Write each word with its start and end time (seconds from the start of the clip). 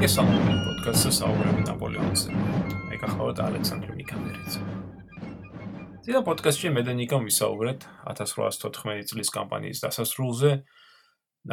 მოგესალმებით 0.00 0.60
პოდკასტზე 0.64 1.10
საუბრები 1.12 1.62
ნაპოლეონზე. 1.66 2.36
მე 2.88 2.98
გახლავთ 3.02 3.40
ალექსანდრე 3.44 3.96
მიკამერიძე. 3.98 4.60
ძინა 6.06 6.22
პოდკასტში 6.24 6.70
მე 6.72 6.82
და 6.88 6.94
ნიკამ 6.96 7.26
ვისაუბრეთ 7.28 7.84
1814 8.08 9.04
წლის 9.12 9.30
კამპანიის 9.34 9.82
დასასრულზე, 9.84 10.52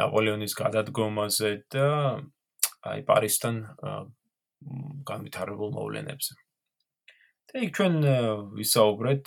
ნაპოლეონის 0.00 0.52
გადადგომაზე 0.62 1.50
და 1.76 1.88
აი 2.88 3.04
პარისთან 3.04 3.54
განვითარებულ 5.12 5.70
მოვლენებზე. 5.76 6.32
და 7.52 7.54
იქ 7.68 7.70
ჩვენ 7.76 7.94
ვისაუბრეთ 8.56 9.24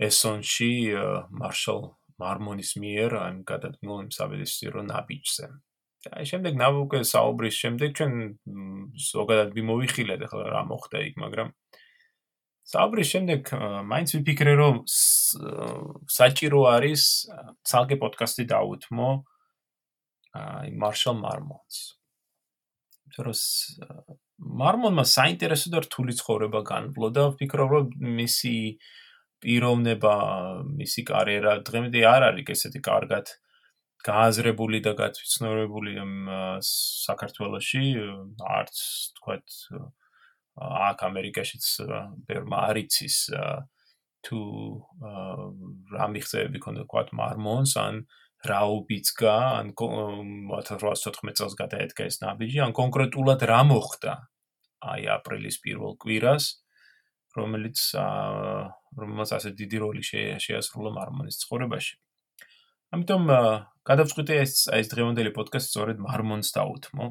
ესონში 0.00 0.72
მარშალ 1.28 1.92
მარმონის 2.16 2.72
მიერ 2.80 3.20
ამ 3.20 3.44
გადადგმულ 3.44 4.08
საბედისწერო 4.16 4.80
ნაბიჯზე. 4.88 5.52
აი 6.12 6.26
შემდეგ 6.28 6.56
ნაბუკე 6.60 7.00
საუბრის 7.08 7.56
შემდეგ 7.64 7.94
ჩვენ 7.98 8.12
ზოგადად 9.08 9.54
მიმოვიხილეთ 9.56 10.24
ახლა 10.28 10.44
რა 10.54 10.62
მოხდა 10.68 11.02
იქ, 11.08 11.14
მაგრამ 11.24 11.52
საუბრის 12.64 13.08
შემდეგ 13.14 13.52
მაინც 13.92 14.08
ვიფიქრე 14.16 14.54
რომ 14.60 14.80
საჭირო 16.18 16.60
არის 16.72 17.02
ცალკე 17.68 17.96
პოდკასტი 18.00 18.44
დაუთმო 18.52 19.10
აი 20.40 20.72
მარშალ 20.82 21.16
მარმონს. 21.20 21.78
თოროს 23.14 23.42
მარმონმა 24.60 25.04
საინტერესო 25.06 25.70
და 25.70 25.84
რთული 25.86 26.16
ცხოვრება 26.18 26.60
განვლო 26.66 27.08
და 27.14 27.30
ვფიქრობ 27.32 27.68
რომ 27.74 27.86
მისი 28.18 28.56
პიროვნება, 29.44 30.14
მისი 30.80 31.00
კარიერა 31.04 31.52
დღემდე 31.68 32.00
არ 32.08 32.22
არის 32.32 32.48
ესეთი 32.56 32.80
კარგად 32.80 33.28
გააზრებული 34.04 34.80
და 34.84 34.92
გაცნობებული 34.98 35.94
საქართველოსში 36.68 37.84
არც 38.56 38.80
თქვათ 39.18 39.56
აქ 40.88 41.06
ამერიკაშიც 41.08 41.64
ბერმა 42.28 42.58
არიცის 42.70 43.16
თუ 44.24 44.40
რა 45.94 46.06
მიხსები 46.12 46.60
ქონდა 46.66 46.84
თქვათ 46.86 47.10
მარმონს 47.20 47.74
ან 47.80 48.04
რაუბიცკა 48.44 49.34
ან 49.60 49.72
1814 49.72 51.40
წელს 51.40 51.56
გადაედგა 51.60 52.08
ეს 52.10 52.20
ნაბიჯი 52.20 52.60
ან 52.68 52.76
კონკრეტულად 52.76 53.44
რა 53.50 53.60
მოხდა 53.72 54.14
აი 54.94 55.08
აპრილის 55.16 55.60
პირველ 55.64 55.96
კვირას 56.04 56.48
რომელიც 57.36 57.80
რომელსაც 59.00 59.36
ასე 59.40 59.50
დიდი 59.58 59.80
როლი 59.84 60.04
შეასრულა 60.44 60.92
მარმონის 60.98 61.40
ცხოვრებაში 61.44 62.03
ამიტომ 62.94 63.22
გადავწყვიტე 63.88 64.34
ეს 64.40 64.54
ეს 64.78 64.90
დღევანდელი 64.92 65.30
პოდკასტი 65.36 65.70
სწორედ 65.70 66.02
მარმონს 66.04 66.50
დაუთმო. 66.56 67.06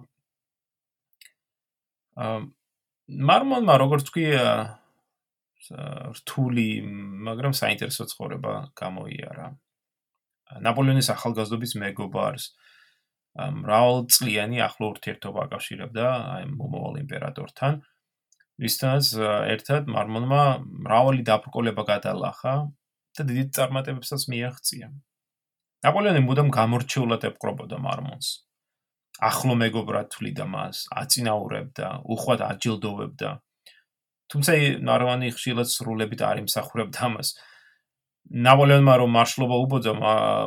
აა 2.23 2.39
მარმონმა 3.29 3.75
როგორც 3.83 4.07
თქვი 4.09 4.25
რთული, 6.17 6.67
მაგრამ 7.27 7.53
საინტერესო 7.55 8.07
ცხოვრება 8.11 8.53
გამოიარა. 8.79 9.47
ნაპოლეონის 10.63 11.09
ახალგაზრდობის 11.13 11.73
მეგობარს 11.83 12.45
მრავალ 13.33 14.05
წლიანი 14.13 14.61
ახლო 14.61 14.91
ურთიერთობა 14.93 15.45
აკავშირებდა 15.47 16.05
აი 16.35 16.43
მომავალ 16.53 16.99
იმპერატორთან. 17.03 17.81
ვისთანაც 18.63 19.07
ერთად 19.55 19.89
მარმონმა 19.89 20.43
მრავალი 20.85 21.23
დაბრკოლება 21.25 21.83
გადალახა 21.89 22.53
და 23.17 23.21
დიდი 23.29 23.45
წარმატებებსაც 23.57 24.21
მიაღწია. 24.29 24.87
ნაპოლეონი 25.83 26.21
მუდამ 26.23 26.49
გამორჩეულად 26.55 27.23
ეპყრობოდა 27.27 27.77
მარმონს. 27.83 28.27
ახლო 29.29 29.53
მეგობრად 29.61 30.07
თვლიდა 30.13 30.45
მას, 30.47 30.77
აწინაურებდა, 31.01 31.87
უხვად 32.13 32.39
აჯილდოვებდა. 32.49 33.29
თუმცა 34.31 34.53
ნარვანი 34.89 35.29
ხშირად 35.35 35.67
სრულებით 35.69 36.21
არ 36.29 36.37
იმსახურებდა 36.43 37.09
მას. 37.15 37.35
ნაპოლეონმა 38.47 38.95
რომ 39.01 39.11
მარშლობა 39.17 39.55
უბოძა 39.65 39.93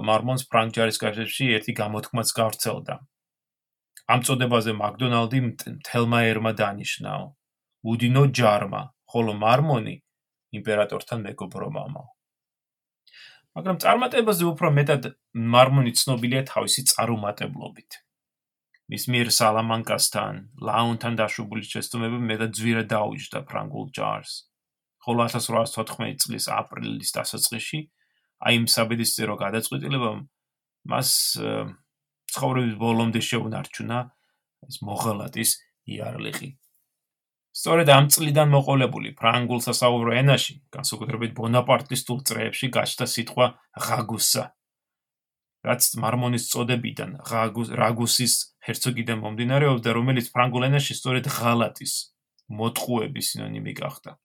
მარმონს 0.09 0.49
ფრანკჯარის 0.51 0.99
კავშირში 1.05 1.45
ერთი 1.61 1.73
გამოთქმაც 1.83 2.29
გავრცელდა. 2.41 2.95
ამ 4.09 4.21
წოდებაზე 4.27 4.73
მაკდონალდი 4.83 5.41
თელმა 5.87 6.21
ერმა 6.33 6.53
დანიშნაო. 6.61 7.25
უდინო 7.93 8.23
ჯარმა, 8.39 8.83
ხოლო 9.05 9.33
მარმონი 9.45 9.95
იმპერატორთან 10.59 11.19
მეგობრობამო. 11.29 12.16
მაგრამ 13.57 13.79
წარმატებაზე 13.81 14.45
უფრო 14.53 14.69
მეტად 14.79 15.07
მარმონი 15.53 15.93
ცნობილია 15.97 16.43
თავისი 16.53 16.83
წარუმატებლობით. 16.93 17.91
მის 18.87 19.05
მიერ 19.11 19.29
სალამანკასთან, 19.35 20.35
ლაუნთან 20.63 21.15
დაშვებული 21.19 21.65
შეცდომები 21.67 22.19
მეტად 22.31 22.53
ძვირად 22.59 22.87
დაუჯდა 22.93 23.41
ფრანგულ 23.49 23.87
ჯარს. 23.97 24.33
ხოლო 25.03 25.25
1814 25.27 26.21
წლის 26.23 26.47
აპრილის 26.51 27.11
დასაწყისში 27.17 27.81
აი 28.47 28.53
იმ 28.61 28.67
საბედისწერო 28.75 29.35
გადაწყვეტილებამ 29.41 30.19
მას 30.93 31.11
ცხოვრების 32.35 32.75
ბოლომდე 32.83 33.21
შეუნარჩუნა 33.23 33.99
ეს 34.67 34.77
მოღალატის 34.83 35.51
იარლიხი. 35.87 36.51
სწორედ 37.57 37.89
ამ 37.89 38.09
წლიდან 38.13 38.53
მოყოლებული 38.53 39.15
ფრანგულ 39.17 39.63
სასაუბრო 39.65 40.13
ენაში, 40.21 40.59
განსაკუთრებით 40.77 41.33
ბონაპარტისტულ 41.39 42.19
წრეებში 42.29 42.69
გაჩნდა 42.77 43.07
სიტყვა 43.13 43.47
ღაგუსა, 43.87 44.45
რაც 45.65 45.89
მარმონის 46.03 46.45
წოდებიდან 46.53 47.17
რაგუსის 47.81 48.35
ჰერცოგიდან 48.67 49.19
მომდინარეობდა, 49.25 49.91
რომელიც 49.97 50.29
ფრანგულ 50.37 50.69
ენაში 50.69 50.99
სწორედ 51.01 51.33
ღალატის 51.33 51.95
მოტყუების 52.61 53.33
სინონიმი 53.33 53.73
გახდა. 53.81 54.21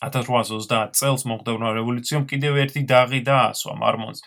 1830 0.00 0.96
წელს 0.96 1.22
მომხდარმა 1.28 1.68
რევოლუციამ 1.76 2.24
კიდევ 2.32 2.58
ერთი 2.64 2.82
დაღი 2.88 3.20
დაასვა 3.28 3.74
მარმონს 3.80 4.24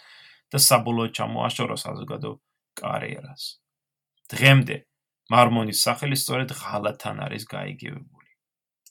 და 0.50 0.62
საბოლოოდ 0.66 1.12
ჩამოაშორა 1.18 1.78
საზოგადო 1.78 2.32
კარიერას. 2.80 3.44
დღემდე 4.34 4.78
მარმონის 5.34 5.84
სახელი 5.86 6.18
სწორედ 6.18 6.56
ღალატთან 6.62 7.22
არის 7.26 7.44
გაიგივებული. 7.54 8.30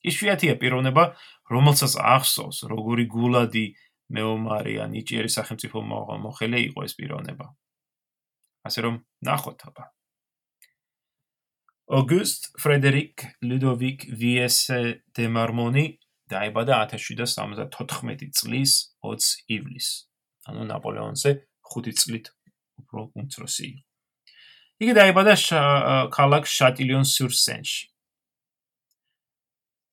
ისუათია 0.09 0.55
პიროვნება, 0.63 1.05
რომელსაც 1.51 1.99
ახსოვს, 1.99 2.59
როგორი 2.71 3.05
გულადი 3.11 3.67
მეომარი 4.15 4.75
ან 4.85 4.95
ნიჭიერი 4.95 5.31
სახელმწიფო 5.37 5.79
მოხელე 6.25 6.59
იყო 6.71 6.81
ეს 6.87 6.95
პიროვნება. 6.99 7.47
ასე 8.69 8.81
რომ, 8.85 8.95
ნახოთ 9.25 9.61
აბა. 9.69 9.85
August 11.89 12.53
Frederic 12.61 13.25
Ludovic 13.41 14.05
Viesse 14.13 15.01
de 15.17 15.25
Marmoni 15.29 15.97
დაიბადა 16.29 16.85
1774 16.85 18.29
წლის 18.37 18.73
20 19.01 19.41
ივლისს. 19.49 20.05
ანუ 20.49 20.69
ნაპოლეონზე 20.69 21.31
5 21.65 21.93
წლით 22.01 22.29
უფრო 22.81 23.01
უმცროსი 23.17 23.65
იყო. 23.73 23.88
იგი 24.79 24.93
დაიბადა 24.95 25.35
ქალაქ 26.15 26.45
შატილიონ-სურ-სენში. 26.47 27.81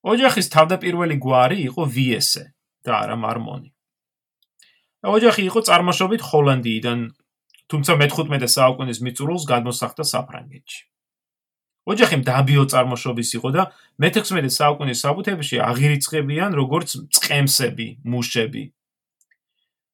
ოჯახის 0.06 0.48
თავდაპირველი 0.54 1.16
გვარი 1.18 1.58
იყო 1.74 1.84
ვიესე 1.90 2.44
და 2.86 2.92
არა 3.02 3.16
მარმონი. 3.18 3.70
ოჯახი 5.06 5.42
იყო 5.50 5.60
წარმოშობით 5.66 6.22
ჰოლანდიიდან, 6.30 7.00
თუმცა 7.70 7.92
მე-15 8.02 8.52
საუკუნის 8.58 9.00
მიწურულს 9.06 9.44
გადმოსახდა 9.50 10.04
საფრანგეთში. 10.06 10.82
ოჯახი 11.86 12.16
მდაბიო 12.22 12.64
წარმოშობის 12.70 13.30
იყო 13.38 13.50
და 13.58 13.64
მე-16 14.02 14.54
საუკუნის 14.54 15.02
საბუთებში 15.02 15.56
აღირიცხებიან 15.66 16.52
როგორც 16.62 16.90
წყემსები, 17.14 17.88
მუშები, 18.06 18.64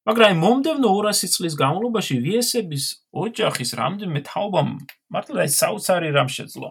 მაგრამ 0.09 0.39
მომდევნო 0.41 0.89
200 0.97 1.29
წლის 1.35 1.53
განმავლობაში 1.61 2.15
ვიესების 2.25 2.85
ოჯახის 3.23 3.71
რამდენიმე 3.77 4.21
თაობამ 4.25 4.69
მართლა 5.13 5.45
ეს 5.45 5.53
საოცარი 5.61 6.09
რამ 6.17 6.29
შეძლო. 6.37 6.69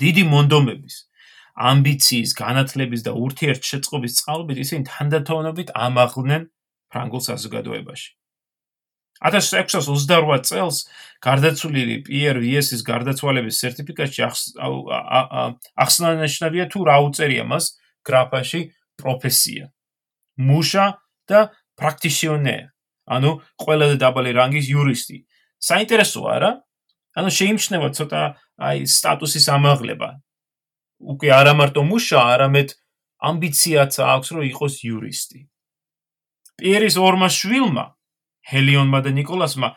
დიდი 0.00 0.24
მონდომების, 0.32 0.94
ამბიციის, 1.70 2.30
განათლების 2.34 3.00
და 3.06 3.12
ურთიერთშეწყობის 3.14 4.16
წყალობით 4.18 4.58
ისინი 4.64 4.82
თანდათანობით 4.90 5.68
ამაღლნენ 5.76 6.42
ფრანგულ 6.90 7.22
საზოგადოებაში. 7.30 8.10
1628 9.20 10.48
წელს 10.48 10.76
გარდაცვლილი 11.20 11.96
პიერ 12.08 12.40
ვიესის 12.40 12.80
გარდაცვალების 12.88 13.60
სერტიფიკატში 13.60 14.20
ახსნანიშნავია 15.84 16.64
თუ 16.72 16.80
რა 16.88 16.96
უწერია 17.04 17.44
მას 17.44 17.76
გრაფაში 18.08 18.60
პროფესია. 18.96 19.68
მუშა 20.40 20.86
და 21.28 21.40
პრაქტიშიონერი, 21.80 22.68
ანუ 23.10 23.30
ყველაზე 23.62 23.96
დაბალი 24.04 24.30
რანგის 24.36 24.66
იურისტი. 24.70 25.16
საინტერესოა 25.60 26.34
რა? 26.44 26.50
ანუ 27.18 27.30
შეიმჩნევა 27.38 27.88
ცოტა 27.96 28.20
აი 28.60 28.78
სტატუსის 28.86 29.46
ამაღლება. 29.50 30.08
უკვე 31.00 31.28
არა 31.40 31.52
მარტო 31.58 31.82
მუშა, 31.90 32.20
არამედ 32.36 32.68
ამბიციაც 33.20 33.92
აქვს, 34.14 34.28
რომ 34.36 34.42
იყოს 34.52 34.74
იურისტი. 34.84 35.40
პიერის 36.60 36.96
ორმა 37.00 37.28
შვილმა, 37.32 37.84
ჰელიონმა 38.52 38.98
და 39.04 39.10
نيكოლასმა 39.16 39.68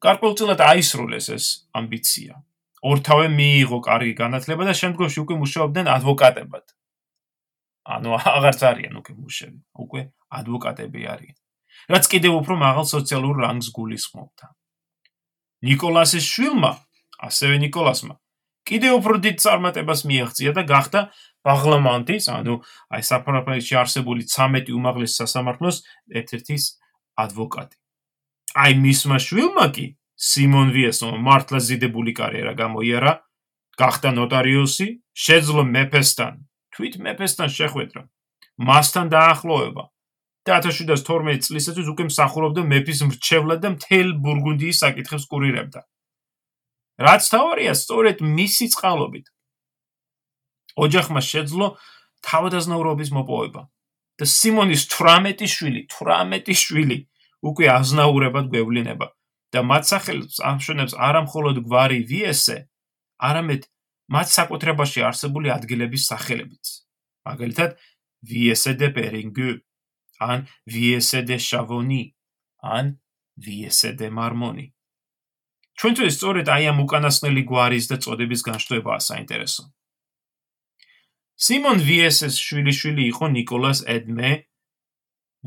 გარკვეულწილად 0.00 0.60
აისრულეს 0.64 1.26
ეს 1.36 1.46
ამბიცია. 1.76 2.32
ორთავე 2.80 3.26
მიიღო 3.28 3.78
კარგი 3.84 4.14
განათლება 4.16 4.64
და 4.64 4.74
შემდგომში 4.80 5.18
უკვე 5.20 5.36
მუშაობდნენ 5.44 5.86
ადვოკატებად. 5.96 6.64
ანუ 7.96 8.16
აღარც 8.18 8.60
არიან 8.70 8.94
უკვე 9.00 9.14
მუშები, 9.18 9.58
უკვე 9.84 10.00
ადვოკატები 10.30 11.00
არიან. 11.14 11.36
რაც 11.90 12.04
კიდევ 12.12 12.32
უფრო 12.40 12.54
მაღალ 12.60 12.86
სოციალურ 12.86 13.34
რანგს 13.44 13.68
გულისხმობდა. 13.74 14.46
ნიკოლასის 15.60 16.24
შვილმა, 16.24 16.72
ასევე 17.20 17.56
ნიკოლასმა, 17.66 18.14
კიდევ 18.68 18.92
უფრო 19.00 19.14
დიდ 19.24 19.36
წარმატებას 19.44 20.00
მიაღწია 20.08 20.50
და 20.56 20.62
გახდა 20.70 21.00
პარლამენტის, 21.44 22.24
ანუ 22.30 22.54
აი 22.94 23.02
საფრანგეთში 23.10 23.74
არსებული 23.80 24.22
13 24.28 24.72
უმაღლეს 24.76 25.16
სასამართლოს 25.20 25.76
ერთ-ერთის 26.20 26.64
ადვოკატი. 27.16 27.76
აი 28.56 28.72
მისმა 28.84 29.18
შვილმა 29.24 29.66
კი 29.74 29.86
სიმონ 30.20 30.68
ვიესმა 30.76 31.16
მართლა 31.26 31.58
ზიდებული 31.64 32.12
კარიერა 32.12 32.52
გამოიარა, 32.60 33.12
გახდა 33.80 34.10
ნოტარიუსი, 34.20 34.88
შეძლო 35.16 35.62
მეფესთან 35.64 36.49
თვით 36.80 36.96
მეფესთან 37.04 37.48
შეხვედრა. 37.52 38.02
მასთან 38.56 39.06
დაახლოება. 39.12 39.84
და 40.48 40.56
1712 40.64 41.44
წლისათვის 41.44 41.86
უკვე 41.92 42.04
მსახურობდა 42.08 42.62
მეფის 42.64 43.00
მრჩევლად 43.04 43.60
და 43.60 43.68
მთელ 43.76 44.08
ბურგუნდიის 44.24 44.80
საკითხებს 44.80 45.24
კურირებდა. 45.28 45.80
რაც 46.96 47.22
თავარია, 47.28 47.72
სწორედ 47.76 48.24
მისი 48.24 48.66
წყალობით 48.72 49.26
ოჯახმა 50.80 51.20
შეძლო 51.20 51.66
თავდაზნაურობის 52.24 53.10
მოპოვება. 53.12 53.62
და 54.18 54.24
სიმონის 54.24 54.82
18 54.88 55.48
შვილი, 55.48 55.80
18 55.92 56.56
შვილი 56.64 56.98
უკვე 57.44 57.66
აზნაურებად 57.80 58.44
გვევლინება. 58.52 59.06
და 59.52 59.60
მათ 59.66 59.84
სახელს 59.92 60.40
ამშვენებს 60.40 60.94
არამხოლოდ 60.94 61.56
გვარი 61.66 62.00
ვიესე, 62.10 62.56
არამედ 63.18 63.66
მათ 64.10 64.28
საკუთრებაში 64.34 65.06
არსებული 65.06 65.52
ადგილების 65.54 66.06
სახელებიც. 66.10 66.66
მაგალითად, 67.28 67.78
ვიესე 68.26 68.72
დე 68.80 68.88
პერინგუ 68.96 69.50
ან 70.20 70.48
ვიესე 70.66 71.20
დე 71.28 71.38
შავონი 71.38 72.02
ან 72.60 72.98
ვიესე 73.40 73.90
დე 73.96 74.08
მარმონი. 74.12 74.66
ჩვენთვის 75.80 76.12
სწორედ 76.18 76.46
აი 76.52 76.64
ამ 76.74 76.78
უკანასკნელი 76.84 77.42
გვარის 77.48 77.86
და 77.88 77.96
წოდების 78.04 78.40
განშტოებაა 78.44 79.00
საინტერესო. 79.00 79.64
სიმონ 81.40 81.78
ვიესეს 81.88 82.36
შვილიშვილი 82.36 83.02
იყო 83.14 83.26
نيكოლას 83.32 83.80
ედმე 83.88 84.30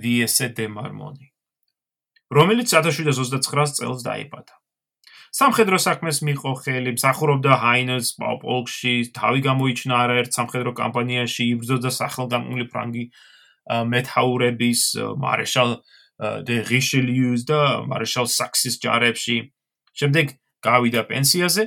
ვიესე 0.01 0.47
დე 0.57 0.65
მარმონი, 0.73 1.27
რომელიც 2.33 2.73
1729 2.73 3.77
წელს 3.77 4.01
დაიბადა. 4.01 4.62
სამხედრო 5.33 5.77
საქმეს 5.81 6.21
მიიღო 6.21 6.51
ხელი, 6.61 6.91
მსახურობდა 6.93 7.53
ჰაინეს 7.57 8.07
პოლკში, 8.21 8.93
თავი 9.17 9.39
გამოიჩინა 9.49 9.95
არაერთ 10.05 10.29
სამხედრო 10.37 10.71
კამპანიაში, 10.77 11.43
იბრძოდა 11.57 11.89
სახელგანწმული 11.89 12.65
ფრანგი 12.69 13.05
მეთაურების 13.93 14.81
მარშალ 15.17 15.71
დე 16.45 16.57
რიშელიუს 16.69 17.41
და 17.49 17.59
მარშალ 17.89 18.29
საქსის 18.29 18.77
ჯარებში. 18.83 19.49
შემდეგ 19.93 20.27
გავიდა 20.65 21.01
პენსიაზე, 21.09 21.63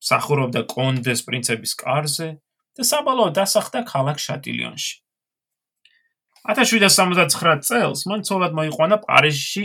მსახურობდა 0.00 0.60
კონდეს 0.68 1.20
პრინცების 1.26 1.72
კარზე 1.76 2.28
და 2.76 2.82
საბოლოოდ 2.84 3.32
დასახლდა 3.36 3.80
ქალაქ 3.88 4.16
შატილიონში. 4.20 4.94
1779 6.46 7.64
წელს 7.68 8.00
მან 8.06 8.20
ცოლად 8.28 8.52
მოიყვანა 8.54 8.96
პარიზში 9.02 9.64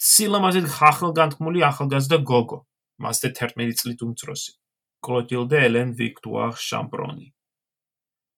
სილამაზით 0.00 0.66
ხახალგანთქმული 0.70 1.60
ახალგაზრდა 1.68 2.18
გოგო, 2.22 2.58
მასზე 3.04 3.28
11 3.40 3.76
წლით 3.80 4.00
უმცროსი, 4.06 4.52
კლოტილდე 5.06 5.58
ელენ 5.68 5.94
ვიქტუარ 5.98 6.54
შამპრონი. 6.68 7.26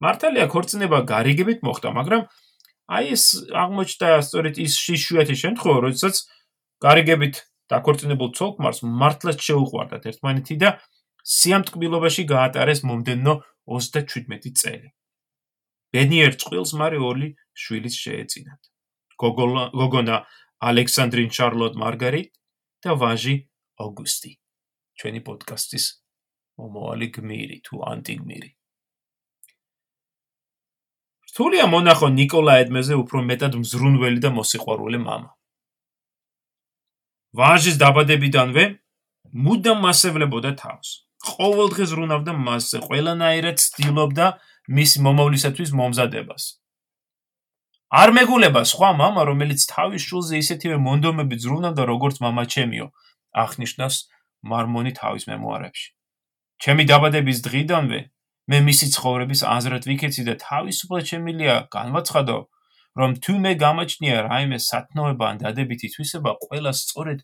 მართალია 0.03 0.47
ქორწინება 0.55 0.99
გარიგებით 1.13 1.63
მოხდა, 1.67 1.91
მაგრამ 1.99 2.23
აი 2.93 3.05
ეს 3.17 3.25
აღმოჩნდა 3.63 4.09
სწორედ 4.27 4.55
ის 4.65 4.73
შიშვიათი 4.85 5.37
შემთხვევა, 5.43 5.79
როდესაც 5.87 6.17
გარიგებით 6.83 7.35
დაქორწინებულ 7.73 8.31
ცოლ-ქმარს 8.39 8.83
მართლაც 9.03 9.39
შეუყვარდათ 9.47 10.09
ერთმანეთი 10.11 10.57
და 10.63 10.71
სიამტკბილობაში 11.23 12.27
გაატარეს 12.35 12.83
მომდენო 12.89 13.35
37 13.71 14.59
წელი. 14.59 14.91
ბენიერ 15.95 16.37
წყვილს 16.43 16.73
მარი 16.81 16.99
ორი 16.99 17.29
შვილის 17.63 17.97
შეეძინათ. 18.03 18.63
გოგონა 19.23 20.17
ალექსანდრინ 20.71 21.31
შარლოტ 21.37 21.79
მარგარიტ 21.79 22.31
და 22.83 22.99
ვაჟი 22.99 23.37
ოგუსტი. 23.87 24.42
ჩვენი 25.03 25.21
პოდკასტის 25.27 25.87
მომავალი 26.63 27.07
გმირი 27.19 27.57
თუ 27.67 27.83
ანტიგმირი. 27.91 28.51
რთულია 31.33 31.65
მონახო 31.75 32.09
ნიკოლა 32.15 32.55
ედმეზე 32.63 32.95
უფრო 33.03 33.23
მეტად 33.27 33.55
მზრუნველი 33.63 34.21
და 34.23 34.31
მოსიყვარული 34.39 34.99
мама. 35.03 35.31
ვაჟის 37.41 37.77
დაბადებიდანვე 37.83 38.65
მუდამ 39.45 39.79
მასევლებოდა 39.87 40.53
თავს. 40.63 40.89
ყოველდღე 41.23 41.85
ზრუნავდა 41.89 42.33
მასზე, 42.47 42.79
ყველანაირად 42.87 43.57
ცდილობდა 43.65 44.27
მის 44.77 44.93
მომავლისათვის 45.07 45.71
მომზადებას. 45.79 46.45
არ 48.03 48.11
მეგულება 48.19 48.63
სხვა 48.69 48.91
мама, 49.01 49.25
რომელიც 49.31 49.65
თავის 49.73 50.03
შულზე 50.09 50.35
ისეთივე 50.43 50.77
მონდომებით 50.87 51.41
ზრუნავდა, 51.45 51.83
როგორც 51.93 52.21
мама 52.25 52.45
ჩემიო, 52.45 52.87
აღნიშნავს 53.33 53.97
მარმონი 54.43 54.93
თავის 54.99 55.25
მემუარებში. 55.31 55.89
ჩემი 56.63 56.85
დაბადების 56.91 57.39
დღიდანვე 57.47 58.01
მე 58.51 58.59
მისი 58.67 58.87
ცხოვრების 58.95 59.41
აზრად 59.55 59.87
ვიქეცი 59.91 60.23
და 60.29 60.35
თავისუფლად 60.43 61.05
შემილია 61.11 61.55
განვაცხადო, 61.77 62.39
რომ 62.99 63.11
თუ 63.25 63.35
მე 63.45 63.53
გამაჩნია 63.63 64.17
რაიმე 64.29 64.59
სათნოება 64.69 65.25
ან 65.31 65.37
დადებითი 65.43 65.89
თვისება, 65.95 66.31
ყველა 66.47 66.73
სწორედ 66.83 67.23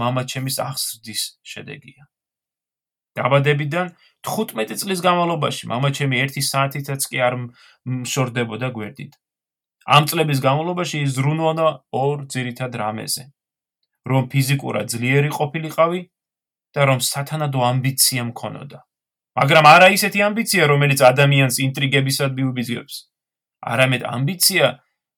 მამაჩემის 0.00 0.56
აღზრდის 0.68 1.22
შედეგია. 1.52 2.02
დაბადებიდან 3.18 3.86
15 4.28 4.76
წლის 4.82 5.00
განმავლობაში 5.06 5.70
მამაჩემი 5.72 6.20
1 6.24 6.44
საათითაც 6.50 7.08
კი 7.10 7.18
არ 7.28 7.34
მშორდებოდა 7.96 8.68
გვერდით. 8.76 9.12
ამ 9.96 10.04
წლების 10.10 10.38
განმავლობაში 10.44 10.96
ის 11.04 11.10
ზრუნავდა 11.16 11.66
ორ 12.04 12.16
ძირითად 12.34 12.72
რამეზე. 12.82 13.24
რომ 14.08 14.28
ფიზიკურად 14.32 14.86
ძლიერი 14.92 15.30
ყოფილიყავი 15.38 16.00
და 16.74 16.80
რომ 16.88 17.00
სათანადო 17.00 17.60
ამბიცია 17.72 18.22
მქონოდა. 18.30 18.78
მაგრამ 19.38 19.64
არა 19.74 19.88
ისეთი 19.94 20.20
ამბიცია, 20.28 20.62
რომელიც 20.66 21.00
ადამიანს 21.10 21.56
ინტრიგებისად 21.66 22.30
მიუბიძგებს. 22.38 22.94
არამედ 23.72 24.02
ამბიცია, 24.04 24.66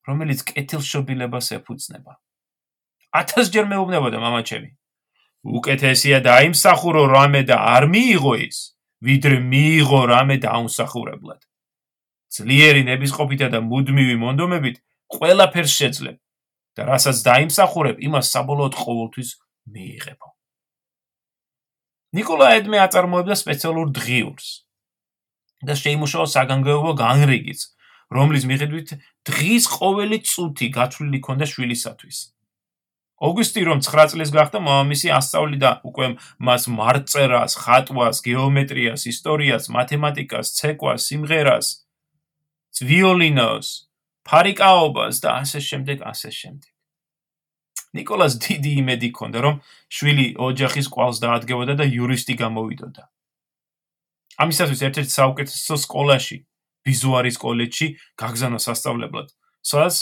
რომელიც 0.09 0.41
კეთილშობილებას 0.51 1.47
ეფუძნება. 1.57 2.13
ათასჯერ 3.21 3.65
მეუბნებოდა 3.73 4.19
მამაჩემი. 4.21 4.71
უკეთესია 5.45 6.21
დაიმსახურო 6.21 7.03
რამე 7.17 7.43
და 7.49 7.57
არ 7.75 7.85
მიიღო 7.93 8.35
ის, 8.47 8.59
ვიდრე 9.01 9.37
მიიღო 9.41 10.01
რამე 10.13 10.37
დაუნსახურებლად. 10.45 11.41
ძლიერი 12.31 12.83
ნებისყოფითა 12.87 13.49
და 13.51 13.61
მუდმივი 13.65 14.17
მონდომებით 14.25 14.77
ყველაფერს 15.11 15.73
შეძლებ 15.81 16.19
და 16.77 16.83
რასაც 16.87 17.17
დაიმსახურებ, 17.27 17.97
იმას 17.99 18.27
საბოლოოდ 18.31 18.75
ყოველთვის 18.85 19.31
მიიღებო. 19.75 20.30
ნიკოლა 22.17 22.47
ედმე 22.59 22.79
აწარმოებდა 22.87 23.37
სპეციალურ 23.39 23.91
დღიურს 23.95 24.49
და 25.69 25.77
შეიმუშავა 25.79 26.27
საგანგებო 26.33 26.93
განრიგიც, 26.99 27.61
რომლის 28.17 28.45
მიხედვით 28.51 28.89
დღის 29.31 29.65
ყოველი 29.71 30.19
წუთი 30.31 30.67
გათვლილი 30.75 31.19
ჰქონდა 31.21 31.47
შვილისათვის. 31.53 32.19
ოგუსტი 33.21 33.63
რომ 33.69 33.79
9 33.85 34.09
წლის 34.11 34.31
გახდა, 34.33 34.59
მამამისი 34.65 35.09
ასწავლიდა 35.13 35.71
უკვე 35.85 36.07
მას 36.41 36.63
მარწერას, 36.73 37.53
ხატვას, 37.63 38.17
გეომეტრიას, 38.25 39.03
ისტორიას, 39.13 39.69
მათემატიკას, 39.77 40.47
ცეკვას, 40.57 41.01
სიმღერას, 41.05 41.67
ვიოლინოს, 42.81 43.69
ფარიკაობას 44.25 45.21
და 45.21 45.29
ასე 45.45 45.61
შემდეგ, 45.69 45.99
ასე 46.13 46.31
შემდეგ. 46.33 46.70
ნიკოლას 47.97 48.39
დიდი 48.39 48.71
იმედი 48.81 49.09
ჰქონდა, 49.11 49.39
რომ 49.43 49.55
შვილი 49.91 50.27
ოჯახის 50.39 50.87
კვალს 50.95 51.19
დაადგებოდა 51.25 51.75
და 51.81 51.85
იურისტი 51.91 52.35
გამოვიდოდა. 52.39 53.03
ამისათვის 54.41 54.81
ერთ-ერთ 54.87 55.11
საუკეთესო 55.11 55.75
სკოლაში, 55.85 56.37
ბიზუარის 56.87 57.37
კოლეჯში 57.43 57.87
გაგზავნა 58.21 58.61
სასწავლებლად, 58.63 59.29
სადაც 59.61 59.97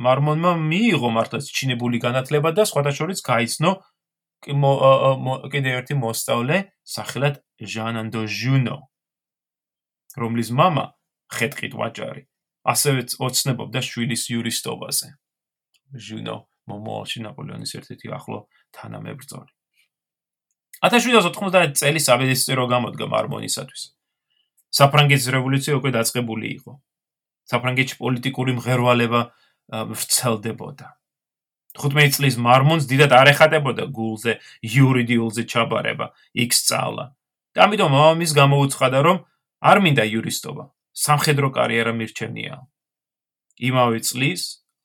მარმონმა 0.00 0.52
მიიღო 0.58 1.10
მართლაც 1.14 1.44
ჩინებული 1.54 2.00
განათლება 2.02 2.50
და 2.56 2.64
სხვადასხვაშორის 2.66 3.20
გაიცნო 3.22 3.72
კიდევ 4.44 5.72
ერთი 5.78 5.94
მოსწავლე, 6.00 6.56
სახელად 6.84 7.34
ჟანანდო 7.60 8.22
ჟუნო, 8.28 8.76
რომლის 10.20 10.50
мама 10.50 10.84
ხეთყით 11.32 11.72
ვაჭარი, 11.78 12.22
ასევე 12.66 13.00
ოცნებობდა 13.24 13.80
შვილის 13.80 14.22
იურისტობაზე. 14.34 15.08
ჟუნო 15.94 16.36
მომოალში 16.70 17.22
ნაპოლეონის 17.24 17.74
ერთ-ერთი 17.78 18.12
ახლო 18.16 18.38
თანამებრძოლი. 18.76 19.52
1790 20.84 21.78
წელი 21.80 22.00
საბედისწერო 22.00 22.64
გამოდგა 22.68 23.06
მარმონისათვის. 23.08 23.82
საფრანგეთის 24.74 25.30
რევოლუცია 25.30 25.74
უკვე 25.78 25.90
დაწყებული 25.94 26.46
იყო. 26.58 26.72
საფრანგეთში 27.50 27.96
პოლიტიკური 28.00 28.52
მღერვალება 28.58 29.20
ვრცელდებოდა. 29.70 30.86
15 31.74 32.16
წლის 32.16 32.36
მარმონს 32.38 32.86
დიდად 32.90 33.12
არ 33.12 33.28
ეხატებოდა 33.34 33.84
გულზე 33.90 34.38
იურიდიულზე 34.62 35.42
ჩაბარება, 35.50 36.06
იქ 36.34 36.50
სწავლა. 36.54 37.04
ამიტომ 37.54 37.90
მამამის 37.94 38.32
გამოუცხადა, 38.34 38.98
რომ 39.06 39.16
არ 39.62 39.78
მინდა 39.84 40.04
იურისტობა, 40.10 40.64
სამხედრო 40.94 41.48
კარიერა 41.54 41.92
მირჩენია. 41.98 42.54
იმავე 43.58 43.98
წლის, 44.06 44.42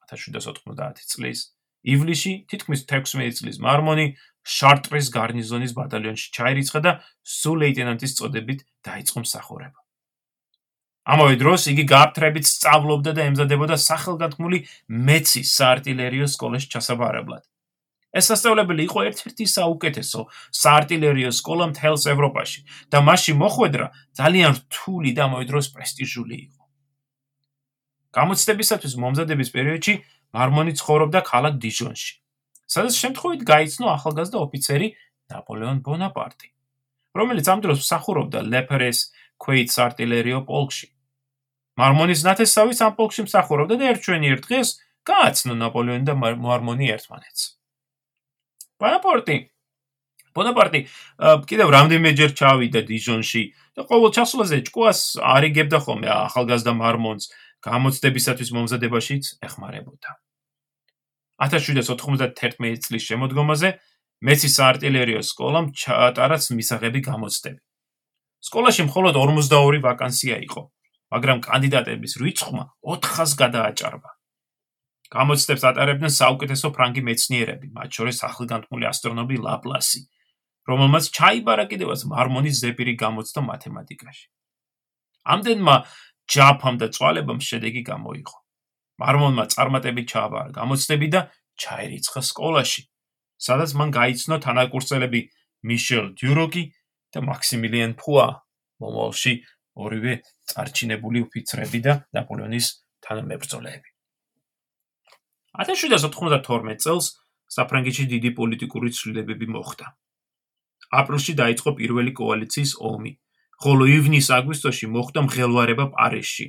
1790 0.10 1.06
წლის 1.06 1.40
ივლისში, 1.84 2.34
თითქმის 2.52 2.86
16 2.90 3.40
წლის 3.40 3.60
მარმონი 3.64 4.08
შარტრის 4.44 5.12
გარნიზონის 5.14 5.76
ბატალიონში 5.78 6.32
ჩაირიცხა 6.36 6.80
და 6.84 6.92
სულ 7.24 7.64
ლეიტენანტის 7.64 8.16
წოდებით 8.20 8.66
დაიწყო 8.88 9.24
მსახურება. 9.24 9.80
ამავე 11.10 11.36
დროს 11.42 11.68
იგი 11.72 11.84
გააფთრებით 11.90 12.46
სწავლობდა 12.46 13.12
და 13.18 13.22
ემზადებოდა 13.32 13.76
სახელგანთქმული 13.82 14.58
მეცის 15.10 15.54
საარტილერიო 15.58 16.28
სკოლაში 16.30 16.68
ჩასაბარებლად. 16.74 17.44
ეს 18.10 18.26
სასწავლებელი 18.30 18.84
იყო 18.90 19.00
ერთ-ერთი 19.10 19.46
საუკეთესო 19.54 20.22
საარტილერიო 20.60 21.32
სკოლა 21.40 21.66
მთელს 21.72 22.04
ევროპაში 22.14 22.62
და 22.90 23.02
მასში 23.06 23.34
მოხვედრა 23.38 23.86
ძალიან 24.18 24.52
რთული 24.60 25.14
და 25.14 25.22
ამავე 25.30 25.46
დროს 25.46 25.66
პრესტიჟული 25.74 26.36
იყო. 26.46 26.64
გამოცდებისათვის 28.18 28.94
მომზადების 28.98 29.50
პერიოდში 29.54 29.94
მარმონი 30.36 30.74
ცხოვრობდა 30.80 31.20
ქალაქ 31.26 31.54
დიჟონში, 31.64 32.12
სადაც 32.70 32.94
შემთხვევით 33.04 33.42
გაიცნო 33.50 33.88
ახალგაზრდა 33.96 34.38
ოფიცერი 34.46 34.88
ნაპოლეონ 35.34 35.78
ბონაპარტი, 35.86 36.48
რომელიც 37.18 37.46
ამ 37.50 37.60
დროს 37.66 37.80
მსახურობდა 37.86 38.40
ლეპერეს 38.54 39.00
ქვეითს 39.42 39.76
არტილერიო 39.86 40.40
პოლკში. 40.50 40.88
მარმონის 41.80 42.22
ნათესავი 42.28 42.74
ამ 42.86 42.94
პოლკში 43.00 43.22
მსახურობდა 43.30 43.76
და 43.80 43.86
ერთ 43.94 44.02
ჩვენიერ 44.06 44.40
დღეს 44.46 44.70
გააცნო 45.10 45.54
ნაპოლეონი 45.64 46.06
და 46.10 46.16
მარმონი 46.20 46.86
ერთმანეთს. 46.96 47.44
ბონაპარტი 48.80 49.38
ბონაპარტი 50.38 50.80
კიდევ 51.50 51.72
რამდენიმეჯერ 51.76 52.32
ჩავიდა 52.40 52.82
დიჟონში 52.90 53.44
და 53.76 53.82
ყოველ 53.90 54.12
ჩასვლაზე 54.18 54.58
ჭკუას 54.70 55.00
არიგებდა 55.36 55.80
ხოლმე 55.86 56.10
ახალგაზრდა 56.16 56.74
მარმონს 56.80 57.26
გამოცდებისათვის 57.66 58.50
მომზადებაშიც 58.56 59.24
ეხმარებოდა. 59.46 60.10
1791 61.40 62.80
წლის 62.84 63.04
შემოდგომაზე 63.10 63.70
მეცის 64.28 64.56
არტილერიო 64.60 65.22
სკოლამ 65.24 65.72
ჩაატარაც 65.72 66.44
მისაღები 66.56 67.00
გამოცდები. 67.08 67.62
სკოლაში 68.44 68.84
მხოლოდ 68.88 69.16
42 69.16 69.80
ვაკანსია 69.84 70.38
იყო, 70.48 70.62
მაგრამ 71.12 71.40
კანდიდატების 71.44 72.14
რიცხვმა 72.24 72.64
400-ს 72.84 73.32
გადააჭარბა. 73.40 74.12
გამოცდებს 75.10 75.64
ატარებდნენ 75.70 76.12
საუკეთესო 76.14 76.68
ფრანგი 76.76 77.02
მეცნიერები, 77.08 77.68
მათ 77.74 77.90
შორის 77.98 78.18
ახლგანთმული 78.30 78.86
ასტრონომი 78.92 79.38
ლაპლასი, 79.42 80.02
რომელმაც 80.70 81.06
ჩაიბარა 81.18 81.66
კიდევაც 81.72 82.06
მარმონის 82.12 82.56
ზეპირი 82.62 82.94
გამოცდა 83.00 83.42
მათემატიკაში. 83.42 84.28
ამდენმა 85.34 85.76
ჯაფამ 86.30 86.76
და 86.82 86.88
წვალებამ 86.94 87.42
შედეგი 87.42 87.82
გამოიღო. 87.90 88.38
მარმონმა 89.02 89.46
წარმატებით 89.54 90.08
ჩააბარა 90.12 90.52
გამოცდები 90.60 91.08
და 91.16 91.22
ჩაერიცხა 91.60 92.22
სკოლაში, 92.30 92.82
სადაც 93.40 93.72
მან 93.80 93.90
გაიცნო 93.96 94.36
თანაკურსელები 94.46 95.22
მიშელ 95.70 96.06
დიუროკი 96.20 96.64
და 97.16 97.20
მაქსიმილიან 97.30 97.96
ფუა, 98.00 98.28
მომავალში 98.84 99.34
ორივე 99.80 100.14
წარჩინებული 100.52 101.24
ოფიცრები 101.26 101.80
და 101.88 101.94
ნაპოლეონის 102.16 102.68
თანამებრძოლები. 103.06 103.90
1792 105.60 106.78
წელს 106.84 107.06
საფრანგეთში 107.50 108.06
დიდი 108.14 108.30
პოლიტიკური 108.38 108.90
ცვლილებები 108.94 109.48
მოხდა. 109.56 109.88
აპრილში 111.00 111.34
დაიწყო 111.42 111.70
პირველი 111.80 112.12
კოალიციის 112.20 112.72
ომი, 112.92 113.12
ხოლო 113.60 113.86
ივნის-აგვისტოში 113.92 114.88
მოხდა 114.96 115.22
მღელვარება 115.28 115.86
პარიზში, 115.96 116.48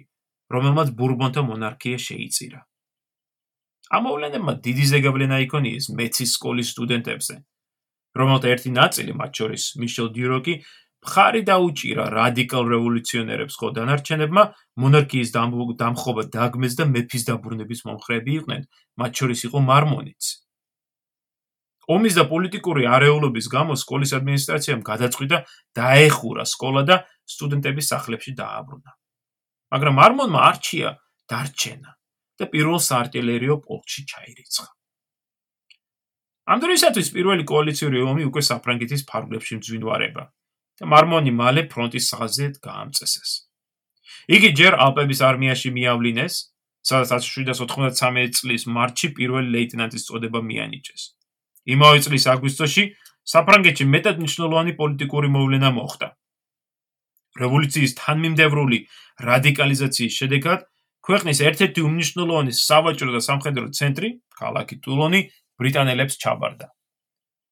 რომელმაც 0.54 0.88
ბურბონთა 0.98 1.42
მონარქია 1.50 1.98
შეიწირა. 2.06 2.60
ამოვლენებმა 3.90 4.52
დიდი 4.64 4.84
ზეგავლენა 4.90 5.36
იქონიეს 5.46 5.90
მეცის 5.98 6.34
სკოლის 6.38 6.68
სტუდენტებზე, 6.74 7.34
რომელთა 8.20 8.48
ერთი 8.54 8.70
ნაწილი, 8.74 9.12
მათ 9.18 9.30
შორის 9.40 9.64
მიშელ 9.82 10.08
დიუროკი, 10.14 10.54
მხარი 11.00 11.40
დაუჭირა 11.50 12.04
რადიკალ 12.14 12.64
რევოლუციონერებს, 12.74 13.54
ხო 13.58 13.68
დანარჩენებმა 13.76 14.42
მონარქიის 14.82 15.30
დამხობა 15.34 16.22
დაგმეს 16.36 16.74
და 16.78 16.84
მეფის 16.94 17.22
დაბრუნების 17.30 17.80
მომხრეები 17.88 18.32
იყვნენ, 18.38 18.62
მათ 19.00 19.12
შორის 19.18 19.40
იყო 19.50 19.58
მარმონიც. 19.70 20.22
ომის 21.90 22.14
და 22.18 22.24
პოლიტიკური 22.30 22.86
არეულობის 22.86 23.46
გამო 23.50 23.74
სკოლის 23.82 24.12
ადმინისტრაციამ 24.18 24.82
გადაწყვიტა 24.86 25.38
დაეხურა 25.78 26.44
სკოლა 26.46 26.82
და 26.90 26.96
სტუდენტების 27.34 27.90
სახლებში 27.92 28.32
დააბრუნა. 28.40 28.90
მაგრამ 29.74 29.94
მარმონმა 30.00 30.40
არჩია 30.50 30.90
დარჩენა 31.30 31.90
და 32.38 32.44
პირველ 32.52 32.78
საარტილერიო 32.90 33.54
პოლკში 33.66 34.02
ჩაირიცხა. 34.10 34.66
ამ 36.50 36.58
დროისათვის 36.62 37.08
პირველი 37.14 37.44
კოალიციური 37.46 37.98
ომი 38.10 38.22
უკვე 38.30 38.42
საფრანგეთის 38.42 39.02
ფარგლებში 39.10 39.60
მძვინვარება 39.60 40.24
და 40.80 40.84
მარმონი 40.90 41.32
მალე 41.36 41.62
ფრონტის 41.70 42.06
ხაზით 42.16 42.54
გაამწესეს. 42.64 43.30
იგი 44.34 44.50
ჯერ 44.58 44.74
ალპების 44.84 45.20
არმიაში 45.30 45.70
მიავლინეს, 45.70 46.34
სადაც 46.82 47.10
1793 47.22 48.34
წლის 48.34 48.66
მარტში 48.66 49.08
პირველი 49.14 49.48
ლეიტენანტის 49.54 50.06
წოდება 50.08 50.40
მიანიჭეს. 50.50 51.19
იმავე 51.66 51.98
წლის 52.04 52.24
აგვისტოში 52.34 52.84
საფრანგეთში 53.30 53.84
მეტად 53.94 54.16
მნიშვნელოვანი 54.20 54.72
პოლიტიკური 54.80 55.28
მოვლენა 55.36 55.70
მოხდა. 55.76 56.08
რევოლუციის 57.40 57.92
თანმიმდევრული 58.00 58.78
რადიკალიზაციის 59.28 60.14
შედეგად 60.20 60.60
ქვეყნის 61.06 61.38
ერთ-ერთი 61.48 61.80
უმნიშვნელოვანესი 61.86 62.60
სავაჭრო 62.70 63.10
და 63.16 63.20
სამხედრო 63.24 63.66
ცენტრი, 63.76 64.08
ქალაქი 64.40 64.76
ტულონი, 64.84 65.20
ბრიტანელებს 65.60 66.18
ჩაბარდა. 66.22 66.66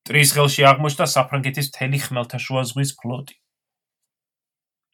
ტრის 0.08 0.30
ხელში 0.36 0.62
აღმოჩნდა 0.72 1.06
საფრანგეთის 1.14 1.66
მთელი 1.68 1.98
ხმელთაშუა 2.04 2.62
ზღვის 2.68 2.90
ფლოტი. 3.00 3.34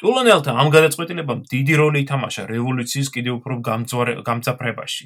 ტულონელთა 0.02 0.52
ამ 0.58 0.68
გადაწყვეტილებამ 0.74 1.40
დიდი 1.52 1.74
როლი 1.80 1.98
ითამაშა 2.04 2.42
რევოლუციის 2.50 3.08
კიდევ 3.14 3.32
უფრო 3.38 3.54
გამძაფრებაში. 4.28 5.04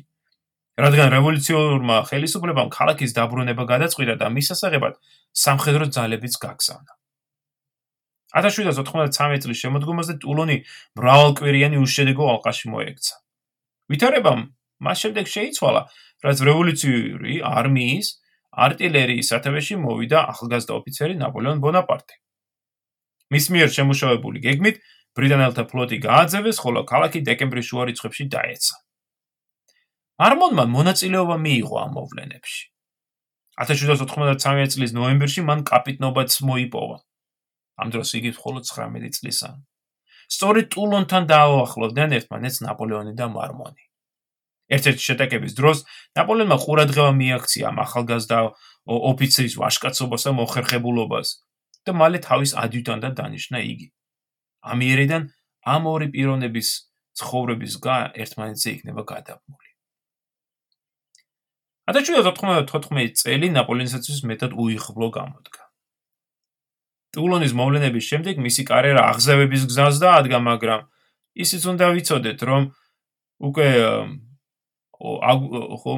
რადგან 0.79 1.11
რევოლუციურმა 1.11 1.97
ხელისუფლებამ 2.07 2.69
ქალაქის 2.71 3.15
დაბრუნება 3.17 3.65
გადაწყვიტა 3.67 4.15
და 4.21 4.27
მის 4.31 4.49
ასაღებად 4.55 4.95
სამხედრო 5.35 5.91
ძალებიც 5.91 6.39
გაგზავნა. 6.39 6.93
1793 8.39 9.43
წლის 9.43 9.59
შემოდგომაზე 9.65 10.15
ტულონი 10.23 10.57
მრავალკვირიანი 11.01 11.83
უშედეგო 11.83 12.25
ალყაში 12.35 12.71
მოექცა. 12.71 13.15
ვითარებამ 13.91 14.41
მას 14.85 14.97
შემდეგ 15.03 15.27
შეიცვალა, 15.35 15.83
რაც 16.25 16.39
რევოლუციური 16.49 17.35
არმიის 17.43 18.09
артиლერიის 18.69 19.31
სათავეში 19.33 19.75
მოვიდა 19.83 20.19
ახალგაზრდა 20.33 20.73
ოფიცერი 20.79 21.15
ნაპოლეონ 21.23 21.59
ბონაპარტი. 21.65 22.15
მის 23.35 23.45
მიერ 23.53 23.69
შემუშავებული 23.77 24.39
გეგმით 24.47 24.77
ბრიტანელთა 25.19 25.65
ფლოტი 25.71 25.97
გააძევეს, 26.07 26.57
ხოლო 26.63 26.85
ქალაქი 26.87 27.19
დეკემბრის 27.29 27.67
შუა 27.67 27.85
რიცხვებში 27.91 28.25
დაეცა. 28.35 28.88
არმონმა 30.19 30.65
მონაწილეობა 30.75 31.37
მიიღო 31.47 31.77
ამ 31.85 31.91
მოვლენებში. 31.95 32.63
1793 33.63 34.71
წლის 34.75 34.95
ნოემბერში 34.99 35.43
მან 35.47 35.63
კაპიტნობაც 35.71 36.31
მოიპოვა. 36.49 36.99
ამ 37.79 37.89
დროს 37.95 38.09
იგი 38.19 38.31
მხოლოდ 38.35 38.65
19 38.67 39.15
წლისაა. 39.19 39.57
სწორედ 40.29 40.67
ტულონთან 40.75 41.23
დააახლოვდნენ 41.31 42.11
ერთმანეთს 42.19 42.59
ნაპოლეონი 42.67 43.13
და 43.21 43.27
მარმონი. 43.37 43.83
ერთ-ერთი 44.77 45.03
შეტაკების 45.09 45.53
დროს 45.59 45.79
ნაპოლეონმა 46.19 46.57
ყურადღება 46.65 47.13
მიაქცია 47.21 47.69
ახალგაზრდა 47.85 48.39
ოფიცრის 49.11 49.55
ვაშკაცობას 49.63 50.23
და 50.29 50.33
მოხერხებულობას 50.41 51.29
და 51.87 51.93
მალე 52.01 52.19
თავის 52.29 52.53
ადიუტანტად 52.65 53.15
დანიშნა 53.21 53.59
იგი. 53.73 53.87
ამიერიდან 54.73 55.23
ამ 55.75 55.83
ორი 55.95 56.09
პიროვნების 56.13 56.69
ცხოვრების 57.19 57.73
გა 57.87 57.97
ერთმანეთზე 58.23 58.69
იქნება 58.77 59.03
გადაბმული. 59.13 59.68
1794 61.89 63.17
წელი 63.17 63.49
ნაპოლეონისათვის 63.57 64.21
მეტად 64.29 64.53
უიღბლო 64.53 65.09
გამოდგა. 65.15 65.63
ტულონის 67.17 67.53
მოვლენების 67.57 68.05
შემდეგ 68.05 68.41
მისი 68.45 68.63
კარიერა 68.69 69.03
აღზევების 69.13 69.63
გზას 69.71 69.97
დაადგა, 70.03 70.39
მაგრამ 70.45 70.81
ისიც 71.45 71.63
უნდა 71.73 71.87
ვიცოდეთ, 71.97 72.39
რომ 72.45 72.63
უკვე 73.49 73.69
ხო 74.99 75.95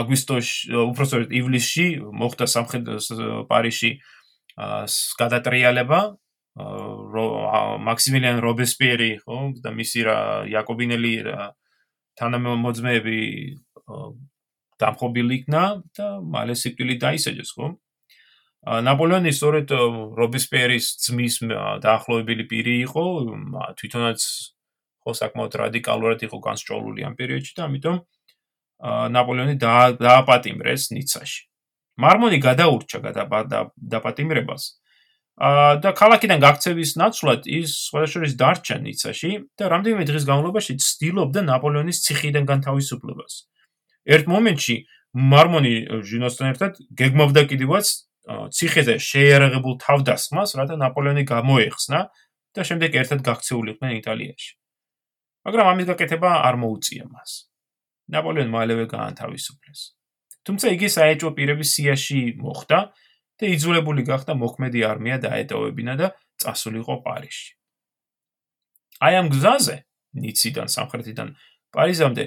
აგვისტოში, 0.00 0.74
უბრალოდ 0.90 1.32
ივლისში 1.38 1.86
მოხდა 2.20 2.46
სამხედრო 2.50 2.98
პარიში 3.48 3.90
გადატრიალება 5.20 6.00
მაქსიმილიან 7.88 8.38
რობესპიერი 8.44 9.10
ხო 9.24 9.38
და 9.64 9.70
მისი 9.74 10.00
რა 10.06 10.18
იაკობინელი 10.52 11.14
თანამოძმეები 12.20 13.18
დამხობილი 14.82 15.38
იქნა 15.40 15.62
და 15.96 16.08
მალე 16.34 16.54
სიკვდილი 16.58 16.96
დაისაჯეს 17.04 17.50
ხო? 17.56 17.68
ნაპოლეონი 18.64 19.32
სწორედ 19.36 19.72
რობესპიერის 20.18 20.86
ძმის 21.04 21.34
დაახლოებული 21.84 22.44
პირი 22.48 22.76
იყო 22.88 23.04
თვითონაც 23.80 24.20
ხო 25.04 25.12
საკმაოდ 25.20 25.58
რადიკალურად 25.60 26.24
იყო 26.24 26.38
განსჭოლული 26.48 27.04
ამ 27.04 27.14
პერიოდში 27.18 27.52
და 27.58 27.66
ამიტომ 27.68 27.98
ნაპოლეონი 29.16 29.56
დააპატიმრეს 30.00 30.90
ნიცაში. 30.96 31.42
მარმონი 32.00 32.38
გადაურჩა 32.42 32.98
გადაპატიმრებას 33.04 34.62
და 35.84 35.90
ქალაქიდან 35.98 36.38
გაქცევის 36.42 36.90
ნაცვლად 36.98 37.46
ის 37.50 37.70
სხვადასხვა 37.90 38.28
დარჩა 38.38 38.76
ნიცაში 38.86 39.30
და 39.58 39.64
რამდენიმე 39.70 40.04
დღის 40.06 40.24
განმავლობაში 40.30 40.72
ცდილობდა 40.78 41.40
ნაპოლეონის 41.42 42.02
ციხიდან 42.06 42.44
განთავისუფლებას. 42.46 43.34
ერთ 44.04 44.26
მომენტში 44.28 44.76
მარმონი 45.14 45.74
ჟინოსთან 46.04 46.50
ერთად 46.52 46.72
გეგმავდა 46.98 47.42
კიდევაც 47.50 47.86
ციხეზე 48.24 48.94
შეიარაღებულ 49.04 49.74
თავდასხმას, 49.84 50.50
რათა 50.58 50.76
ნაპოლეონი 50.80 51.24
გამოეხსნა 51.28 52.00
და 52.56 52.60
შემდეგ 52.64 52.90
ერთად 53.02 53.20
გაქცეულიყვნენ 53.24 53.92
იტალიაში. 54.00 54.50
მაგრამ 55.44 55.66
ამის 55.72 55.86
გაკეთება 55.92 56.30
არ 56.48 56.54
მოუწია 56.64 57.04
მას. 57.12 57.30
ნაპოლეონი 58.08 58.50
მალევე 58.52 58.84
გაანთავისუფლეს. 58.88 59.80
თუმცა 60.44 60.66
იგი 60.76 60.88
საეჭვო 60.96 61.30
პირების 61.36 61.68
სიაში 61.76 62.20
მოხვდა 62.40 62.78
და 63.40 63.44
იძულებული 63.54 64.02
გახდა 64.08 64.32
მოქმედი 64.40 64.80
არმია 64.84 65.16
დაეტოვებინა 65.24 65.94
და 66.00 66.06
წასულიყო 66.40 66.94
პარიზში. 67.04 67.52
აი 69.04 69.14
ამ 69.20 69.26
გზაზე, 69.32 69.76
ნიციდან 70.20 70.68
სამხრეთიდან 70.76 71.28
პარიზამდე, 71.74 72.24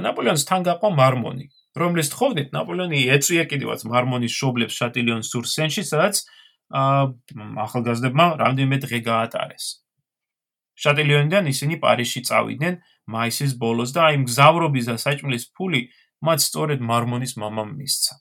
ნაპოლეონს 0.00 0.46
თან 0.48 0.64
გაყვა 0.64 0.90
მარმონი, 0.96 1.46
რომლის 1.76 2.08
თხოვნით 2.12 2.54
ნაპოლეონი 2.56 3.00
ეწვია 3.16 3.44
კიდევაც 3.50 3.84
მარმონის 3.84 4.32
შობლებს 4.32 4.78
შატილიონ 4.80 5.22
სურსენში, 5.28 5.84
სადაც 5.84 6.24
ახალგაზრდებმა 6.72 8.26
რამდენიმე 8.40 8.78
დღე 8.86 8.98
გაატარეს. 9.04 9.84
შატილიონიდან 10.82 11.44
ისინი 11.52 11.76
პარიზში 11.84 12.20
წავიდნენ 12.28 12.80
მაისის 13.12 13.52
ბოლოს 13.60 13.92
და 13.92 14.08
აი 14.08 14.24
მგზავრობის 14.24 14.88
და 14.88 14.96
საჭმლის 15.04 15.44
ფული 15.52 15.80
მათ 16.24 16.38
სწორედ 16.48 16.80
მარმონის 16.80 17.36
მამამ 17.36 17.70
მისცა. 17.76 18.14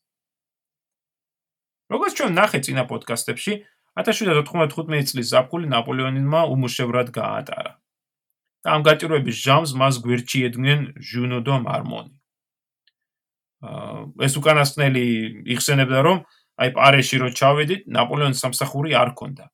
როგორც 1.92 2.14
ჩვენ 2.18 2.32
ნახე 2.40 2.60
წინა 2.66 2.84
პოდკასტებში, 2.92 3.54
1795 4.00 5.08
წლის 5.12 5.28
ზაფხული 5.32 5.68
ნაპოლეონმა 5.72 6.42
უმუშევრად 6.52 7.08
გაატარა. 7.12 7.72
ამ 8.62 8.84
გაჭირვების 8.86 9.38
ჟამს 9.42 9.72
მას 9.74 9.96
გვერდში 10.06 10.40
ედგნენ 10.48 10.82
ჟუნო 11.02 11.40
და 11.42 11.56
მარმონი. 11.66 12.14
ეს 14.26 14.34
უკანასკნელი 14.38 15.04
იხსენებდა 15.54 16.00
რომ 16.06 16.18
აი 16.62 16.70
პარიში 16.78 17.18
რო 17.22 17.30
ჩავედით, 17.34 17.82
ნაპოლეონის 17.90 18.42
სამსახური 18.42 18.94
არ 18.94 19.14
ქონდა. 19.18 19.46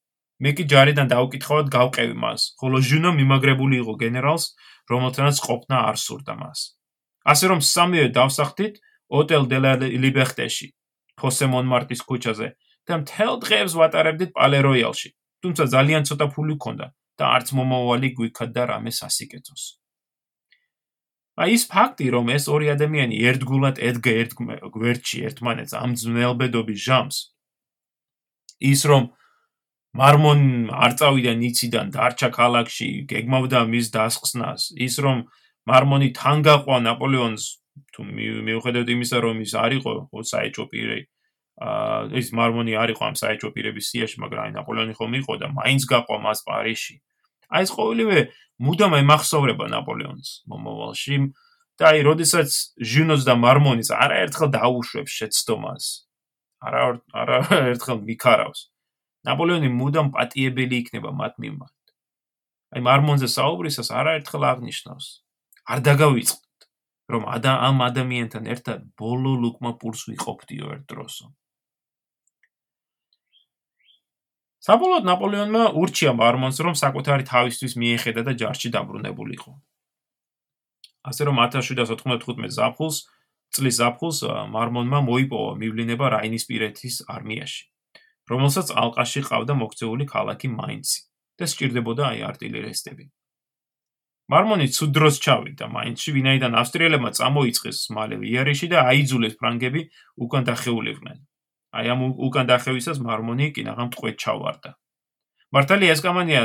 მე 0.44 0.52
კი 0.54 0.64
ჯარიდან 0.72 1.08
დაუკითხავად 1.08 1.68
გავყევი 1.72 2.16
მას, 2.20 2.42
ხოლო 2.60 2.78
ჟუნო 2.84 3.12
მიმაგრებული 3.20 3.76
იყო 3.84 3.94
გენერალს, 4.04 4.46
რომელთანაც 4.92 5.38
ყოფნა 5.40 5.78
არ 5.88 5.96
სურდა 5.98 6.34
მას. 6.36 6.60
ასე 7.32 7.46
რომ 7.52 7.60
სამივე 7.64 8.08
დავსახდით 8.12 8.76
ოტელ 9.08 9.44
დე 9.52 9.58
ლა 9.64 9.74
ლიბერტეში, 10.04 10.68
ხოსე 11.20 11.46
მონმარტის 11.48 12.02
ქუჩაზე 12.08 12.48
და 12.88 12.94
მთელ 13.02 13.34
დღეს 13.44 13.72
ვატარებდით 13.80 14.32
პალე 14.36 14.60
როიალში. 14.68 15.10
თუმცა 15.42 15.64
ძალიან 15.76 16.04
ცოტა 16.08 16.26
ფული 16.34 16.56
ჰქონდა 16.58 16.86
და 17.20 17.26
არც 17.38 17.48
მომავალი 17.58 18.10
გვიქადდა 18.18 18.64
რამე 18.74 18.92
სასიკეთოს. 19.02 19.64
აი 21.38 21.54
ეს 21.54 21.64
ფაქტი, 21.70 22.06
რომ 22.18 22.30
ეს 22.34 22.46
ორი 22.50 22.68
ადამიანი 22.74 23.18
ერთგულად 23.30 23.78
ედგა 23.90 24.12
ერთ 24.22 24.32
გვერდში 24.74 25.18
ერთმანეთს 25.30 25.74
ამ 25.78 25.92
ძნელბედობის 26.02 26.80
ჟამს 26.88 27.18
ის 28.60 28.86
რომ 28.90 29.14
მარმონ 29.98 30.42
არ 30.74 30.94
წავიდა 30.98 31.34
ნიციდან 31.42 31.88
დარჩა 31.94 32.30
ქალაქში, 32.34 32.90
გეგმავდა 33.10 33.60
მის 33.70 33.88
დასხსნას, 33.94 34.62
ის 34.78 34.96
რომ 35.02 35.26
მარმონი 35.70 36.10
თან 36.18 36.42
გაყვა 36.46 36.78
ნაპოლეონს 36.86 37.46
თუ 37.94 38.02
მიუხედავად 38.48 38.90
იმისა 38.94 39.18
რომ 39.26 39.42
ის 39.46 39.54
არ 39.54 39.72
იყო 39.78 39.94
საეჭო 40.32 40.66
პირი 40.74 41.06
აა 41.58 42.14
ის 42.22 42.30
მარმონი 42.38 42.74
არ 42.78 42.94
იყო 42.94 43.04
ამ 43.10 43.16
საეჭო 43.18 43.50
პირების 43.56 43.90
სიაში 43.90 44.22
მაგრამ 44.22 44.42
აი 44.46 44.52
ნაპოლეონი 44.58 44.94
ხომ 44.98 45.14
იყო 45.22 45.34
და 45.42 45.48
მაინც 45.58 45.82
გაყვა 45.90 46.18
მას 46.26 46.40
პარიში 46.46 46.96
აი 47.50 47.66
ეს 47.66 47.72
ყოველივე 47.74 48.18
მუდამ 48.68 48.94
ემახსოვრება 49.02 49.66
ნაპოლეონს 49.74 50.30
მომავალში 50.54 51.18
და 51.82 51.84
აი 51.90 52.00
როდესაც 52.10 52.50
ჟუნოს 52.94 53.22
და 53.26 53.34
მარმონის 53.42 53.90
არაერთხელ 53.90 54.50
დაუშვებს 54.54 55.18
შეცდომას 55.18 55.86
არა 56.62 56.84
არა 57.22 57.38
ერთხელ 57.74 58.00
მიქარავს 58.06 58.62
ნაპოლეონი 59.30 59.70
მუდამ 59.82 60.14
პატიებელი 60.14 60.76
იქნება 60.86 61.10
მათ 61.22 61.42
მიმართ 61.42 61.94
აი 62.78 62.82
მარმონზე 62.86 63.30
საუბრისას 63.34 63.90
არაერთხელ 63.98 64.44
აღნიშნავს 64.54 65.08
არ 65.74 65.80
დაგავიწყ 65.90 66.48
რომ 67.14 67.24
ამ 67.32 67.78
ადამიანთან 67.88 68.48
ერთად 68.54 68.80
ბოლო 69.00 69.34
ლუკმა 69.44 69.72
პურს 69.80 70.02
ვიყოფდიო 70.12 70.66
ერთ 70.76 70.86
დროსო. 70.92 71.28
საბოლოოდ 74.68 75.06
ნაპოლეონმა 75.08 75.64
ურჩია 75.80 76.12
მარმონს, 76.12 76.58
რომ 76.60 76.76
საკუთარი 76.76 77.24
თავისთვის 77.32 77.74
მიეხედა 77.80 78.22
და 78.28 78.34
ჯარში 78.42 78.70
დაბრუნებულიყო. 78.76 79.52
ასე 81.08 81.22
რომ 81.28 81.38
1795 81.40 82.52
ზაფხულს, 82.52 82.98
წლის 83.56 83.76
ზაფხულს 83.80 84.20
მარმონმა 84.52 85.00
მოიპოვა 85.08 85.54
მივლინება 85.62 86.06
რაინისპირეთის 86.20 86.96
არმიაში, 87.08 87.64
რომელსაც 88.28 88.68
ალყაში 88.84 89.24
ყავდა 89.30 89.54
მოქცეული 89.56 90.04
ქალაქი 90.04 90.52
მაინცი 90.52 91.00
და 91.40 91.46
სჭირდებოდა 91.48 92.04
აი 92.12 92.20
артиლერისტები. 92.28 93.06
მარმონი 94.28 94.68
ცუდროს 94.76 95.16
ჩავიდა 95.24 95.72
მაინცში, 95.72 96.12
ვინაიდან 96.12 96.60
ავსტრიელებმა 96.60 97.12
წამოიწყეს 97.16 97.80
მალე 97.96 98.20
იერიში 98.28 98.68
და 98.68 98.84
აიძულეს 98.92 99.40
ფრანგები 99.40 99.82
უკან 100.28 100.44
დახეულიყვნენ. 100.52 101.27
აი 101.76 101.86
ამ 101.94 102.00
უკან 102.28 102.46
დახევისას 102.48 103.02
მარმონი 103.04 103.52
კინაღამ 103.56 103.90
ტყვეთ 103.96 104.16
ჩავარდა. 104.24 104.70
მართალია 105.52 105.92
ეს 105.96 106.02
კამანია 106.06 106.42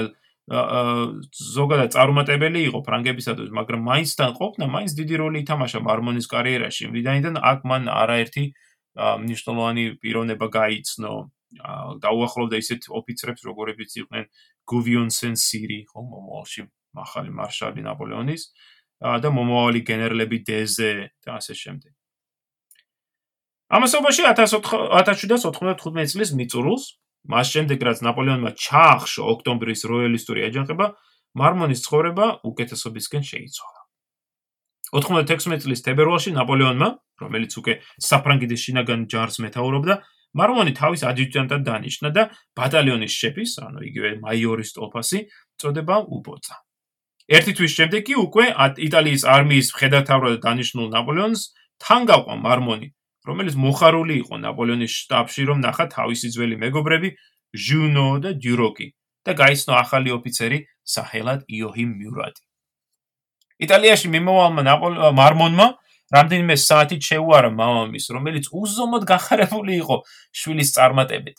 ზოგადად 0.50 1.94
წარუმატებელი 1.94 2.60
იყო 2.66 2.78
ფრანგებისათვის, 2.82 3.50
მაგრამ 3.54 3.80
მაინცთან 3.86 4.30
ყოფნა 4.38 4.66
მაინც 4.66 4.92
დიდი 4.98 5.14
როლი 5.22 5.38
ითამაშა 5.46 5.80
მარმონის 5.86 6.26
კარიერაში, 6.26 6.90
ვინაიდან 6.90 7.38
აქ 7.38 7.60
მან 7.62 7.82
არაერთი 7.86 8.44
მნიშვნელოვანი 8.98 9.84
პიროვნება 10.02 10.46
გაიცნო. 10.58 11.14
დაუახლოვდა 12.02 12.56
ისეთ 12.64 12.82
ოფიცრებს, 12.98 13.42
როგორებიც 13.44 13.90
იყვნენ 14.00 14.24
გუვიონ 14.72 15.08
სენ-სირი, 15.12 15.78
ხომ 15.92 16.06
მომავალში 16.12 16.62
მახალი 16.96 17.30
მარშალი 17.38 17.84
ნაპოლეონის 17.86 18.42
და 19.22 19.28
მომავალი 19.36 19.80
გენერლები 19.84 20.38
დეზე 20.48 20.92
და 21.24 21.36
ასე 21.36 21.54
შემდეგ. 21.62 21.91
ამასობაში 23.72 24.26
1795 24.28 26.12
წლის 26.12 26.30
მიწურულს, 26.36 26.84
მას 27.32 27.46
შემდეგ 27.54 27.84
რაც 27.88 28.02
ნაპოლეონმა 28.04 28.50
ჩაახშო 28.52 29.22
ოქტომბრის 29.32 29.86
როიალისტური 29.88 30.44
აჯანყება, 30.48 30.86
მარმონის 31.40 31.80
ცხოვრება 31.86 32.26
უკეთესობისკენ 32.44 33.22
შეიცვალა. 33.24 33.80
96 34.92 35.64
წლის 35.64 35.80
თებერვალში 35.88 36.34
ნაპოლეონმა, 36.36 36.88
რომელიც 37.24 37.52
უკვე 37.56 37.74
საფრანგეთის 37.96 38.60
შინაგან 38.60 39.08
ჯარს 39.08 39.40
მეთაურობდა, 39.40 39.94
მარმონი 40.36 40.72
თავის 40.76 41.02
ადიუტანტად 41.08 41.64
დანიშნა 41.64 42.08
და 42.12 42.22
ბატალიონის 42.56 43.12
შეფის, 43.12 43.56
ანუ 43.64 43.80
იგივე 43.88 44.10
მაიორის 44.20 44.76
ტოლფასი, 44.76 45.18
წოდება 45.56 45.96
უბოცა. 46.12 46.56
ერთი 47.32 47.52
თვის 47.56 47.72
შემდეგ 47.72 48.00
კი 48.04 48.14
უკვე 48.20 48.44
იტალიის 48.84 49.22
არმიის 49.24 49.68
მხედართავად 49.72 50.34
დანიშნულ 50.44 50.88
ნაპოლეონს 50.92 51.40
თან 51.80 52.00
გაყვა 52.10 52.34
მარმონი, 52.44 52.88
რომელიც 53.28 53.54
მოხარული 53.54 54.14
იყო 54.22 54.34
ნაპოლეონის 54.42 54.92
შტაბში, 55.02 55.42
რომ 55.48 55.58
ნახა 55.62 55.84
თავისი 55.94 56.28
ძველი 56.34 56.56
მეგობრები 56.62 57.08
ჟუნო 57.54 58.06
და 58.24 58.30
დიუროკი 58.42 58.86
და 59.26 59.32
გაიცნო 59.38 59.72
ახალი 59.78 60.10
ოფიცერი 60.16 60.58
სახელად 60.82 61.44
იოჰიმ 61.46 61.90
მიურატი. 62.00 62.42
იტალიაში 63.62 64.08
მიმოვალმა 64.10 64.62
ნაპოლეონ 64.66 65.14
მარმონმა 65.14 65.66
რამდენიმე 66.12 66.56
საათით 66.58 67.02
შეუარა 67.08 67.50
მამამის, 67.56 68.04
რომელიც 68.12 68.50
უზომოდ 68.52 69.02
გახარებული 69.12 69.72
იყო 69.82 69.96
შვილის 70.34 70.74
წარმატებით. 70.76 71.36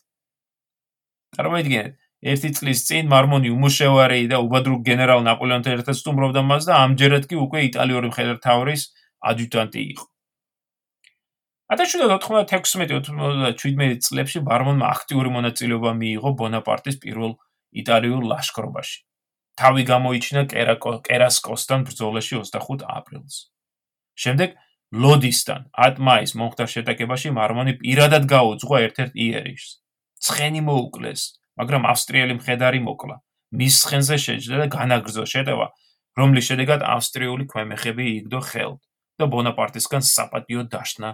წარმოიდგინეთ, 1.35 1.91
ერთი 2.23 2.49
წლის 2.57 2.79
წინ 2.87 3.11
მარმონი 3.11 3.51
უმუშევარი 3.53 4.31
და 4.31 4.39
უბადრუგ 4.39 4.81
გენერალ 4.87 5.21
ნაპოლეონთან 5.27 5.77
ერთად 5.77 5.95
სტუმრობდა 5.99 6.41
მას 6.47 6.63
და 6.69 6.73
ამჯერად 6.87 7.23
კი 7.29 7.35
უკვე 7.43 7.59
იტალიური 7.69 8.07
მხედართმთავრის 8.13 8.81
ადიუტანტი 9.29 9.81
იყო. 9.93 10.12
1796-17 11.71 14.04
წლებში 14.04 14.39
ბარმონმა 14.43 14.88
აქტიური 14.95 15.30
მონაწილეობა 15.38 15.91
მიიღო 16.02 16.30
ბონაპარტის 16.39 16.97
პირველ 17.04 17.32
იტალიურ 17.82 18.21
ლაშქრობაში. 18.32 18.97
თავი 19.60 19.82
გამოიჩინა 19.91 20.41
კერასკოსთან 21.08 21.80
ბრძოლაში 21.88 22.34
25 22.41 22.82
აპრილს. 22.97 23.36
შემდეგ 24.23 24.49
ლოდისთან 24.93 25.62
10 25.73 25.97
მაისს 26.08 26.36
მომხდარ 26.38 26.69
შეტაკებაში 26.76 27.30
მარმონი 27.38 27.73
პირადად 27.82 28.23
გაუძღვა 28.34 28.78
ერთ-ერთ 28.88 29.13
იერიშს. 29.26 29.69
ცხენი 30.26 30.62
მოუკლეს, 30.69 31.21
მაგრამ 31.60 31.84
ავსტრიელი 31.91 32.34
მხედარი 32.39 32.80
მოკლა. 32.88 33.15
მის 33.54 33.73
ცხენზე 33.84 34.15
შეჯდა 34.26 34.56
და 34.62 34.67
განაგრძო 34.78 35.23
შეტევა, 35.34 35.67
რომლის 36.17 36.45
შედეგად 36.49 36.82
ავსტრიული 36.95 37.43
ქვემეხები 37.52 38.04
იგდო 38.19 38.39
ხელთ 38.49 38.82
და 39.21 39.26
ბონაპარტისგან 39.34 40.02
საპატიო 40.02 40.62
დაშნა 40.73 41.10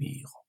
მიიღო. 0.00 0.40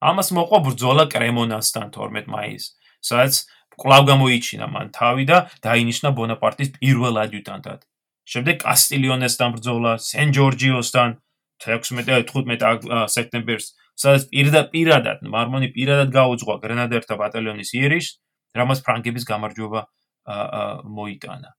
ამას 0.00 0.28
მოყვა 0.36 0.58
ბრძოლა 0.66 1.04
კრემონასთან 1.12 1.86
12 1.96 2.28
მაისს, 2.34 2.76
სადაც 3.04 3.34
კვლავ 3.80 4.02
გამოიჩინა 4.10 4.66
მან 4.74 4.86
თავი 4.96 5.24
და 5.30 5.38
დაინიშნა 5.64 6.08
ბონაპარტის 6.16 6.70
პირველ 6.80 7.14
ადიუტანტად. 7.24 7.80
შემდეგ 8.30 8.56
კასტილიონესთან 8.62 9.48
ბრძოლა, 9.56 9.92
სენ-ჯორჯიოსთან 10.10 11.08
16-15 11.64 13.08
სექტემბერს, 13.16 13.66
სადაც 14.00 14.22
პირდაპირადად 14.32 15.24
მარმონი 15.34 15.68
პირადად 15.76 16.12
გაუძღვა 16.14 16.54
გრენადერთა 16.64 17.14
ბატალიონის 17.20 17.70
იერიშს, 17.76 18.20
რამაც 18.56 18.78
ფრანგების 18.86 19.24
გამარჯვება 19.32 19.80
მოიტანა. 20.96 21.50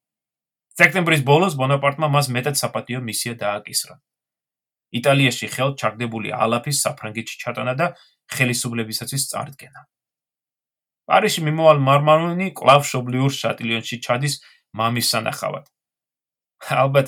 სექტემბრის 0.80 1.22
ბოლოს 1.28 1.54
ბონაპარტმა 1.60 2.08
მას 2.16 2.32
მეტად 2.36 2.56
საპატიო 2.58 3.00
მისია 3.04 3.34
დააკისრა. 3.44 4.00
იტალიაში 5.00 5.48
ხელთ 5.56 5.80
ჩაგდებული 5.82 6.34
ალაფის 6.36 6.82
საფრანგეთში 6.86 7.38
ჩატანა 7.44 7.74
და 7.80 7.88
ხელისუფლებისათვის 8.32 9.24
წარდგენა. 9.32 9.82
პარიზში 11.12 11.42
მიმოვალ 11.48 11.80
მარმარონი 11.88 12.48
კლავ 12.56 12.82
შობლიურ 12.88 13.32
შატილიონში 13.36 13.98
ჩადის 14.06 14.36
მამის 14.80 15.08
სანახავად. 15.12 15.66
ალბათ 16.84 17.08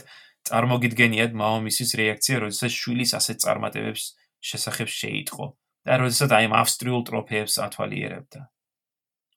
წარმოგიდგენიათ 0.49 1.35
მამამისის 1.39 1.91
რეაქცია, 1.99 2.39
როდესაც 2.43 2.71
შვილის 2.75 3.11
ასეთ 3.19 3.37
წარმატებებს 3.43 4.07
შესახებ 4.43 4.89
შეიტყო 4.91 5.45
და 5.87 5.93
როდესაც 6.03 6.29
აი 6.35 6.49
ამ 6.49 6.55
ავსტრიულ 6.63 7.03
ტროფეებს 7.07 7.55
ათვალიერებდა. 7.67 8.41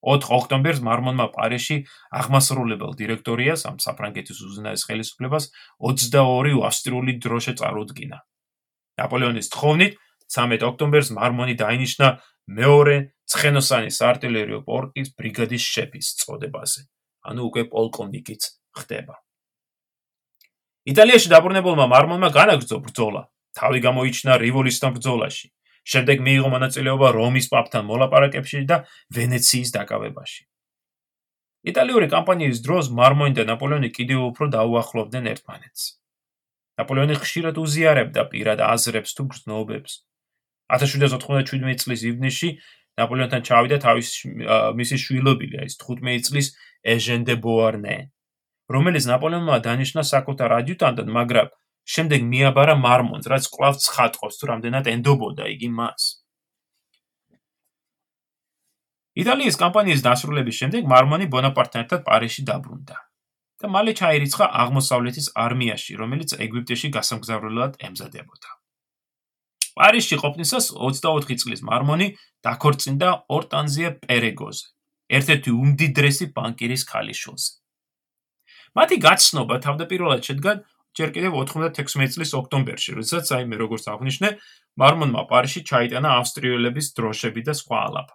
4 0.07 0.31
ოქტომბერს 0.39 0.81
მარმონმა 0.87 1.27
პარიზში 1.35 1.77
აღმასრულებელ 2.21 2.93
დირექტორიას 3.01 3.67
ამ 3.71 3.79
საფრანგეთის 3.83 4.39
უზენაეს 4.47 4.87
ხელისუფლებას 4.87 5.51
22 5.83 6.63
ავსტრიული 6.69 7.19
დროშა 7.23 7.55
წარუდგინა. 7.61 8.19
ნაპოლეონის 9.01 9.51
თხოვნით 9.53 9.99
13 10.37 10.67
ოქტომბერს 10.67 11.11
მარმონი 11.17 11.55
დაინიშნა 11.61 12.07
მეორე 12.47 12.97
ცხენოსანი 13.31 13.91
საარტილერიო 13.91 14.61
პოლკის 14.67 15.09
ბრიგადის 15.19 15.65
შეფის 15.75 16.07
წოდებაზე. 16.23 16.81
ანუ 17.27 17.41
უკვე 17.51 17.63
პოლკოვნიკიც 17.75 18.43
ხდება. 18.79 19.15
იტალიაში 20.87 21.29
დაბრუნებულმა 21.35 21.87
მარმონმა 21.91 22.29
განაგრძო 22.39 22.79
ბრძოლა. 22.87 23.23
თავი 23.59 23.79
გამოიჩინა 23.87 24.33
რივოლისთან 24.47 24.91
ბრძოლაში. 24.97 25.47
შემდეგ 25.87 26.23
მიიღო 26.27 26.49
მონაწილეობა 26.51 27.09
რომის 27.15 27.47
პაპთან 27.53 27.83
მოლაპარაკებებში 27.87 28.67
და 28.67 28.77
ვენეციის 29.15 29.71
დაკავებაში. 29.77 30.43
იტალიური 31.71 32.07
კამპანიის 32.11 32.59
დროს 32.67 32.91
მარმონი 32.91 33.35
და 33.39 33.45
ნაპოლეონი 33.51 33.91
კიდევ 33.95 34.21
უფრო 34.31 34.45
დაუახლოვდნენ 34.57 35.25
ერთმანეთს. 35.35 35.83
ნაპოლეონი 36.81 37.17
ხშირად 37.21 37.57
უზიარებდა 37.61 38.27
პირად 38.33 38.61
აზრებს 38.61 39.17
თუ 39.17 39.27
გრძნობებს, 39.33 39.93
1797 40.73 41.79
წლის 41.83 42.03
ივნისში 42.11 42.51
ნაპოლეონთან 43.01 43.45
ჩავიდა 43.47 43.79
თავის 43.85 44.11
მისი 44.81 44.97
შვილობილი, 45.05 45.63
ეს 45.65 45.79
15 45.81 46.29
წლის 46.29 46.53
ეჟენ 46.97 47.25
დე 47.29 47.37
ბოარნე, 47.45 47.97
რომელიც 48.73 49.09
ნაპოლეონმა 49.09 49.61
დანიშნა 49.65 50.05
საკუთარ 50.05 50.57
ადიუტანტად, 50.61 51.09
მაგრამ 51.17 51.51
შემდეგ 51.87 52.21
მიაბარა 52.33 52.75
მარმონს, 52.83 53.31
რაც 53.31 53.49
კლავ 53.53 53.79
ცხადყობს 53.79 54.41
თუ 54.41 54.53
რამდენად 54.53 54.91
ენდობოდა 54.91 55.45
იგი 55.55 55.71
მას. 55.81 56.13
იტალიის 59.17 59.57
კამპანიის 59.57 60.05
დასრულების 60.05 60.57
შემდეგ 60.61 60.89
მარმონი 60.93 61.27
ბონაპარტთან 61.33 61.87
ერთად 61.87 62.03
პარიზში 62.05 62.43
დაბრუნდა 62.53 63.06
და 63.61 63.67
მალე 63.73 63.93
ჩაირიცხა 64.01 64.47
აღმოსავლეთის 64.63 65.27
არმიაში, 65.45 65.97
რომელიც 66.01 66.37
ეგვიპტეში 66.45 66.89
გასამგზავრებლად 66.97 67.81
ემზადებოდა. 67.89 68.49
პარიზში 69.77 70.17
ყოფნისას 70.23 70.67
24 70.73 71.37
წლის 71.41 71.61
მარმონი 71.69 72.09
დაქორწინდა 72.45 73.09
ორტანზია 73.37 73.91
პერეგოზე, 74.05 74.65
ერთ-ერთი 75.17 75.51
უმდიდრესი 75.53 76.27
ბანკირის 76.37 76.83
ქალიშვილზე. 76.93 77.51
მათი 78.77 78.97
გაცნობა 79.07 79.57
თავდაპირველად 79.67 80.21
შედგა 80.29 80.53
ჯერ 80.97 81.09
კიდევ 81.13 81.33
96 81.45 82.17
წლის 82.17 82.31
ოქტომბერში, 82.41 82.91
როდესაც 82.97 83.27
აიმე 83.37 83.57
როგორც 83.61 83.85
აღნიშნე, 83.93 84.29
მარმონმა 84.81 85.23
პარიზში 85.29 85.61
ჩაიტანა 85.69 86.09
ავსტრიელების 86.21 86.87
დროშები 86.97 87.43
და 87.45 87.53
სხვა 87.53 87.79
ალაფა. 87.89 88.15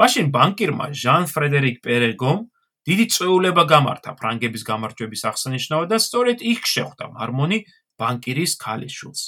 მაშინ 0.00 0.26
ბანკირმა 0.32 0.86
ჟან 0.96 1.24
ფრედერიკ 1.28 1.76
პერეგომ 1.84 2.38
დიდი 2.88 3.04
წვეულება 3.14 3.62
გამართა 3.70 4.14
ფრანგების 4.18 4.62
გამარჯვების 4.66 5.22
აღსანიშნავად 5.30 5.88
და 5.92 5.98
სწორედ 6.02 6.42
იქ 6.42 6.62
შეხვდა 6.66 7.04
მარმონი 7.14 7.58
ბანკირის 8.02 8.56
ქალიშვილს, 8.58 9.22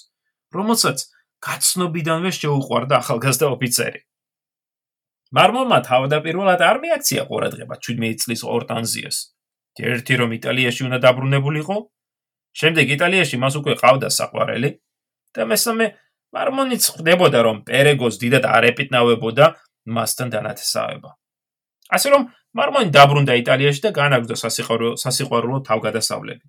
რომელსაც 0.54 0.98
გაცნობიდანვე 1.44 2.30
შეუყვარდა 2.34 2.94
ახალგაზრდა 2.98 3.46
ოფიცერი. 3.54 4.00
მარმონმა 5.34 5.78
თავდაპირველად 5.86 6.60
არ 6.62 6.78
მიაქცია 6.82 7.22
ყურადღება 7.30 7.74
17 7.78 8.22
წლის 8.22 8.42
ორტანზიას. 8.56 9.16
ერთი 9.74 10.14
რომ 10.20 10.30
იტალიაში 10.38 10.82
უნდა 10.86 10.98
დაბრუნებულიყო, 11.02 11.76
შემდეგ 12.54 12.86
იტალიაში 12.96 13.36
მას 13.42 13.54
უკვე 13.58 13.74
ყავდა 13.82 14.08
საყვარელი 14.14 14.70
და 15.34 15.42
მესამე 15.50 15.86
მარმონიც 16.34 16.84
ხდებოდა 16.94 17.40
რომ 17.46 17.56
პერეგოს 17.66 18.14
დიდად 18.22 18.44
არ 18.46 18.64
ეპიტნავებოდა 18.70 19.46
მასთან 19.90 20.28
დანათესავება. 20.34 21.10
ასე 21.90 22.08
რომ 22.14 22.22
მარმონი 22.54 22.90
დაბრუნდა 22.94 23.34
იტალიაში 23.42 23.80
და 23.84 23.90
განაგრძო 23.98 24.36
სასიყვარულო 24.38 24.92
სასიყვარულო 25.02 25.58
თავგადასავლები. 25.68 26.44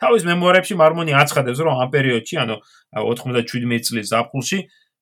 თავის 0.00 0.22
მემუარებში 0.28 0.74
მარმონი 0.76 1.12
აცხადებს, 1.22 1.60
რომ 1.66 1.74
ამ 1.82 1.88
პერიოდში, 1.94 2.34
ანუ 2.42 2.56
97 2.94 3.80
წლის 3.86 4.06
ზაფხულში, 4.12 4.58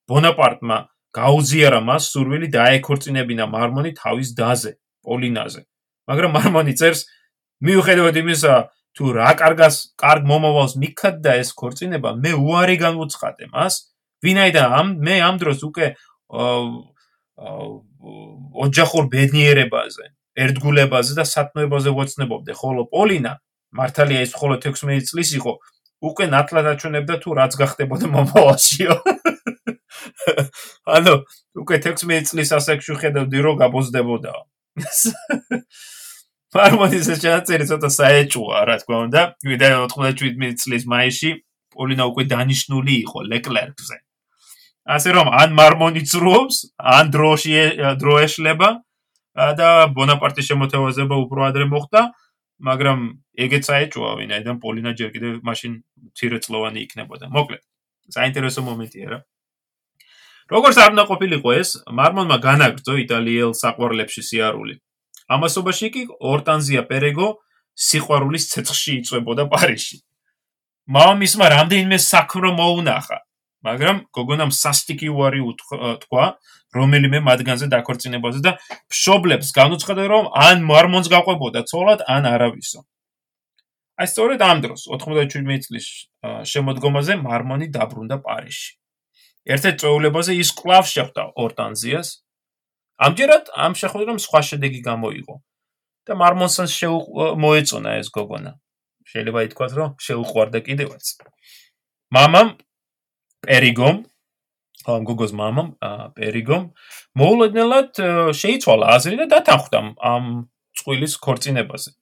ბონაპარტმა 0.08 0.78
გაუზიარა 1.14 1.80
მას 1.88 2.02
სურვილი 2.14 2.48
დაეკორწინებინა 2.54 3.44
მარმონი 3.50 3.90
თავის 3.98 4.28
დაზე, 4.38 4.72
პოლინაზე. 5.06 5.60
მაგრამ 6.08 6.30
მარმონი 6.38 6.74
წერს, 6.78 7.00
მიუხედავად 7.64 8.16
იმისა, 8.22 8.54
თუ 8.94 9.04
რა 9.18 9.30
კარგას, 9.34 9.76
კარგ 9.98 10.22
მომავალს 10.30 10.74
მიქადდა 10.78 11.32
ეს 11.42 11.50
ქორწინება, 11.58 12.14
მე 12.22 12.32
უარი 12.38 12.76
განუცხადე 12.78 13.50
მას, 13.50 13.74
ვინაიდან 14.22 14.66
ამ 14.78 14.87
მე 15.04 15.14
ამ 15.28 15.37
დროს 15.42 15.60
უკვე 15.68 15.87
ოჯახურ 18.64 19.05
ბედნიერებაზე, 19.14 20.05
ერთგულებაზე 20.45 21.12
და 21.19 21.25
სათნოებაზე 21.29 21.90
ვოცნებობდი, 21.99 22.53
ხოლო 22.61 22.83
პოლინა 22.93 23.33
მართალია 23.75 24.21
ის 24.27 24.33
მხოლოდ 24.37 24.61
16 24.71 25.09
წლის 25.11 25.31
იყო, 25.38 25.53
უკვე 26.05 26.25
ნათლად 26.35 26.67
აჩვენებდა 26.75 27.14
თუ 27.23 27.29
რაც 27.40 27.53
გახდებოდა 27.61 28.07
მომავალშიო. 28.14 28.95
ანუ 30.97 31.14
უკვე 31.62 31.77
16 31.87 32.29
წლის 32.31 32.51
ასაკში 32.59 32.99
ხედავდი 33.01 33.38
რომ 33.45 33.57
გაბოზდებოდა. 33.62 34.33
ფარმონის 36.55 37.09
შეაწერი 37.19 37.64
ცოტა 37.67 37.88
საეჭვოა, 37.90 38.59
რა 38.69 38.77
თქმა 38.83 38.99
უნდა. 39.09 39.23
ვიდა 39.43 39.67
97 39.75 40.55
წლის 40.61 40.85
მაისში 40.87 41.31
პოლინა 41.75 42.05
უკვე 42.11 42.25
დანიშნული 42.31 42.95
იყო 43.05 43.19
ლეკლერკზე. 43.31 44.04
ასე 44.85 45.11
რომ 45.16 45.29
ან 45.33 45.51
მარმონი 45.57 46.03
წრუობს, 46.05 46.57
ან 46.79 47.05
დროში 47.14 47.53
დროეშლება 48.01 48.68
და 49.59 49.68
ბონაპარტის 49.97 50.47
შემოთავაზება 50.51 51.14
უფრო 51.25 51.40
ადრე 51.49 51.64
მოხდა. 51.70 52.03
მაგრამ 52.64 52.99
ეგეც 53.35 53.66
აეჭვა 53.66 54.11
ვინაიდან 54.23 54.57
პოლინა 54.62 54.90
ჯერ 54.94 55.09
კიდევ 55.11 55.33
მაშინ 55.42 55.73
ცირეწლოვანი 56.14 56.79
იქნებოდა. 56.87 57.27
მოკლედ, 57.35 57.62
საინტერესო 58.14 58.61
მომენტია 58.62 59.07
რა. 59.11 59.18
როგორც 60.55 60.77
არ 60.79 60.90
უნდა 60.94 61.05
ყოფილიყო 61.11 61.51
ეს, 61.61 61.70
მარმონმა 61.99 62.37
განაგრძო 62.47 62.94
იტალიელ 63.05 63.53
საყვარლებში 63.59 64.23
სიარული. 64.29 64.75
ამასობაში 65.35 65.87
კი 65.94 66.03
ორტანზია 66.20 66.83
პერეგო 66.87 67.29
სიყვარულის 67.75 68.44
ცეცხლში 68.53 68.92
იწვებოდა 69.03 69.44
პარიზში. 69.51 69.97
მამამისმა 70.94 71.47
რამდენიმე 71.57 71.99
საქმრო 71.99 72.49
მოუნახა, 72.61 73.18
მაგრამ 73.64 73.96
გოგონამ 74.12 74.50
სასტიკი 74.53 75.09
უარი 75.09 75.40
უთქვა, 75.50 76.24
რომელიმე 76.77 77.18
მათგანზე 77.29 77.66
დაქორწინებაზე 77.72 78.40
და 78.44 78.53
მშობლებს 78.92 79.53
განუცხადა 79.57 80.05
რომ 80.12 80.24
ან 80.46 80.64
მარმონს 80.68 81.09
გაყვებოდა 81.09 81.64
ცოლად 81.70 82.05
ან 82.05 82.29
არავისო. 82.29 82.85
აი 83.94 84.07
სწორედ 84.11 84.40
ამ 84.42 84.59
დროს 84.64 84.81
97 84.90 85.64
წლის 85.64 85.87
შემოდგომაზე 86.50 87.14
მარმონი 87.22 87.70
დაბრუნდა 87.77 88.16
პარიზში. 88.27 88.72
ერთ-ერთ 89.55 89.77
წვეულებაზე 89.81 90.33
ის 90.42 90.50
კლავ 90.61 90.85
შეხვდა 90.94 91.22
ორტანზიას. 91.44 92.09
ამჯერად 93.07 93.44
ამ 93.55 93.72
შეხვედრამ 93.81 94.18
სხვა 94.27 94.40
შედეგი 94.50 94.81
გამოიღო 94.90 95.37
და 96.05 96.12
მარმონსანს 96.20 96.74
მოეწონა 97.44 97.90
ეს 98.00 98.09
გოგონა. 98.12 98.53
შეიძლება 99.05 99.40
ითქვას, 99.46 99.72
რომ 99.79 99.90
შეუყვარდა 100.00 100.59
კიდევაც. 100.64 101.05
მამამ 102.14 102.48
პერიგომ 103.46 104.02
ამ 104.85 105.04
გოგოს 105.09 105.33
მამამ 105.33 105.68
პერიგომ 106.16 106.64
მოულოდნელად 107.20 108.00
შეიცვალა 108.37 108.90
აზრი 108.96 109.16
და 109.22 109.26
დათანხმდა 109.33 109.80
ამ 110.12 110.24
წვილის 110.80 111.14
ქორწინებაზე. 111.24 111.94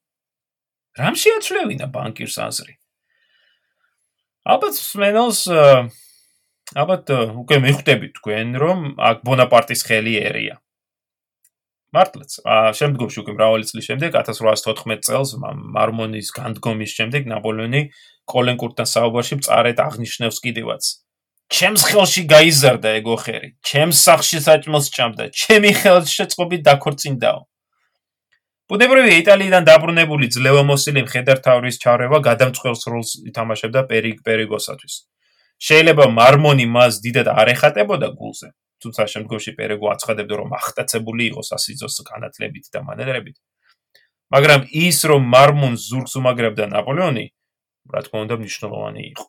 რამ 0.98 1.14
შეაცვლევინა 1.16 1.86
ბანკირს 1.92 2.36
აზრი? 2.42 2.74
ალბათ 4.42 4.74
სმენელს 4.74 5.40
ალბათ 6.72 7.12
უკვე 7.44 7.56
მიხვდები 7.62 8.08
თქვენ 8.18 8.56
რომ 8.58 8.78
აქ 8.98 9.22
ბონაპარტის 9.28 9.86
ხელი 9.86 10.14
ერია. 10.26 10.58
მართლაც, 11.92 12.40
შემდგომში 12.78 13.18
უკვე 13.20 13.32
მრავალი 13.36 13.68
წლის 13.68 13.84
შემდეგ 13.84 14.14
1814 14.16 15.04
წელს 15.04 15.36
მარმონის 15.76 16.32
განდგომის 16.32 16.94
შემდეგ 16.98 17.28
ნაპოლეონი 17.28 17.82
კოლენკურტთან 18.32 18.88
საუბარში 18.88 19.36
მწარედ 19.42 19.82
აღნიშნავს 19.84 20.40
კიდევაც. 20.40 21.01
ჩემს 21.52 21.82
ხელში 21.84 22.22
გაიზარდა 22.32 22.90
ეგო 22.98 23.16
ხერი, 23.20 23.48
ჩემს 23.60 23.98
სახში 24.08 24.38
საჭმელს 24.40 24.86
ჭამდა, 24.96 25.24
ჩემი 25.36 25.70
ხელშეწყობით 25.80 26.62
დაქორწინდაო. 26.68 27.40
ბუნებრივია 28.72 29.16
იტალიიდან 29.20 29.66
დაბრუნებული 29.68 30.26
ძლევამოსილი 30.32 31.00
მხედართავის 31.04 31.76
ჩარევა 31.82 32.18
გადამწყვეტს 32.28 32.84
როლს 32.92 33.10
ითამაშებდა 33.28 33.80
პერიგ 33.90 34.24
პერიგოსათვის. 34.24 34.94
შეიძლება 35.60 36.04
მარმონი 36.18 36.66
მას 36.72 37.04
დიდად 37.04 37.28
არ 37.28 37.48
ეხატებოდა 37.54 38.08
გულზე, 38.16 38.48
თუმცა 38.80 39.02
შემდგომში 39.12 39.52
პერიგო 39.60 39.92
აცხადებდა 39.92 40.34
რომ 40.40 40.56
ახტაცებული 40.56 41.22
იყო 41.30 41.42
სასიძოს 41.52 42.00
განათლებით 42.08 42.72
და 42.72 42.80
მანერებით. 42.88 43.36
მაგრამ 44.32 44.60
ის 44.72 44.98
რომ 45.04 45.22
მარმონს 45.36 45.80
ზურგს 45.92 46.16
უმაგრებდა 46.16 46.64
ნაპოლეონი, 46.72 47.26
რა 47.92 48.00
თქმა 48.08 48.18
უნდა 48.24 48.34
მნიშვნელოვანი 48.40 49.02
იყო. 49.12 49.26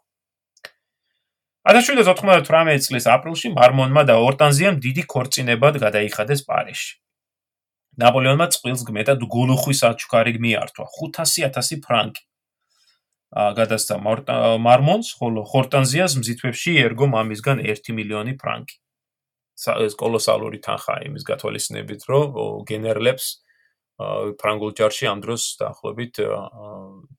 1798 1.64 2.84
წლის 2.84 3.06
აპრილში 3.08 3.54
მარმონმა 3.56 4.02
და 4.04 4.18
ორტანზიამ 4.20 4.82
დიდი 4.84 5.04
ქორწინებად 5.08 5.80
გადაიხადეს 5.80 6.44
პარიზში. 6.44 7.00
ნაპოლეონმა 8.04 8.48
წყვილს 8.52 8.84
გმეტად 8.84 9.24
გულუხვის 9.32 9.80
აჩქარი 9.88 10.34
მიართვა 10.44 10.86
500000 10.98 11.80
ფრანკი. 11.86 12.24
გადასცა 13.60 13.96
მარმონს, 14.68 15.08
ხოლო 15.16 15.42
ხორტანზიას 15.48 16.20
მზითვებში 16.20 16.72
ერგო 16.84 17.08
მამისგან 17.16 17.64
1 17.64 17.96
მილიონი 17.96 18.36
ფრანკი. 18.44 18.76
ეს 19.88 19.94
კოლოსალური 19.96 20.60
თანხაა 20.68 21.08
იმის 21.08 21.24
გათვალისწინებით, 21.32 22.02
რომ 22.12 22.66
გენერლებს 22.68 23.26
ფრანგულ 24.00 24.72
ჯარში 24.78 25.06
ამ 25.10 25.20
დროს 25.22 25.44
დაახლოებით 25.62 26.20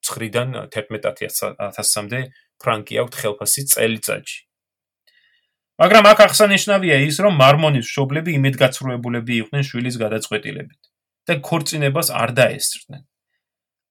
9-დან 0.09 0.49
11000-მდე 0.75 2.21
ფრანკი 2.59 2.95
აქვთ 3.03 3.15
ხელფასი 3.21 3.63
წელიწადში. 3.71 4.41
მაგრამ 5.75 6.05
აქ 6.07 6.19
აღსანიშნავია 6.27 6.97
ის, 7.07 7.17
რომ 7.19 7.35
მარმონის 7.39 7.87
მშობლები 7.87 8.31
იმედგაცრუებულები 8.39 9.33
იყვნენ 9.43 9.63
შვილის 9.67 9.97
გადაწყვეტილებით 9.99 10.83
და 11.27 11.35
ქორწინებას 11.43 12.09
არ 12.15 12.31
დაესწრნენ. 12.39 13.03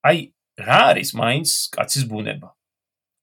აი, 0.08 0.20
რა 0.64 0.80
არის 0.92 1.10
მაინც 1.16 1.50
კაცის 1.76 2.04
ბუნება? 2.08 2.56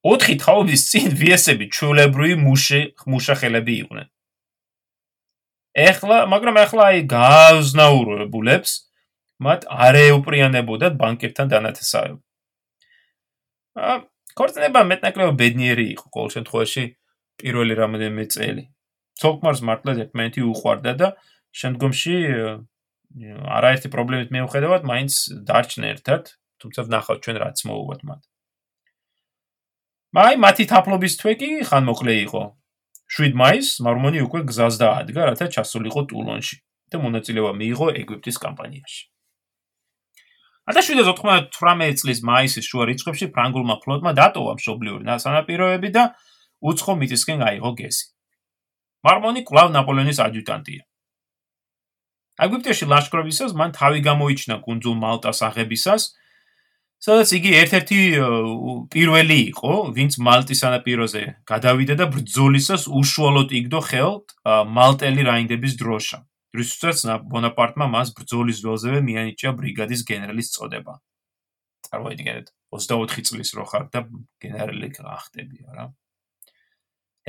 4 0.04 0.36
თაობის 0.40 0.82
წინ 0.90 1.08
ვიესები 1.20 1.66
ჩულებრივი 1.76 2.36
მუშე 2.40 2.80
მუშახელები 3.04 3.74
იყვნენ. 3.84 4.08
ეხლა, 5.76 6.18
მაგრამ 6.26 6.56
ეხლა 6.64 6.82
აი 6.90 7.00
გაზნაურებულებს 7.06 8.89
მათ 9.40 9.60
არ 9.86 9.94
ეუპრიანებოდათ 10.00 10.96
ბანკებთან 11.00 11.46
დანათესავება. 11.52 12.20
ქორწინება 14.36 14.80
მეტნაკლებად 14.92 15.36
ბედნიერი 15.40 15.86
იყო 15.94 16.06
ყოველ 16.14 16.30
შემთხვევაში 16.36 16.84
პირველი 17.40 17.74
რამოდენიმე 17.80 18.24
წელი. 18.34 18.64
ცოლქმარს 19.20 19.60
მართლაც 19.68 19.96
ერთმანეთი 20.04 20.40
უყვარდა 20.52 20.92
და 21.00 21.08
შემდგომში 21.60 22.16
არაერთი 23.58 23.88
პრობლემით 23.90 24.30
მეუხედავად 24.36 24.82
მაინც 24.86 25.12
დარჩნენ 25.48 25.88
ერთად, 25.90 26.22
თუმცა 26.62 26.80
ვნახავთ 26.86 27.20
ჩვენ 27.24 27.36
რაც 27.42 27.58
მოუვათ 27.68 28.00
მათ. 28.08 28.22
მაი 30.14 30.34
მათი 30.44 30.64
თაფლობის 30.70 31.14
თვე 31.20 31.32
კი 31.40 31.50
ხანმოკლე 31.70 32.14
იყო. 32.26 32.42
7 33.10 33.34
მაისს 33.34 33.82
მარმონი 33.82 34.20
უკვე 34.26 34.40
გზას 34.46 34.74
დაადგა, 34.78 35.20
რათა 35.30 35.46
ჩასულიყო 35.54 36.02
ტულონში 36.10 36.56
და 36.90 36.96
მონაწილეობა 37.02 37.52
მიიღო 37.58 37.86
ეგვიპტის 38.00 38.38
კამპანიაში. 38.38 39.02
1798 40.70 41.98
წლის 42.00 42.20
მაისის 42.26 42.68
შუა 42.70 42.84
რიცხვებში 42.90 43.26
ფრანგულმა 43.34 43.76
ფლოტმა 43.82 44.12
დატოვა 44.18 44.54
მშობლიური 44.58 45.18
სანაპიროები 45.24 45.88
და 45.96 46.04
უცხო 46.60 46.92
მიწისკენ 47.00 47.40
აიღო 47.48 47.70
გესი. 47.80 48.04
მარმონი 49.06 49.42
კლავ 49.48 49.68
ნაპოლეონის 49.72 50.18
ადიუტანტია. 50.20 50.82
ეგვიპტეში 52.44 52.86
ლაშქრობისას 52.92 53.52
მან 53.56 53.70
თავი 53.76 54.00
გამოიჩინა 54.04 54.56
კუნძულ 54.64 54.96
მალტას 55.00 55.40
აღებისას, 55.48 56.02
სადაც 57.00 57.28
იგი 57.36 57.50
ერთ-ერთი 57.64 57.98
პირველი 58.92 59.38
იყო, 59.52 59.74
ვინც 59.96 60.12
მალტის 60.20 60.60
სანაპიროზე 60.64 61.22
გადავიდა 61.48 61.94
და 62.00 62.06
ბრძოლისას 62.12 62.88
უშუალოდ 62.88 63.48
იგდო 63.60 63.80
ხელთ 63.88 64.24
მალტელი 64.76 65.22
რაინდების 65.30 65.74
დროშა. 65.80 66.18
რუსეთს 66.56 67.06
ბონაპარტმა 67.30 67.86
მას 67.94 68.12
ბრძოლის 68.16 68.60
ველზევე 68.64 69.00
მიანიჭა 69.06 69.50
ბრიგადის 69.58 70.02
გენერალის 70.10 70.50
წოდება. 70.54 70.98
წარმოიდგინეთ, 71.86 72.46
24 72.74 73.26
წლის 73.30 73.50
რო 73.54 73.64
ხარ 73.70 73.84
და 73.94 74.00
გენერალი 74.42 74.88
გახდები, 74.94 75.58
არა? 75.70 75.84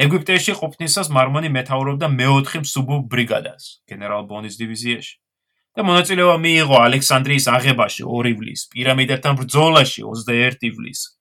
ეგვიპტეში 0.02 0.54
ყოფნისას 0.58 1.08
მარმონი 1.14 1.50
მეთაურობდა 1.54 2.08
მეოთხე 2.10 2.64
მსუბუქ 2.66 3.10
ბრიგადას, 3.12 3.84
გენერალ 3.90 4.26
ბონის 4.32 4.58
დივიზიაში. 4.58 5.16
და 5.72 5.84
მონაწილეობა 5.88 6.36
მიიღო 6.44 6.76
ალექსანდრიის 6.84 7.46
აღებაში 7.48 8.04
2 8.04 8.28
ივლისს, 8.36 8.68
პირამიდათან 8.76 9.34
ბრძოლაში 9.40 10.02
21 10.04 10.60
ივლისს. 10.68 11.16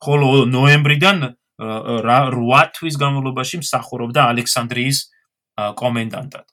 ხოლო 0.00 0.48
ნოემბრიდან 0.48 1.18
8 1.60 2.72
თვის 2.76 2.94
განმავლობაში 3.02 3.60
მსახურობდა 3.60 4.20
ალექსანდრიის 4.32 4.98
კომენდანტად. 5.80 6.46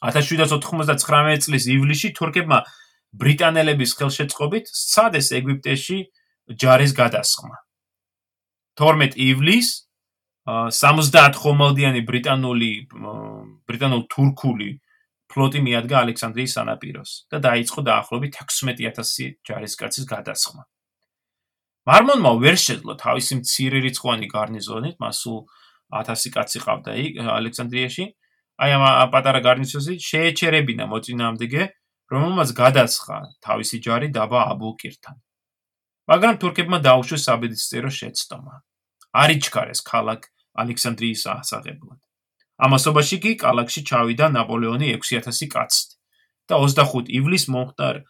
1799 0.00 1.44
წლის 1.44 1.64
ივლისში 1.68 2.10
თურქებმა 2.16 2.64
ბრიტანელების 3.20 3.92
ხელშეწყობით 3.98 4.70
სცადეს 4.70 5.32
ეგვიპტეში 5.36 5.98
ჯარის 6.56 6.92
გადასხმა. 6.96 7.56
12 8.80 9.18
ივლისს 9.20 9.90
70 10.48 11.36
ხომალდიანი 11.36 12.00
ბრიტანული 12.08 12.70
ბრიტანულ-თურქული 13.68 14.70
ფლოტი 15.30 15.60
მიადგა 15.62 15.96
ალექსანდრიის 16.04 16.54
სანაპიროს 16.56 17.10
და 17.30 17.38
დაიწყო 17.44 17.80
დაახლოებით 17.86 18.32
16000 18.40 19.36
ჯარისკაცის 19.46 20.06
გადასხმა. 20.10 20.62
მარმონმა 21.86 22.32
ვერ 22.40 22.56
შეძლო 22.56 22.96
თავისი 22.98 23.40
მცირე 23.40 23.78
რიცხვოვანი 23.84 24.26
გარნიზონით, 24.32 24.96
მას 25.00 25.16
სულ 25.22 25.38
1000 25.90 26.34
კაცი 26.34 26.58
ყავდა 26.66 26.92
იქ 27.04 27.12
ალექსანდრიაში, 27.36 28.04
აი 28.60 28.70
ამ 28.76 28.84
პატარა 29.12 29.40
გარნიზონში 29.46 29.94
შეეჩერებინა 30.04 30.84
მოწინააღმდეგე, 30.92 31.62
რომელმაც 32.12 32.48
გადასხა 32.60 33.16
თავისი 33.46 33.76
ჯარი 33.86 34.08
დაბა 34.12 34.40
აბულკირთან. 34.52 35.16
მაგრამ 36.10 36.34
თურქებმა 36.42 36.78
დაუშვეს 36.84 37.24
საბედისწერო 37.28 37.90
შეცდომა. 38.00 38.54
არიჩქარეს 39.22 39.80
ქალაქ 39.90 40.28
ალექსანდრიის 40.62 41.22
ასაღებლად. 41.34 42.00
ამასობაში 42.60 43.16
კი 43.24 43.32
კალაქში 43.40 43.80
ჩავიდა 43.88 44.26
ნაპოლეონი 44.36 44.92
6000 44.92 45.48
კაცით 45.54 45.90
და 46.50 46.60
25 46.60 47.08
ივლისს 47.18 47.48
მომხდარ 47.54 48.04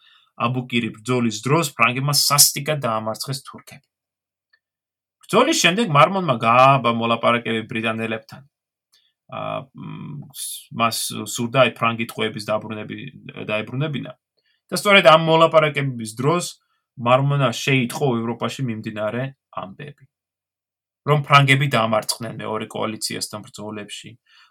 აბუკირი 0.47 0.89
ბრძოლის 0.97 1.37
დროს 1.45 1.71
ფრანგებმა 1.77 2.13
სასტიკად 2.17 2.83
დაამარცხეს 2.85 3.39
თურქები. 3.47 3.85
ბრძოლის 5.23 5.57
შემდეგ 5.63 5.87
მარმონმა 5.95 6.35
გააბა 6.43 6.91
მოლაპარაკები 7.01 7.61
ბრიტანელებთან. 7.71 8.50
მას 9.31 10.97
სურდა 11.31 11.63
აი 11.65 11.71
ფრანგი 11.77 12.05
ტყვეების 12.11 12.47
დაბრუნები 12.49 12.97
დაიბრუნებინა 13.47 14.11
და 14.71 14.79
სწორედ 14.79 15.07
ამ 15.07 15.21
მოლაპარაკებების 15.27 16.11
დროს 16.19 16.45
მარმონა 16.99 17.49
შეიტყო 17.55 18.07
ევროპაში 18.21 18.61
მიმდინარე 18.67 19.23
ამბები. 19.63 20.05
რომ 21.09 21.19
ფრანგები 21.25 21.67
დაამარცხნენ 21.73 22.33
მეორე 22.41 22.65
კოალიციასთან 22.75 23.39
ბრძოლებში 23.45 24.09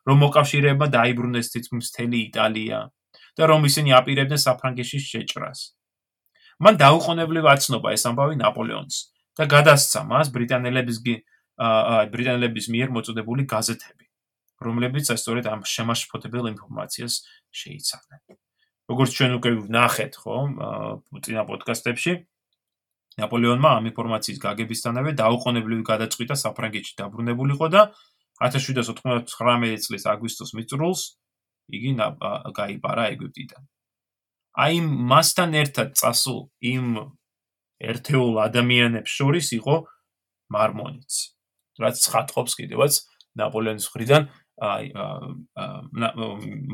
რომ 0.09 0.17
მოკავშირეებმა 0.25 0.87
დაიბრუნეს 0.99 1.51
თითქმის 1.55 1.87
მთელი 1.93 2.19
იტალია 2.27 2.79
და 3.39 3.43
რომ 3.51 3.61
ისინი 3.71 3.91
აპირებდნენ 4.01 4.41
საფრანგეთის 4.47 5.05
შეჭრას. 5.13 5.61
მან 6.59 6.75
დაუყოვნებლივ 6.83 7.45
აცნობა 7.55 7.89
ეს 7.95 8.03
ამბავი 8.11 8.35
ნაპოლეონს 8.43 8.97
და 9.39 9.45
გადასცა 9.55 10.01
მას 10.11 10.27
ბრიტანელების 10.35 10.99
ბრიტანელების 12.13 12.67
მიერ 12.75 12.89
მოწოდებული 12.97 13.47
გაზეთები 13.55 14.10
რომლებიც 14.61 15.11
სწორედ 15.17 15.45
ამ 15.49 15.61
შემაშფოთებელ 15.65 16.45
ინფორმაციას 16.55 17.15
შეიცავდნენ. 17.61 18.21
როგორც 18.91 19.11
ჩვენ 19.17 19.33
უკვე 19.39 19.51
ვნახეთ, 19.71 20.13
ხო, 20.19 20.37
პუტინა 21.09 21.43
პოდკასტებში, 21.47 22.13
ნაპოლეონმა 23.23 23.71
ამ 23.79 23.85
ინფორმაციის 23.91 24.39
გაგებისთანავე 24.43 25.11
დაუყოვნებლივი 25.21 25.85
გადაწყვიტა 25.87 26.35
საფრანგეთში 26.43 26.95
დაბრუნებულიყო 26.99 27.67
და 27.75 27.83
1799 28.43 29.85
წლის 29.87 30.05
აგვისტოს 30.11 30.51
მიწრულს 30.59 31.01
იგი 31.71 31.91
გაიპარა 32.59 33.05
ეგვიპტიდან. 33.15 33.63
აი 34.59 34.77
მასთან 34.83 35.51
ერთად 35.63 35.89
წასულ 36.01 36.41
იმ 36.75 36.87
ერთეულ 37.81 38.35
ადამიანებს 38.49 39.11
შორის 39.19 39.47
იყო 39.61 39.75
მარმონიც. 40.51 41.13
რაც 41.81 41.97
ცხადყოფს 42.05 42.55
კიდევაც 42.61 42.93
ნაპოლეონის 43.41 43.87
მხრიდან 43.89 44.23
აი 44.61 44.93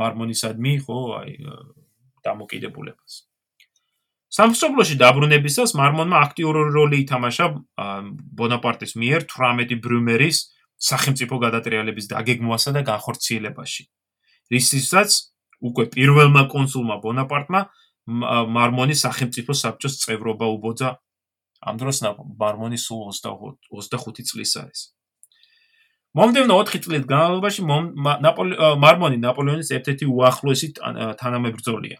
მარმონისადმი 0.00 0.72
ხო 0.82 0.98
აი 1.22 1.30
დამოკიდებულებას. 2.26 3.12
სამშობლოში 4.36 4.94
დაბრუნებისას 5.00 5.72
მარმონმა 5.78 6.18
აქტიური 6.26 6.62
როლი 6.74 6.98
ითამაშა 7.06 7.46
ბონაპარტის 8.40 8.92
მიერ 8.98 9.24
18 9.30 9.78
ბრუმერის 9.84 10.38
სახელმწიფო 10.76 11.38
გადატრიალების 11.46 12.10
დაგეგმვასა 12.10 12.70
და 12.76 12.82
განხორციელებაში. 12.90 13.82
რისთვისაც 14.52 15.10
უკვე 15.62 15.84
პირველმა 15.94 16.42
კონსულმა 16.52 16.96
ბონაპარტმა 17.00 17.60
მარმონის 18.06 19.02
სახელმწიფო 19.06 19.52
საბჭოს 19.62 19.94
წევრობა 20.02 20.46
უბოძა. 20.58 20.90
ამ 21.66 21.74
დროს 21.80 21.96
მარმონი 22.42 22.78
სულ 22.78 23.00
25 23.10 24.22
წლის 24.26 24.52
არის. 24.60 24.95
მომდევნო 26.16 26.54
4 26.68 26.80
წლით 26.84 27.04
განმავლობაში 27.10 27.62
მარმონი 28.82 29.18
ნაპოლეონის 29.20 29.70
ერთ-ერთი 29.76 30.06
უახლოესი 30.16 30.68
თანამებრძოლია. 31.20 31.98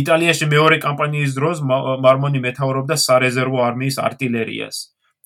იტალიაში 0.00 0.46
მეორე 0.54 0.76
კამპანიის 0.86 1.32
დროს 1.38 1.60
მარმონი 2.06 2.40
მეთაურობდა 2.46 2.96
სარეზერვო 3.04 3.58
არმიის 3.68 3.96
артиლერიას 4.08 4.76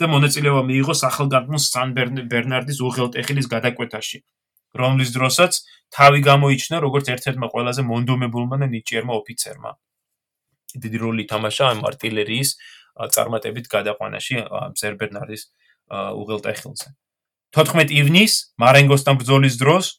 და 0.00 0.08
მონაწილეობა 0.10 0.62
მიიღო 0.70 0.94
სახელგანთმულ 1.04 1.60
სან-ბერნარდის 1.64 2.78
უღელტეხილის 2.88 3.46
გადაკვეთაში, 3.54 4.18
რომლის 4.80 5.10
დროსაც 5.16 5.52
თავი 5.94 6.20
გამოიჩინა 6.30 6.76
როგორც 6.86 7.06
ერთ-ერთმა 7.14 7.46
ყველაზე 7.54 7.82
მონდომებულმა 7.92 8.56
და 8.62 8.66
ნიჭიერმა 8.74 9.14
ოფიცერმა. 9.20 9.70
დიდი 10.82 10.98
როლი 11.04 11.22
ითამაშა 11.28 11.64
ამ 11.70 11.80
артиლერიის 11.90 12.50
წარმატებით 13.14 13.66
გადაყვანაში 13.70 14.34
სერ-ბერნარდის 14.80 15.42
უღელტეხილზე. 15.92 16.88
14 17.54 17.92
ივნის 17.94 18.32
მარენგოსთან 18.58 19.18
ბრძოლის 19.20 19.56
დროს 19.60 19.90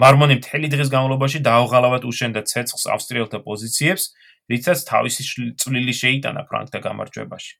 მარმონი 0.00 0.38
მთელი 0.38 0.68
დღის 0.72 0.88
განმავლობაში 0.88 1.40
დაუღალავად 1.44 2.06
უშენდა 2.08 2.42
ცეცხლს 2.48 2.86
ავსტრიელთა 2.94 3.40
პოზიციებს, 3.44 4.06
რითაც 4.48 4.78
თავისი 4.88 5.26
წვლილი 5.60 5.94
შეიტანა 6.00 6.42
ფრანკთა 6.48 6.80
გამარჯვებაში. 6.80 7.52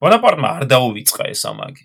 ბონაპარტმა 0.00 0.48
არ 0.56 0.64
დაუვიწყა 0.72 1.24
ეს 1.36 1.42
ამაგი. 1.52 1.84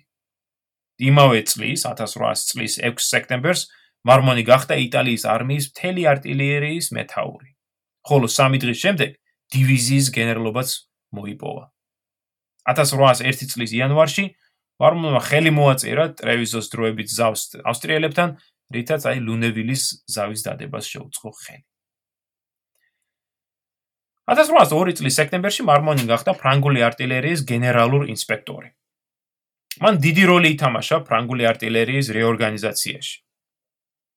იმავე 1.12 1.40
წლის 1.52 1.84
1800 1.84 2.48
წლის 2.48 2.72
6 2.80 3.04
სექტემბერს 3.04 3.68
მარმონი 4.08 4.42
გახდა 4.48 4.74
იტალიის 4.88 5.28
არმიის 5.28 5.68
მთელი 5.76 6.02
артиლერიის 6.08 6.86
მეთაური. 6.96 7.48
ხოლო 8.08 8.26
3 8.32 8.58
დღის 8.64 8.78
შემდეგ 8.80 9.10
დივიზიის 9.52 10.06
გენერლობაც 10.16 10.68
მოიპოვა. 11.12 11.64
1801 12.64 13.52
წლის 13.52 13.70
იანვარში 13.76 14.24
ვარმონმა 14.80 15.20
ხელი 15.28 15.52
მოაწერა 15.58 16.06
ტრევიზოს 16.20 16.70
დროებით 16.72 17.08
ზავს 17.12 17.42
ავსტრიელებთან, 17.66 18.38
რითაც 18.72 19.02
აი 19.10 19.18
ლუნევილის 19.26 19.82
ზავის 20.08 20.44
დადებას 20.46 20.88
შეუწყო 20.92 21.30
ხელი. 21.42 21.64
1802 24.30 24.94
წლის 25.02 25.16
სექტემბერში 25.18 25.66
მარმონი 25.66 26.06
გახდა 26.06 26.32
ფრანგული 26.38 26.80
артиლერიის 26.86 27.42
გენერალურ 27.42 28.06
ინსპექტორი. 28.14 28.70
მან 29.82 29.98
დიდი 30.04 30.24
როლი 30.30 30.48
ითამაშა 30.54 31.02
ფრანგული 31.08 31.44
артиლერიის 31.50 32.08
რეორგანიზაციაში. 32.16 33.16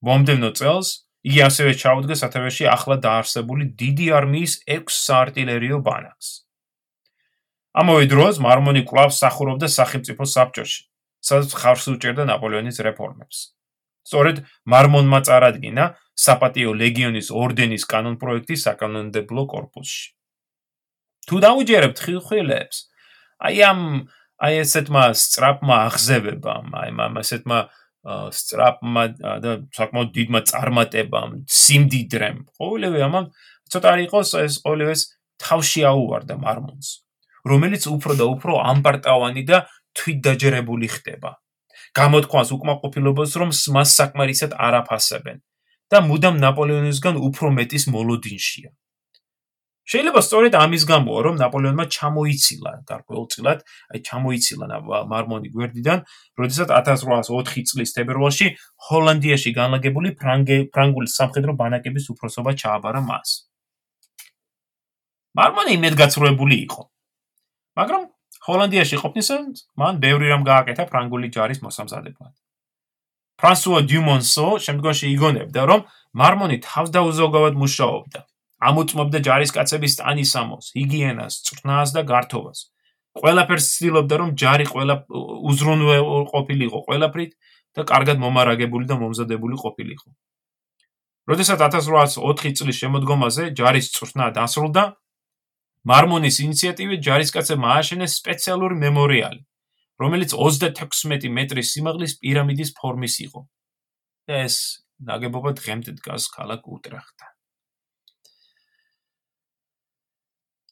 მომდევნო 0.06 0.52
წელს 0.60 0.90
იგი 1.26 1.40
ასევე 1.50 1.72
ჩაუდგა 1.82 2.16
სათავეში 2.22 2.66
ახლად 2.70 3.02
დაარსებული 3.02 3.66
დიდი 3.82 4.08
არმიის 4.20 4.54
6 4.70 4.94
საარტილერიო 4.94 5.82
ბანაკს. 5.82 6.45
ამავე 7.76 8.08
დროს 8.08 8.40
მარმონი 8.40 8.86
კვლავ 8.88 9.12
სახურობდა 9.12 9.68
სახელმწიფო 9.68 10.24
საბჭოში, 10.24 10.80
სადაც 11.20 11.52
ხარს 11.60 11.86
უჭერდა 11.92 12.24
ნაპოლეონის 12.32 12.80
რეფორმებს. 12.88 13.56
სწორედ 14.06 14.46
მარმონმა 14.70 15.20
წარადგინა 15.26 15.86
საპატიო 16.16 16.72
ლეგიონის 16.78 17.32
ორდენის 17.34 17.84
კანონპროექტი 17.90 18.56
საკანონმდებლო 18.62 19.44
კორპუსში. 19.50 20.14
თუ 21.26 21.36
დაუჯერებთ 21.42 21.98
ხილხილებს, 22.06 22.78
აი 23.42 23.58
ამ 23.66 23.80
აი 24.46 24.54
ესეთმა 24.62 25.04
სწრაფმა 25.18 25.76
აღზევებამ, 25.90 26.68
აი 26.78 26.90
ამ 27.02 27.14
ესეთმა 27.24 27.60
სწრაფმა 28.06 29.04
და 29.42 29.52
საკმაოდ 29.74 30.10
დიდმა 30.14 30.40
წარმატებამ, 30.46 31.32
სიმდიდრემ, 31.50 32.38
ყოველივე 32.62 33.00
ამან 33.10 33.26
ცოტა 33.74 33.88
არ 33.90 34.00
იყოს 34.06 34.30
ეს 34.46 34.54
ყოველივეს 34.62 35.02
თავში 35.42 35.82
აუვარდა 35.90 36.36
მარმონს, 36.38 37.05
რომელიც 37.46 37.84
უფრო 37.96 38.14
და 38.20 38.26
უფრო 38.36 38.54
ამპარტავანი 38.74 39.44
და 39.50 39.58
თვითდაჯერებული 39.96 40.88
ხდება. 40.96 41.32
გამოთქვას 41.96 42.50
უკმაყოფილებას, 42.56 43.32
რომ 43.40 43.50
მას 43.76 43.90
საკმარისად 44.00 44.52
არაფასებენ 44.68 45.38
და 45.92 45.98
მუდამ 46.10 46.36
ნაპოლეონისგან 46.44 47.16
უფრო 47.28 47.48
მეტის 47.56 47.84
მოლოდინშია. 47.94 48.70
შეიძლება 49.86 50.22
სწორედ 50.26 50.54
ამის 50.58 50.84
გამოა, 50.90 51.20
რომ 51.26 51.36
ნაპოლეონმა 51.40 51.86
ჩამოიცილა 51.94 52.72
გარკვეულწილად, 52.90 53.60
აი 53.94 54.00
ჩამოიცილა 54.10 54.66
მარმონი 55.14 55.50
გვერდიდან, 55.54 56.00
როდესაც 56.42 56.70
1804 56.74 57.70
წლის 57.70 57.94
თებერვალში 57.94 58.48
ჰოლანდიაში 58.90 59.52
განლაგებული 59.54 60.10
ფრანგული 60.18 61.10
სამხედრო 61.18 61.54
ბანაკების 61.62 62.10
უფროსობა 62.18 62.52
ჩააბარა 62.58 63.02
მას. 63.06 63.30
მარმონი 65.38 65.72
იმედგაცრუებული 65.78 66.56
იყო. 66.66 66.82
მაგრამ 67.80 68.04
ჰოლანდიაში 68.48 68.98
ყოფნისას 69.02 69.66
მან 69.82 70.00
ბევრი 70.04 70.32
რამ 70.32 70.44
გააკეთა 70.48 70.84
ფრანგული 70.92 71.28
ჯარის 71.36 71.60
მოსამზადებლად. 71.66 72.34
ფრანსუა 73.42 73.80
დიუმონსო 73.90 74.48
შემდგომში 74.66 75.08
იგონებდა, 75.16 75.62
რომ 75.72 75.82
მარმონი 76.16 76.58
თავდაუზოგავად 76.64 77.58
მუშაობდა. 77.60 78.20
ამოწმობდა 78.66 79.20
ჯარისკაცების 79.28 79.94
ტანისამოს, 80.00 80.66
ჰიგიენას, 80.78 81.34
წვრთნას 81.46 81.90
და 81.96 82.02
გართობას. 82.12 82.60
ყველაფერს 83.20 83.66
ცდილობდა, 83.76 84.16
რომ 84.22 84.30
ჯარი 84.40 84.66
ყველა 84.72 84.96
უზრუნველ 85.52 86.06
ყოფილიყო 86.32 86.80
ყველაფრით 86.88 87.32
და 87.76 87.82
კარგად 87.92 88.18
მომარაგებული 88.24 88.86
და 88.88 88.96
მომზადებული 89.04 89.56
ყოფილიყო. 89.60 90.08
როდესაც 91.28 91.60
1804 91.68 92.56
წლის 92.56 92.76
შემოდგომაზე 92.82 93.44
ჯარის 93.60 93.88
წვრთნა 93.96 94.26
დასრულდა, 94.38 94.84
მარმონის 95.86 96.40
ინიციატივით 96.46 97.04
ჯარისკაცებმა 97.06 97.68
ააშენეს 97.78 98.18
სპეციალური 98.22 98.78
მემორიალი, 98.82 99.42
რომელიც 100.02 100.34
36 100.34 101.30
მეტრის 101.30 101.72
სიმაღლის 101.76 102.18
პირამიდის 102.22 102.74
ფორმის 102.80 103.20
იყო. 103.28 103.46
და 104.26 104.42
ეს 104.50 104.82
ნაგებობა 105.06 105.54
დღემდე 105.54 105.92
დგას 106.02 106.26
ქალაქ 106.34 106.66
უტრეხტთან. 106.66 107.32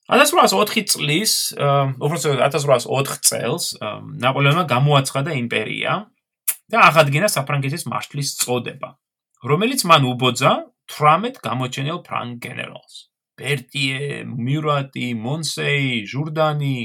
1804 0.10 0.90
წლის, 0.90 1.54
უბრალოდ 1.56 2.42
1804 2.50 3.22
წელს 3.30 3.66
ნაპოლეონმა 4.26 4.66
გამოაცხადა 4.68 5.38
იმპერია 5.38 5.94
და 6.74 6.78
აღადგინა 6.90 7.30
საფრანგეთის 7.30 7.88
მარშლის 7.88 8.34
წოდება, 8.42 8.90
რომელიც 9.46 9.86
მან 9.88 10.10
უბოძა 10.12 10.52
18 10.92 11.40
გამოჩენილ 11.46 12.04
ფრანგ 12.04 12.42
გენერალს. 12.44 13.13
ბერტიე, 13.40 14.24
მიურატი, 14.30 15.08
მონსეი, 15.26 16.06
ჟურდანი, 16.12 16.78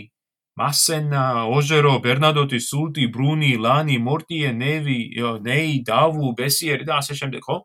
მასენა, 0.58 1.24
ოჟერო, 1.54 1.94
ბერნადოტი, 2.04 2.58
სულტი, 2.68 3.04
ბრუნი, 3.14 3.52
ლანი, 3.64 3.98
მორტიე, 4.02 4.50
ნევი, 4.62 5.00
ნეი, 5.44 5.74
დავუ, 5.90 6.32
ბესიერი 6.40 6.88
და 6.88 6.98
ასე 7.02 7.14
შემდეგ, 7.20 7.42
ხო? 7.46 7.58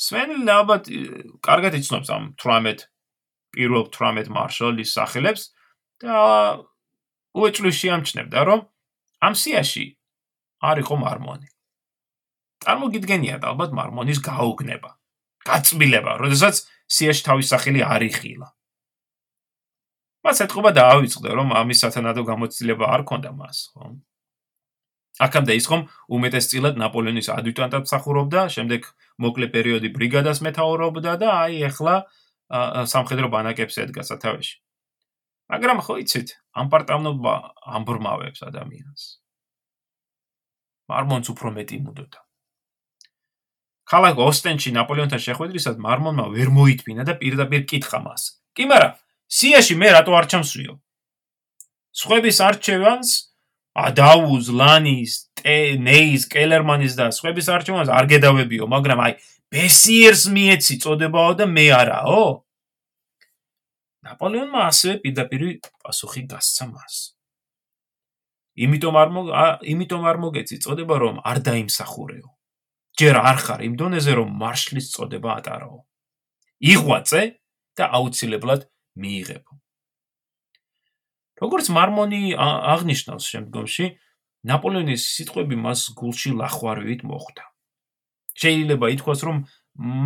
სვენი 0.00 0.48
ალბათ 0.48 0.88
კარგად 1.44 1.76
იცნობს 1.76 2.08
ამ 2.08 2.32
18 2.40 2.88
პირველ 3.52 3.84
18 3.92 4.32
მარშალის 4.32 4.94
სახელებს 4.96 5.42
და 6.00 6.16
უეჭვლის 7.36 7.76
შეამჩნევდა, 7.80 8.38
რომ 8.48 8.60
ამ 9.20 9.34
სიაში 9.36 9.84
არ 10.64 10.82
იყო 10.84 10.96
მარმონი. 11.04 11.48
წარმოგიდგენიათ 12.64 13.44
ალბათ 13.50 13.76
მარმონის 13.76 14.18
გაუგნება. 14.24 14.99
გაწმილება, 15.48 16.12
როდესაც 16.20 16.66
სიაში 16.90 17.22
თავის 17.28 17.46
სახელი 17.52 17.80
არ 17.86 18.02
იხილა. 18.10 18.48
მას 20.20 20.38
ეთყობა 20.44 20.70
დაავიწყდა, 20.76 21.30
რომ 21.32 21.48
ამის 21.56 21.78
სათანადო 21.80 22.22
გამოცდილება 22.28 22.84
არ 22.94 23.02
ქონდა 23.08 23.30
მას, 23.32 23.58
ხო? 23.72 23.96
აქამდე 25.20 25.52
ის 25.56 25.66
ხომ 25.68 25.82
უმეტესწილად 26.16 26.74
ნაპოლეონის 26.80 27.28
ადიუტანტად 27.32 27.82
მსახურობდა, 27.88 28.40
შემდეგ 28.56 28.82
მოკლე 29.20 29.46
პერიოდი 29.52 29.88
ბრიგადას 29.96 30.38
მეთაურობდა 30.44 31.12
და 31.20 31.28
აი 31.44 31.56
ახლა 31.68 31.94
სამხედრო 32.92 33.28
ბანაკებს 33.32 33.76
ედგა 33.84 34.02
სათავეში. 34.04 34.56
მაგრამ 35.50 35.78
ხო 35.84 35.94
იცით, 36.04 36.28
ამ 36.56 36.66
პარტავნობა 36.72 37.34
ამბრმავებს 37.76 38.40
ადამიანს. 38.48 39.02
მარმონს 40.90 41.28
უფრო 41.32 41.48
მეტი 41.58 41.76
მუდოდა. 41.84 42.20
ქალაქ 43.90 44.20
ოსტენში 44.22 44.70
ნაპოლეონთან 44.76 45.20
შეხვედრისას 45.26 45.76
მარმონმა 45.82 46.26
ვერ 46.34 46.52
მოითმინა 46.54 47.02
და 47.08 47.14
პირდაპირ 47.18 47.66
კითხა 47.70 47.98
მას: 48.06 48.22
"კი 48.54 48.64
მარა, 48.70 48.88
სიაში 49.26 49.74
მე 49.82 49.88
რატო 49.96 50.14
არ 50.14 50.26
ჩამსვიო?" 50.30 50.74
სხვების 51.90 52.38
არჩევანს 52.48 53.10
ადაუზ, 53.74 54.46
ლანის, 54.50 55.30
ნეის, 55.86 56.26
კელერმანის 56.30 56.94
და 56.98 57.10
სხვების 57.14 57.46
არჩევანს 57.54 57.90
არ 57.90 58.04
გედავებიო, 58.12 58.66
მაგრამ 58.66 58.98
აი 59.06 59.12
ბესიერს 59.50 60.24
მიეცი 60.34 60.74
წოდებაო 60.82 61.32
და 61.38 61.44
მე 61.46 61.66
არაო? 61.80 62.24
ნაპოლეონმა 64.06 64.60
ასევე 64.70 64.94
პირდაპირ 65.02 65.42
პასუხი 65.82 66.22
გასცა 66.30 66.64
მას. 66.70 66.94
იმიტომ 68.60 68.94
არ 69.02 69.08
მო 69.14 69.22
იმიტომ 69.72 70.02
არ 70.10 70.16
მოგეცი 70.24 70.56
წოდება 70.64 70.94
რომ 71.02 71.16
არ 71.24 71.38
დაიმსახურეო. 71.46 72.28
ჯერ 73.00 73.16
არ 73.16 73.38
ხარ 73.44 73.60
იმ 73.64 73.74
დონეზე 73.80 74.12
რომ 74.18 74.28
მარშლის 74.40 74.86
წოდება 74.92 75.30
ატარაო. 75.40 75.78
იღვაწე 76.60 77.22
და 77.76 77.84
აუცილებლად 77.96 78.68
მიიღებო. 79.00 79.52
როგორც 81.40 81.66
მარმონი 81.76 82.20
აღნიშნავს 82.36 83.24
შემდგომში, 83.32 83.86
ნაპოლეონის 84.50 85.02
სიტყვები 85.16 85.56
მას 85.64 85.80
გულში 85.96 86.30
ლახვარივით 86.40 87.00
მოხვდა. 87.08 87.44
შეიძლება 88.40 88.86
ითქვას, 88.94 89.20
რომ 89.28 89.36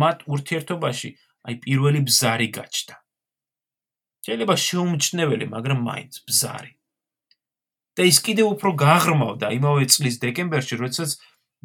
მათ 0.03 0.17
ურთიერთობაში 0.31 1.09
აი 1.47 1.55
პირველი 1.65 1.99
ბზარი 2.07 2.47
გაჩნდა. 2.57 2.95
შეიძლება 4.25 4.55
შეუმჩნეველი, 4.67 5.45
მაგრამ 5.55 5.79
მაინც 5.89 6.13
ბზარი. 6.27 6.71
და 7.95 8.03
ის 8.03 8.17
კიდევ 8.19 8.59
უფრო 8.59 8.69
გაღრმავდა 8.75 9.47
იმავე 9.55 9.83
წლის 9.87 10.15
დეკემბერში, 10.19 10.75
როდესაც 10.83 11.15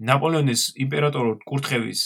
ნაპოლეონის 0.01 0.63
იმპერატორული 0.81 1.45
კურთხევის 1.45 2.01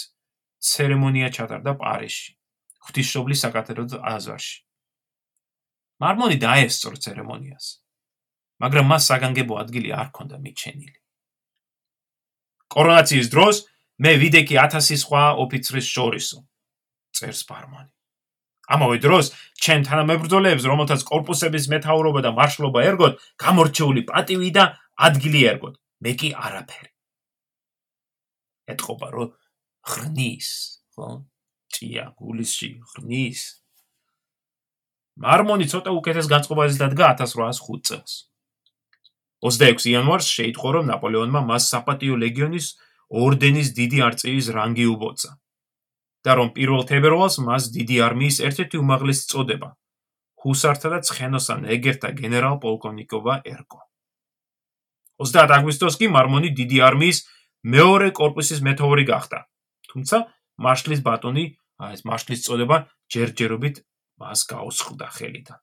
ცერემონია 0.59 1.29
ჩატარდა 1.31 1.73
პარიზში, 1.79 2.35
ღვთისმშობლის 2.83 3.43
საკათედრო 3.45 4.01
აზვარში. 4.11 4.57
მარმონი 6.03 6.37
დაესწრო 6.43 6.99
ცერემონიას, 7.05 7.65
მაგრამ 8.59 8.85
მას 8.91 9.03
საგანგებო 9.09 9.59
ადგილი 9.63 9.89
არ 9.95 10.07
ჰქონდა 10.11 10.37
მიჩენილი. 10.43 10.99
კორონაციის 12.75 13.27
დროს 13.31 13.55
მე 14.03 14.11
ვიდექი 14.19 14.55
1000 14.59 14.99
სხვა 14.99 15.23
ოფიცრის 15.43 15.87
შორისო, 15.95 16.39
წერს 17.15 17.47
ბარმონი. 17.47 17.91
ამავე 18.65 18.97
დროს, 18.97 19.31
ჩემ 19.61 19.85
თანამებრძოლეებს, 19.85 20.65
რომელთაც 20.65 21.05
корпуსების 21.05 21.69
მეთაურობა 21.69 22.21
და 22.25 22.31
მარშლობა 22.33 22.79
ერგოთ, 22.89 23.13
გამორჩეული 23.37 24.01
პატივი 24.09 24.49
და 24.57 24.63
ადგილი 24.97 25.39
ერგოთ. 25.53 25.75
მე 26.01 26.11
კი 26.19 26.29
არაფერი. 26.33 26.94
ეთყობა 28.73 29.07
რომ 29.15 29.33
ხრნის, 29.85 30.49
ხო? 30.95 31.09
ჭია 31.75 32.05
გულისში 32.19 32.69
ხრნის. 32.93 33.41
მარმონი 35.15 35.67
ცოტა 35.71 35.91
უკეთეს 35.99 36.27
განწყობაზე 36.31 36.75
დადგა 36.81 37.11
1805 37.15 37.85
წელს. 37.87 38.13
26 39.45 39.87
იანვარს 39.91 40.27
შეიტყო 40.35 40.69
რომ 40.75 40.85
ნაპოლეონმა 40.91 41.41
მას 41.45 41.69
საპატიო 41.71 42.15
ლეგიონის 42.23 42.67
ორდენის 43.23 43.71
დიდი 43.77 43.99
არწივის 44.07 44.47
რანგი 44.57 44.85
უბოცა 44.95 45.31
და 46.25 46.31
რომ 46.39 46.49
1 46.57 46.85
თებერვალს 46.89 47.35
მას 47.47 47.69
დიდი 47.75 47.97
არმიის 48.07 48.37
ერთ-ერთი 48.49 48.81
უმაღლესი 48.81 49.27
წოდება 49.31 49.69
ჰუსართა 50.45 50.89
და 50.93 50.99
ცხენოსან 51.05 51.65
ეგერთა 51.75 52.09
გენერალ-პოლკოვნიკობა 52.21 53.33
ერგო. 53.49 53.79
30 55.21 55.53
აგვისტოს 55.57 55.95
კი 56.01 56.09
მარმონი 56.15 56.49
დიდი 56.59 56.81
არმიის 56.89 57.19
მეორე 57.65 58.11
კორპუსის 58.13 58.61
მეთაური 58.61 59.03
გახდა. 59.09 59.49
თუმცა 59.89 60.17
მარშლის 60.61 61.01
ბატონი, 61.01 61.45
ეს 61.91 62.01
მარშლის 62.05 62.45
წოდება 62.45 62.77
ჯერჯერობით 63.09 63.81
მას 64.21 64.39
გაუსხდა 64.49 65.07
ხელიდან. 65.17 65.59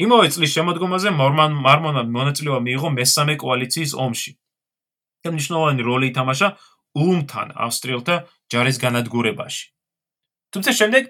იმავე 0.00 0.28
წლის 0.34 0.50
შემოდგომაზე 0.56 1.10
მარმონმა 1.12 2.02
მონაწილეობა 2.16 2.60
მიიღო 2.64 2.88
მესამე 2.96 3.34
კოალიციის 3.36 3.92
ომში. 3.94 4.32
და 5.20 5.28
მნიშვნელოვანი 5.36 5.82
როლი 5.84 6.06
ითამაშა 6.10 6.48
ულმთან 6.96 7.48
ავსტრიელთა 7.64 8.14
ჯარის 8.52 8.78
განადგურებაში. 8.80 9.64
თუმცა 10.52 10.70
შემდეგ 10.80 11.02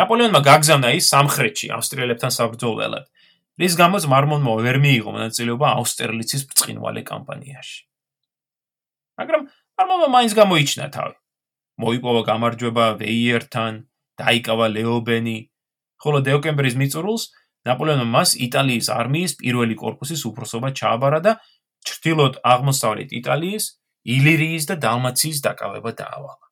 ნაპოლეონმა 0.00 0.40
გაგზავნა 0.48 0.88
ის 0.98 1.10
სამხრეთში 1.12 1.66
ავსტრიელებთან 1.76 2.32
საბრძოლველად, 2.38 3.04
რის 3.60 3.74
გამოც 3.82 4.08
მარმონმა 4.12 4.52
ვერ 4.64 4.76
მიიღო 4.82 5.10
მონაწილეობა 5.16 5.66
აუსტერლიცის 5.78 6.42
ბრწყინვალე 6.48 7.02
კამპანიაში. 7.12 7.78
მაგრამ 9.18 9.42
არმამა 9.82 10.08
მაინც 10.14 10.32
გამოიჩინა 10.38 10.86
თავი. 10.94 11.14
მოიპოვა 11.78 12.22
გამარჯვება 12.30 12.86
ვეიერთან, 13.00 13.74
დაიკავა 14.18 14.66
ლეობენი, 14.74 15.38
ხოლო 16.02 16.18
დეკემბრის 16.26 16.74
მიწურულს 16.80 17.24
ნაპოლეონმა 17.68 18.06
მას 18.16 18.34
იტალიის 18.46 18.88
არმიის 18.94 19.32
პირველი 19.42 19.74
корпуსის 19.78 20.22
უფროსობა 20.30 20.68
ჩააბარა 20.78 21.20
და 21.26 21.32
ჩრდილოეთ 21.86 22.34
აღმოსავლეთ 22.52 23.10
იტალიის, 23.20 23.64
ილირიის 24.16 24.64
და 24.70 24.74
დალმაციის 24.84 25.38
დაკავება 25.46 25.90
დაავალა. 26.00 26.44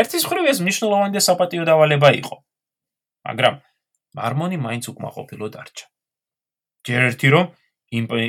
ერთის 0.00 0.24
მხრივ 0.26 0.44
ეს 0.52 0.58
მნიშვნელოვანი 0.64 1.12
და 1.16 1.22
საპატიო 1.28 1.64
დავალება 1.68 2.08
იყო. 2.20 2.36
მაგრამ 3.26 3.54
მარმონი 4.16 4.56
მაინც 4.66 4.84
უკმაყოფილო 4.92 5.46
დარჩა. 5.54 5.86
ჯერ 6.86 7.00
ერთი 7.10 7.28
რომ 7.34 7.46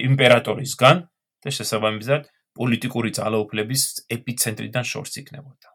იმპერატორისგან 0.09 0.95
და 1.41 1.49
შესაბამისად 1.57 2.21
პოლიტიკური 2.61 3.09
ძალაუფლების 3.17 3.83
ეპიცენტრიდან 4.13 4.85
შორს 4.85 5.13
იქნებოდა. 5.21 5.69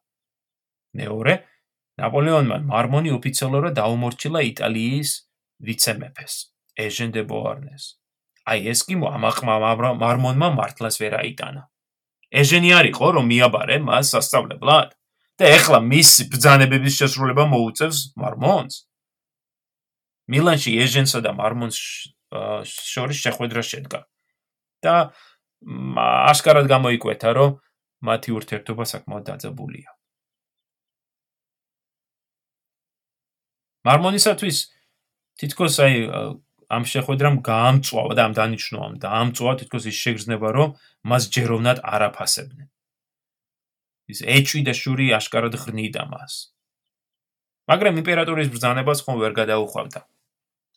მეორე 0.94 1.34
ნაპოლეონმა 2.00 2.56
მარმონი 2.70 3.10
ოფიციალურად 3.18 3.74
დაუმორჩილა 3.80 4.40
იტალიის 4.54 5.10
ვიცემეფეს, 5.66 6.34
ეჟენ 6.86 7.10
დე 7.16 7.22
ბოარნეს. 7.30 7.84
აი 8.46 8.70
ეს 8.70 8.80
კი 8.86 8.94
ამაყმა 9.16 9.54
მარმონმა 10.02 10.48
მართლაც 10.60 10.94
ვერ 11.02 11.14
აიტანა. 11.22 11.62
ეჟენი 12.40 12.70
არისო 12.78 13.06
რომ 13.16 13.26
მიაბარე 13.32 13.76
მას 13.88 14.06
სასწავლებლად 14.14 14.88
და 15.38 15.44
ეხლა 15.56 15.78
მის 15.90 16.10
ბძანებების 16.30 16.94
შესრულება 17.00 17.44
მოუწევს 17.50 17.98
მარმონს. 18.22 18.74
მილანში 20.30 20.70
ეჟენსა 20.84 21.18
და 21.26 21.30
მარმონს 21.40 21.78
შორის 22.92 23.18
შეხვედრა 23.24 23.62
შედგა. 23.70 24.00
და 24.84 24.94
აშკარად 25.64 26.66
გამოიკვეთა 26.70 27.30
რომ 27.38 27.50
მათი 28.06 28.30
ურთიერთობა 28.38 28.84
საკმაოდ 28.92 29.24
დაძაბულია. 29.30 29.90
მარმონისათვის 33.86 34.56
თითქოს 35.40 35.74
აი 35.86 35.94
ამ 36.76 36.84
შეხვედრამ 36.92 37.36
გაამწვა 37.46 38.02
და 38.18 38.22
ამ 38.26 38.32
დანიშნულამ 38.34 38.94
და 39.02 39.08
ამწვა 39.20 39.52
თითქოს 39.62 39.84
ის 39.86 39.96
შეგრძნება 40.04 40.48
რომ 40.58 40.74
მას 41.06 41.22
ჯეროვნად 41.30 41.78
არაფასებდნენ 41.86 42.68
ის 44.10 44.22
ეჭვი 44.22 44.62
და 44.66 44.74
შური 44.74 45.10
აშკარად 45.18 45.54
ხრნიდა 45.58 46.06
მას. 46.10 46.54
მაგრამ 47.66 47.98
იმპერატორის 48.02 48.50
ბრძანებას 48.54 49.02
ხომ 49.02 49.18
ვერ 49.22 49.32
გადაუხვავდა. 49.34 50.00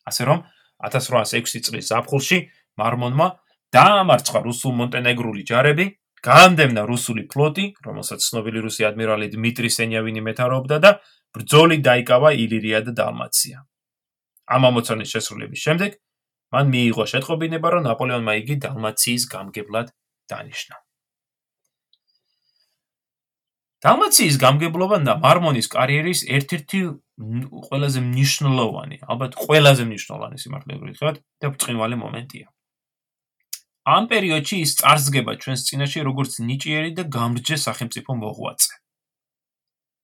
ასე 0.09 0.23
რომ 0.25 0.39
1806 0.81 1.61
წლის 1.61 1.85
ზაფხულში 1.93 2.39
მარმონმა 2.81 3.27
დაამარცხა 3.75 4.39
რუსულ 4.49 4.73
მონტენეგრული 4.81 5.43
ჯარები 5.51 5.85
განდევნა 6.25 6.83
რუსული 6.89 7.23
ფლოტი 7.31 7.65
რომელსაც 7.85 8.19
ცნობილი 8.27 8.65
რუსი 8.65 8.85
ადმირალი 8.89 9.31
დმიტრი 9.35 9.69
სენიავინი 9.77 10.21
მეთაურობდა 10.29 10.77
და 10.83 10.91
ბრძოლი 11.37 11.77
დაიკავა 11.85 12.29
ილირია 12.43 12.81
და 12.87 12.91
დალმაცია 13.01 13.63
ამ 14.57 14.61
ამოცანის 14.69 15.13
შესრულების 15.15 15.65
შემდეგ 15.69 15.97
მან 16.53 16.69
მიიღო 16.73 17.05
შეტყობინება, 17.13 17.67
რომ 17.73 17.83
ნაპოლეონმა 17.85 18.33
იგი 18.41 18.55
დალმაციის 18.65 19.23
გამგებლად 19.33 19.91
დანიშნა. 20.31 20.75
დალმაციის 23.85 24.35
გამგებლობა 24.43 24.97
და 25.07 25.13
მარმონის 25.23 25.67
კარიერის 25.75 26.21
ერთ-ერთი 26.37 26.79
ყველაზე 27.69 27.99
მნიშვნელოვანი, 28.09 28.97
ალბათ 29.11 29.37
ყველაზე 29.43 29.83
მნიშვნელოვანი 29.89 30.37
სიმართლეებით 30.43 30.95
ვთქვათ, 30.97 31.21
და 31.39 31.45
ბრწყინვალე 31.53 31.95
მომენტია. 32.03 32.47
ამ 33.89 34.07
პერიოდში 34.11 34.57
ის 34.65 34.71
წარსგება 34.79 35.33
ჩვენს 35.41 35.61
წინაშე 35.67 36.01
როგორც 36.09 36.33
ნიჭიერი 36.49 36.91
და 36.99 37.03
გამრჯე 37.15 37.57
სახელმწიფო 37.65 38.11
მოღვაწე. 38.21 38.73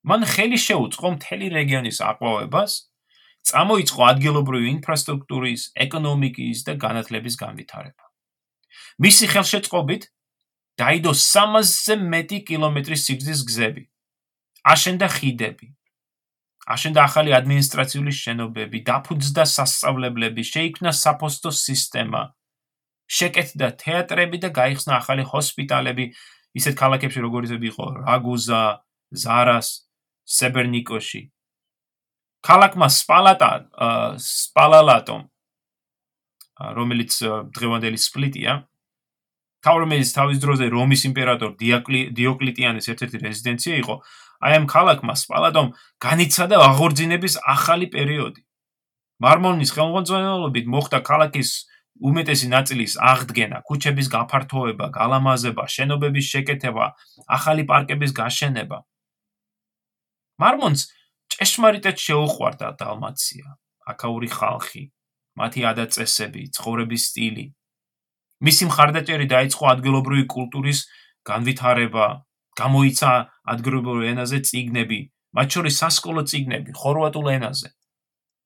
მან 0.09 0.21
ხელი 0.31 0.59
შეუწყო 0.65 1.07
მთელი 1.15 1.47
რეგიონის 1.57 1.97
აყვავებას 2.09 2.73
წამოიწყო 3.45 4.01
ადგილობრივი 4.11 4.67
ინფრასტრუქტურის, 4.75 5.63
ეკონომიკის 5.86 6.59
და 6.65 6.73
განათლების 6.81 7.36
განვითარება. 7.41 8.05
მისი 9.05 9.25
ხელშეწყობით 9.33 10.03
დაიდო 10.81 11.11
300-ზე 11.13 11.95
მეტი 12.13 12.39
კილომეტრის 12.49 13.05
სიგრძის 13.07 13.41
გზები. 13.49 13.83
აშენდა 14.73 15.07
ხიდები. 15.17 15.67
აშენდა 16.73 17.01
ახალი 17.05 17.31
ადმინისტრაციული 17.38 18.13
შენობები, 18.17 18.77
დაფუძნდა 18.89 19.43
სასწავლებლები, 19.55 20.41
შეიქმნა 20.53 20.91
საფოსტო 21.03 21.51
სისტემა. 21.53 22.21
შეკეთდა 23.07 23.67
თეატრები 23.81 24.37
და 24.41 24.49
გაიხსნა 24.55 24.93
ახალი 24.97 25.23
ჰოსპიტალები 25.29 26.05
ისეთ 26.55 26.75
ქალაქებში 26.79 27.19
როგორიც 27.21 27.51
იყო 27.59 27.85
რაგუზა, 28.05 28.63
ზარას, 29.13 29.67
სებერნიკოში. 30.25 31.21
ქალაქმა 32.45 32.87
სპალატა, 32.89 33.51
სპალალატო 34.21 35.17
რომელიც 36.55 37.11
დღევანდელი 37.51 37.99
სპლიტია, 37.99 38.51
თავრომეის 39.65 40.09
თავის 40.13 40.37
დროზე 40.39 40.65
რომის 40.69 41.01
იმპერატორ 41.09 41.51
დიოკლეტიანის 41.57 42.85
ერთ-ერთი 42.93 43.17
რეზიდენცია 43.25 43.75
იყო, 43.81 43.95
აი 44.45 44.51
ამ 44.61 44.65
ქალაქმა 44.69 45.13
სპალატომ 45.17 45.65
განიცადა 46.05 46.55
აღორძინების 46.69 47.33
ახალი 47.43 47.87
პერიოდი. 47.89 48.41
მარმონის 49.25 49.71
ხელმძღვანელობით 49.75 50.65
მოხდა 50.69 50.99
ქალაქის 51.01 51.49
უმეტესი 52.03 52.47
ნაწილის 52.51 52.93
აღდგენა, 52.99 53.61
ქუჩების 53.67 54.07
გაფართოება, 54.11 54.85
გალამაზება, 54.91 55.63
შენობების 55.75 56.25
შეკეთება, 56.33 56.85
ახალი 57.27 57.63
პარკების 57.63 58.11
გაშენება. 58.11 58.83
მარმონს 60.41 60.81
ჭეშმარიტად 61.31 61.95
შეუყვარდა 61.95 62.67
დალმაცია, 62.79 63.45
აქაური 63.87 64.29
ხალხი, 64.35 64.83
მათი 65.39 65.61
ადაწესები, 65.71 66.41
ცხოვრების 66.55 67.03
სტილი. 67.09 67.45
მისი 68.43 68.63
მხარდაჭერი 68.67 69.27
დაიწყო 69.31 69.63
ადგილობრივი 69.73 70.25
კულტურის 70.35 70.79
განვითარება, 71.23 72.07
გამოიცა 72.59 73.11
ადგილობრივ 73.55 74.03
ენაზე 74.11 74.39
წიგნები, 74.47 74.99
მათ 75.35 75.47
შორის 75.55 75.79
სასკოლო 75.79 76.21
წიგნები 76.27 76.71
ხორვატულ 76.75 77.27
ენაზე. 77.39 77.69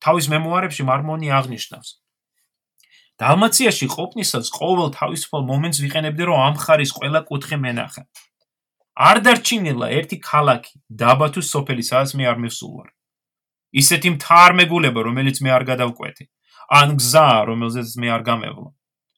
თავის 0.06 0.26
მემუარებში 0.34 0.84
მარმონი 0.90 1.28
აღნიშნავს: 1.40 1.90
დალმაციაში 3.20 3.88
ყოფნისას 3.96 4.48
ყოველ 4.56 4.90
თავისუფალ 4.96 5.42
მომენტს 5.52 5.80
ვიყენებდი, 5.84 6.24
რომ 6.30 6.38
ამ 6.48 6.56
ხარის 6.64 6.92
ყველა 6.96 7.22
კუთხე 7.30 7.58
მენახა. 7.60 8.02
არ 8.96 9.18
დარჩინილა 9.26 9.88
ერთი 10.00 10.18
ქალაქი, 10.24 10.74
დაბა 11.02 11.28
თუ 11.36 11.42
სოფელი, 11.44 11.84
სადაც 11.84 12.16
მე 12.16 12.24
არ 12.32 12.38
მივსულვარ. 12.44 12.90
ისეთი 13.82 14.10
მთარმეგულება, 14.16 15.00
რომელიც 15.08 15.38
მე 15.44 15.50
არ 15.58 15.64
გადავკვეთე, 15.72 16.26
ან 16.80 16.88
გზა, 17.00 17.30
რომელზეც 17.50 17.90
მე 18.02 18.08
არ 18.16 18.24
გამევლო. 18.30 18.70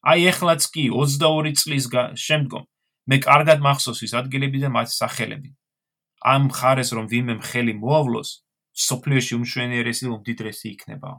აი 0.02 0.20
ეხლაც 0.34 0.62
კი 0.74 0.84
22 0.90 1.54
წლის 1.62 1.86
შემდგომ 2.26 2.66
მე 3.10 3.18
კარგად 3.22 3.62
მახსოვს 3.62 4.02
ის 4.08 4.14
ადგილები 4.18 4.62
და 4.66 4.70
მათი 4.74 4.94
სახელები. 4.98 5.50
ამ 6.22 6.50
ხარეს 6.54 6.90
რომ 6.94 7.06
ვინმე 7.12 7.36
ხელი 7.42 7.74
მოავლოს, 7.82 8.30
სოფლიოში 8.78 9.34
უმშვენიერესი 9.38 10.04
და 10.06 10.12
უმდიდრესი 10.18 10.68
იქნება. 10.74 11.10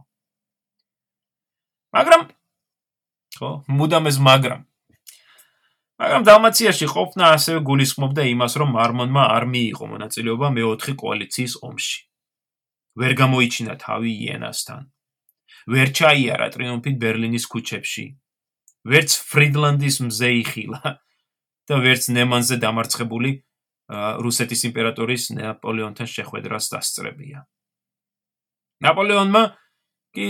მაგრამ 1.95 2.23
ხო, 3.43 3.67
მუდამ 3.67 4.07
ეს 4.07 4.19
მაგრამ. 4.23 4.61
მაგრამ 5.99 6.23
დალმაციაში 6.31 6.87
ყოფნა 6.95 7.25
ასევე 7.35 7.59
გულისხმობდა 7.67 8.23
იმას, 8.35 8.53
რომ 8.63 8.71
მარმონმა 8.79 9.23
არ 9.35 9.45
მიიღო 9.51 9.85
მონაწილეობა 9.93 10.49
მეოთხე 10.55 10.93
კოალიციის 11.03 11.55
ომში. 11.67 11.99
ვერ 13.03 13.13
გამოიჩინა 13.19 13.75
თავი 13.83 14.11
იენასთან. 14.23 14.83
ვერ 15.75 15.89
ჩაიარა 15.99 16.47
ტრიუმფით 16.55 16.97
ბერლინის 17.03 17.45
ქუჩებში. 17.51 18.07
ვერც 18.87 19.11
ფრიდლანდის 19.31 19.97
მზე 20.07 20.31
იხილა 20.43 20.83
და 21.67 21.75
ვერც 21.83 22.05
ნემანზე 22.15 22.57
დამარცხებული 22.63 23.31
რუსეთის 24.23 24.61
იმპერატორის 24.71 25.23
ნაპოლეონთან 25.39 26.09
შეხვედრას 26.15 26.65
დასწრებია. 26.73 27.47
ნაპოლეონმა 28.83 29.43
კი 30.15 30.29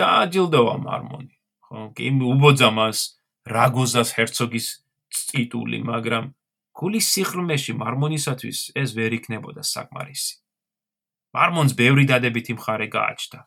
დააჯილდოვა 0.00 0.76
მარმონი. 0.84 1.34
კი 1.70 2.10
უბოძა 2.10 2.70
მას 2.70 2.98
რაგოზას 3.48 4.14
ჰერცოგის 4.16 4.66
ტიტული, 5.30 5.82
მაგრამ 5.84 6.34
გულის 6.74 7.06
სიღრმეში 7.14 7.72
მარმონისათვის 7.78 8.58
ეს 8.74 8.94
ვერ 8.98 9.12
იქნებოდა 9.18 9.62
საკმარისი. 9.62 10.34
მარმონს 11.34 11.72
ბევრი 11.78 12.04
დადებითი 12.10 12.54
მხარე 12.58 12.86
გააჩნდა. 12.90 13.40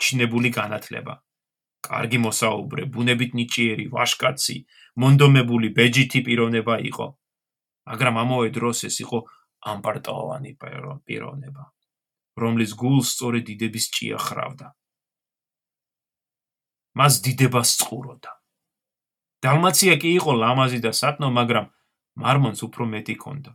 ჩინებული 0.00 0.50
განათლება, 0.50 1.14
კარგი 1.84 2.18
მოსაუბრე, 2.24 2.84
ბუნებით 2.94 3.36
ნიჭიერი, 3.36 3.86
ვაშკაცი, 3.92 4.56
მონდომებული, 4.96 5.68
ბეჯითი 5.76 6.20
პიროვნება 6.24 6.74
იყო. 6.90 7.06
მაგრამ 7.90 8.14
ამავე 8.22 8.48
დროს 8.56 8.84
ეს 8.88 8.96
იყო 9.04 9.18
ამპარტოვანი 9.60 10.52
პიროვნება, 11.04 11.64
რომლის 12.40 12.72
გულს 12.80 13.06
სწორედ 13.14 13.44
დიდების 13.50 13.84
ჭია 13.94 14.16
ხრავდა. 14.16 14.72
მას 16.98 17.22
დიდებას 17.24 17.76
წყუროდა. 17.80 18.32
დალმაცია 19.40 19.94
კი 19.96 20.10
იყო 20.20 20.32
ლამაზი 20.42 20.80
და 20.84 20.92
სათნო, 20.92 21.30
მაგრამ 21.30 21.66
მარმონს 22.20 22.60
უფრო 22.66 22.84
მეტი 22.86 23.14
ქონდა 23.16 23.52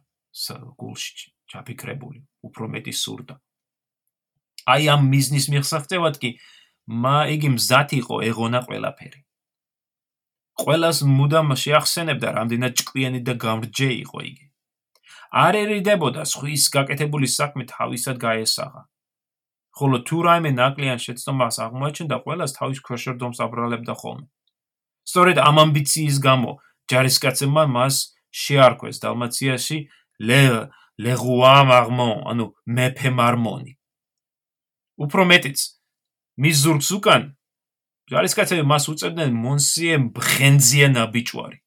გულში 0.79 1.31
ჩაფიქრებული, 1.47 2.19
უფრო 2.43 2.65
მეტი 2.67 2.93
სურდა. 2.93 3.35
აი 4.65 4.83
ამ 4.89 5.01
მიზნის 5.13 5.45
მიღწევად 5.53 6.15
კი 6.17 6.29
მა 6.89 7.29
იგი 7.29 7.49
მზად 7.57 7.89
იყო 8.01 8.15
ეღონა 8.29 8.59
ყველაფერი. 8.65 9.21
ყველას 10.55 10.97
მუდამ 11.03 11.53
შეახსენებდა, 11.53 12.27
რამდენად 12.37 12.73
ჭკვიანი 12.79 13.19
და 13.27 13.33
გამრჯე 13.35 13.89
იყო 14.03 14.19
იგი. 14.31 14.45
არ 15.35 15.53
ერიდებოდა 15.55 16.23
სხვის 16.25 16.63
გაკეთებული 16.71 17.27
საქმე 17.27 17.63
თავისად 17.67 18.17
გაესაღა. 18.17 18.81
ხოლო 19.75 19.97
თუ 20.07 20.17
რაიმე 20.25 20.51
ნაკლიან 20.55 20.99
შეცდომას 21.05 21.55
აღმოაჩენდა, 21.65 22.15
ყველას 22.23 22.51
თავის 22.55 22.79
ქვეშერდომს 22.85 23.39
აბრალებდა 23.45 23.93
ხოლმე. 24.01 24.27
სწორედ 25.05 25.37
ამ 25.43 25.55
ამბიციის 25.63 26.17
გამო 26.23 26.51
ჯარისკაცებმა 26.89 27.63
მას 27.75 27.95
შეარქვეს 28.31 28.97
დალმაციაში 29.03 29.77
ლე 30.27 30.41
ლეღუა 30.95 31.55
მარმონ, 31.69 32.17
ანუ 32.31 32.45
მეფე 32.65 33.09
მარმონი. 33.19 33.73
უფრო 34.95 35.21
მეტიც, 35.27 35.59
მის 36.39 36.55
ზურგს 36.63 36.89
უკან 36.95 37.21
ჯარისკაცები 38.11 38.63
მას 38.63 38.83
უწევდნენ 38.91 39.31
მონსიე 39.35 39.95
ბხენძია 40.15 40.87
ნაბიჭვარი. 40.95 41.57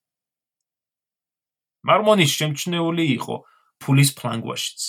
მარმონის 1.89 2.31
შემჩნეული 2.39 3.05
იყო 3.19 3.37
ფულის 3.83 4.11
ფლანგვაშიც. 4.19 4.81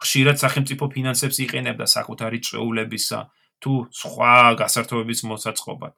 ხშირად 0.00 0.40
სახელმწიფო 0.40 0.88
ფინანსებს 0.94 1.38
იყენებდა 1.44 1.86
საკუთარი 1.92 2.38
წვეულებისა 2.46 3.20
თუ 3.60 3.72
სხვა 3.92 4.34
გასართობების 4.60 5.20
მოსაწყობად. 5.30 5.92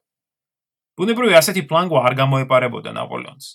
ბუნებრივია 0.98 1.38
ასეთი 1.38 1.62
ფლანგვა 1.70 2.00
არ 2.08 2.14
გამოეპარებოდა 2.20 2.90
ნაპოლეონს, 2.98 3.46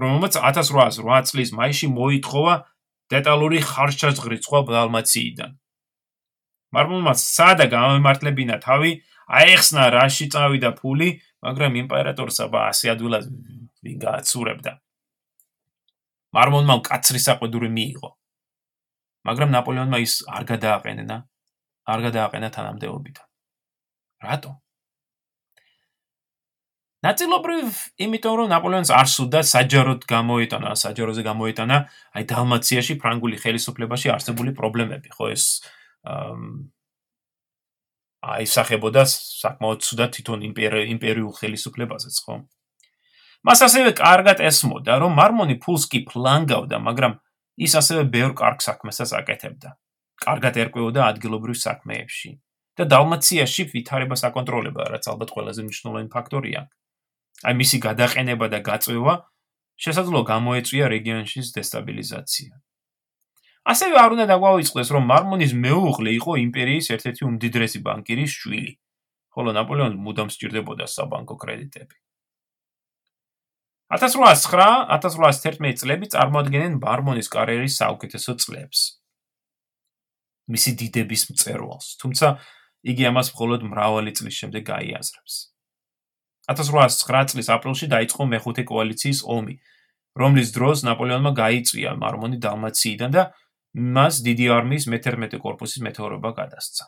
რომელმაც 0.00 0.38
1808 0.40 1.30
წლის 1.30 1.50
მაისში 1.58 1.88
მოითხოვა 1.92 2.54
დეტალური 3.12 3.58
ხარშჩაძღრიცხვა 3.70 4.60
დალმაციიდან. 4.70 5.50
მარმონმა 6.74 7.12
სადა 7.18 7.66
გამემართლებინა 7.70 8.56
თავი, 8.62 8.90
აეხსნა 9.26 9.84
რაში 9.94 10.26
წავიდა 10.32 10.70
ფული, 10.78 11.08
მაგრამ 11.42 11.72
იმპერატორს 11.82 12.38
აბა 12.46 12.60
ასე 12.70 12.94
ადვილად 12.94 13.24
ვინ 13.82 13.98
გააცურებდა. 14.02 14.72
მარმონმა 16.34 16.74
კაცრი 16.88 17.20
საყვედური 17.26 17.68
მიიღო. 17.70 18.10
მაგრამ 19.26 19.50
ნაპოლეონმა 19.56 19.98
ის 20.02 20.22
არ 20.30 20.44
გადააყენა, 20.52 21.16
არ 21.86 21.98
გადააყენა 22.06 22.48
თანამდებობით. 22.54 23.16
რატო? 24.22 24.52
ნაწილობრივ 27.06 27.66
იმიტომ 28.02 28.34
რომ 28.40 28.48
ნაპოლეონს 28.50 28.90
არ 28.90 29.08
სურდა 29.12 29.40
საჯაროდ 29.46 30.06
გამოიტანა, 30.10 30.70
საჯაროზე 30.74 31.22
გამოიტანა 31.26 31.76
აი 32.16 32.24
დალმაციაში 32.32 32.94
ფრანგული 33.02 33.36
ხელისუფლებაში 33.42 34.10
არსებული 34.16 34.56
პრობლემები, 34.56 35.12
ხო 35.12 35.26
ეს 35.30 35.44
აი 38.26 38.44
სახებოდა 38.50 39.02
საკმაოდ 39.06 39.78
ცუდად 39.86 40.10
თვითონ 40.16 40.40
იმპერიულ 40.96 41.32
ხელისუფლებაზეც, 41.36 42.16
ხო? 42.26 42.34
მას 43.46 43.60
ასევე 43.68 43.90
კარგად 43.94 44.42
ესმოდა, 44.42 44.98
რომ 44.98 45.12
მარმონი 45.14 45.56
ფულს 45.62 45.86
კი 45.86 46.02
ფლანგავდა, 46.10 46.80
მაგრამ 46.82 47.12
ის 47.56 47.72
ასევე 47.80 48.02
ბევრ 48.12 48.32
კარგ 48.36 48.60
საქმესაც 48.60 49.12
აკეთებდა. 49.20 49.70
კარგად 50.16 50.54
ერკვეოდა 50.56 51.02
ადგილობრივ 51.12 51.56
საქმეებში 51.60 52.30
და 52.76 52.84
დალმაციაში 52.92 53.62
ვითარებას 53.72 54.22
აკონტროლებდა, 54.28 54.84
რაც 54.92 55.04
ალბათ 55.12 55.30
ყველაზე 55.32 55.60
მნიშვნელოვანი 55.64 56.08
ფაქტორია. 56.12 56.60
აი 57.44 57.54
მისი 57.60 57.76
გადაყენება 57.84 58.46
და 58.52 58.58
გაწევა 58.64 59.14
შესაძლოა 59.76 60.24
გამოეწვია 60.32 60.86
რეგიონში 60.88 61.40
დესტაბილიზაცია. 61.56 62.52
ასევე 63.72 63.94
არ 63.98 64.10
უნდა 64.16 64.24
დაგვაუწყდეს, 64.32 64.88
რომ 64.94 65.04
მარმონის 65.10 65.52
მეუღლე 65.52 66.10
იყო 66.20 66.32
იმპერიის 66.46 66.86
ერთ-ერთი 66.96 67.22
უმდიდრესი 67.28 67.78
ბანკირის 67.82 68.32
შვილი, 68.40 68.72
ხოლო 69.34 69.50
ნაპოლეონს 69.58 70.00
მუდამ 70.00 70.28
სჭირდებოდა 70.32 70.86
საბანკო 70.86 71.34
კრედიტები. 71.36 71.96
1809-1811 73.86 75.78
წლები 75.78 76.06
წარმოადგენენ 76.10 76.78
ბარმონის 76.82 77.28
კარიერის 77.30 77.78
საუკეთესო 77.78 78.34
წლებს. 78.42 78.98
მისი 80.50 80.72
დიდების 80.80 81.22
მწერვალს, 81.30 81.86
თუმცა 82.02 82.26
იგი 82.86 83.02
ამას 83.10 83.30
მხოლოდ 83.34 83.60
მრავალი 83.66 84.10
წლის 84.18 84.34
შემდეგ 84.42 84.62
გაიაზრებს. 84.66 85.34
1809 86.50 87.30
წლის 87.30 87.48
აპრილში 87.50 87.86
დაიწყო 87.90 88.22
მეხუთე 88.30 88.62
კოალიციის 88.66 89.22
ომი, 89.26 89.54
რომლის 90.18 90.50
დროს 90.54 90.82
ნაპოლეონმა 90.86 91.32
გაიწვია 91.34 91.94
მარმონი 91.98 92.38
დალმაციიდან 92.42 93.10
და 93.10 93.22
მას 93.76 94.22
დიდი 94.26 94.46
არმიის 94.56 94.86
მე-11 94.90 95.38
корпуსის 95.42 95.82
მეთაურობა 95.86 96.30
გადასცა. 96.38 96.84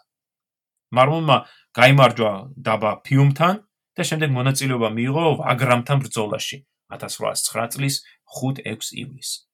მარმონმა 0.94 1.36
გაიმარჯვა 1.78 2.32
დაბა 2.58 2.92
ფიუმთან 3.06 3.54
და 3.98 4.02
შემდეგ 4.10 4.30
მონაწილეობა 4.38 4.88
მიიღო 4.98 5.24
ვაგრამთან 5.42 5.98
ბრძოლაში, 6.06 6.58
1809 6.92 7.68
წლის 7.74 8.00
5-6 8.40 8.92
ივლისს. 9.02 9.48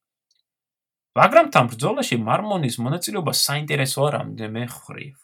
ვაგრამთა 1.14 1.60
ბრძოლაში 1.70 2.16
მარმონის 2.18 2.78
მონაწილეობა 2.82 3.32
საინტერესოა 3.38 4.08
რამდენიმე 4.18 4.64
მხრივ. 4.70 5.14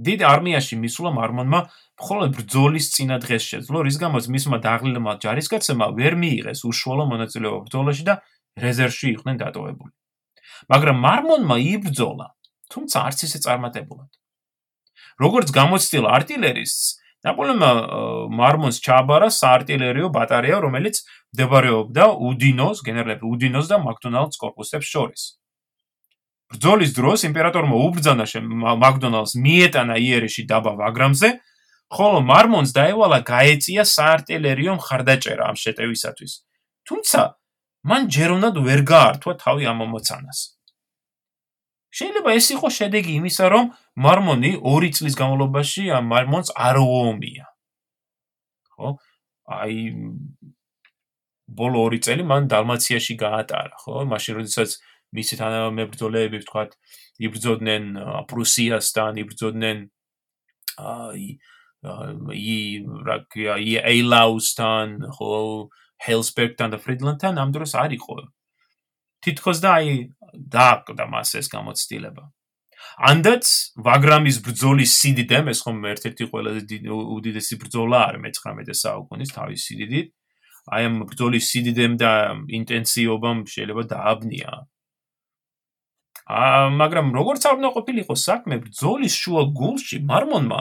დიდ 0.00 0.20
არმიაში 0.24 0.76
მისვლა 0.80 1.10
მარმონმა 1.12 1.60
მხოლოდ 2.00 2.30
ბრძოლის 2.36 2.86
წინა 2.94 3.16
დღეს 3.20 3.44
შეძლო, 3.52 3.78
რის 3.84 3.96
გამოც 4.00 4.24
მისმა 4.32 4.58
დაღლილმა 4.64 5.12
ჯარისკაცებმა 5.20 5.86
ვერ 5.98 6.14
მიიღეს 6.22 6.64
უშუალო 6.64 7.04
მონაწილეობა 7.12 7.58
ბრძოლაში 7.68 8.04
და 8.08 8.14
რეზერვში 8.64 9.06
იყვნენ 9.16 9.36
დატოვებული. 9.44 9.92
მაგრამ 10.72 10.96
მარმონმა 11.04 11.56
იბრძოლა, 11.74 12.26
თუმცა 12.72 12.96
არც 13.08 13.18
ისე 13.28 13.38
წარმატებულად. 13.44 14.10
როგორც 15.20 15.48
გამოცდილ 15.52 16.04
артиლერისტს, 16.08 16.99
ნაპოლეონმა 17.26 17.70
მარმონს 18.32 18.80
ჩააბარა 18.84 19.28
საარტილერიო 19.28 20.08
ბატარეა, 20.14 20.60
რომელიც 20.64 21.02
მდებარეობდა 21.34 22.04
უდინოს, 22.30 22.80
გენერლები 22.86 23.24
უდინოს 23.28 23.66
და 23.68 23.76
მაკდონალდს 23.84 24.40
корпуსებს 24.40 24.88
შორის. 24.88 25.22
ბრძოლის 26.50 26.90
დროს 26.96 27.20
იმპერატორმა 27.28 27.76
უბრძანა 27.86 28.24
მაკდონალდს 28.82 29.34
მიეტანა 29.38 29.96
იერეში 30.02 30.42
დაბა 30.50 30.72
ვაგრამზე, 30.80 31.28
ხოლო 31.90 32.18
მარმონს 32.26 32.70
დაევალა 32.74 33.18
გაეწია 33.26 33.82
საარტილერიო 33.86 34.78
მხარდაჭერა 34.78 35.44
ამ 35.50 35.56
შეტევისათვის. 35.58 36.32
თუმცა 36.86 37.20
მან 37.86 38.02
ჯერონად 38.14 38.56
ვერ 38.66 38.80
გაართვა 38.86 39.32
თავი 39.42 39.64
ამ 39.70 39.76
მომოცანას. 39.82 40.38
შეიძლება 41.90 42.30
ეს 42.38 42.46
იყო 42.54 42.68
შედეგი 42.70 43.12
იმისა, 43.18 43.44
რომ 43.50 43.64
მარმონი 44.00 44.50
2 44.64 44.90
წლის 44.96 45.16
განმავლობაში 45.20 45.90
ამ 45.96 46.06
მარმონს 46.12 46.52
არ 46.56 46.80
უომია. 46.80 47.46
ხო? 48.76 48.96
აი 49.60 49.76
ბოლო 51.60 51.84
2 51.90 52.00
წელი 52.06 52.24
მან 52.30 52.48
დალმაციაში 52.52 53.14
გაატარა, 53.20 53.76
ხო? 53.84 54.04
მაშინ 54.12 54.40
როდესაც 54.40 54.78
მისი 55.10 55.34
თანამებრძოლეები, 55.42 56.38
ვთქვათ, 56.42 56.76
იბრძოდნენ 57.26 57.84
პრუსიასთან, 58.30 59.18
იბრძოდნენ 59.24 59.78
აი 60.78 61.26
ი 61.80 62.58
რაკია 63.08 63.56
ი 63.56 63.72
ეილაუსთან, 63.80 64.88
ხო, 65.16 65.32
ჰელსბერგთან 66.06 66.68
და 66.72 66.78
ფრიდლანდთან 66.84 67.40
ამ 67.40 67.50
დროს 67.56 67.72
არ 67.76 67.96
იყო. 67.96 68.16
თითქოს 69.24 69.58
და 69.64 69.70
აი 69.80 69.88
დააკდა 70.54 71.04
მას 71.12 71.34
ეს 71.40 71.48
გამოცდილება. 71.52 72.24
ანდაც 72.98 73.46
ვაგრამის 73.86 74.40
ბრძოლის 74.44 74.94
სიდიდემ 75.00 75.50
ეს 75.52 75.62
ხომ 75.64 75.78
ერთ-ერთი 75.92 76.24
ყველაზე 76.32 76.80
უდიდესი 77.16 77.54
ბრძოლა 77.62 78.00
არის 78.08 78.20
მე-19 78.24 78.74
საუკუნის 78.82 79.30
თავის 79.36 79.60
სიდიდით. 79.68 80.08
აი 80.70 80.82
ამ 80.88 80.94
ბრძოლის 81.10 81.44
სიდიდემ 81.50 81.94
და 82.02 82.12
ინტენსივობამ 82.58 83.38
შეიძლება 83.48 83.82
დააბნია. 83.94 84.50
აა 86.30 86.66
მაგრამ 86.80 87.06
როგორც 87.16 87.42
არ 87.48 87.54
უნდა 87.58 87.70
ყოფილიყო 87.76 88.14
საქმე 88.14 88.54
ბრძოლის 88.64 89.14
შუა 89.22 89.42
გულში? 89.60 89.96
მარმონმა 90.10 90.60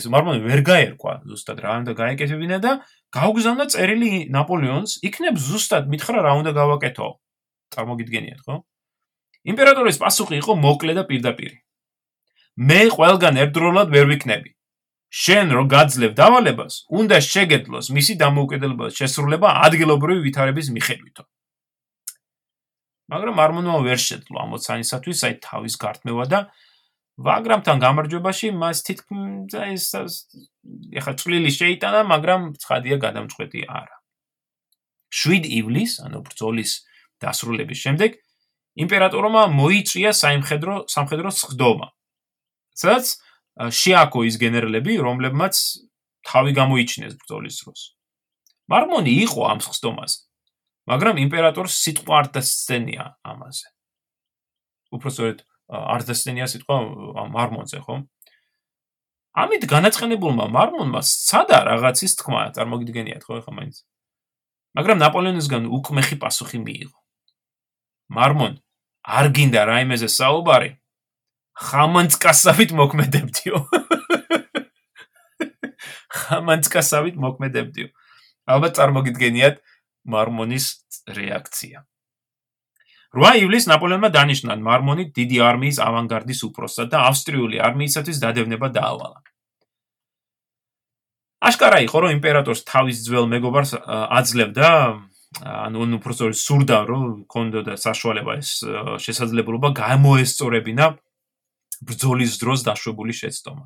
ეს 0.00 0.06
მარმონი 0.08 0.40
ვერ 0.48 0.60
გაერკვა 0.64 1.12
ზუსტად 1.28 1.58
რა 1.60 1.72
უნდა 1.84 1.92
გაეკეთებინა 1.92 2.58
და 2.64 2.72
გაუგზავნა 3.12 3.64
წერილი 3.72 4.28
ნაპოლეონს. 4.32 5.00
იქნებ 5.08 5.36
ზუსტად 5.36 5.88
მითხრა 5.92 6.18
რა 6.24 6.32
უნდა 6.40 6.52
გავაკეთო. 6.56 7.08
წარმოგიდგენიათ 7.72 8.40
ხო 8.44 8.54
იმპერატორის 9.48 9.98
პასუხი 10.02 10.38
იყო 10.42 10.52
მოკლე 10.62 10.92
და 10.98 11.02
პირდაპირი. 11.10 11.58
მე 12.68 12.80
ყველგან 12.94 13.34
ერთდროულად 13.42 13.88
ვერ 13.90 14.06
ვიქნები. 14.12 14.50
შენ 15.12 15.46
რო 15.56 15.64
გაძლევ 15.68 16.12
დავალებას 16.16 16.74
უნდა 16.88 17.16
შეგეძლოს 17.20 17.86
მისი 17.92 18.14
დამოუკიდებლობა 18.22 18.86
შესრულება 18.96 19.48
ადგილობრივი 19.66 20.20
ვითარების 20.24 20.68
მიხედვითო. 20.72 21.24
მაგრამ 23.12 23.36
არმონმა 23.44 23.80
ვერ 23.88 24.00
შეძლო 24.00 24.36
ამოცანისათვის 24.46 25.18
აი 25.28 25.34
თავის 25.44 25.74
გარტმევა 25.84 26.24
და 26.32 26.40
ვაგრამთან 27.20 27.76
გამარჯვებაში 27.84 28.48
მას 28.56 28.78
თითქმის 28.88 29.52
ეს 29.52 29.86
ეხა 30.96 31.12
წვლილი 31.20 31.50
შეიტანა, 31.52 32.00
მაგრამ 32.08 32.56
ცხადია 32.56 32.96
გადამწყვეტი 33.04 33.60
არა. 33.68 33.96
7 35.12 35.44
ივლისს, 35.44 36.00
ანუ 36.08 36.18
ბრძოლის 36.24 36.72
დასრულების 37.20 37.78
შემდეგ, 37.84 38.10
იმპერატორმა 38.78 39.42
მოიწია 39.52 40.10
სამხედრო 40.16 40.88
სამხედრო 40.88 41.28
სხდომა. 41.28 41.88
სადაც 42.72 43.04
შეაქო 43.52 44.24
ის 44.24 44.36
გენერლები, 44.40 44.96
რომლებმაც 44.96 45.54
თავი 46.24 46.52
გამოიჩინეს 46.56 47.14
ბრძოლის 47.20 47.56
დროს. 47.60 47.80
მარმონი 48.72 49.12
იყო 49.28 49.40
ამ 49.52 49.60
სხდომაზე, 49.60 50.18
მაგრამ 50.88 51.16
იმპერატორს 51.26 51.74
სიტყვა 51.84 52.14
არ 52.20 52.26
დასცენია 52.32 53.04
ამაზე. 53.20 53.68
უпроსტორეთ 54.96 55.38
არ 55.68 56.00
დასცენია 56.08 56.46
სიტყვა 56.48 56.76
მარმონზე, 57.28 57.78
ხო? 57.84 57.96
ამით 59.32 59.62
განაცხენებულმა 59.68 60.46
მარმონმა 60.52 61.00
სცადა 61.00 61.58
რაღაცის 61.68 62.12
თქმა, 62.20 62.52
წარმოგიდგენიათ 62.56 63.22
ხო 63.24 63.32
ეხლა 63.40 63.52
მაინც. 63.52 63.76
მაგრამ 64.76 64.96
ნაპოლეონისგან 65.04 65.68
უკმეხი 65.68 66.16
პასუხი 66.20 66.58
მიიღო. 66.64 67.01
მარმონ 68.16 68.58
არ 69.02 69.26
გინდა 69.36 69.62
რაიმეზე 69.68 70.08
საუბარი. 70.08 70.70
ხამანცკასავით 71.62 72.70
მოქმედებდიო. 72.80 73.58
ხამანცკასავით 76.18 77.16
მოქმედებდიო. 77.24 77.88
ალბათ 78.52 78.78
წარმოგიდგენიათ 78.78 79.58
მარმონის 80.12 80.66
რეაქცია. 81.18 81.84
8 83.12 83.44
ივლისს 83.44 83.68
ნაპოლეონმა 83.68 84.08
დანიშნა 84.08 84.56
მარმონი 84.56 85.04
დიდი 85.12 85.38
არმიის 85.44 85.78
ავანგარდის 85.84 86.40
უფროსად 86.48 86.88
და 86.94 87.04
ავსტრიული 87.12 87.60
არმიისათვის 87.60 88.22
დადევნება 88.24 88.72
დაავალა. 88.72 89.20
აშკარა 91.42 91.78
იყო, 91.84 91.96
რომ 92.06 92.10
იმპერატორს 92.16 92.62
თავის 92.64 93.02
ძველ 93.04 93.26
მეგობარს 93.28 93.72
აძლევდა, 94.18 94.68
ანუ 95.40 95.96
უფროსორი 95.96 96.36
სურდა, 96.36 96.78
რომ 96.84 97.24
კონდოდა 97.24 97.74
საშუალება 97.80 98.32
ეს 98.36 98.50
შესაძლებლობა 99.00 99.68
გამოესწორებინა 99.72 100.86
ბრძოლის 101.88 102.32
დროს 102.42 102.60
დაშვებული 102.68 103.12
შეცდომა. 103.16 103.64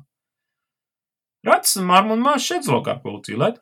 რაც 1.47 1.65
მარმონმა 1.91 2.33
შეძლო 2.39 2.79
გარკვეულწილად, 2.87 3.55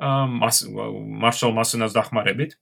მარშალ 0.00 1.52
მასენას 1.56 1.92
დახმარებით 1.96 2.56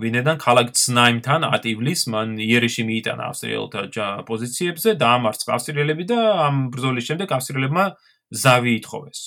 ვინედან 0.00 0.36
ქალაქ 0.42 0.74
ცნაიმთან 0.74 1.46
ატივლის 1.54 2.10
მან 2.10 2.34
იერიში 2.42 2.82
მიიტანა 2.88 3.30
ავსტრიელთა 3.30 4.06
პოზიციებზე 4.26 4.98
დაამარცხა 4.98 5.54
ავსტრიელები 5.54 6.04
და 6.10 6.18
ამ 6.50 6.56
ბრძოლის 6.74 7.04
შემდეგ 7.08 7.28
ავსტრიელებმა 7.38 7.84
ზავი 8.34 8.72
ითხოვეს. 8.82 9.20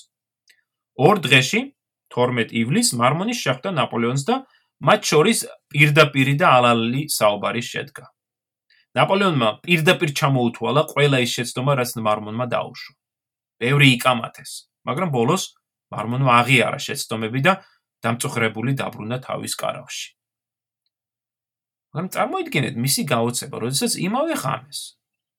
ორ 1.08 1.16
დღეში 1.24 1.62
12 2.14 2.54
ივლისს 2.62 2.96
მარმონი 3.00 3.34
შეხვდა 3.38 3.74
ნაპოლეონს 3.78 4.24
და 4.28 4.36
მათ 4.88 5.02
შორის 5.12 5.40
პირდაპირი 5.74 6.36
და 6.40 6.48
ალალი 6.58 7.02
საუბარი 7.12 7.64
შედგა. 7.66 8.06
ნაპოლეონმა 8.98 9.50
პირდაპირ 9.66 10.14
ჩამოუთვალა 10.18 10.82
ყველა 10.94 11.18
ის 11.26 11.32
შეცდომა, 11.38 11.72
რაც 11.78 11.90
მარმონმა 12.08 12.46
დაუშვა. 12.54 12.94
ბევრი 13.62 13.88
იკამათეს, 13.98 14.52
მაგრამ 14.88 15.10
ბოლოს 15.14 15.44
მარმონმა 15.94 16.34
აღიარა 16.42 16.80
შეცდომები 16.82 17.40
და 17.48 17.54
დამწუხრებული 18.06 18.72
დაბრუნდა 18.78 19.18
თავის 19.28 19.54
კარავში. 19.58 20.08
მაგრამ 21.94 22.10
წარმოიდგინეთ 22.14 22.76
მისი 22.78 23.02
გაოცება, 23.10 23.56
როდესაც 23.64 23.94
იმავე 23.98 24.36
ხანს 24.38 24.80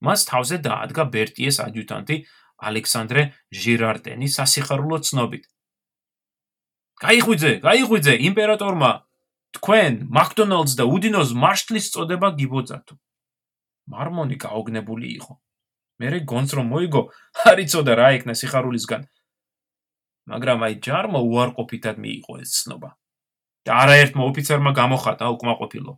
მას 0.03 0.21
თავზე 0.31 0.57
დაადგა 0.67 1.05
ბერტიეს 1.15 1.59
ადიუტანტი 1.63 2.17
ალექსანდრე 2.59 3.23
ჟირარტენი 3.55 4.27
სასიხარულო 4.35 4.99
ცნობით. 5.07 5.45
გაიხვიძე, 7.03 7.53
გაიხვიძე 7.63 8.15
იმპერატორმა 8.29 8.91
თქვენ 9.57 9.93
მაკდონალდს 10.13 10.75
და 10.79 10.85
უდინოს 10.85 11.31
მარშლის 11.33 11.87
წოდება 11.95 12.29
გიბოძათო. 12.39 12.95
მარმონი 13.89 14.37
გაოგნებული 14.37 15.07
იყო. 15.19 15.35
მერე 15.99 16.19
გონს 16.31 16.51
რომ 16.59 16.67
მოიგო, 16.75 17.03
არ 17.49 17.59
იცოდა 17.65 17.93
რა 17.99 18.09
ეკნა 18.19 18.35
სიხარულისგან. 18.39 19.03
მაგრამ 20.31 20.59
აი 20.67 20.75
ჯარმა 20.85 21.21
უარყოფითად 21.25 21.97
მიიღო 22.03 22.33
ეს 22.43 22.51
ცნობა. 22.63 22.91
და 23.69 23.73
არაერთმა 23.85 24.23
ოფიცერმა 24.31 24.73
გამოხატა 24.73 25.25
უკმაყოფილო. 25.35 25.93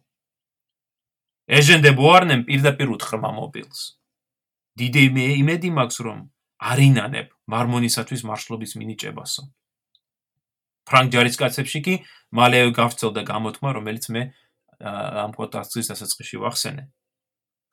ეჟენ 1.51 1.81
დე 1.85 1.91
ბუარნემ 1.99 2.43
პირდაპირ 2.49 2.89
უთხრა 2.95 3.19
მობილს. 3.19 3.81
დიდი 4.79 5.03
იმედი 5.43 5.71
მაქვს 5.79 5.99
რომ 6.07 6.19
არინანებ 6.71 7.29
მარმონისათვის 7.53 8.23
მარშლობის 8.29 8.73
მინიჭებასო. 8.81 9.43
ფრანგ 10.91 11.15
ჯარისკაცებში 11.15 11.81
კი 11.87 11.95
მალევე 12.35 12.71
გავწელდა 12.75 13.23
გამოთქმა, 13.31 13.71
რომელიც 13.79 14.05
მე 14.15 14.23
ამ 14.81 15.31
პოდკასტის 15.37 15.91
დასაწყისში 15.93 16.37
ვახსენე. 16.43 16.85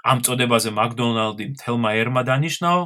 ამ 0.08 0.18
წოდებაზე 0.26 0.72
მაკდონალდი 0.78 1.46
თელმა 1.62 1.90
ერმა 2.02 2.22
დანიშნაო, 2.30 2.82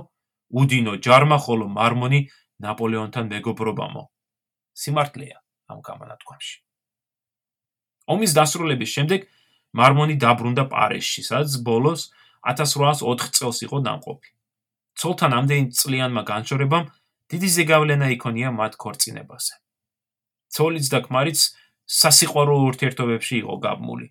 უდინო 0.62 0.94
ჯარმა 1.06 1.38
ხოლო 1.46 1.66
მარმონი 1.78 2.20
ნაპოლეონთან 2.64 3.26
მეგობრობამო. 3.34 4.04
სიმართლეა 4.82 5.38
ამ 5.72 5.80
გამანათქვამში. 5.88 6.56
ომის 8.12 8.32
დასრულების 8.38 8.90
შემდეგ 8.96 9.22
მარმონი 9.80 10.16
დაბრუნდა 10.20 10.64
პარიზში, 10.74 11.22
სადაც 11.30 11.52
ბოლოს 11.64 12.12
1804 12.44 13.32
წელს 13.38 13.58
იყო 13.66 13.78
დამყოფი. 13.88 14.30
ცოლთან 15.00 15.32
ამდენი 15.40 15.66
წლიანმა 15.80 16.24
განშორებამ 16.32 16.86
დიდი 17.32 17.50
ზეგავლენა 17.58 18.08
იქონია 18.16 18.50
მათ 18.52 18.74
ქორწინებაზე. 18.84 19.54
ცოლიც 20.56 20.86
და 20.94 21.00
ქმარიც 21.08 21.40
სასიყვარულო 21.88 22.64
ურთიერთობებში 22.72 23.36
იყო 23.44 23.56
გაბმული. 23.66 24.08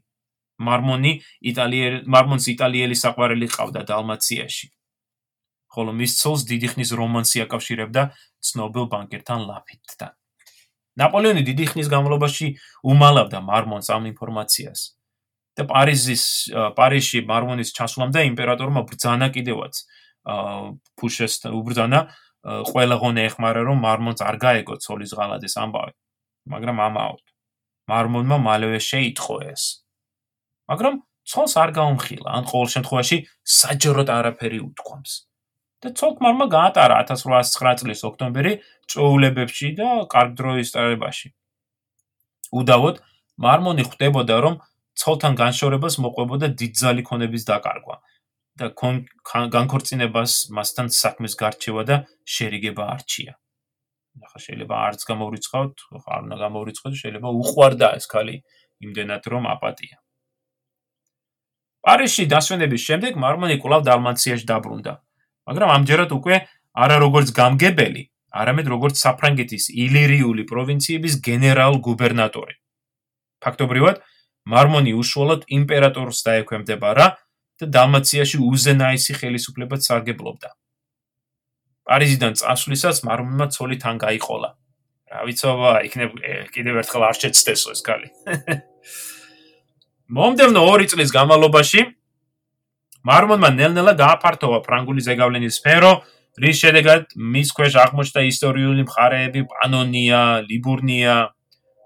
მარმონი 0.61 1.13
იტალიელი 1.51 1.99
მარმონს 2.05 2.47
იტალიელი 2.53 2.97
საყვარელი 3.03 3.47
ყავდა 3.57 3.83
დალმაციაში. 3.89 4.67
ხოლო 5.73 5.91
მის 5.97 6.13
ცოლს 6.21 6.43
დიდი 6.51 6.69
ხნის 6.73 6.91
რომანსი 7.01 7.47
აკავშირებდა 7.47 8.03
ცნობილ 8.43 8.85
ბანკერთან 8.93 9.41
ლაფიტთან. 9.49 10.13
ნაპოლეონი 11.01 11.43
დიდი 11.47 11.65
ხნის 11.71 11.89
განმავლობაში 11.89 12.47
უმალავდა 12.85 13.39
მარმონს 13.41 13.89
ამ 13.95 14.11
ინფორმაციას. 14.13 14.81
და 15.59 15.67
პარიზის 15.67 16.25
პარიზში 16.79 17.21
მარმონის 17.27 17.73
ჩასვლამდე 17.77 18.21
იმპერატორმა 18.33 18.81
ბრძანა 18.89 19.29
კიდევაც 19.35 19.75
ფუშესთან 20.97 21.53
უბრძანა 21.59 22.01
ყველა 22.71 22.97
ღონე 23.03 23.23
ეხმარა 23.29 23.65
რომ 23.69 23.83
მარმონს 23.85 24.23
არ 24.25 24.37
გაეგო 24.45 24.79
ცოლის 24.85 25.13
ღალატის 25.19 25.55
ამბავი. 25.61 25.93
მაგრამ 26.47 26.79
ამაოდ 26.89 27.25
მარმონმა 27.91 28.37
მალევე 28.47 28.79
შეიტყო 28.91 29.37
ეს. 29.53 29.65
მაგრამ 30.71 30.95
ცოლს 31.31 31.55
არ 31.63 31.71
გაუმხილა, 31.79 32.29
ან 32.39 32.45
ყოველ 32.51 32.69
შემთხვევაში 32.75 33.17
საჯაროდ 33.59 34.09
არაფერი 34.19 34.59
უთქვამს. 34.69 35.13
და 35.81 35.89
ცოლკმარმა 35.97 36.47
გაატარა 36.53 36.97
1809 37.09 37.81
წლის 37.81 38.01
ოქტომბერი 38.05 38.53
წოულებებში 38.93 39.69
და 39.81 39.89
კარგ 40.13 40.37
დროის 40.37 40.73
წარებაში. 40.77 41.29
უდავოდ 42.53 42.97
მარმონი 43.41 43.85
ხვდებოდა, 43.89 44.37
რომ 44.45 44.55
ცოლთან 45.01 45.33
განშორებას 45.41 45.97
მოყვებოდა 46.05 46.47
დიდძალი 46.61 47.03
ქონების 47.09 47.49
დაკარგვა 47.49 47.97
და 48.61 48.67
განქორწინებას 49.57 50.33
მასთან 50.53 50.93
საქმის 50.93 51.35
გარჩევა 51.41 51.83
და 51.89 51.97
შერიგება 52.29 52.85
არჩია. 52.95 53.40
ახლა 54.27 54.41
შეიძლება 54.47 54.77
არც 54.87 55.01
გამოვრიცხავთ, 55.11 55.75
ახლა 55.97 56.13
არ 56.17 56.23
უნდა 56.27 56.37
გამოვრიცხოთ, 56.45 56.93
შეიძლება 57.03 57.29
უყვარდა 57.43 57.89
ეს 57.99 58.07
ქალი 58.13 58.37
იმდენად 58.85 59.23
რომ 59.33 59.45
აპატია. 59.55 59.97
პარიზში 61.81 62.25
დასვენების 62.29 62.83
შემდეგ 62.89 63.13
მარმონი 63.25 63.57
კვლავ 63.63 63.83
დალმაციაში 63.89 64.47
დაბრუნდა, 64.53 64.93
მაგრამ 65.49 65.71
ამჯერად 65.77 66.11
უკვე 66.19 66.37
არა 66.85 66.97
როგორც 67.05 67.29
გამგებელი, 67.41 68.03
არამედ 68.31 68.67
როგორც 68.75 68.95
საფრანგეთის 69.05 69.65
ილირიული 69.85 70.45
პროვინციების 70.51 71.15
გენერალ-გუბერნატორი. 71.29 72.55
ფაქტობრივად, 73.41 73.97
მარმონი 74.53 74.93
უშუალოდ 75.01 75.49
იმპერატორს 75.59 76.19
დაექვემდებარა 76.29 77.07
და 77.61 77.67
დალმაციაში 77.77 78.39
უზენაესი 78.51 79.13
ხელისუფლება 79.21 79.77
სარგებლობდა. 79.81 80.49
პარიზიდან 81.91 82.39
წასვლისას 82.39 83.03
მარმონმა 83.07 83.51
ცოლი 83.51 83.77
თან 83.83 83.99
გაიყოლა. 83.99 84.51
რა 85.11 85.21
ვიცოვა, 85.27 85.71
იქნებ 85.91 86.11
კიდევ 86.55 86.75
ერთხელ 86.87 87.03
არ 87.11 87.17
შეცდესო 87.19 87.75
ეს 87.75 87.81
კალი. 87.83 88.09
მომდევნო 90.17 90.63
2 90.67 90.87
წლის 90.95 91.11
განმავლობაში 91.15 91.83
მარმონმა 93.11 93.51
ნელ-ნელა 93.59 93.95
გააფართოვა 93.99 94.63
ფრანგული 94.67 95.03
ზეგავლენის 95.03 95.59
სფერო, 95.59 95.93
რის 96.41 96.63
შედეგად 96.63 97.15
მის 97.17 97.51
ქვეშ 97.57 97.77
აღმოჩნდა 97.85 98.23
ისტორიული 98.29 98.87
მხარეები 98.87 99.43
პანონია, 99.51 100.23
ლიბურნია. 100.47 101.17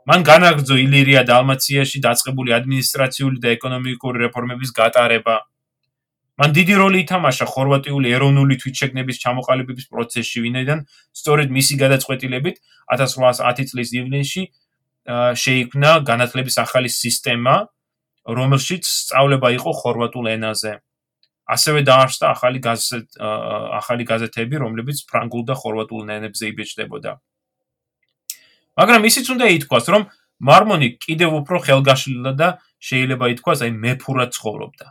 მან 0.04 0.20
განაგრძო 0.28 0.76
ილირია 0.84 1.22
დალმაციაში 1.24 2.02
დაწყებული 2.04 2.52
ადმინისტრაციული 2.58 3.38
და 3.40 3.54
ეკონომიკური 3.56 4.26
რეფორმების 4.26 4.70
გატარება. 4.76 5.36
მან 6.34 6.50
დიდი 6.50 6.74
როლი 6.74 6.98
ითამაშა 7.06 7.46
ხორვატიული 7.46 8.10
ეროვნული 8.10 8.54
თვითშეგნების 8.58 9.20
ჩამოყალიბების 9.22 9.86
პროცესში, 9.86 10.38
ვინაიდან 10.42 10.78
სწორედ 11.14 11.48
მისი 11.54 11.74
გადაწყვეტილებით 11.78 12.56
1810 12.90 13.70
წლის 13.70 13.90
ივნისში 13.94 14.42
შეიქმნა 15.44 15.90
განათლების 16.10 16.56
ახალი 16.64 16.90
სისტემა, 16.90 17.54
რომელშიც 18.26 18.82
სწავლება 18.82 19.48
იყო 19.58 19.70
ხორვატულ 19.78 20.26
ენაზე. 20.34 20.82
ასევე 21.44 21.80
დაარსდა 21.84 22.26
ახალი 22.32 22.58
გაზეთ 22.64 23.08
ახალი 23.80 24.04
გაზეთები, 24.08 24.56
რომლებიც 24.64 25.04
ფრანგულ 25.04 25.42
და 25.44 25.54
ხორვატულ 25.60 26.08
ენებზე 26.16 26.44
იბეჭდებოდა. 26.50 27.12
მაგრამ 28.80 29.02
ისიც 29.04 29.26
უნდა 29.28 29.46
ითქვას, 29.60 29.84
რომ 29.92 30.02
მარმონი 30.40 30.88
კიდევ 31.04 31.30
უფრო 31.44 31.56
ხელგაშლილი 31.68 32.32
და 32.32 32.48
შეიძლება 32.80 33.24
ითქვას, 33.36 33.58
აი 33.60 33.70
მეფურად 33.76 34.30
ცხოვრობდა. 34.32 34.86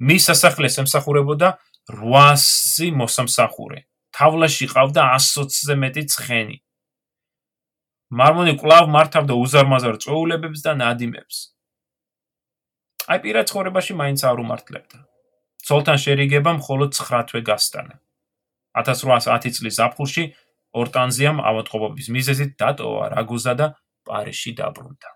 მის 0.00 0.22
სასახლეს 0.30 0.78
ემსახურებოდა 0.82 1.58
800 1.90 2.92
მოსამსახურე. 2.96 3.84
თავლაში 4.12 4.66
ყავდა 4.72 5.02
120-ზე 5.16 5.74
მეტი 5.82 6.02
ცხენი. 6.12 6.56
მარმონი 8.12 8.54
კლავ 8.60 8.88
მართავდა 8.92 9.34
უზარმაზარ 9.40 9.96
წოულებებს 10.04 10.60
და 10.62 10.72
ნადიმებს. 10.76 11.36
აი 13.08 13.18
პირად 13.24 13.48
ცხოვრებაში 13.50 13.92
მაინც 13.96 14.20
არ 14.28 14.36
უმართლებდა. 14.44 14.98
ცოლთან 15.66 15.98
შერიგება 16.04 16.52
მხოლოდ 16.60 16.90
9 16.92 17.24
თვე 17.28 17.40
გასტანა. 17.48 17.94
1810 18.76 19.56
წლის 19.56 19.74
ზაფხულში 19.80 20.24
ორტანზიამ 20.72 21.38
ავადმყოფობის 21.40 22.06
მიზეზით 22.16 22.52
დატოვა 22.60 23.04
რაგუზა 23.16 23.54
და 23.60 23.66
პარიზში 24.08 24.52
დაბრუნდა. 24.60 25.08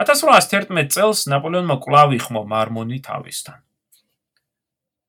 1811 0.00 0.94
წელს 0.94 1.26
ნაპოლეონმა 1.28 1.76
კვლავ 1.84 2.14
იხმო 2.16 2.40
მარმონი 2.48 2.98
თავისთან. 3.04 3.58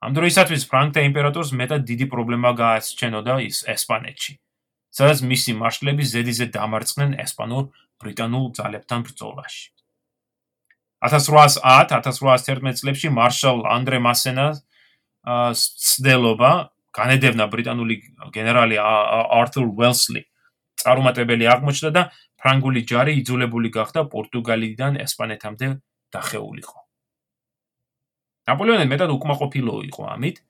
ამ 0.04 0.12
დროისათვის 0.18 0.64
ფრანგთა 0.68 1.02
იმპერატორს 1.08 1.52
მეტად 1.56 1.86
დიდი 1.88 2.06
პრობლემა 2.12 2.52
გააჩნდა 2.60 3.36
ის 3.48 3.64
ესპანეთში, 3.72 4.34
სადაც 4.92 5.22
მისი 5.32 5.52
მარშლები 5.62 6.04
ზედიზედ 6.12 6.52
დამარცხდნენ 6.58 7.12
ესპანურ 7.24 7.70
ბრიტანულ 8.04 8.46
ძალებთან 8.58 9.00
ბრძოლაში. 9.08 9.64
1810-1811 11.08 12.82
წლებში 12.82 13.08
მარშალ 13.16 13.64
ანდრე 13.72 14.00
მასენას 14.04 14.60
ცდელობა 15.88 16.52
განედევნა 16.92 17.48
ბრიტანული 17.48 17.96
გენერალი 18.36 18.76
ართურ 19.39 19.72
ველსლი 19.80 20.28
წარუმატებელი 20.82 21.46
აღმოჩნდა 21.48 21.92
და 21.96 22.04
ფრანგული 22.42 22.82
ჯარი 22.89 23.14
იძულებული 23.22 23.70
გახდა 23.70 24.02
პორტუგალიიდან 24.14 24.98
ესპანეთამდე 25.06 25.68
დახეულიყო. 26.16 26.80
ნაპოლეონი 28.50 28.86
მეტად 28.89 29.12
უკმაყოფილო 29.16 29.76
იყო 29.89 30.02
ამით 30.16 30.42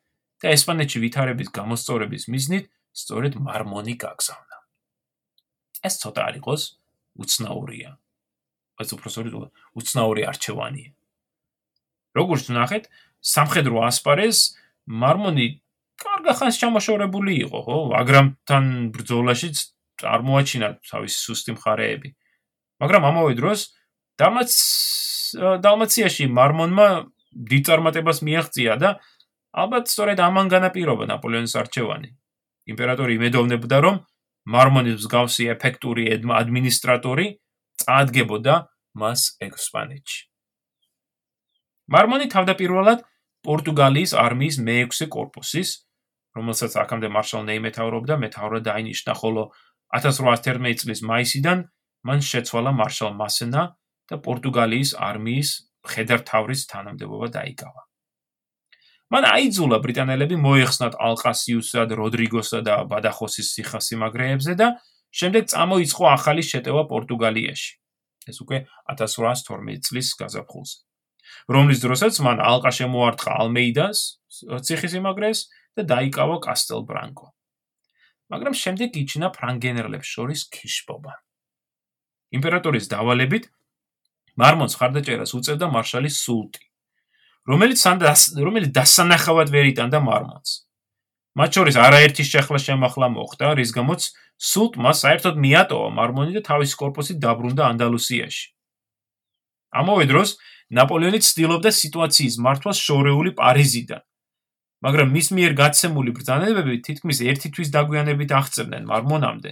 და 0.42 0.54
ესპანეთში 0.56 1.00
ვითარების 1.04 1.50
გამოსწორების 1.58 2.24
მიზნით 2.32 2.66
სწორედ 2.96 3.34
მარმონი 3.44 3.96
გაგზავნა. 4.04 4.58
ეს 5.84 5.94
ცოტა 6.02 6.22
არ 6.32 6.36
იყოს 6.40 6.62
უცნაურია. 7.20 7.98
ეს 8.82 8.90
უბრალოდ 8.96 9.52
უცნაური 9.78 10.22
არჩევანია. 10.32 10.92
როგორც 12.18 12.44
ნახეთ, 12.52 12.84
სამხედრო 13.22 13.78
ასპარეზ 13.88 14.38
მარმონი 14.88 15.48
კარგა 16.02 16.34
ხანს 16.40 16.56
ჩამოშორებული 16.62 17.34
იყო, 17.46 17.60
ხო? 17.68 17.78
აგრამთან 18.02 18.66
ბრძოლაშიც 18.96 19.58
წარმოაჩინა 20.02 20.68
თავისი 20.90 21.18
სუსტი 21.26 21.56
მხარეები. 21.58 22.10
მაგრამ 22.82 23.04
ამავე 23.10 23.34
დროს 23.40 23.60
დამაც 24.22 24.52
დალმაციაში 25.66 26.26
მარმონმა 26.38 26.88
დიწარმატებას 27.52 28.20
მიაღწია 28.28 28.74
და 28.82 28.90
ალბათ 29.52 29.86
სწორედ 29.92 30.20
ამან 30.20 30.48
განაპირობა 30.52 31.06
ნაპოლეონის 31.12 31.56
არჩევანი. 31.62 32.10
იმპერატორი 32.72 33.14
იმედოვნებდა, 33.20 33.78
რომ 33.86 33.96
მარმონის 34.52 34.98
მსგავსი 35.02 35.44
ეფექტური 35.54 36.04
ადმინისტრატორი 36.16 37.28
წაადგებოდა 37.82 38.56
მას 39.02 39.22
ესპანეთში. 39.48 40.22
მარმონი 41.92 42.28
თავდაპირველად 42.32 43.00
პორტუგალიის 43.46 44.12
არმიის 44.26 44.58
მე-6 44.68 45.08
კორპუსის 45.12 45.70
რომელსაც 46.38 46.76
აქამდე 46.80 47.08
მარშალ 47.12 47.44
ნეი 47.48 47.60
მეთაურობდა, 47.68 48.16
მეთაურად 48.24 48.64
დაინიშნა, 48.68 49.14
ხოლო 49.20 49.44
1811 49.98 50.84
წლის 50.86 51.02
მაისიდან 51.12 51.64
მან 52.08 52.20
შეცვალა 52.26 52.72
მარშალ 52.80 53.14
მასენა 53.20 53.64
და 54.12 54.16
პორტუგალიის 54.26 54.92
არმიის 54.98 55.50
მხედართავრის 55.86 56.62
თანამდებობა 56.72 57.28
დაიკავა. 57.38 57.82
მან 59.12 59.28
აიძულა 59.28 59.78
ბრიტანელები 59.84 60.38
მოეხსნათ 60.40 60.96
ალყასიუსსა 61.08 61.84
და 61.92 61.98
როდრიგოსსა 62.00 62.60
და 62.64 62.76
ბადახოსის 62.92 63.52
სიხასიმაგრეებზე 63.58 64.54
და 64.62 64.68
შემდეგ 65.12 65.52
წამოიწყო 65.52 66.04
ახალი 66.16 66.44
შეტევა 66.52 66.84
პორტუგალიაში. 66.88 67.72
ეს 68.30 68.38
უკვე 68.44 68.58
1812 68.94 69.82
წლის 69.88 70.08
გაზაფხულზე. 70.22 70.78
რომლის 71.52 71.80
დროსაც 71.84 72.16
მან 72.24 72.38
ალყა 72.40 72.72
შემოარტყა 72.80 73.32
ალმეიდას 73.42 74.00
ციხისიმაგრეს 74.68 75.40
და 75.76 75.82
დაიკავა 75.92 76.38
კასტელბრანკო. 76.46 77.28
მაგრამ 78.32 78.56
შემდეგ 78.56 78.96
იჩინა 78.96 79.28
ფრანგენერლებს 79.36 80.08
შორის 80.08 80.42
ქიშბობა. 80.56 81.14
იმპერატორის 82.32 82.88
დავალებით 82.88 83.52
მარმონს 84.40 84.78
ხარდაჭერას 84.80 85.36
უწევდა 85.36 85.68
მარშალი 85.68 86.12
სულტი, 86.16 86.64
რომელიც 87.52 87.80
რომელიც 88.48 88.72
დასანახავად 88.72 89.52
ვერ 89.52 89.66
იტანდა 89.76 90.00
მარმონს. 90.00 90.52
მათ 91.36 91.50
შორის 91.56 91.76
არაერთი 91.80 92.24
შეხლა-შემახლა 92.28 93.08
მოხდა, 93.16 93.46
რის 93.60 93.72
გამოც 93.76 94.02
სულტმა 94.52 94.92
საერთოდ 94.92 95.36
მიატოვა 95.44 95.90
მარმონი 95.96 96.32
და 96.36 96.42
თავის 96.44 96.72
корпуსით 96.76 97.18
დაბრუნდა 97.24 97.64
ანდალუსიაში. 97.72 98.48
ამავე 99.72 100.06
დროს 100.12 100.30
ნაპოლეონი 100.76 101.20
ცდილობდა 101.24 101.72
სიტუაციის 101.72 102.36
მართვას 102.44 102.78
შორეული 102.80 103.32
პარიზიდან, 103.40 104.02
მაგრამ 104.82 105.12
მის 105.14 105.28
მიერ 105.38 105.54
გაცემული 105.62 106.12
ბრძანებები 106.18 106.82
თითქმის 106.86 107.18
ერთი 107.32 107.50
თვის 107.56 107.70
დაგვიანებით 107.76 108.32
აღწევდნენ 108.40 108.88
მარმონამდე 108.92 109.52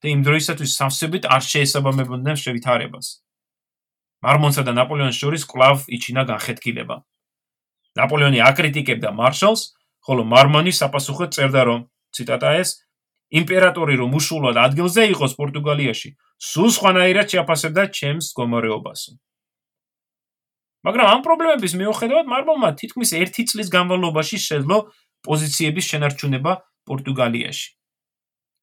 და 0.00 0.06
იმ 0.14 0.20
დროისათვის 0.26 0.74
სამსებით 0.80 1.24
არ 1.26 1.42
შეესაბამებოდნენ 1.44 2.36
შევითარებას. 2.42 3.06
მარმონსა 4.24 4.62
და 4.68 4.72
ნაპოლეონის 4.78 5.18
შორის 5.20 5.42
კლავ 5.50 5.84
იჩინა 5.96 6.22
განხეთქილება. 6.30 6.96
ნაპოლეონი 7.98 8.40
აკრიტიკებდა 8.50 9.10
მარშალს, 9.20 9.62
ხოლო 10.06 10.22
მარმონი 10.32 10.72
საპასუხოდ 10.80 11.30
წერდა 11.36 11.62
რომ 11.68 11.80
ციტატა 12.14 12.50
ეს 12.62 12.70
იმპერატორი 13.40 13.94
რომ 14.00 14.14
უშუალოდ 14.18 14.56
ადგილზე 14.66 15.02
იყოს 15.14 15.32
პორტუგალიაში, 15.40 16.08
სულ 16.50 16.70
სხვანაირად 16.76 17.26
შეაფასებდა 17.30 17.82
ჩემს 17.98 18.32
გომარეობასო. 18.38 19.12
მაგრამ 20.86 21.06
ამ 21.12 21.20
პრობლემების 21.26 21.72
მიუხედავად 21.80 22.26
მარმონმა 22.32 22.70
თითქმის 22.80 23.10
1 23.16 23.48
წლის 23.50 23.68
განმავლობაში 23.74 24.36
შეძლო 24.40 24.78
პოზიციების 25.26 25.84
შენარჩუნება 25.90 26.52
პორტუგალიაში. 26.88 27.68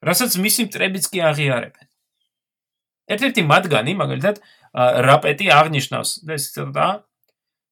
რასაც 0.08 0.32
მისი 0.42 0.62
მტრებიც 0.70 1.06
კი 1.14 1.20
აღიარებენ. 1.30 1.86
ერთ-ერთი 3.08 3.42
მათგანი, 3.52 3.92
მაგალითად, 4.02 4.36
რაპეტი 5.08 5.48
აღნიშნავს, 5.60 6.10
ეს 6.28 6.44
ცოტა 6.54 6.88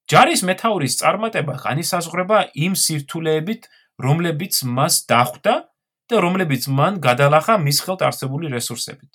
ჯარის 0.10 0.42
მეტაურის 0.48 0.94
წარმატება 1.02 1.54
განისაზღვრება 1.66 2.38
იმ 2.66 2.74
სირთულეებით, 2.78 3.62
რომლებიც 4.06 4.54
მას 4.78 4.94
დახვდა 5.10 5.54
და 6.10 6.16
რომლებიც 6.22 6.64
მან 6.70 7.02
გადალახა 7.02 7.58
მის 7.66 7.78
ხელთ 7.84 8.02
არსებული 8.06 8.54
რესურსებით. 8.54 9.12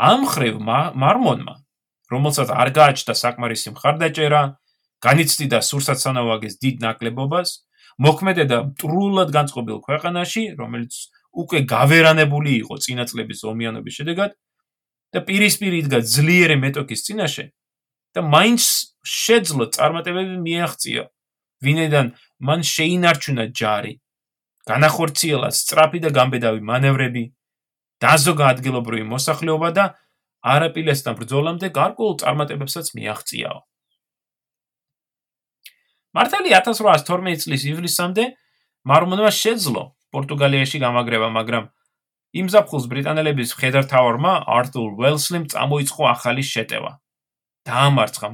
ამ 0.00 0.20
ხრევ 0.28 0.60
მარმონმა 1.02 1.54
რომელსაც 2.10 2.48
არ 2.50 2.68
გააჩნდა 2.76 3.14
საკმარისი 3.22 3.72
მხარდაჭერა, 3.74 4.42
განიცდიდა 5.00 5.58
სურსაცანავაგეს 5.64 6.54
დიდ 6.60 6.76
ნაკლებობას, 6.84 7.48
მოქმედა 8.00 8.44
და 8.50 8.58
მტრულად 8.70 9.28
განწყობილ 9.36 9.78
ქვეყანაში, 9.86 10.42
რომელიც 10.60 10.94
უკვე 11.30 11.58
გავერანებული 11.70 12.52
იყო 12.62 12.74
წინაწლების 12.84 13.40
ომიანობის 13.46 13.94
შედეგად 14.00 14.30
და 15.14 15.18
პირისპირ 15.26 15.72
იდგა 15.80 16.00
ძლიერი 16.02 16.56
მეტოქის 16.64 17.04
წინაშე 17.06 17.44
და 18.14 18.20
მაინც 18.26 18.62
შეძლო 19.06 19.70
წარმატებები 19.74 20.36
მიაღწია, 20.42 21.02
ვინედან 21.62 22.06
მან 22.42 22.60
შეინარჩუნა 22.66 23.44
ჯარი, 23.54 23.92
განახორციელა 24.66 25.50
სწრაფი 25.54 25.98
და 26.04 26.10
გამბედავი 26.18 26.60
მანევრები, 26.66 27.24
დაზოგა 28.02 28.44
ადგილობრივი 28.54 29.06
მოსახლეობა 29.12 29.70
და 29.76 29.84
არაპილესთან 30.40 31.14
ბრძოლამდე 31.20 31.68
გარკვეულ 31.76 32.14
წარმატებებსაც 32.22 32.86
მიაღწიაო. 32.96 33.58
მართალი 36.16 36.50
1812 36.56 37.44
წლის 37.44 37.62
ივლისამდე 37.70 38.24
მარმონმა 38.88 39.30
შეძლო 39.30 39.82
პორტუგალიაში 40.10 40.78
გამაგრება, 40.82 41.28
მაგრამ 41.38 41.64
იმ 42.40 42.46
ზაფხულს 42.50 42.86
ბრიტანელების 42.90 43.50
მხედართავარმა 43.54 44.32
არტურ 44.58 44.90
ველსლიმ 44.98 45.44
წამოიწყო 45.52 46.02
ახალი 46.14 46.42
შეტევა. 46.42 46.92
დაამარცხა 47.68 48.28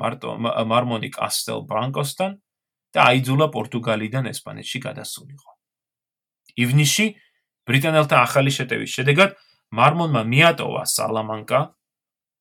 მარმონი 0.70 1.10
კასტელ 1.10 1.60
ბრანკოსთან 1.68 2.32
და 2.94 3.00
აიძულა 3.10 3.46
პორტუგალიდან 3.52 4.30
ესპანეთში 4.32 4.78
გადასულიყო. 4.86 5.50
ივნისში 6.56 7.06
ბრიტანელთა 7.66 8.16
ახალი 8.22 8.50
შეტევის 8.56 8.90
შედეგად 8.96 9.30
მარმონმა 9.76 10.22
მიატოვა 10.32 10.82
სალამანკა 10.86 11.60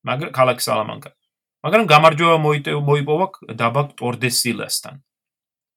მაგრამ 0.06 0.32
ქალაქ 0.38 0.58
სალამანკა. 0.62 1.10
მაგრამ 1.66 1.86
გამარჯვება 1.90 2.38
მოიპოვა 2.90 3.28
დაბა 3.58 3.82
ტორდესილასთან. 4.00 4.96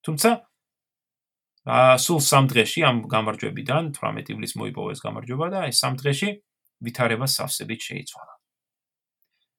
თუმცა 0.05 0.31
აა 1.69 1.95
სულ 2.01 2.21
სამ 2.25 2.45
დღეში 2.49 2.81
ამ 2.89 2.97
გამარჯვებიდან 3.13 3.93
18 3.97 4.33
ივლისს 4.33 4.57
მოიპოვა 4.61 4.91
ეს 4.97 5.01
გამარჯვება 5.05 5.47
და 5.53 5.61
ეს 5.69 5.81
სამ 5.81 5.95
დღეში 6.01 6.29
ვითარება 6.85 7.27
სავსებით 7.29 7.81
შეიცვალა. 7.89 8.33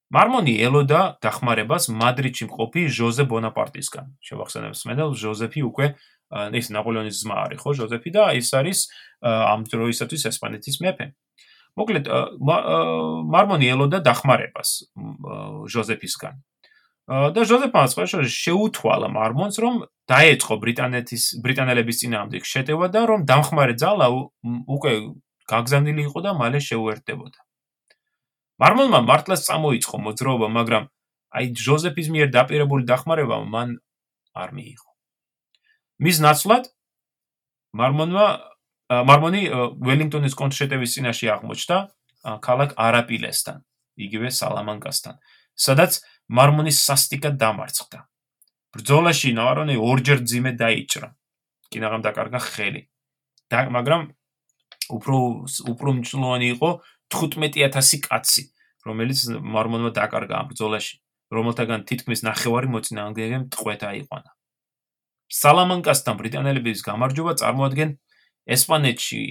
მარმონი 0.09 0.53
ელოდა 0.65 1.01
დახმარებას 1.21 1.83
მადრიდში 1.93 2.45
მყოფი 2.49 2.81
ჟოზე 2.89 3.23
ბონაპარტისგან. 3.29 4.05
შევახსენებს 4.25 4.81
მე 4.89 4.93
და 4.97 5.05
ჟოზეფი 5.13 5.61
უკვე 5.69 5.87
ეს 6.29 6.65
ნაპოლეონის 6.73 7.17
ძმა 7.21 7.35
არის 7.45 7.59
ხო 7.61 7.71
ჟოზეფი 7.77 8.09
და 8.17 8.23
ეს 8.33 8.49
არის 8.57 8.79
ამ 9.21 9.61
დროისათვის 9.69 10.21
ესპანეთის 10.29 10.81
მეფე. 10.81 11.05
მოკლედ 11.77 12.05
მარმონი 13.33 13.67
ელოდა 13.73 13.99
დახმარებას 14.05 14.69
ჟოზეფისგან. 15.73 16.35
და 17.09 17.41
ჟოზეფმა 17.49 17.83
სხვა 17.89 18.03
შეუთვალა 18.05 19.07
მარმონს 19.09 19.55
რომ 19.63 19.75
დაეწყო 20.09 20.53
ბრიტანეთის 20.61 21.23
ბრიტანელების 21.41 21.99
წინააღმდეგ 22.01 22.43
შეტევა 22.45 22.87
და 22.93 23.01
რომ 23.09 23.19
დამხმარე 23.25 23.73
ძალა 23.81 24.07
უკვე 24.69 24.93
გაგზავნილი 25.49 26.01
იყო 26.05 26.19
და 26.21 26.31
მალე 26.37 26.59
შეუერთდებოდა. 26.69 27.39
მარმონმა 28.61 28.99
მართლაც 29.09 29.41
წამოიწყო 29.49 29.97
მოძრაობა, 30.05 30.47
მაგრამ 30.53 30.83
აი 31.33 31.45
ჟოზეფის 31.65 32.07
მიერ 32.13 32.29
დაპირებული 32.29 32.83
დახმარება 32.85 33.37
მან 33.53 33.69
არ 34.37 34.49
მიიღო. 34.53 34.89
მის 36.03 36.17
ნაცვლად 36.25 36.63
მარმონმა 37.73 38.25
მარმონი 38.89 39.41
ველინგტონის 39.85 40.33
კონტრშეტევის 40.33 40.93
წინაშე 40.97 41.27
აღმოჩნდა 41.37 41.77
ქალაქ 42.41 42.73
არაპილესთან, 42.73 43.57
იგივე 44.01 44.29
სალამანკასთან, 44.33 45.15
სადაც 45.53 46.01
მარმონის 46.25 46.77
სასტიკად 46.89 47.37
დამარცხდა. 47.37 47.99
ბრძოლაში 48.73 49.29
ნავარონი 49.37 49.75
ორჯერ 49.77 50.19
ძიმე 50.25 50.51
დაიჭრა. 50.57 51.09
კინაღამ 51.69 52.01
დაკარგა 52.01 52.39
ხელი. 52.39 52.81
და 53.49 53.69
მაგრამ 53.69 54.01
უფრო 54.93 55.17
უფრო 55.73 55.89
მნიშვნელოვანი 55.97 56.47
იყო 56.53 56.69
15000 57.09 58.01
კაცი, 58.05 58.43
რომელიც 58.85 59.19
მარმონმა 59.41 59.91
დაკარგა 59.93 60.33
ამ 60.37 60.45
ბრძოლაში, 60.53 60.95
რომელთაგან 61.33 61.79
თითქმის 61.89 62.21
ნახევარი 62.29 62.67
მოწინააღმდეგე 62.73 63.37
მტყვეთ 63.45 63.81
აიყვანა. 63.89 64.29
სალამანკასთან 65.29 66.15
ბრიტანელების 66.21 66.79
გამარჯვება 66.89 67.33
წარმოადგენს 67.41 67.97
ესპანეთში 68.45 69.21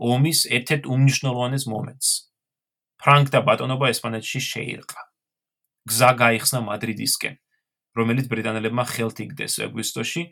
ომის 0.00 0.40
ერთ-ერთ 0.50 0.84
უმნიშვნელოვანეს 0.90 1.64
მომენტს. 1.70 2.08
ფრანკთა 3.02 3.40
ბატონობა 3.46 3.92
ესპანეთში 3.92 4.40
შეირყა. 4.40 5.00
გზა 5.86 6.10
გაიხსნა 6.18 6.60
მადრიდისკენ, 6.66 7.34
რომელიც 7.96 8.26
ბრიტანელებმა 8.32 8.84
ხელთ 8.90 9.16
იგდეს 9.26 9.54
აგვისტოში, 9.66 10.22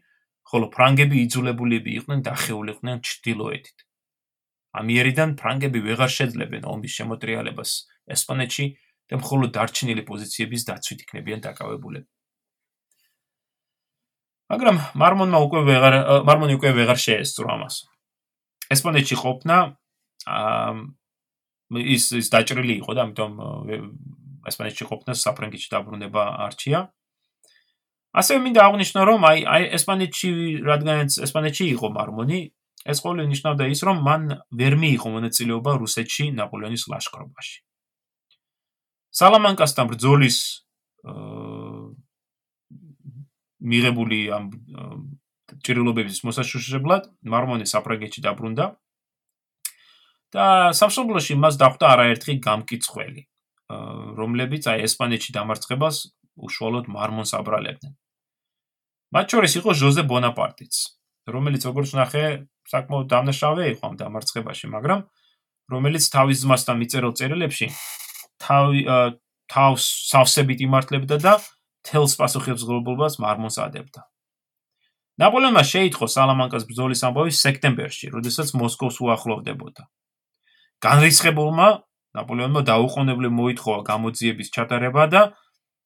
ხოლო 0.45 0.67
ფრანგები 0.75 1.17
იძულებულები 1.25 1.91
იყვნენ 1.99 2.21
დახეულიყვნენ 2.27 2.97
ჩრდილოეთით. 3.01 3.79
ამიერიდან 4.75 5.31
ფრანგები 5.39 5.81
ვეღარ 5.87 6.11
შეძლებენ 6.11 6.67
ომის 6.67 6.93
შემოტრიალებას 6.99 7.71
ესპანეთში 8.11 8.67
და 9.09 9.15
მხოლოდ 9.23 9.51
დარჩენილი 9.55 10.03
პოზიციების 10.11 10.63
დაცვით 10.69 11.01
იქნებიან 11.07 11.41
დაკავებულები. 11.47 12.09
მაგრამ 14.51 14.77
მარმონმა 15.01 15.39
უკვე 15.47 15.61
ვეღარ 15.71 15.95
მარმონი 16.29 16.55
უკვე 16.59 16.71
ვეღარ 16.77 16.99
შეესწრო 17.07 17.47
ამას. 17.55 17.77
ესპანეთში 18.75 19.17
ყოფნა 19.23 19.57
აა 20.25 20.73
ის 21.73 22.13
ის 22.21 22.29
დაჭრილი 22.31 22.75
იყო 22.81 22.93
და 22.95 23.01
ამიტომ 23.07 23.33
ესპანეთში 24.51 24.85
ყოფნა 24.91 25.13
საფრანგეთში 25.17 25.69
დაბრუნება 25.75 26.23
არჩია. 26.47 26.81
ასევე 28.15 28.39
მინდა 28.45 28.61
აღვნიშნო 28.67 29.01
რომ 29.11 29.21
აი 29.27 29.39
აი 29.55 29.63
ესპანეთში 29.79 30.31
რადგანაც 30.63 31.11
ესპანეთში 31.27 31.65
იყო 31.75 31.87
მარმონი, 31.97 32.41
ეს 32.85 32.99
ყოველი 33.03 33.27
ნიშნავდა 33.33 33.65
ის, 33.75 33.81
რომ 33.89 33.97
მან 34.07 34.23
ვერ 34.61 34.75
მიიღო 34.79 35.09
მონაწილეობა 35.17 35.73
რუსეთში 35.83 36.25
ნაპოლეონის 36.39 36.85
ლაშქრობაში. 36.93 37.57
სალამანკასთან 39.15 39.87
ბრძოლის 39.91 40.39
მიღებული 43.65 44.19
ამ 44.37 44.45
ჭრილობების 45.65 46.25
მოსაშუშებლად 46.27 47.09
მარმონი 47.35 47.67
საფრანგეთში 47.69 48.21
დაბრუნდა 48.25 48.67
და 50.35 50.47
სამშობლოში 50.75 51.35
მას 51.39 51.59
დახვდა 51.63 51.91
არაერთი 51.95 52.33
გამკიცხველი, 52.43 53.23
რომლებიც 54.19 54.67
აი 54.73 54.87
ესპანეთში 54.89 55.31
დამარცხებას 55.37 55.97
უშუალოდ 56.35 56.91
მარმონს 56.91 57.33
აბრალებდნენ. 57.39 57.93
მათ 59.15 59.27
შორის 59.31 59.53
იყო 59.63 59.71
ჟოზე 59.79 60.03
ბონაპარტიც, 60.11 60.75
რომელიც 61.31 61.63
როგორც 61.71 61.91
ნახე, 61.95 62.25
საკმაოდ 62.67 63.07
დამნაშავე 63.13 63.65
იყო 63.79 63.83
ამ 63.89 63.95
დამარცხებაში, 64.01 64.67
მაგრამ 64.75 65.01
რომელიც 65.71 66.05
თავის 66.11 66.43
ძმასთან 66.43 66.77
მიწერილ 66.83 67.13
წერილებში 67.15 67.67
თავი 68.43 68.81
თავს 69.55 69.85
სავსებით 70.11 70.65
იმართლებდა 70.67 71.17
და 71.21 71.35
თელს 71.85 72.17
პასუხისმგებლობას 72.19 73.21
მარმონს 73.21 73.61
ადებდა. 73.61 74.01
ნაპოლეონმა 75.23 75.63
შეიტყო 75.63 76.07
სალამანკას 76.11 76.67
ბრძოლის 76.69 77.05
ამბავი 77.07 77.33
სექტემბერში, 77.39 78.11
როდესაც 78.15 78.51
მოსკოვს 78.59 78.97
უახლოვდებოდა. 79.05 79.83
განრისხებულმა 80.83 81.69
ნაპოლეონმა 82.19 82.61
დაუყოვნებლივ 82.71 83.33
მოითხოვა 83.39 83.79
გამოძიების 83.91 84.49
ჩატარება 84.55 85.05
და 85.15 85.23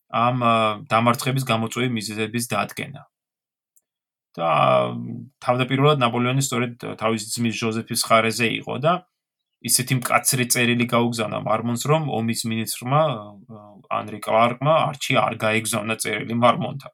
ამ 0.08 0.36
დამარცხების 0.88 1.44
გამოწვევი 1.44 1.88
მიზეზების 1.98 2.44
დადგენა. 2.52 3.02
და 4.38 4.50
თავდაპირველად 5.42 5.98
ნაპოლეონი 5.98 6.42
სწორედ 6.46 6.84
თავის 7.00 7.22
ძმის 7.34 7.54
ჟოზეფის 7.58 8.00
ხარეზე 8.06 8.46
იყო 8.62 8.74
და 8.84 8.92
ისეთი 9.66 9.98
მკაცრი 9.98 10.44
წერილი 10.54 10.86
გაუგზავნა 10.86 11.38
მარმონს, 11.42 11.82
რომ 11.90 12.06
ომის 12.18 12.44
მინისტრმა 12.46 13.00
ანრი 13.98 14.20
კლარკმა 14.22 14.74
არჩი 14.92 15.18
არ 15.18 15.34
გაეგზავნა 15.42 15.94
წერილი 15.98 16.34
მარმონთან. 16.38 16.92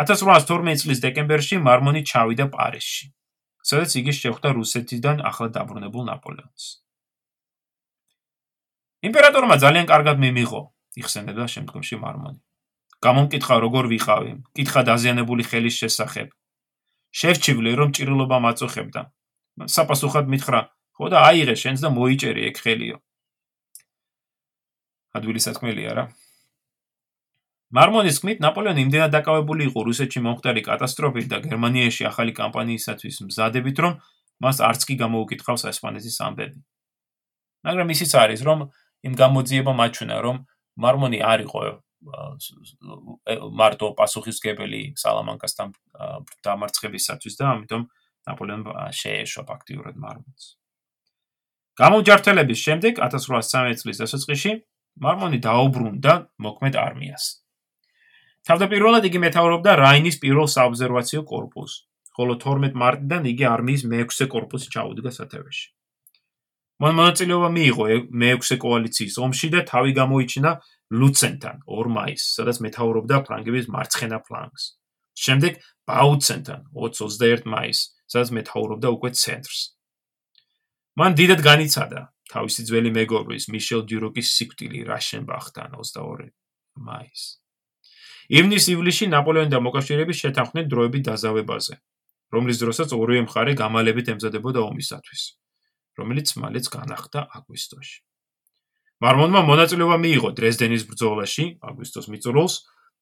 1812 0.00 0.80
წლის 0.84 1.00
დეკემბერში 1.04 1.58
მარმონი 1.60 2.00
ჩავიდა 2.08 2.46
პარიზში, 2.54 3.10
სადაც 3.60 3.96
იგი 4.00 4.12
შეხვდა 4.16 4.52
რუსეთიდან 4.56 5.20
ახლად 5.30 5.52
დაბრუნებულ 5.56 6.04
ნაპოლეონს. 6.08 6.64
იმპერატორმა 9.04 9.56
ძალიან 9.60 9.86
კარგად 9.92 10.16
მიმიღო, 10.24 10.60
იხსენებდა 11.00 11.44
შემდგომში 11.54 11.96
მარმონი. 12.00 12.40
გამომკითხა 13.04 13.56
როგორ 13.64 13.84
ვიყავი, 13.92 14.32
კითხა 14.56 14.80
დაზიანებული 14.88 15.44
ხელის 15.50 15.76
შესახებ. 15.84 16.28
შევჩივლე 17.20 17.70
რომ 17.80 17.92
ჭრილობა 17.96 18.38
მაწუხებდა. 18.44 19.02
საპასუხოდ 19.76 20.26
მითხრა, 20.32 20.60
ხო 20.96 21.06
და 21.12 21.18
აიღე 21.28 21.54
შენს 21.62 21.80
და 21.84 21.88
მოიჭერი 21.96 22.42
ეგ 22.48 22.56
ხელიო. 22.64 22.96
ადვილი 25.16 25.40
სათქმელია 25.44 25.92
რა. 25.96 26.04
მარმონის 27.70 28.18
თქმით, 28.18 28.38
ნაპოლეონი 28.42 28.82
იმდენად 28.86 29.12
დაკავებული 29.14 29.68
იყო 29.70 29.84
რუსეთში 29.86 30.20
მომხდარი 30.26 30.62
კატასტროფით 30.66 31.26
და 31.30 31.38
გერმანიაში 31.44 32.06
ახალი 32.10 32.34
კამპანიისათვის 32.34 33.20
მზადებით, 33.30 33.76
რომ 33.84 33.92
მას 34.42 34.56
არც 34.66 34.86
კი 34.88 34.94
გამოუკითხავს 35.02 35.66
ესპანეთის 35.70 36.16
ამბები. 36.26 36.58
მაგრამ 37.66 37.88
ისიც 37.94 38.10
არის, 38.16 38.40
რომ 38.42 38.58
იმ 39.06 39.14
გამოძიებამ 39.22 39.78
აჩვენა, 39.86 40.16
რომ 40.26 40.36
მარმონი 40.80 41.18
არ 41.22 41.40
იყო 41.46 41.60
მარტო 43.60 43.88
პასუხისგებელი 43.98 44.96
სალამანკასთან 44.96 45.68
დამარცხებისათვის 46.46 47.34
და 47.36 47.44
ამიტომ 47.54 47.82
ნაპოლეონმა 48.30 48.88
შეეშვა 48.96 49.42
ფაქტიურად 49.50 50.00
მარმონს. 50.00 50.44
გამოჯართელების 51.76 52.58
შემდეგ 52.66 52.94
1813 53.04 53.84
წლის 53.84 54.00
დასაწყისში 54.00 54.52
მარმონი 55.04 55.38
დაუბრუნდა 55.44 56.12
მოქმედ 56.40 56.74
არმიას. 56.76 57.24
თავდაპირველად 58.48 59.04
იგი 59.10 59.18
მეთაურობდა 59.26 59.74
რაინის 59.80 60.16
პირველ 60.22 60.48
საობზერვაციო 60.48 61.22
კორპუსს, 61.28 61.84
ხოლო 62.16 62.36
12 62.40 62.78
მარტიდან 62.82 63.28
იგი 63.32 63.44
არმიის 63.50 63.82
მე-6 63.92 64.28
კორპუსში 64.32 64.72
ჩაუდგა 64.74 65.12
სათავეში. 65.16 65.66
მან 66.80 66.92
მონაწილეობა 66.96 67.48
მიიღო 67.56 67.86
მე-6 68.22 68.56
კოალიციის 68.64 69.16
ომში 69.20 69.48
და 69.52 69.60
თავი 69.68 69.92
გამოიჩინა 70.00 70.50
ლუცენთან 70.96 71.56
2 71.68 71.92
მაისს, 71.96 72.28
სადაც 72.36 72.56
მეთაურობდა 72.64 73.16
ფრანგების 73.26 73.66
მარცხენა 73.74 74.18
ფლანგს. 74.24 74.64
შემდეგ 75.20 75.52
ბაუცენთან 75.90 76.60
21 76.72 77.44
მაისს, 77.44 77.82
სადაც 78.08 78.28
მეთაურობდა 78.36 78.88
უკვე 78.96 79.10
ცენტრს. 79.22 79.60
მან 80.96 81.12
დიდად 81.20 81.40
განიცადა 81.44 82.00
თავისი 82.32 82.64
ძველი 82.68 82.90
მეგობრის 82.96 83.44
მიშელ 83.52 83.82
დიუროკის 83.90 84.28
სიკვდილი 84.36 84.80
რაშენბახთან 84.88 85.76
22 85.76 86.30
მაისს. 86.88 87.39
ივნის-ივლისში 88.30 89.06
ნაპოლეონი 89.10 89.50
და 89.50 89.58
მოკავშირეები 89.58 90.14
შეთანხმდნენ 90.14 90.66
დროებით 90.70 91.02
დაზავებაზე, 91.10 91.74
რომლის 92.30 92.60
დროსაც 92.62 92.94
ორივე 92.94 93.22
მხარე 93.26 93.52
გამალებით 93.58 94.14
ემზადებოდა 94.14 94.60
ომისათვის, 94.70 95.22
რომელიც 95.98 96.28
მალეც 96.38 96.66
განახდა 96.70 97.20
აგვისტოში. 97.26 97.96
მარმონმა 99.02 99.40
მონაწილეობა 99.50 99.96
მიიღო 100.04 100.30
დრეზდენის 100.38 100.82
ბრძოლაში, 100.86 101.44
აგვისტოს 101.58 102.06
მიწურულს, 102.12 102.54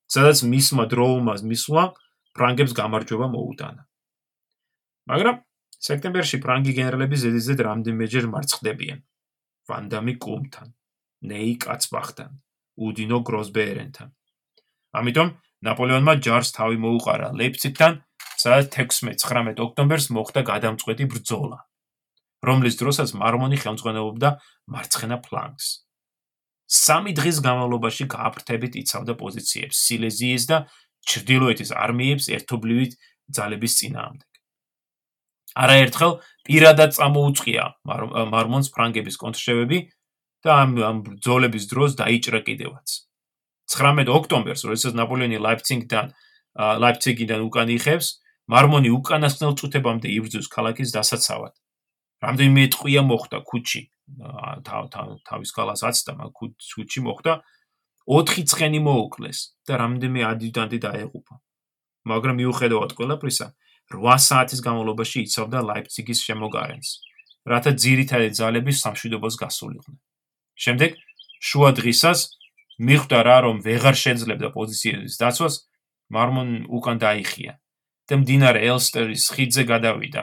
სადაც 0.08 0.38
მისმა 0.48 0.84
დროულმა 0.88 1.34
მისვლა 1.44 1.84
ფრანგებს 2.32 2.72
გამარჯვება 2.72 3.26
მოუტანა. 3.34 3.82
მაგრამ 5.12 5.36
სექტემბერში 5.78 6.38
ფრანგი 6.44 6.72
გენერლები 6.78 7.16
ზედიზედ 7.18 7.58
რამდენიმეჯერ 7.68 8.24
მარცხდებიან. 8.32 9.00
ვანდამი 9.68 10.14
კუმთან, 10.24 10.68
ნეი 11.28 11.52
კაცბახთან, 11.60 12.30
უდინო 12.80 13.18
გროსბერენთან. 13.28 14.08
ამიტომ 14.97 15.28
ნაპოლეონმა 15.68 16.14
ჯარს 16.24 16.55
თავი 16.57 16.78
მოუყარა 16.80 17.32
ლეიპციგთან, 17.39 17.93
სადაც 18.39 18.70
16-19 18.72 19.59
ოქტომბერს 19.66 20.07
მოხდა 20.14 20.41
გადამწყვეტი 20.47 21.05
ბრძოლა, 21.12 21.59
რომლის 22.47 22.78
დროსაც 22.78 23.12
მარმონი 23.18 23.59
ხელმძღვანელობდა 23.59 24.30
მარცხენა 24.70 25.18
ფლანგს. 25.26 25.66
სამი 26.68 27.12
დღის 27.16 27.41
განმავლობაში 27.45 28.05
გააფრთებით 28.12 28.76
იცავდა 28.84 29.14
პოზიციებს 29.16 29.76
სილეზიის 29.89 30.45
და 30.53 30.59
ჩრდილოეთის 31.09 31.70
არმიებს 31.72 32.28
ერთობლივით 32.36 32.93
ძალების 33.32 33.76
წინააღმდეგ. 33.80 34.30
არაერთხელ 35.59 36.12
პირადად 36.47 36.95
წამოუწყია 36.95 37.64
მარმონს 37.89 38.68
ფრანგების 38.76 39.16
კონტრშევები 39.16 39.78
და 40.45 40.51
ამ 40.62 41.03
ბრძოლების 41.09 41.64
დროს 41.72 41.97
დაიჭრა 41.99 42.41
კიდევაც. 42.47 43.07
19 43.68 44.08
ოქტომბერს, 44.08 44.64
როდესაც 44.68 44.92
ნაპოლეონი 44.98 45.38
ლაიფციგიდან 45.44 46.06
ლაიფციგიდან 46.58 47.40
უკან 47.48 47.68
იხევს, 47.76 48.08
მარმონი 48.48 48.90
უკანასკნელ 48.98 49.52
წუთებამდე 49.60 50.08
იბრძვის 50.18 50.48
ქალაქის 50.48 50.90
დასაცავად. 50.96 51.54
რამდენიმე 52.24 52.62
ტყვია 52.74 53.02
მოხდა? 53.04 53.38
ქუჩი. 53.44 53.82
თავის 55.28 55.50
კალას 55.52 55.84
აცდა 55.84 56.12
მაგ 56.16 56.30
ქუჩი 56.32 57.00
მოხდა. 57.04 57.32
4 58.08 58.48
ცხენი 58.48 58.80
მოუკლეს 58.88 59.38
და 59.68 59.72
რამდენიმე 59.76 60.20
ადიუტანტი 60.32 60.78
დაეღუპა. 60.80 61.34
მაგრამ 62.08 62.40
მიუხედავად 62.40 62.90
ყველაფრისა 62.96 63.46
8 63.92 64.24
საათის 64.28 64.60
განმავლობაში 64.64 65.24
იცავდა 65.26 65.58
ლაიფციგის 65.68 66.20
შემოგარენს 66.28 66.88
რათა 67.52 67.72
ძირითადი 67.84 68.28
ძალები 68.38 68.72
სამშვიდობოს 68.82 69.34
გასულიყვნენ 69.42 69.98
შემდეგ 70.64 70.90
შუა 71.48 71.70
დღისას 71.80 72.20
მიხვდა 72.78 73.18
რა 73.26 73.38
რომ 73.46 73.56
ვეღარ 73.66 73.96
შეძლებდა 73.98 74.48
პოზიციების 74.54 75.14
დაცვას, 75.18 75.54
მარმონ 76.14 76.50
უკან 76.70 76.96
დაიხია 77.02 77.52
და 78.08 78.14
მდინარე 78.22 78.60
ელსტერის 78.70 79.24
ხიდზე 79.34 79.62
გადავიდა. 79.68 80.22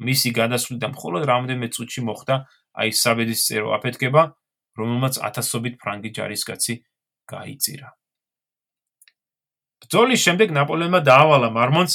მისი 0.00 0.30
გადასვლიდან 0.36 0.90
მხოლოდ 0.96 1.22
რამდენიმე 1.30 1.68
წუთში 1.76 2.00
მოხდა 2.08 2.34
აი 2.80 2.90
საბედისწერო 2.96 3.68
აფეთქება, 3.76 4.22
რომელმაც 4.80 5.14
ათასობით 5.28 5.74
ფრანგი 5.80 6.10
ჯარისკაცი 6.16 6.74
გაიწირა. 7.30 7.88
ბრძოლის 9.80 10.20
შემდეგ 10.26 10.48
ნაპოლეონმა 10.56 11.00
დაავალა 11.04 11.48
მარმონს 11.56 11.94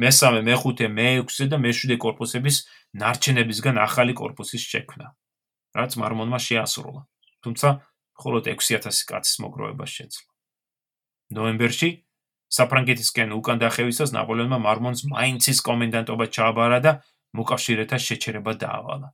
მესამე, 0.00 0.40
მეხუთე, 0.46 0.86
მეექვსე 0.88 1.44
და 1.50 1.56
მეშვიდე 1.58 1.96
корпуსების 2.04 2.56
ნარჩენებისგან 3.00 3.76
ახალი 3.86 4.14
корпуსის 4.14 4.62
შექმნა, 4.66 5.06
რაც 5.74 5.92
მარმონმა 5.98 6.38
შეასრულა. 6.38 7.02
თუმცა 7.42 7.68
მხოლოდ 8.20 8.52
6000 8.52 9.08
კაცის 9.08 9.40
მოგროვება 9.40 9.86
შეძლო. 9.88 10.28
ნოემბერში 11.32 11.90
საფრანგეთისკენ 12.52 13.32
უკან 13.32 13.62
დახევისას 13.62 14.12
ნაპოლეონმა 14.12 14.58
მარმონს 14.60 15.06
მაინცის 15.08 15.58
კომენდანტობა 15.64 16.26
ჩააბარა 16.34 16.78
და 16.84 16.92
მოკავშირეთა 17.38 17.96
შეჩერება 17.96 18.52
დაავალა. 18.60 19.08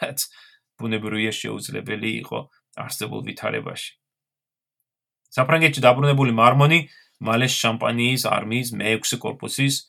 რაც 0.00 0.18
ბუნებრივია 0.80 1.32
შეუძლებელი 1.36 2.10
იყო 2.24 2.38
არსებულ 2.80 3.20
ვითარებაში. 3.28 3.92
საფრანგეთში 5.36 5.80
დაბრუნებული 5.84 6.32
მარმონი 6.34 6.78
მალე 7.20 7.46
შამპანიის 7.52 8.22
არმიის 8.26 8.68
მეექვსე 8.80 9.16
корпуსის 9.20 9.86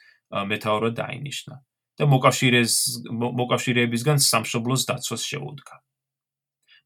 მეთაურად 0.52 0.94
დაინიშნა 1.00 1.56
და 1.98 2.04
მოკავშირეს 2.12 2.74
მოკავშირეებისგან 3.10 4.18
სამშობლოს 4.20 4.82
დაცვას 4.90 5.24
შეუდგა. 5.32 5.76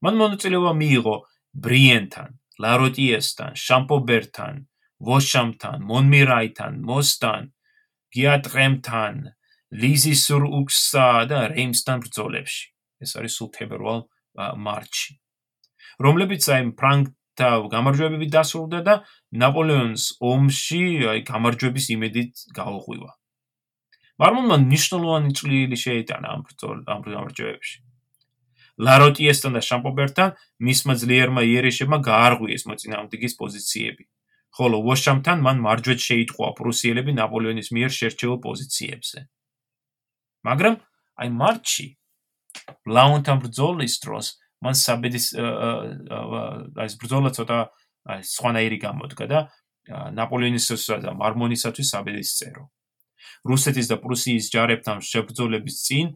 მან 0.04 0.14
მონაწილეობა 0.22 0.72
მიიღო 0.80 1.16
ბრიენთან, 1.64 2.30
ლაროტიესთან, 2.62 3.52
შამპობერთან, 3.66 4.54
ვოშამთან, 5.06 5.78
მონმირაითან, 5.90 6.72
მოსთან, 6.88 7.52
გიატრემთან, 8.12 9.14
ლიზისურ 9.82 10.42
უქსა 10.60 11.08
და 11.30 11.38
რეიმსთან 11.52 12.00
ბრძოლებში. 12.04 12.66
ეს 13.02 13.10
არის 13.18 13.32
სულ 13.36 13.48
თებერვალ 13.56 14.00
მარტში. 14.36 15.12
რომლებიც 16.00 16.44
აი 16.52 16.62
ფრანგთა 16.80 17.50
გამარჯვებებით 17.72 18.30
დასრულდა 18.36 18.80
და 18.88 18.94
ნაპოლეონის 19.42 20.04
ომში 20.20 20.82
აი 21.12 21.20
გამარჯვების 21.30 21.86
იმედით 21.96 22.32
გაუღვივა. 22.56 23.10
მარმონმა 24.20 24.56
ნიშნულოვანი 24.72 25.30
წვლილი 25.36 25.76
შეიტანა 25.76 26.28
ამ 26.36 26.40
ბრძოლ 26.48 26.76
ამ 26.88 27.00
გამარჯვებებში. 27.04 27.85
ლაროტიესთან 28.76 29.52
და 29.56 29.62
შამპობერთან 29.64 30.28
მისმა 30.60 30.94
ძლიერმა 31.00 31.42
იერიშებმა 31.48 31.98
გაარღვიეს 32.04 32.62
მოწინააღმდეგის 32.68 33.34
პოზიციები. 33.40 34.04
ხოლო 34.56 34.76
ვოშამთან 34.88 35.38
მან 35.44 35.56
მარჯვედ 35.66 36.00
შეიტყვა 36.00 36.48
პრუსიელები 36.56 37.12
ნაპოლეონის 37.16 37.68
მიერ 37.76 37.90
შერჩეულ 37.92 38.38
პოზიციებზე. 38.40 39.18
მაგრამ 40.48 40.74
აი 41.20 41.28
მარტში 41.40 41.86
ლაუნთან 42.88 43.36
ბრძოლის 43.44 43.94
დროს 44.04 44.26
მან 44.64 44.74
საბედის 44.80 45.26
აი 45.36 46.88
ბრძოლა 47.00 47.30
ცოტა 47.36 47.58
აი 48.12 48.20
სხვანაირი 48.24 48.78
გამოდგა 48.86 49.24
და 49.28 49.38
ნაპოლეონისსა 50.16 51.00
და 51.04 51.10
მარმონისათვის 51.20 51.90
საბედის 51.92 52.30
წერო. 52.38 52.64
რუსეთის 53.44 53.86
და 53.92 53.96
პრუსიის 54.02 54.50
ჯარებთან 54.50 54.98
შებრძოლების 55.04 55.76
წინ 55.86 56.06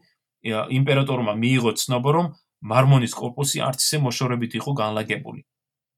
იმპერატორმა 0.49 1.33
მიიღო 1.37 1.71
ცნობა 1.77 2.09
რომ 2.17 2.27
მარმონის 2.61 3.13
კორპუსი 3.17 3.61
არც 3.65 3.81
ისე 3.85 3.97
მოშორებით 4.05 4.57
იყო 4.61 4.71
განლაგებული 4.77 5.41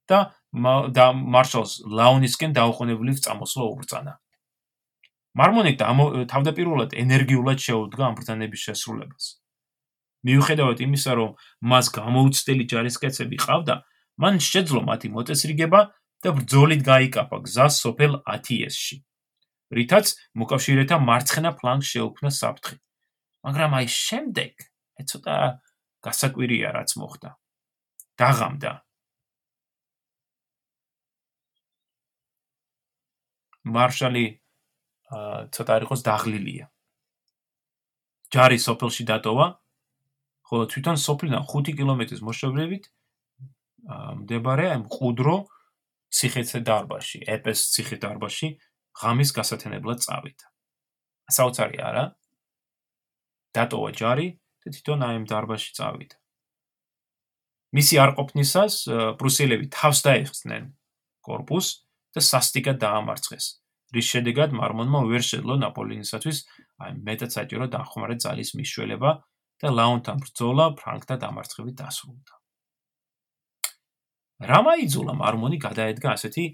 და 0.08 0.20
და 0.96 1.06
მარშალს 1.14 1.74
ლაონისკენ 1.88 2.52
დაუყოვნებლივ 2.58 3.18
წამოსვლა 3.26 3.66
უბრძანა. 3.74 4.14
მარმონი 5.40 5.74
თავდაპირველად 6.30 6.92
ენერგიულად 7.04 7.60
შეუდგა 7.68 8.04
ამ 8.08 8.16
ბრძანების 8.20 8.62
შესრულებას. 8.68 9.26
მიუხედავად 10.24 10.78
იმისა, 10.86 11.12
რომ 11.20 11.32
მას 11.68 11.86
გამოუცდელი 11.98 12.64
ჯარისკაცები 12.72 13.38
ყავდა, 13.44 13.76
მან 14.22 14.40
შეძლო 14.40 14.82
მათი 14.88 15.08
მოწესრიგება 15.16 15.82
და 16.24 16.30
ბრძოლით 16.38 16.82
გაიკაფა 16.88 17.38
გზას 17.44 17.74
სოფელ 17.84 18.14
ათიესში, 18.24 18.98
რითაც 19.74 20.06
მოკავშირეთა 20.40 20.96
მარცხენა 21.10 21.52
ფლანგს 21.60 21.88
შეუფნა 21.92 22.30
საფრთხე. 22.30 22.76
მაგრამ 23.44 23.72
აი 23.80 23.88
შემდეგ, 23.92 24.54
ცოტა 25.12 25.36
გასაკვირია 26.04 26.70
რაც 26.76 26.92
მოხდა. 27.00 27.30
დაღამდა. 28.20 28.72
მარშალი 33.64 34.26
აა 35.08 35.48
ცოტა 35.56 35.74
იყოს 35.88 36.02
დაღლილია. 36.04 36.66
ჯარი 38.34 38.58
სოფელში 38.60 39.04
დატოვა, 39.08 39.48
ხოლო 40.44 40.64
თვითონ 40.68 40.98
სოფლიდან 41.00 41.44
5 41.48 41.72
კილომეტრის 41.78 42.22
მოშორებით 42.28 42.84
აა 43.88 44.12
მდებარე 44.20 44.68
მყუდრო 44.84 45.36
ციხეცე 46.12 46.60
დარბაში, 46.68 47.24
ეპეს 47.24 47.72
ციხე 47.74 47.98
დარბაში 48.04 48.48
ღამის 49.00 49.32
გასათენებლად 49.32 50.00
წავიდა. 50.04 50.46
საოცარი 51.32 51.78
არა? 51.80 52.06
დატოვა 53.56 53.90
ჯარი 53.96 54.28
და 54.64 54.70
თვითონ 54.76 55.00
აი 55.08 55.16
ამ 55.20 55.26
დარბაზში 55.32 55.72
წავიდა. 55.78 56.16
მისი 57.74 57.96
არ 58.04 58.12
ყოფნისას 58.18 58.74
პრუსიელები 59.20 59.66
თავს 59.74 60.00
დაიხსნენ 60.08 60.64
корпуს 61.26 61.68
და 62.14 62.22
სასტიკად 62.22 62.78
დაამარცხეს. 62.84 63.46
რის 63.94 64.08
შედეგად 64.10 64.54
მარმონმა 64.58 65.00
ვერ 65.10 65.22
შეძლო 65.22 65.56
ნაპოლეონისათვის 65.64 66.38
აი 66.84 66.92
მეტად 67.08 67.32
საჭირო 67.38 67.66
დახმარე 67.74 68.16
ძალის 68.24 68.50
მისშველება 68.58 69.12
და 69.62 69.68
ლაონთან 69.70 70.18
ბრძოლა 70.24 70.66
ფრანკთა 70.80 71.16
დამარცხებით 71.24 71.76
დასრულდა. 71.82 72.34
რამა 74.50 74.74
იძულა 74.86 75.14
მარმონი 75.14 75.58
გადაედგა 75.66 76.10
ასეთი 76.18 76.46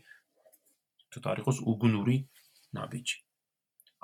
თუ 1.10 1.20
არ 1.32 1.38
იყოს 1.41 1.57
უგნური 1.66 2.18
ნაბიჯი. 2.78 3.18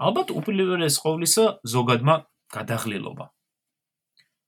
ალბათ 0.06 0.28
უპირველეს 0.40 0.96
ყოვლისა 1.04 1.46
ზოგადმა 1.76 2.16
გადაღლილობა, 2.56 3.26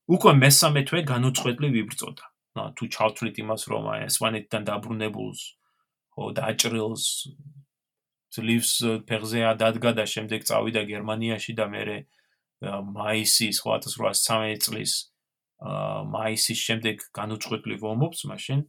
უკვე 0.08 0.32
მესამე 0.44 0.82
თვე 0.88 1.00
განუწყვეტლი 1.12 1.68
ვიბრძოდა. 1.76 2.26
ნა 2.58 2.64
თუ 2.74 2.84
ჩავთვლით 2.96 3.36
იმას 3.44 3.62
რომ 3.72 3.84
აი 3.94 4.00
ესპანეთთან 4.10 4.62
დაბრუნებულს 4.70 5.42
ო 6.18 6.22
დაჭრილს 6.38 7.04
ძლივს 8.34 8.72
ფერზე 9.08 9.42
ადადგა 9.54 9.92
და 10.00 10.06
შემდეგ 10.14 10.42
წავიდა 10.50 10.82
გერმანიაში 10.92 11.54
და 11.60 11.66
მე 11.74 11.84
მაისის 12.98 13.62
1813 13.62 14.66
წლის 14.66 14.92
მაისის 16.16 16.60
შემდეგ 16.68 17.06
განუწყვეტლი 17.20 17.76
ვომობს 17.84 18.26
მაშინ 18.32 18.60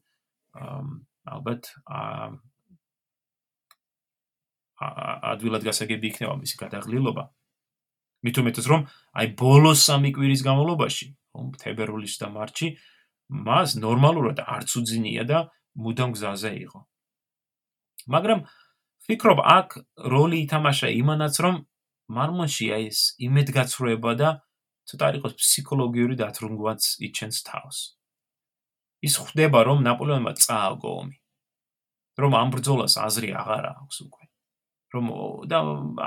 ალბათ 1.32 1.72
ადვილად 4.78 5.62
გასაგები 5.68 6.07
იქნება 6.12 6.34
მისი 6.43 6.57
გადაღლილობა. 6.62 7.24
მით 8.26 8.36
უმეტეს 8.43 8.66
რომ 8.70 8.82
აი 9.18 9.26
ბოლოს 9.39 9.78
სამი 9.89 10.11
კვირის 10.14 10.43
განმავლობაში, 10.47 11.07
თებერვლის 11.62 12.14
და 12.22 12.28
მარტში 12.34 12.68
მას 13.49 13.76
ნორმალურად 13.84 14.39
არც 14.41 14.70
უძინია 14.80 15.24
და 15.28 15.39
მუდამ 15.76 16.14
გზაზე 16.16 16.53
იყო. 16.64 16.80
მაგრამ 18.09 18.41
ფიქრობ 19.09 19.39
აქ 19.57 19.68
როლი 20.12 20.39
ითამაშა 20.45 20.89
იმანაც 21.03 21.34
რომ 21.45 21.57
მარმონში 22.16 22.66
ეს 22.78 22.99
იმედგაცრუება 23.20 24.12
და 24.20 24.28
ცოტა 24.89 25.09
იყოს 25.20 25.32
ფსიქოლოგიური 25.40 26.15
დათრუნგვაც 26.16 26.82
იჩენს 27.09 27.39
თავს. 27.44 27.78
ის 29.06 29.15
ხვდება 29.23 29.60
რომ 29.69 29.85
ნაპოლეონმა 29.86 30.32
წააგო 30.43 30.90
ომი. 31.01 31.19
რომ 32.19 32.32
ამ 32.35 32.48
ბრძოლას 32.51 32.94
აზრი 32.98 33.31
აღარ 33.40 33.65
აქვს 33.78 33.98
უკვე. 34.06 34.24
რომ 34.94 35.05
და 35.51 35.59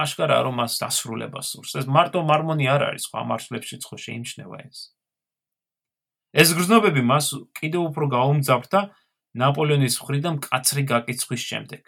აშკარა 0.04 0.38
რომ 0.46 0.56
მას 0.60 0.74
დასრულებას 0.82 1.48
სურს. 1.54 1.72
ეს 1.80 1.86
მარტო 1.86 2.20
მარმონი 2.26 2.66
არ 2.68 2.82
არის, 2.90 3.04
ხო 3.10 3.16
ამარშლებში 3.24 3.76
ხო 3.86 3.96
შეიმჩნევა 4.06 4.58
ეს. 4.68 4.80
ეს 6.32 6.54
გრძნობები 6.56 7.02
მას 7.04 7.28
კიდევ 7.60 7.92
უფრო 7.92 8.06
გაუმძაფრდა 8.16 8.82
ნაპოლეონის 9.42 9.96
მხრიდან 10.02 10.34
მკაცრი 10.40 10.84
გაკიცხვის 10.92 11.44
შემდეგ. 11.52 11.82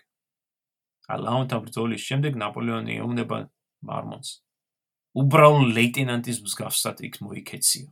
ალაუნთა 1.13 1.57
ბრძოლის 1.63 2.01
შემდეგ 2.03 2.39
ნაპოლეონი 2.39 2.93
ეუბნება 2.99 3.37
მარმონს. 3.83 4.29
უბრალო 5.19 5.67
ლეიტენანტის 5.77 6.39
მსგავსად 6.43 7.03
იქ 7.07 7.19
მოიქეციო. 7.23 7.87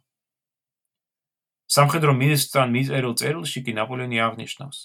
სამხედრო 1.72 2.11
მინისტრთან 2.19 2.68
მიწერილ 2.76 3.14
წერილში 3.19 3.60
კი 3.64 3.72
ნაპოლეონი 3.80 4.18
აღნიშნავს: 4.28 4.80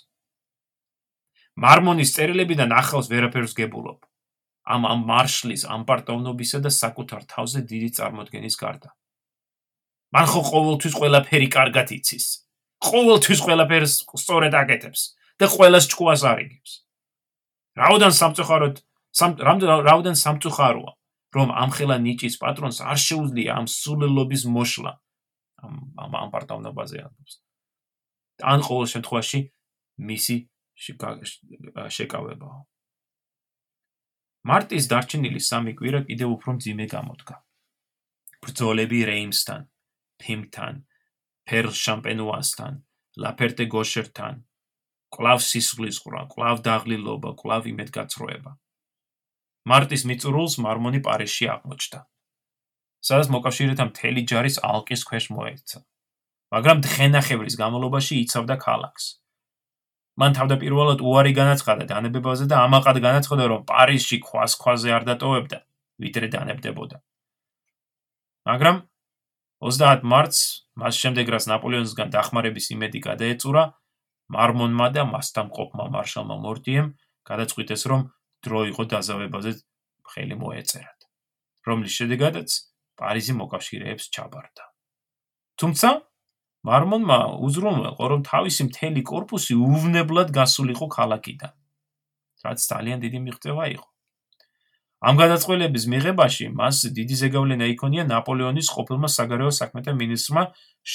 მარმონის 1.56 2.10
წერილებიდან 2.16 2.70
ახავს 2.82 3.10
ვერაფერს 3.10 3.54
გებულობ. 3.58 4.06
ამ 4.66 4.82
ამ 4.92 5.00
მარშლის 5.06 5.62
ამ 5.70 5.82
პარტოვნობისა 5.86 6.58
და 6.66 6.70
საკუთარ 6.74 7.22
თავზე 7.30 7.60
დიდი 7.70 7.90
წარმოდგენის 7.98 8.56
გარდა. 8.58 8.90
მან 10.14 10.26
ხო 10.30 10.40
ყოველთვის 10.50 10.94
ყველაფერი 11.00 11.48
კარგად 11.56 11.88
იცის. 11.96 12.26
ყოველთვის 12.86 13.40
ყველაფერს 13.46 13.94
სწორედ 14.22 14.52
აკეთებს 14.54 15.00
და 15.40 15.46
ყოველას 15.50 15.84
ჭკუას 15.90 16.22
არიგებს. 16.30 16.72
რაოდან 17.76 18.12
სამწუხაროდ 18.20 18.76
რაოდან 19.16 20.16
სამწუხაროა, 20.16 20.92
რომ 21.36 21.48
ამხელა 21.62 21.96
ნიჭის 22.04 22.36
პატრონს 22.40 22.78
არ 22.84 22.98
შეუძლია 23.00 23.50
ამ 23.58 23.66
სულელობის 23.66 24.42
მოშლა 24.54 24.92
ამ 25.64 26.12
ამ 26.22 26.30
პარტოვნობაზე 26.34 26.96
ამბობს. 27.06 27.34
ან 28.52 28.60
ყოველ 28.68 28.86
შემთხვევაში 28.92 29.40
მისი 30.08 30.36
შეკავებაა. 31.96 32.58
მარტის 34.46 34.84
დარჩენილი 34.92 35.40
სამი 35.40 35.72
კვირა 35.78 36.00
კიდევ 36.08 36.28
უფრო 36.36 36.50
მძიმე 36.56 36.86
გამოდგა. 36.92 37.36
ბრძოლები 38.44 38.98
რეიმსთან, 39.10 39.60
ფიმთან, 40.22 40.84
ფერლ 41.46 41.72
შამპენუასთან, 41.84 42.72
ლაფერტე 43.22 43.64
გოშერთან, 43.74 44.44
კლავ 45.16 45.40
სისხლის 45.48 45.98
ყრა, 46.04 46.22
კლავ 46.32 46.62
დაღლილობა, 46.66 47.30
კლავ 47.40 47.68
იმედგაცრუება. 47.72 48.52
მარტის 49.66 50.02
მიწურულს 50.08 50.54
მარმონი 50.62 51.00
პარიზში 51.06 51.48
აღმოჩნდა. 51.54 52.00
სადაც 53.06 53.28
მოკავშირეთა 53.34 53.84
მთელი 53.90 54.22
ჯარის 54.30 54.56
ალყის 54.70 55.02
ქვეშ 55.08 55.24
მოექცა. 55.36 55.78
მაგრამ 56.54 56.78
დღენახევრის 56.86 57.56
განმავლობაში 57.60 58.14
იცავდა 58.22 58.56
ქალაქს. 58.66 59.04
მან 60.16 60.32
თავდაპირველად 60.38 61.00
უარი 61.04 61.32
განაცხადა 61.36 61.84
დანებებაზე 61.92 62.44
და 62.50 62.56
ამაყად 62.66 62.98
განაცხადა, 63.06 63.44
რომ 63.52 63.64
პარიზში 63.70 64.18
ქვას 64.26 64.52
ქვაზე 64.56 64.94
არ 64.96 65.02
დატოვებდა, 65.10 65.58
ვიდრე 66.02 66.26
დანებდებოდა. 66.34 66.96
მაგრამ 68.48 68.76
30 69.64 70.04
მარტს, 70.04 70.40
მას 70.76 70.98
შემდეგ 71.00 71.32
რაც 71.32 71.44
ნაპოლეონისგან 71.48 72.12
დახმარების 72.12 72.66
იმედი 72.76 73.00
გადაეწურა, 73.08 73.62
მარმონმა 74.36 74.88
და 74.92 75.02
მასთან 75.08 75.48
მყოფმა 75.48 75.84
მარშალმა 75.96 76.36
მორდიემ 76.44 76.92
გადაწყვიტეს, 77.30 77.82
რომ 77.90 78.00
დრო 78.44 78.60
იყო 78.70 78.82
დაზავებაზე 78.92 79.52
ხელი 80.12 80.36
მოეწერათ, 80.42 81.00
რომლის 81.66 81.96
შედეგადაც 81.96 82.48
პარიზი 83.00 83.32
მოკავშირეებს 83.40 84.04
ჩაბარდა. 84.12 84.64
თუმცა 85.56 85.88
მარმონმა 86.68 87.18
უზრუნველყო, 87.48 88.04
რომ 88.12 88.20
თავისი 88.28 88.62
მთელი 88.68 89.02
корпуსი 89.08 89.54
უვნებლად 89.56 90.32
გასულიყო 90.36 90.86
ქალაქიდან, 90.92 91.54
რაც 92.44 92.58
ძალიან 92.60 92.98
დიდი 93.04 93.18
მიღწევა 93.24 93.64
იყო. 93.76 93.88
ამ 95.04 95.18
გადაწყვილების 95.20 95.84
მიღებაში 95.92 96.46
მას 96.56 96.78
დიდი 96.96 97.16
ზეგავლენა 97.20 97.66
იქონია 97.74 98.04
ნაპოლეონის 98.08 98.70
ყოფილმა 98.72 99.08
საგარეო 99.12 99.50
საქმეთა 99.52 99.92
მინისტრმა 99.92 100.44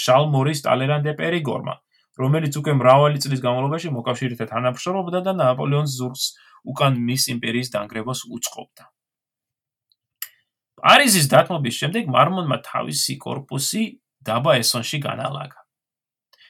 შალ 0.01 0.25
მორის 0.33 0.63
ტალერან 0.65 1.05
დე 1.05 1.13
პერიგორმა, 1.19 1.75
რომელიც 2.17 2.57
უკვე 2.57 2.73
მრავალი 2.81 3.21
წლის 3.21 3.43
განმავლობაში 3.45 3.93
მოკავშირეთა 3.93 4.45
თანამშრომლობდა 4.53 5.21
და 5.27 5.33
ნაპოლეონის 5.37 5.93
ზურგს 6.01 6.25
უკან 6.73 6.97
მის 6.97 7.29
იმპერიის 7.35 7.69
დანგრევას 7.77 8.25
უწყობდა. 8.25 8.89
პარიზის 10.81 11.29
დათმობის 11.29 11.75
შემდეგ 11.77 12.09
მარმონმა 12.09 12.57
თავისი 12.65 13.21
корпуსი 13.21 14.01
დაბა 14.25 14.57
ესონში 14.65 14.97
განალაგა 15.05 15.61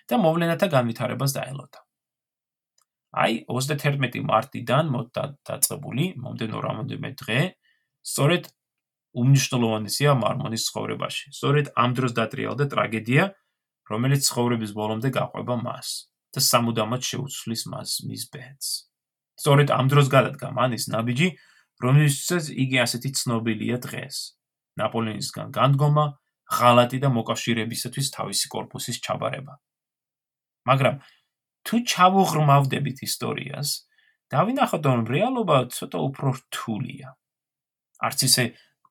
და 0.07 0.15
მოვლენათა 0.23 0.67
განვითარებას 0.71 1.35
დაელოდა. 1.35 1.79
აი 3.11 3.33
31 3.51 4.23
მარტიდან 4.23 4.85
დაწყებული 5.43 6.05
მომდენო 6.23 6.57
რამოდენიმე 6.63 7.11
დღე 7.19 7.39
სწორედ 8.07 8.47
უმნიშვნელოვანესია 9.11 10.11
მარმონის 10.15 10.63
ცხოვრებაში. 10.71 11.25
სწორედ 11.35 11.65
ამ 11.75 11.91
დროს 11.97 12.11
დატრიალდა 12.15 12.65
ტრაგედია, 12.71 13.23
რომელიც 13.91 14.21
ცხოვრების 14.31 14.71
ბოლომდე 14.71 15.09
გაყვება 15.11 15.55
მას 15.59 15.87
და 16.31 16.39
სამუდამოდ 16.39 17.01
შეუცვლის 17.03 17.61
მას 17.67 17.89
მის 18.07 18.23
ბედს. 18.31 18.67
სწორედ 19.35 19.67
ამ 19.75 19.85
დროს 19.91 20.07
გადადგა 20.07 20.47
მან 20.55 20.79
ის 20.79 20.87
ნაბიჯი, 20.87 21.27
რომელსაც 21.83 22.45
იგი 22.55 22.77
ასეთი 22.85 23.09
ცნობილია 23.19 23.77
დღეს. 23.83 24.39
ნაპოლეონისგან 24.79 25.51
განდგომა, 25.51 26.05
ღალატი 26.47 26.97
და 27.03 27.09
მოკავშირებისათვის 27.11 28.07
თავისი 28.15 28.45
корпуსის 28.47 28.97
ჩაბარება. 29.03 29.59
მაგრამ 30.67 30.95
თუ 31.67 31.75
ჩავუღრმავდებით 31.91 32.97
ისტორიას, 33.07 33.69
დავინახოთ, 34.33 34.83
რომ 34.87 35.05
რეალობა 35.11 35.57
ცოტა 35.75 35.99
უფრო 36.09 36.29
რთულია. 36.39 37.09
არც 38.01 38.19
ისე 38.27 38.43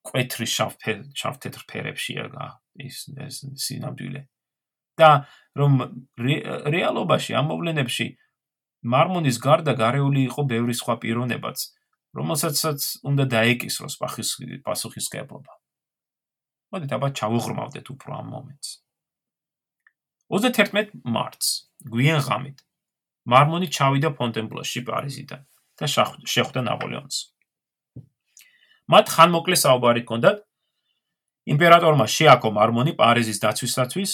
კვეთრი 0.07 0.47
შავ-თეთრ 0.49 1.63
ფერებშია 1.71 2.25
ის 2.81 2.97
ეს 3.19 3.37
სინამდვილე. 3.65 4.23
და 5.01 5.25
რომ 5.57 5.73
რეალობაში 6.75 7.33
ამ 7.41 7.47
მოვლენებში 7.51 8.07
მარმონის 8.85 9.37
გარდა 9.41 9.73
გარეული 9.81 10.21
იყო 10.29 10.43
ბევრი 10.53 10.75
სხვა 10.77 10.95
პიროვნებაც, 11.01 11.59
რომელსაც 12.17 12.85
უნდა 13.09 13.25
დაეკისროს 13.35 13.95
პასუხისგებლობა. 14.67 15.53
მოდით 16.71 16.93
აბა 16.97 17.09
ჩავუღრმავდეთ 17.19 17.87
უფრო 17.95 18.11
ამ 18.21 18.27
მომენტს. 18.35 18.69
31 20.31 20.95
მარტს, 21.03 21.49
გვიან 21.91 22.21
ღამით, 22.23 22.63
მარმონი 23.27 23.67
ჩავიდა 23.75 24.15
ფონტენბლოში 24.15 24.81
პარიზიდან 24.87 25.43
და 25.81 25.87
შეხვდა 25.91 26.61
ნაპოლეონს. 26.71 27.17
მათ 28.91 29.07
ხანმოკლე 29.11 29.57
საუბარი 29.59 30.03
ჰქონდათ. 30.07 30.39
იმპერატორმა 31.51 32.07
შეაქო 32.07 32.49
მარმონი 32.55 32.93
პარიზის 32.95 33.43
დაცვისათვის, 33.43 34.11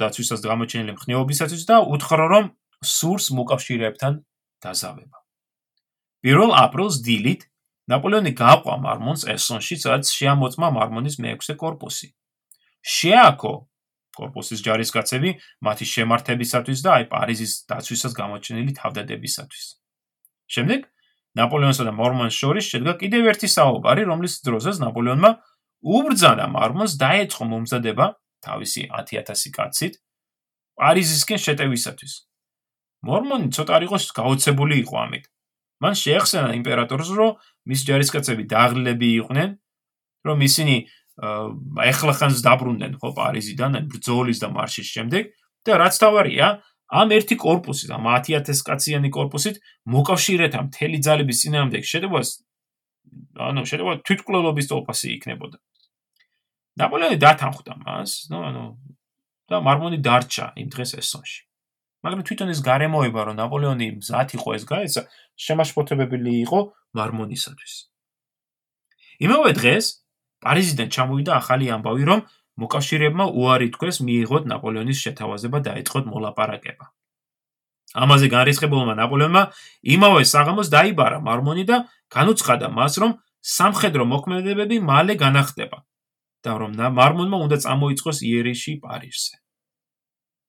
დაცვისას 0.00 0.40
გამოჩენილი 0.40 0.92
მხნეობისათვის 0.96 1.62
და 1.68 1.76
უთხრა, 1.84 2.26
რომ 2.32 2.44
სურს 2.80 3.26
მოკავშირეებთან 3.36 4.12
დაზავება. 4.64 5.18
პირველ 6.24 6.50
აპრილს 6.64 6.96
დილით 7.04 7.44
ნაპოლეონი 7.92 8.32
გააყვა 8.40 8.74
მარმონს 8.82 9.28
ესონში, 9.36 9.76
სადაც 9.84 10.08
შეამოწმა 10.16 10.68
მარმონის 10.80 11.20
მეექვსე 11.20 11.54
корпуსი. 11.60 12.14
შეაქო 12.82 13.52
კორპუსის 14.18 14.60
ჯარისკაცები 14.66 15.30
მათი 15.66 15.86
შემართებისათვის 15.92 16.78
და 16.86 16.90
აი 16.96 17.04
პარიზის 17.12 17.52
დაცვისას 17.70 18.12
გამოჩენილი 18.16 18.72
თავდადებისათვის. 18.80 19.66
შემდეგ 20.54 20.80
ნაპოლეონსა 21.36 21.84
და 21.84 21.92
მორმონს 21.92 22.34
შორის 22.40 22.64
შედგა 22.72 22.92
კიდევ 23.02 23.22
ერთი 23.32 23.48
საუბარი, 23.52 24.02
რომლის 24.08 24.34
დროსაც 24.46 24.76
ნაპოლეონმა 24.80 25.30
უბრძანა 25.84 26.46
მარმონს 26.48 26.96
დაეწყო 26.96 27.44
მომზადება 27.52 28.06
თავისი 28.46 28.82
10000 28.88 29.52
კაცით 29.52 30.00
პარიზისკენ 30.80 31.40
შეტევისათვის. 31.46 32.14
მორმონი 33.06 33.48
ცოტა 33.56 33.76
რიგოს 33.84 34.04
გაოცებული 34.16 34.80
იყო 34.84 34.96
ამით. 35.04 35.24
მან 35.82 35.94
შეეხსენა 36.00 36.50
იმპერატორს, 36.56 37.08
რომ 37.20 37.36
მის 37.68 37.80
ჯარისკაცები 37.88 38.44
დაღლილები 38.48 39.08
იყვნენ, 39.20 39.50
რომ 40.26 40.38
ისინი 40.48 40.76
ეხლახანს 41.16 42.40
დაბრუნდნენ 42.44 42.96
ხო 43.00 43.10
პარიზიდან 43.16 43.88
ბრძოლის 43.88 44.40
და 44.42 44.48
მარშის 44.52 44.88
შემდეგ 44.96 45.30
და 45.64 45.78
რაც 45.80 45.94
თავარია 45.96 46.48
ამ 46.86 47.08
ერთი 47.16 47.34
корпуსით, 47.40 47.90
ამ 47.90 48.04
10000 48.06 48.62
კაციანი 48.62 49.10
корпуსით 49.10 49.58
მოკავშირეთა 49.90 50.60
მთელი 50.68 50.98
ძალების 51.02 51.40
წინააღმდეგ 51.42 51.82
შედევას 51.82 52.28
ანუ 53.36 53.64
შედეგად 53.66 54.04
თვითკვლელობის 54.06 54.66
ტოლფასი 54.70 55.08
იქნებოდა. 55.16 55.58
ნაპოლეონი 56.76 57.16
დათანხმდა 57.16 57.74
მას, 57.80 58.28
ნუ 58.30 58.38
ანუ 58.50 58.64
და 59.48 59.56
მარმონი 59.64 59.98
დარჩა 60.04 60.46
იმ 60.60 60.68
დღეს 60.74 60.90
ესონში. 61.00 61.40
მაგრამ 62.04 62.22
თვითონ 62.28 62.48
ეს 62.52 62.60
გარემოება, 62.62 63.20
რომ 63.26 63.36
ნაპოლეონი 63.40 63.86
მზად 63.98 64.28
იყო 64.36 64.48
ეს 64.56 64.64
გაეცა, 64.68 65.02
შემაშფოთებებული 65.40 66.32
იყო 66.44 66.60
მარმონისათვის. 66.94 67.74
იმავე 69.26 69.50
დღეს 69.56 70.05
პარიზიდან 70.46 70.92
ჩამოვიდა 70.94 71.32
ახალი 71.42 71.70
ამბავი, 71.74 72.04
რომ 72.10 72.20
მოკავშირეებმა 72.62 73.24
უარი 73.36 73.68
თქვეს 73.74 73.98
მიიღოთ 74.06 74.44
ნაპოლეონის 74.52 75.02
შეთავაზება 75.04 75.58
და 75.66 75.74
ეწყოთ 75.82 76.04
მოლაპარაკება. 76.12 76.86
ამაზე 77.96 78.26
განრისხებულმა 78.32 78.94
ნაპოლეონმა 79.00 79.42
იმავე 79.96 80.22
საღამოს 80.32 80.70
დაიბარა 80.72 81.18
მარმონი 81.26 81.64
და 81.70 81.76
განუცხადა 82.12 82.68
მას, 82.78 82.98
რომ 83.02 83.12
სამხედრო 83.56 84.04
მოქმედებები 84.12 84.76
მალე 84.90 85.14
განახდება 85.20 85.78
და 86.44 86.56
რომ 86.62 86.72
მარმონმა 86.98 87.38
უნდა 87.46 87.56
წამოიწყოს 87.64 88.22
იერიში 88.30 88.72
პარიზზე. 88.84 89.36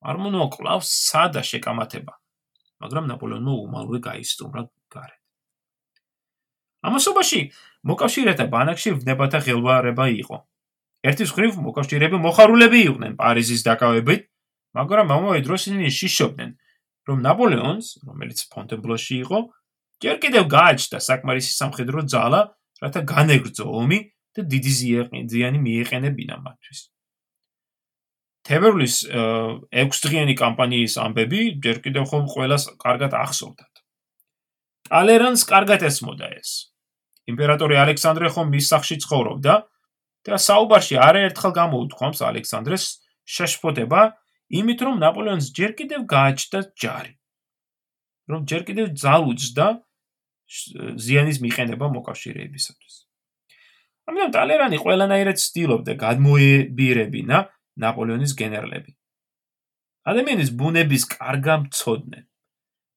მარმონმა 0.06 0.48
კლავს 0.56 0.90
სადა 1.10 1.42
შეკამათება, 1.50 2.14
მაგრამ 2.84 3.06
ნაპოლეონმა 3.12 3.54
უმალვე 3.66 4.00
გაისტუმრა 4.10 4.62
გარეთ. 4.94 5.17
ამასობაში 6.86 7.40
მოკავშირეთა 7.88 8.46
ბანაკში 8.54 8.90
ვნებათა 8.98 9.40
ხელვარება 9.46 10.06
იყო. 10.22 10.38
ერთის 11.08 11.32
ხრივ 11.34 11.58
მოკავშირეები 11.64 12.18
მოხარულები 12.22 12.80
იყვნენ 12.90 13.14
პარიზის 13.22 13.62
დაკავებით, 13.68 14.22
მაგრამ 14.78 15.08
ამავე 15.16 15.40
დროს 15.46 15.62
ისინი 15.70 15.90
შიშობდნენ, 15.94 16.52
რომ 17.08 17.18
ნაპოლეონს, 17.24 17.88
რომელიც 18.08 18.40
ფონტენბლოში 18.52 19.16
იყო, 19.24 19.40
ჯერ 20.04 20.16
კიდევ 20.22 20.44
გააჩნდა 20.52 20.98
საკმარისი 21.02 21.52
სამხედრო 21.58 22.06
ძალა, 22.12 22.42
რათა 22.84 23.02
განეგრძო 23.14 23.66
ომი 23.66 24.00
და 24.38 24.42
დიდი 24.46 24.72
ზიანი 25.32 25.60
მიეყენებინა 25.66 26.36
მათთვის. 26.46 26.80
თებერვლის 28.48 28.96
6 29.12 30.04
დღიანი 30.06 30.34
კამპანიის 30.40 30.94
ამბები 31.04 31.42
ჯერ 31.64 31.82
კიდევ 31.84 32.04
ხომ 32.12 32.26
ყოველას 32.32 32.64
კარგად 32.80 33.12
ახსოვდათ. 33.18 33.77
ტალერანს 34.88 35.44
კარგად 35.48 35.84
ესმოდა 35.88 36.28
ეს. 36.40 36.72
იმპერატორი 37.28 37.76
ალექსანდრე 37.84 38.32
ხომ 38.32 38.48
მის 38.56 38.68
სახში 38.72 38.98
ცხოვრობდა 39.04 39.56
და 40.28 40.40
საუბარში 40.44 40.96
არაერთხელ 41.08 41.54
გამოუთქვამს 41.60 42.20
ალექსანდრეს 42.30 42.86
შეშფოთება 43.28 44.02
იმით 44.60 44.80
რომ 44.88 44.96
ნაპოლეონს 45.04 45.52
ჯერ 45.56 45.72
კიდევ 45.80 46.08
გააჩნდა 46.08 46.60
ჯარი 46.80 47.14
რომ 48.32 48.46
ჯერ 48.48 48.64
კიდევ 48.68 48.88
ძალუძდა 49.04 49.68
ზიანის 51.04 51.38
მიყენება 51.44 51.86
მოკავშირეებისათვის. 51.92 52.96
ამიტომ 54.08 54.32
ტალერანი 54.36 54.78
ყველანაირად 54.80 55.38
ცდილობდა 55.44 55.94
გადმოებირებინა 56.00 57.38
ნაპოლეონის 57.84 58.34
გენერლები. 58.40 58.92
ადამიანის 60.08 60.50
ბუნების 60.56 61.04
კარგამწოდნე 61.12 62.20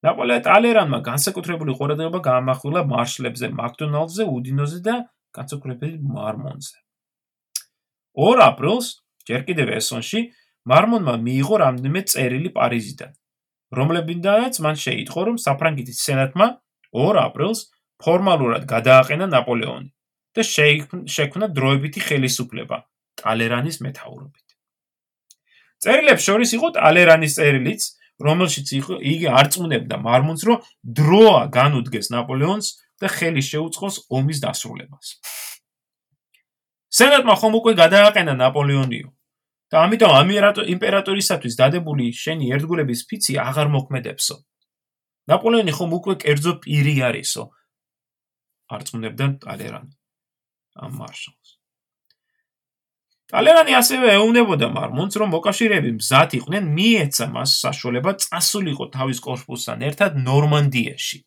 ნაპოლეონ 0.00 0.44
ტალერანმა 0.46 0.98
განსაკუთრებული 1.04 1.72
ყურადღება 1.76 2.20
გაამახვილა 2.24 2.82
მარშლებზე, 2.88 3.50
მაკდონალდზე, 3.60 4.24
უდინოზე 4.24 4.78
და 4.86 4.94
განსაკუთრებით 5.36 6.00
მარმონზე. 6.00 6.76
2 8.16 8.40
აპრილს, 8.48 8.86
ჯერ 9.28 9.44
კიდევ 9.48 9.68
ესონში, 9.76 10.20
მარმონმა 10.70 11.14
მიიღო 11.26 11.56
რამდენიმე 11.64 12.00
წერილი 12.12 12.50
პარიზიდან, 12.56 13.12
რომლებიდანაც 13.76 14.54
მან 14.64 14.76
შეიტყო, 14.84 15.20
რომ 15.28 15.36
საფრანგეთის 15.44 15.98
სენატმა 16.06 16.46
2 16.96 17.20
აპრილს 17.20 17.60
ფორმალურად 18.00 18.64
გადააყენა 18.72 19.26
ნაპოლეონი 19.36 19.90
და 20.34 20.42
შექმნა 21.14 21.46
დროებითი 21.52 22.00
ხელისუფლება 22.08 22.76
ტალერანის 23.20 23.76
მეთაურობით. 23.84 24.46
წერილებს 25.84 26.24
შორის 26.24 26.50
იყო 26.56 26.68
ტალერანის 26.76 27.36
წერილიც, 27.36 27.82
რომელშიც 28.20 28.68
იგი 28.76 29.28
არწმუნებდა 29.40 29.96
მარმონს, 30.04 30.42
რომ 30.48 30.64
დროა 30.84 31.40
განუდგეს 31.56 32.12
ნაპოლეონს 32.14 32.66
და 33.00 33.08
ხელი 33.08 33.42
შეუწყოს 33.50 33.96
ომის 34.12 34.38
დასრულებას. 34.44 35.08
სენატმა 36.90 37.34
ხომ 37.40 37.54
უკვე 37.60 37.72
გადააყენა 37.80 38.34
ნაპოლეონიო 38.42 39.08
და 39.70 39.76
ამიტომ 39.86 40.12
ამიერატო 40.20 40.62
იმპერატორისათვის 40.74 41.54
დადებული 41.60 42.10
შენი 42.22 42.50
ერთგულების 42.56 43.00
ფიცი 43.08 43.38
აღარ 43.46 43.68
მოქმედებსო. 43.76 44.36
ნაპოლეონი 45.30 45.72
ხომ 45.78 45.90
უკვე 45.98 46.14
კერძო 46.24 46.52
პირი 46.64 46.94
არისო. 47.08 47.44
არწმუნებდა 48.74 49.26
ტალერანი 49.42 49.94
ამ 50.84 50.92
მარშალს. 51.00 51.39
ტალერანი 53.30 53.76
ასევე 53.78 54.14
ეუბნებოდა 54.18 54.68
მარმონს, 54.74 55.14
რომ 55.22 55.28
მოკავშირეები 55.36 55.90
მზად 55.98 56.30
იყვნენ 56.40 56.64
მიეცა 56.76 57.26
მას 57.30 57.50
საშუალება 57.62 58.12
წასულიყო 58.24 58.86
თავის 58.90 59.18
კორპუსთან 59.22 59.84
ერთად 59.86 60.18
ნორმანდიაში. 60.18 61.18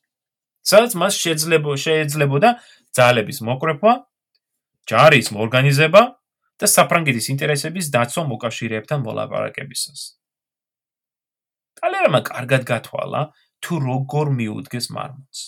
სადაც 0.63 0.91
მას 0.99 1.13
შეძლება 1.23 1.71
შეეძლებოდა 1.85 2.49
ძალების 2.95 3.39
მოკრეფვა, 3.47 3.93
ჯარის 4.87 5.27
ორგანიზება 5.31 6.01
და 6.59 6.65
საფრანგეთის 6.67 7.25
ინტერესების 7.33 7.85
დაცვა 7.95 8.23
მოკავშირეებთან 8.31 8.99
მოლაპარაკებისას. 9.07 10.01
ტალერმა 11.79 12.19
კარგად 12.27 12.63
გათვალა 12.67 13.21
თუ 13.63 13.73
როგორ 13.79 14.27
მიუდგეს 14.39 14.85
მარმონს. 14.95 15.39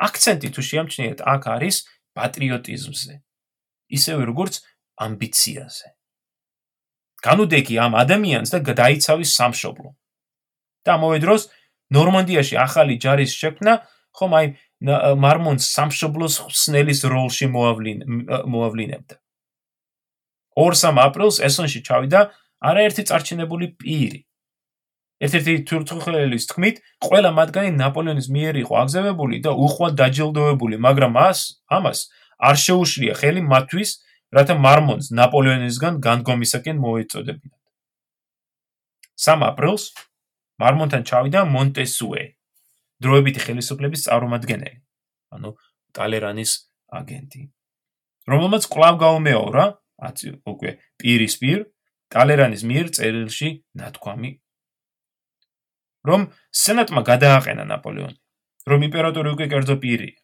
აქცენტი 0.00 0.48
თუ 0.54 0.60
შეამჩნიეთ 0.68 1.18
აქ 1.24 1.42
არის 1.56 1.76
პატრიოტიზმზე. 2.16 3.14
ისევე 3.96 4.22
როგორც 4.32 4.54
ამბიციაზე. 5.00 5.88
განუდეგი 7.24 7.74
ამ 7.80 7.92
ადამიანს 8.02 8.48
და 8.54 8.58
გადაიცავის 8.68 9.30
სამშობლო. 9.38 9.90
და 10.84 11.00
ამავე 11.00 11.18
დროს 11.24 11.48
ნორმანდიაში 11.96 12.56
ახალი 12.60 12.94
ჯარის 13.00 13.32
შექმნა 13.32 13.72
ხომ 14.12 14.32
აი 14.38 14.46
მარმონს 15.16 15.64
სამშობლოს 15.76 16.34
ხსნელის 16.44 17.00
როლში 17.08 17.46
მოავლინებდა. 17.48 19.16
2 20.54 21.00
აპრილს 21.06 21.40
ესონში 21.40 21.80
ჩავიდა 21.88 22.20
არაერთი 22.60 23.02
წარჩინებული 23.08 23.66
პირი. 23.80 24.20
ერთ-ერთი 25.24 25.52
თურქელების 25.88 26.44
თქმით, 26.50 26.76
ყველა 27.00 27.30
მათგანი 27.38 27.70
ნაპოლეონის 27.80 28.28
მიერ 28.34 28.54
იყო 28.64 28.74
აგზავებული 28.82 29.36
და 29.46 29.50
უხვად 29.56 29.92
დაჯილდოვებული, 30.00 30.76
მაგრამ 30.84 31.12
მას 31.16 31.38
ამას 31.70 31.98
არ 32.38 32.56
შეუშლია 32.64 33.14
ხელი 33.20 33.42
მათთვის, 33.46 33.90
რათა 34.34 34.54
მარმონს 34.66 35.10
ნაპოლეონისგან 35.18 36.00
განდგომისაკენ 36.06 36.80
მოეწოდებინათ. 36.84 37.60
3 39.24 39.46
აპრილს 39.48 39.84
მარმონთან 40.62 41.02
ჩავიდა 41.10 41.44
მონტესუე, 41.54 42.22
დროებითი 43.04 43.40
ხელისუფლების 43.46 44.06
წარმომადგენელი, 44.06 44.78
ანუ 45.34 45.50
ტალერანის 45.94 46.52
აგენტი. 47.00 47.42
რომელმაც 48.32 48.64
კლავ 48.72 48.94
გაუმეორა, 49.04 49.64
უკვე 50.48 50.70
პირისპირ 51.00 51.58
ტალერანის 52.14 52.62
მიერ 52.64 52.86
წერილში 52.96 53.48
ნათქვამი 53.80 54.30
რომ 56.08 56.26
სენატმა 56.52 57.00
გადააყენა 57.08 57.64
ნაპოლეონი, 57.68 58.18
რომ 58.68 58.80
იმპერატორი 58.88 59.28
უკვე 59.34 59.46
კერძო 59.52 59.76
პირია 59.80 60.23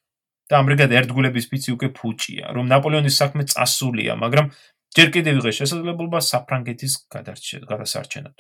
და 0.51 0.59
ამრიგად 0.59 0.91
ერთგულების 0.99 1.47
ფიცი 1.51 1.71
უკვე 1.79 1.89
ფუჭია, 1.95 2.51
რომ 2.57 2.67
ნაპოლეონის 2.67 3.17
საქმე 3.23 3.47
წასულია, 3.53 4.19
მაგრამ 4.19 4.51
ჯერ 4.91 5.09
კიდევ 5.15 5.35
იღეს 5.41 5.57
შესაძლებლობა 5.63 6.19
საფრანგეთის 6.19 6.93
გადასარჩენად. 7.15 8.37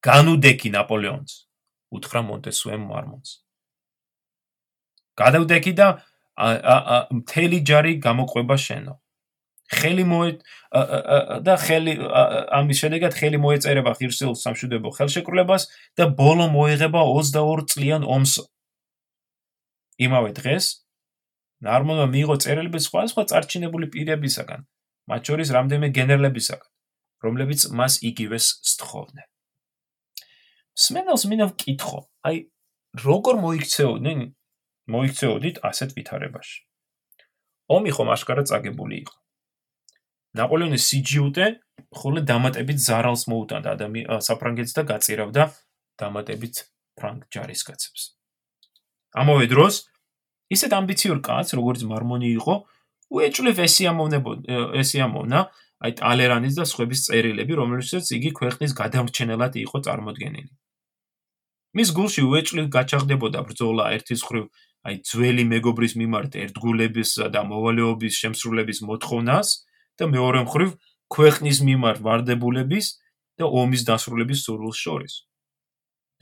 განუდეკი 0.00 0.70
ნაპოლეონს 0.72 1.32
უთხრა 1.92 2.20
მონტესუემ 2.30 2.82
მარმონს. 2.88 3.30
გადავდექი 5.18 5.72
და 5.74 5.88
მთელი 7.18 7.58
ჯარი 7.68 7.92
გამოყვება 8.00 8.56
შენო. 8.56 8.94
ხელი 9.68 10.04
მოე 10.08 10.28
და 11.44 11.54
ხელი 11.60 11.92
ამის 12.58 12.78
შედეგად 12.82 13.12
ხელი 13.12 13.38
მოეწერება 13.42 13.92
ღირსეულ 13.98 14.36
სამშვიდობო 14.40 14.90
ხელშეკრულებას 14.96 15.68
და 15.98 16.08
ბოლო 16.08 16.48
მოიღება 16.54 17.02
22 17.04 17.68
წლიან 17.68 18.02
ომს. 18.06 18.48
იმავე 19.98 20.30
დღეს 20.38 20.66
ნარმონმა 21.66 22.06
მიიღო 22.14 22.36
წერილები 22.44 22.80
სხვადასხვა 22.82 23.22
წარჩინებული 23.30 23.86
პირებისაგან, 23.94 24.60
მათ 25.10 25.30
შორის 25.30 25.48
რამდენიმე 25.56 25.88
გენერლებისაგან, 25.98 26.70
რომლებიც 27.24 27.60
მას 27.74 27.98
იგივეს 28.10 28.46
სთხოვდნენ. 28.72 29.26
სმენელს 30.78 31.24
მინდა 31.30 31.46
ვკითხო, 31.50 32.00
აი 32.30 32.36
როგორ 33.02 33.34
მოიქცეოდნენ 33.42 34.20
მოიქცეოდით 34.94 35.56
ასეთ 35.66 35.90
ვითარებაში. 35.98 36.58
ომი 37.68 37.90
ხომ 37.92 38.08
აშკარა 38.14 38.44
წაგებული 38.48 38.94
იყო. 39.04 39.16
ნაპოლეონის 40.38 40.84
სიჯიუტე 40.88 41.46
ხოლმე 41.98 42.22
დამატებით 42.30 42.78
ზარალს 42.86 43.26
მოუტანდა 43.28 43.68
ადამიანს 43.76 44.28
საფრანგეთს 44.30 44.72
და 44.78 44.82
გაწირავდა 44.92 45.44
დამატებით 46.00 46.56
ფრანგ 46.96 47.26
ჯარისკაცებს. 47.34 48.17
ამავე 49.14 49.46
დროს 49.52 49.74
ისეთ 50.52 50.72
ამბიციურ 50.80 51.18
კაცს, 51.24 51.56
როგორც 51.58 51.80
მარმონი 51.88 52.28
იყო, 52.38 52.54
უეჭვლივ 53.08 53.56
ესიამოვნებოდა 53.64 54.56
ესიამოვნა 54.80 55.40
აი 55.78 55.92
ტალერანის 56.00 56.54
და 56.58 56.64
სხვების 56.68 57.00
წერილები, 57.08 57.52
რომელშიც 57.60 58.04
იგი 58.18 58.30
ქვეყნის 58.38 58.72
გადამრჩენელად 58.80 59.52
იყო 59.64 59.76
წარმოდგენილი. 59.86 60.52
მის 61.78 61.88
გულში 61.96 62.22
უეჭვლივ 62.26 62.66
გაჩაღდებოდა 62.74 63.40
ბრძოლა 63.48 63.84
ერთის 63.96 64.20
ხრივ 64.26 64.44
აი 64.88 64.94
ძველი 65.08 65.44
მეგობრის 65.52 65.94
მიმართ 66.00 66.32
ერთგულების 66.42 67.10
და 67.34 67.40
მოვალეობის 67.44 68.14
შემსრულების 68.22 68.78
მოთხოვნას 68.88 69.48
და 70.00 70.04
მეორე 70.14 70.40
მხრივ 70.48 70.70
ქვეყნის 71.12 71.58
მიმართ 71.68 71.98
ვარდებულების 72.06 72.86
და 73.38 73.44
ომის 73.46 73.82
დასრულების 73.88 74.42
სურვილს 74.44 74.78
შორის. 74.84 75.14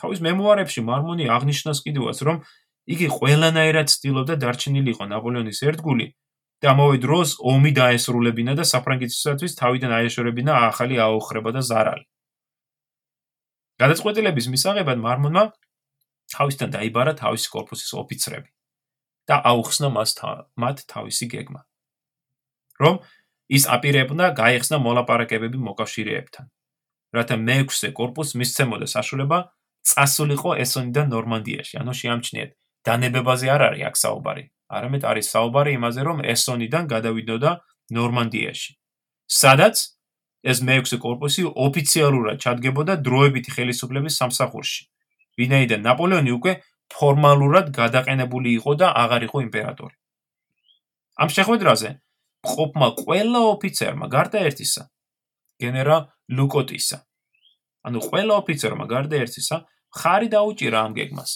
თავის 0.01 0.21
მემუარებში 0.27 0.81
მარმონი 0.85 1.25
აღნიშნავს 1.33 1.81
კიდევაც, 1.87 2.19
რომ 2.27 2.37
იგი 2.87 3.09
ყველანაირად 3.11 3.91
ცდილობდა 3.91 4.35
დარჩენილიყო 4.43 5.07
ნაპოლეონის 5.11 5.61
ერთგული 5.67 6.07
და 6.63 6.73
ამავე 6.73 6.99
დროს 7.03 7.37
ომი 7.53 7.73
დაესრულებინა 7.77 8.55
და 8.59 8.65
საფრანგეთისათვის 8.71 9.57
თავიდან 9.61 9.93
აეშორებინა 9.99 10.53
ახალი 10.71 11.01
აოხრება 11.07 11.51
და 11.57 11.63
ზარალი. 11.67 12.05
გადაწყვეტილების 13.83 14.47
მისაღებად 14.55 14.99
მარმონმა 15.07 15.45
თავისთან 16.33 16.69
დაიბარა 16.77 17.13
თავისი 17.19 17.49
корпуსის 17.55 17.91
ოფიცრები 18.03 18.51
და 19.29 19.37
აუხსნა 19.51 19.89
მას 19.97 20.11
მათ 20.57 20.77
თავისი 20.93 21.27
გეგმა. 21.35 21.61
რომ 22.81 23.03
ის 23.57 23.65
აპირებდა 23.77 24.27
გაიხსნა 24.41 24.79
მოლაპარაკებები 24.87 25.59
მოკავშირეებთან. 25.69 26.47
რათა 27.17 27.37
მეექვსე 27.49 27.89
корпуს 27.99 28.35
მისცემოდა 28.41 28.87
საშუალება 28.97 29.39
წასულიყო 29.91 30.51
ესონიდან 30.65 31.07
ნორმანდიაში, 31.15 31.75
ანუ 31.81 31.93
შეამჩნიეთ 32.01 32.51
დანებებაზე 32.87 33.47
არ 33.55 33.63
არის 33.69 33.85
აქ 33.89 33.97
საუბარი, 34.05 34.45
არამედ 34.77 35.03
არის 35.11 35.27
საუბარი 35.35 35.71
იმაზე, 35.79 36.01
რომ 36.09 36.19
ესონიდან 36.33 36.85
გადავიდოდა 36.95 37.51
ნორმანდიაში. 37.99 38.73
სადაც 39.27 39.77
ეს 40.47 40.59
მეექვსე 40.63 40.97
корпуსი 41.03 41.43
ოფიციალურად 41.67 42.37
ჩადგებოდა 42.45 42.95
დროებითი 43.07 43.51
ხელისუფლების 43.57 44.19
სამსახურში. 44.21 44.83
ვინაიდან 45.39 45.81
ნაპოლეონი 45.87 46.31
უკვე 46.39 46.53
ფორმალურად 46.95 47.67
გადაყენებული 47.75 48.51
იყო 48.59 48.73
და 48.81 48.89
აღარ 49.03 49.23
იყო 49.29 49.39
იმპერატორი. 49.47 49.97
ამ 51.23 51.29
შეხვედრაზე 51.37 51.91
ყოფმა 52.47 52.89
ყველა 53.03 53.41
ოფიცერმა 53.55 54.07
გარდა 54.15 54.39
ერთისა, 54.49 54.83
გენერალ 55.63 56.03
ლუკოტისა, 56.37 56.99
ანუ 57.87 57.99
ყველა 58.09 58.35
ოფიცერმა 58.41 58.87
გარდა 58.93 59.17
ერთისა, 59.25 59.57
ხარი 59.99 60.29
დაუჭირა 60.35 60.79
ამ 60.87 60.93
გეგმას. 60.99 61.33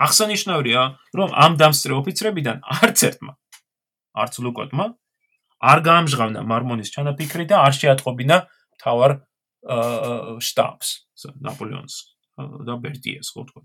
აღსანიშნავია, 0.00 0.82
რომ 1.18 1.28
ამ 1.44 1.52
დამსწრე 1.60 1.92
ოფიცრებიდან 2.00 2.56
არც 2.80 2.98
ერთმა, 3.08 3.32
არც 4.16 4.34
ლუკოტმა 4.44 4.86
არ 5.60 5.78
გაამჟღავნა 5.84 6.40
მარმონის 6.50 6.92
ჩანაფიქრი 6.94 7.44
და 7.52 7.56
არ 7.68 7.74
შეატყობინა 7.76 8.36
თავარ 8.80 9.12
შტაბს, 10.40 10.88
ნაპოლეონს 11.44 11.94
და 12.64 12.74
ბერტიეს, 12.80 13.28
ხო 13.36 13.44
თქო. 13.44 13.60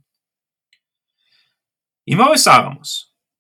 იმავე 2.12 2.38
საღამოს 2.44 2.92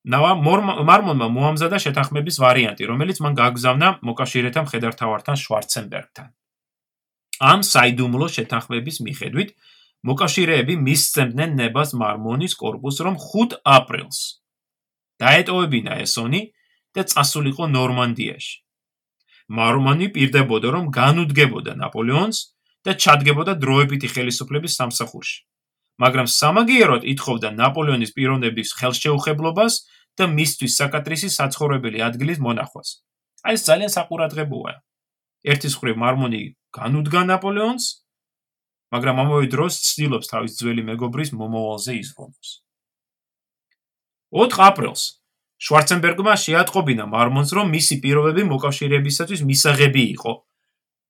ნავა 0.05 0.31
მარმონმა 0.39 1.27
მოამზადა 1.35 1.77
შეთანხმების 1.81 2.35
ვარიანტი, 2.39 2.83
რომელიც 2.87 3.17
მან 3.25 3.33
გაგზავნა 3.41 3.87
მოკავშირეთა 4.05 4.61
მხედართავართან 4.65 5.35
შვარცენბერგთან. 5.43 6.27
ამ 7.41 7.59
საიდუმლო 7.67 8.27
შეთანხმების 8.31 8.97
მიხედვით 9.03 9.49
მოკავშირეები 10.05 10.75
მისცემდნენ 10.87 11.55
ნებას 11.59 11.93
მარმონის 11.97 12.53
კორპუსს, 12.61 13.01
რომ 13.05 13.15
5 13.21 13.57
აპრილს 13.65 14.19
დაეტოვებინა 15.23 15.97
ეს 16.03 16.13
ონი 16.21 16.41
და 16.95 17.01
წასულიყო 17.11 17.65
ნორმანდიაში. 17.71 18.55
მარმონი 19.57 20.07
პირდებოდა, 20.15 20.67
რომ 20.75 20.85
განუდგებოდა 20.91 21.73
ნაპოლეონს 21.81 22.37
და 22.85 22.91
ჩადგებოდა 23.03 23.53
დროებითი 23.61 24.07
ხელისუფლების 24.13 24.75
სამსახურში. 24.79 25.37
მაგრამ 26.01 26.27
სამაგიეროდ 26.27 27.03
ითხოვდა 27.13 27.49
ნაპოლეონის 27.55 28.11
პიროვნების 28.15 28.69
ხელშეუხებლობას 28.79 29.73
და 30.17 30.25
მისთვის 30.27 30.71
საკატრისის 30.81 31.37
საცხოვრებელი 31.39 31.99
ადგილის 32.07 32.39
მონახვას. 32.43 32.89
აი 33.47 33.53
ეს 33.55 33.61
ძალიან 33.69 33.91
საყურადღებოა. 33.95 34.73
ერთის 35.45 35.73
ხრივ 35.79 35.95
მარმონი 36.03 36.41
განუდგა 36.73 37.21
ნაპოლეონს, 37.31 38.04
მაგრამ 38.95 39.21
ამავე 39.25 39.51
დროს 39.51 39.83
ცდილობს 39.83 40.31
თავის 40.31 40.55
ძველი 40.55 40.83
მეგობრის 40.89 41.35
მომავალზე 41.35 41.93
იზრუნოს. 41.99 42.49
4 44.31 44.63
აპრილს 44.71 45.03
შვარცენბერგმა 45.65 46.33
შეატყობინა 46.35 47.05
მარმონს, 47.07 47.51
რომ 47.55 47.71
მისი 47.75 47.95
პირობები 48.03 48.43
მოკავშირეებისათვის 48.51 49.41
მისაღები 49.47 50.03
იყო 50.15 50.33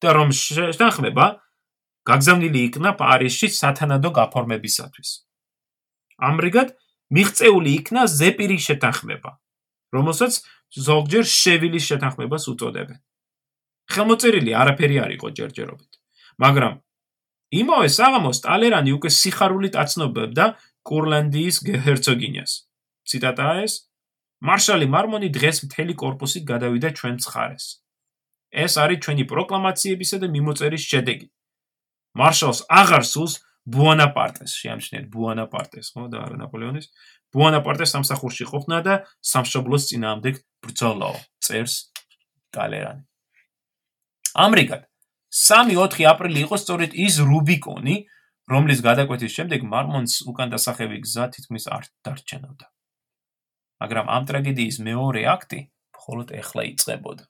და 0.05 0.09
რომ 0.17 0.29
შეთანხმება 0.37 1.25
გაგზავნილი 2.05 2.59
იქნა 2.69 2.91
პარიზში 3.01 3.49
სათანადო 3.49 4.09
გაფორმებისათვის. 4.13 5.09
ამრიგად 6.29 6.77
მიღწეული 7.15 7.71
იქნა 7.81 8.01
ზეპირის 8.05 8.61
შეთანხმება, 8.69 9.31
რომელსაც 9.95 10.33
ზოგჯერ 10.87 11.25
შევილის 11.25 11.83
შეთანხმებას 11.89 12.43
უწოდებენ. 12.53 12.99
ხელმოწერილი 13.89 14.51
არაფერი 14.61 14.95
არ 15.01 15.11
იყო 15.17 15.27
ჯერჯერობით, 15.37 15.91
მაგრამ 16.41 16.73
იმავე 17.61 17.89
საღამოს 17.97 18.41
ტალერანი 18.45 18.91
უკვე 18.97 19.09
სიხარულით 19.21 19.75
აცნობებდა 19.83 20.45
კურლანდიის 20.89 21.57
ჰერცოგინიას. 21.85 22.51
ციტატაა 23.09 23.55
ეს. 23.65 23.73
მარშალი 24.45 24.87
მარმონი 24.95 25.29
დღეს 25.37 25.57
მთელი 25.65 25.93
корпуსით 26.01 26.43
გადავიდა 26.51 26.89
ჩვენ 26.97 27.15
მხარეს. 27.21 27.65
ეს 28.63 28.73
არის 28.83 29.01
ჩვენი 29.03 29.23
პროკლამაციებისა 29.31 30.17
და 30.21 30.27
მიმოწერის 30.35 30.83
შედეგი. 30.91 31.27
მარშალს 32.19 32.59
აღარ 32.69 33.03
სულს 33.03 33.33
ბუანაპარტეს 33.65 34.51
შეამჩნიათ 34.61 35.05
ბუანაპარტეს, 35.13 35.87
ხო 35.93 36.07
და 36.13 36.17
არა 36.25 36.37
ნაპოლეონის. 36.43 36.85
ბუანაპარტეს 37.33 37.91
სამსახურში 37.95 38.45
ყოფნა 38.51 38.77
და 38.87 38.93
სამშობლოს 39.19 39.83
წინააღმდეგ 39.89 40.35
ბრძოლა 40.63 41.09
წერს 41.41 41.91
ტალერანი. 42.53 43.03
ამრიგად 44.35 44.81
3-4 45.35 46.05
აპრილი 46.07 46.45
იყო 46.47 46.57
სწორედ 46.63 46.93
ის 46.95 47.19
რუბიკონი, 47.19 47.95
რომლის 48.47 48.79
გადაკვეთის 48.85 49.33
შემდეგ 49.35 49.65
მარმონს 49.67 50.21
უკან 50.31 50.53
დასახები 50.53 51.01
გზა 51.03 51.25
თითქმის 51.35 51.65
არ 51.75 51.83
დარჩენოდა. 52.07 52.67
მაგრამ 53.83 54.07
ამ 54.15 54.23
ტრაგედიის 54.29 54.77
მეორე 54.87 55.21
აქტი 55.35 55.59
მხოლოდ 55.97 56.27
ეხლა 56.39 56.63
იწყებოდა. 56.71 57.23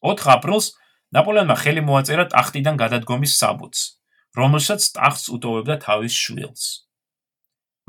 4 0.00 0.32
აპრილს 0.36 0.66
ნაპოლეონმა 1.12 1.56
ხელი 1.60 1.82
მოაწერა 1.84 2.24
ტახტიდან 2.32 2.80
გადადგომის 2.80 3.36
საბუთს, 3.36 3.82
რომელსაც 4.40 4.80
ტახტს 4.96 5.28
უტოვებდა 5.36 5.76
თავის 5.84 6.14
შვილს. 6.16 6.64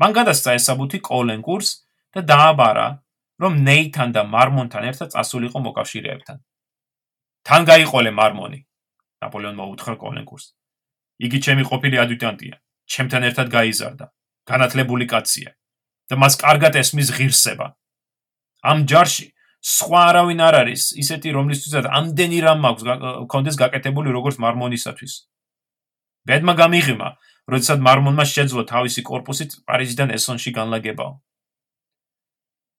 მან 0.04 0.12
გადასცა 0.20 0.50
ეს 0.58 0.68
საბუთი 0.68 1.00
კოლენკურს 1.00 1.70
და 2.12 2.20
დააბარა, 2.28 2.88
რომ 3.40 3.52
ნეითან 3.64 4.12
და 4.12 4.22
მარმონთან 4.28 4.84
ერთად 4.90 5.16
წასულიყო 5.16 5.58
მოკავშირეებთან. 5.64 6.38
თან 7.46 7.62
გაიყოლე 7.70 8.10
მარმონი. 8.10 8.60
ნაპოლეონმა 9.22 9.64
უთხრა 9.72 9.94
კოლენკურს. 9.98 10.54
იგი 11.18 11.38
ჩემი 11.44 11.62
ყოფილი 11.70 11.96
ადიუტანტია. 12.04 12.56
ჩემთან 12.88 13.22
ერთად 13.28 13.46
გაიზარდა. 13.50 14.06
განათლებული 14.48 15.04
კაცია 15.06 15.50
და 16.08 16.16
მას 16.16 16.34
კარგად 16.40 16.76
ესმის 16.80 17.08
ღირსება. 17.16 17.76
ამ 18.64 18.78
ჯარში 18.88 19.26
სხვა 19.60 20.00
არავინ 20.10 20.40
არ 20.48 20.54
არის 20.62 20.82
ისეთი, 21.02 21.28
რომლისთვისაც 21.36 21.84
ამდენი 21.98 22.38
რამ 22.46 22.62
აქვს 22.70 22.82
კონდეს 23.32 23.56
გაკეთებული 23.60 24.08
როგორც 24.16 24.36
მარმონისათვის. 24.40 25.12
ბედმა 26.28 26.54
გამიღიმა, 26.62 27.08
როდესაც 27.52 27.78
მარმონმა 27.88 28.24
შეძლო 28.24 28.62
თავისი 28.72 29.00
корпуსით 29.10 29.50
პარიზიდან 29.68 30.08
ესონში 30.16 30.50
განლაგებაო. 30.58 31.12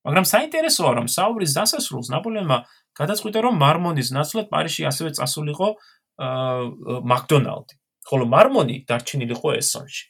მაგრამ 0.09 0.25
საინტერესოა, 0.25 0.91
რომ 0.97 1.07
საუბრის 1.13 1.53
დასასრულს 1.53 2.09
ნაპოლეონმა 2.09 2.57
გადაწყვიტა, 2.97 3.39
რომ 3.45 3.59
მარმონის 3.61 4.09
ნაცვლად 4.17 4.47
პარიზში 4.49 4.83
ასევე 4.89 5.09
წასულიყო 5.19 5.67
აა 6.19 7.03
მაკდონალდი, 7.11 7.75
ხოლო 8.09 8.25
მარმონი 8.33 8.75
დარჩენილიყო 8.89 9.49
ესონში. 9.61 10.05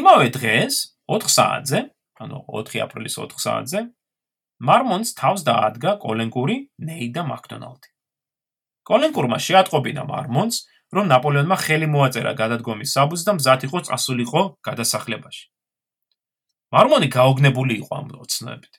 იმავე 0.00 0.26
დღეს 0.34 0.74
4 1.06 1.30
საათზე, 1.36 1.78
ანუ 2.26 2.42
4 2.58 2.82
აპრილის 2.84 3.14
4 3.22 3.38
საათზე, 3.46 3.80
მარმონს 4.60 5.14
თავს 5.14 5.46
დაადგა 5.46 5.96
კოლენკური, 6.02 6.56
ნეი 6.90 7.08
და 7.14 7.22
მაკდონალდი. 7.30 7.88
კოლენკურმა 8.90 9.38
შეატყობინა 9.38 10.02
მარმონს, 10.10 10.56
რომ 10.90 11.06
ნაპოლეონმა 11.06 11.56
ხელი 11.62 11.86
მოაწერა 11.94 12.34
გადადგომის 12.34 12.92
საბუთს 12.98 13.24
და 13.26 13.32
მზად 13.38 13.60
იყო 13.70 13.78
წასულიყო 13.86 14.42
გადასახლებაში. 14.66 15.44
მარმონი 16.74 17.08
გაოგნებული 17.10 17.74
იყო 17.82 17.92
ამ 18.00 18.06
ოცნებით. 18.24 18.72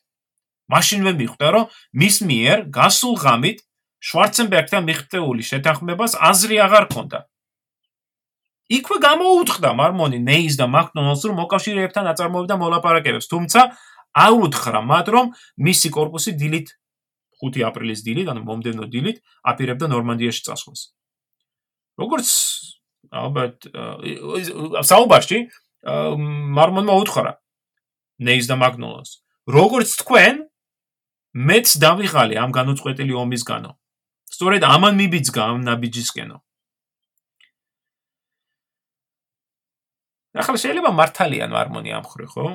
მაშინვე 0.72 1.11
მიხვდა, 1.19 1.47
რომ 1.55 1.65
მის 1.99 2.15
მიერ 2.30 2.57
გასულ 2.72 3.15
ღამით 3.23 3.57
შვარცენბერგთან 4.01 4.81
მიღწეული 4.88 5.43
შეთანხმებას 5.51 6.15
აზრი 6.15 6.55
აღარ 6.65 6.84
ჰქონდა. 6.88 7.19
იქვე 8.72 8.97
გამოუთხრა 9.03 9.72
მარმონი 9.76 10.19
ნეის 10.23 10.55
და 10.55 10.65
მაკდონალდს, 10.72 11.23
რომ 11.27 11.35
მოკავშირეებთან 11.43 12.05
აწარმოებდა 12.07 12.55
მოლაპარაკებებს, 12.55 13.27
თუმცა 13.27 13.61
აუთხრა 14.15 14.80
მათ, 14.80 15.05
რომ 15.11 15.26
მისი 15.59 15.88
корпуსი 15.91 16.31
დილით 16.39 16.68
5 17.43 17.68
აპრილის 17.68 17.99
დილით, 18.07 18.27
ანუ 18.31 18.41
მომდენო 18.47 18.88
დილით 18.88 19.18
აპირებდა 19.43 19.85
ნორმანდიაში 19.91 20.41
წასვლას. 20.47 20.81
როგორც 21.99 22.30
ალბათ 23.11 23.68
საუბარში 24.88 25.39
მარმონმა 26.55 26.93
უთხრა, 27.01 27.31
ნეის 28.22 28.45
და 28.52 28.56
მაგნოლას 28.61 29.19
როგორც 29.57 29.89
თქვენ 30.02 30.45
მეც 31.49 31.68
დავიღალე 31.81 32.35
ამ 32.43 32.52
განუწყვეტელი 32.56 33.14
ომისგანო 33.26 33.72
სწორედ 34.41 34.64
ამან 34.65 34.95
მიბიძგა 34.98 35.41
ამ 35.52 35.60
ნაბიჯისკენო. 35.68 36.38
ახლა 40.41 40.57
შეიძლება 40.64 40.91
მართალიან 40.95 41.52
მარმონი 41.52 41.91
ამხრი 41.99 42.27
ხო? 42.31 42.45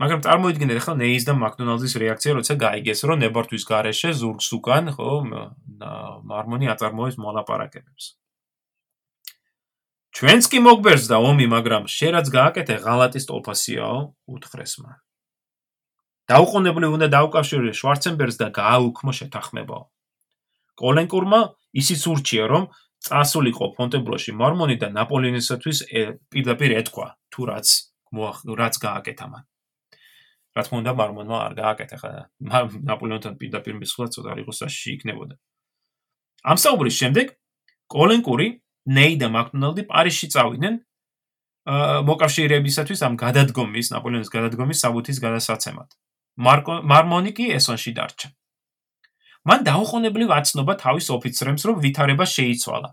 მაგრამ 0.00 0.20
წარმოიდგინეთ 0.26 0.78
ახლა 0.80 0.94
ნეის 1.02 1.24
და 1.26 1.34
მაკდონალდის 1.34 1.94
რეაქცია 2.02 2.32
როცა 2.38 2.54
გაიგეს 2.64 3.00
რომ 3.10 3.18
ნებართვის 3.22 3.64
გარეშე 3.70 4.10
ზურგს 4.20 4.48
უკან 4.56 4.94
ხო 4.94 5.10
მარმონი 6.30 6.66
აწარმოებს 6.72 7.18
მოლაპარაკებებს. 7.18 8.04
ჩვენც 10.14 10.44
კი 10.46 10.58
მოგბერძდა 10.62 11.16
ომი, 11.18 11.46
მაგრამ 11.50 11.90
შენ 11.90 12.10
რაც 12.16 12.26
გააკეთე 12.38 12.74
ღალატის 12.86 13.26
ტოლფასიაო, 13.28 13.98
უთხრეს 14.30 14.74
მან. 14.78 14.96
დაუყოვნებლივ 16.30 16.90
უნდა 16.96 17.08
დაუკავშირო 17.12 17.72
შვარცენბერგს 17.80 18.36
და 18.40 18.46
გააუქმო 18.58 19.12
შეთანხმებაო. 19.18 19.84
კოლენკურმა 20.80 21.40
ისიც 21.80 22.02
ურჩია, 22.12 22.44
რომ 22.48 22.64
წასულიყო 23.04 23.66
ფონტებლოში 23.76 24.32
მორმონი 24.32 24.76
და 24.80 24.88
ნაპოლეონისათვის 24.96 25.78
პირდაპირ 26.32 26.70
ეთქვა, 26.80 27.06
თუ 27.30 27.40
რაც 27.50 27.68
რაც 28.14 28.74
გააკეთა 28.86 29.26
მან. 29.28 29.44
რა 30.54 30.62
თქმა 30.64 30.76
უნდა, 30.80 30.92
მორმონმა 30.94 31.36
არ 31.44 31.52
გააკეთა 31.60 31.96
ხა 31.98 32.10
ნაპოლეონთან 32.88 33.34
პირდაპირ 33.40 33.74
მისვლა 33.82 34.06
ცოტა 34.14 34.28
არ 34.32 34.38
იყოს 34.46 34.56
საში 34.62 34.88
იქნებოდა. 34.96 35.34
ამ 36.46 36.58
საუბრის 36.64 36.96
შემდეგ 37.00 37.26
კოლენკური 37.90 38.46
ნეი 38.86 39.14
და 39.18 39.28
მაკდონალდი 39.34 39.82
პარიზში 39.90 40.26
წავიდნენ 40.34 40.74
მოკავშირეებისათვის 42.08 43.00
ამ 43.08 43.14
გადადგომის, 43.16 43.86
ნაპოლეონის 43.94 44.30
გადადგომის 44.30 44.78
საბუთის 44.84 45.18
გადასაცემად. 45.24 45.88
მარმონი 46.38 47.32
კი 47.36 47.46
ესონში 47.54 47.92
დარჩა. 47.94 48.28
მან 49.44 49.60
დაუყოვნებლივ 49.68 50.30
აცნობა 50.34 50.74
თავის 50.84 51.06
ოფიცრებს, 51.14 51.62
რომ 51.68 51.80
ვითარება 51.84 52.24
შეიცვალა. 52.24 52.90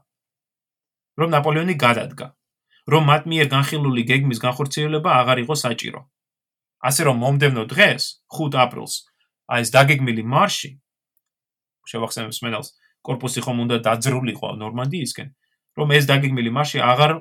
რომ 1.19 1.29
ნაპოლეონი 1.35 1.75
გადადგა, 1.75 2.27
რომ 2.91 3.03
მათ 3.11 3.23
მიერ 3.31 3.47
განხილული 3.51 4.03
გეგმის 4.09 4.39
განხორციელება 4.41 5.09
აღარ 5.21 5.37
იყო 5.45 5.55
საჭირო. 5.63 6.01
ასე 6.81 7.01
რომ 7.07 7.17
მომდევნო 7.23 7.63
დღეს, 7.73 8.03
5 8.31 8.55
აპრილს, 8.57 8.93
აი 9.51 9.61
ეს 9.61 9.69
დაგეგმილი 9.75 10.23
მარში 10.23 10.69
შევახსენებ 11.91 12.31
მსმენელს, 12.31 12.69
корпуსი 13.05 13.41
ხომ 13.45 13.57
უნდა 13.65 13.77
დაძრულიყო 13.85 14.47
ნორმანდიისკენ, 14.61 15.27
რომ 15.77 15.87
ეს 15.97 16.03
დაგეგმილი 16.09 16.49
მარში 16.57 16.79
აღარ 16.81 17.11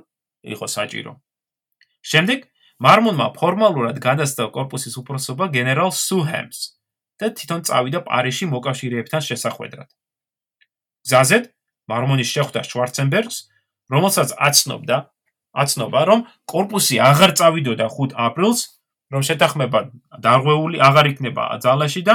იყო 0.55 0.66
საჭირო. 0.76 1.12
შემდეგ 2.01 2.38
მარმონმა 2.81 3.27
ფორმალურად 3.36 3.98
გადასცა 4.01 4.48
კორპუსის 4.55 4.97
უფროსობა 5.01 5.51
გენერალ 5.52 5.93
სუჰემს 5.93 6.61
და 7.20 7.28
თვითონ 7.36 7.65
წავიდა 7.69 8.01
პარიზში 8.09 8.47
მოკავშირეებთან 8.48 9.24
შესახვედრად. 9.28 9.89
გზაზედ 11.05 11.44
მარმონი 11.93 12.24
შეხვდა 12.24 12.61
შვარცენბერგს, 12.65 13.36
რომელსაც 13.93 14.32
აცნობდა, 14.48 14.97
აცნობა, 15.61 16.01
რომ 16.09 16.20
კორპუსი 16.48 16.97
აღარ 17.05 17.36
წავიდოდა 17.36 17.86
5 17.93 18.16
აპრილს, 18.16 18.61
რომ 19.12 19.23
შეთანხმება 19.28 19.78
დარღვეული 20.24 20.81
აღარ 20.81 21.07
იქნება 21.12 21.44
ძალაში 21.61 22.02
და 22.09 22.15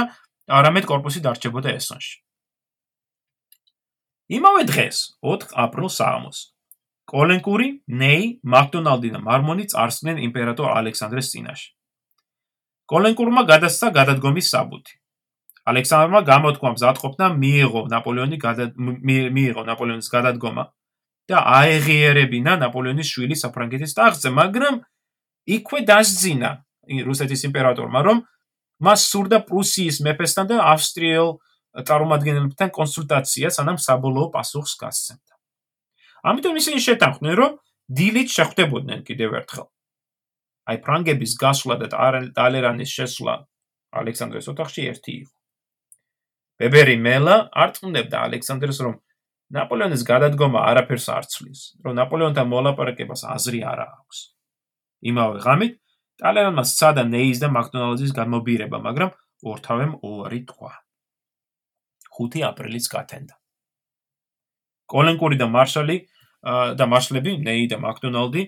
არამედ 0.50 0.84
კორპუსი 0.90 1.22
დარჩებოდა 1.22 1.78
ესონში. 1.78 2.18
იმავე 4.34 4.62
დღეს, 4.66 5.14
4 5.22 5.46
აპრილს 5.54 5.94
საღამოს 6.02 6.55
კოლენკური, 7.06 7.68
ნეი, 7.86 8.42
მაკდონალდი 8.42 9.10
და 9.14 9.18
მარმონი 9.22 9.66
წარსდნენ 9.70 10.18
იმპერატორ 10.26 10.74
ალექსანდრეს 10.74 11.30
წინაშე. 11.32 11.68
კოლენკურმა 12.90 13.42
გადასცა 13.46 13.90
გადადგომის 13.94 14.50
საბუთი. 14.50 14.94
ალექსანდრმა 15.70 16.20
გამოთქვა 16.26 16.70
მზადყოფნა 16.74 17.26
მიიღო 17.42 17.82
ნაპოლეონი 17.90 18.36
მიიღო 19.36 19.62
ნაპოლეონის 19.70 20.08
გადადგომა 20.14 20.64
და 21.30 21.36
აეღიერებინა 21.58 22.52
ნაპოლეონის 22.62 23.10
შვილი 23.10 23.36
საფრანგეთის 23.42 23.96
ტახტზე, 23.98 24.30
მაგრამ 24.30 24.74
იქვე 25.56 25.78
დასძინა 25.90 26.50
რუსეთის 27.06 27.42
იმპერატორმა, 27.50 28.00
რომ 28.06 28.22
მას 28.86 29.00
სურდა 29.10 29.42
პრუსიის 29.50 30.02
მეფესთან 30.06 30.46
და 30.50 30.56
ავსტრიელ 30.74 31.28
წარმომადგენლებთან 31.86 32.70
კონსულტაცია, 32.70 33.50
სანამ 33.50 33.78
საბოლოო 33.82 34.30
პასუხს 34.34 34.78
გასცემდა. 34.82 35.35
ამიტომ 36.22 36.54
ისინი 36.60 36.78
შეთანხმდნენ, 36.86 37.34
რომ 37.36 37.52
დილით 37.86 38.28
შეხვდებოდნენ 38.36 39.00
კიდევ 39.06 39.30
ერთხელ. 39.40 39.66
აი 40.66 40.76
ფრანგების 40.82 41.32
გასვლა 41.38 41.74
და 41.82 41.86
ტალერანის 42.34 42.90
შესვლა 42.90 43.34
ალექსანდრეს 43.94 44.46
ოთახში 44.50 44.82
ერთი 44.90 45.12
იყო. 45.22 45.34
ბებერი 46.58 46.96
მელა 46.98 47.36
არწმუნებდა 47.52 48.16
ალექსანდრეს, 48.26 48.78
რომ 48.82 48.94
ნაპოლეონის 49.56 50.02
გადადგომა 50.10 50.60
არაფერს 50.70 51.06
არ 51.16 51.24
ცვლის, 51.30 51.60
რომ 51.84 51.92
ნაპოლეონთან 52.00 52.46
მოლაპარაკებას 52.50 53.22
აზრი 53.30 53.60
არ 53.62 53.80
აქვს. 53.86 54.18
იმავე 55.06 55.38
ღამით 55.46 55.74
ტალერანმა 56.18 56.64
სცადა 56.66 57.04
ნეის 57.06 57.38
და 57.44 57.48
მაკდონალდის 57.52 58.12
გამობირება, 58.16 58.78
მაგრამ 58.82 59.10
ორთავემ 59.46 59.92
უარი 60.02 60.40
თქვა. 60.50 60.72
5 62.16 62.42
აპრილიც 62.48 62.86
გათენდა. 62.90 63.34
კოლენკური 64.90 65.36
და 65.40 65.46
მარშალი 65.50 65.96
და 66.78 66.84
მარშლები, 66.86 67.32
ნეი 67.42 67.66
და 67.70 67.78
მაკდონალდი 67.82 68.42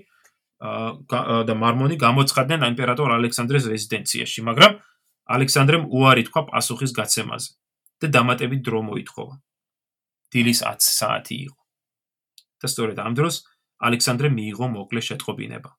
და 0.59 1.55
მარმონი 1.55 1.97
გამოცხადდნენ 1.99 2.67
იმპერატორ 2.73 3.15
ალექსანდრეს 3.19 3.67
რეზიდენციაში, 3.73 4.43
მაგრამ 4.49 4.73
ალექსანდრემ 5.35 5.87
უარი 5.93 6.27
თქვა 6.31 6.43
პასუხის 6.51 6.93
გაცემაზე 6.99 7.51
და 8.03 8.07
დამატებით 8.15 8.63
დრო 8.67 8.81
მოითხოვა. 8.87 9.35
დილის 10.33 10.61
10 10.63 10.93
საათი 10.99 11.37
იყო. 11.47 11.61
და 12.59 12.67
სწორედ 12.67 12.99
ამ 12.99 13.15
დროს 13.15 13.47
ალექსანდრემ 13.79 14.35
მიიღო 14.35 14.67
მოკლე 14.75 15.01
შეტყობინება. 15.09 15.71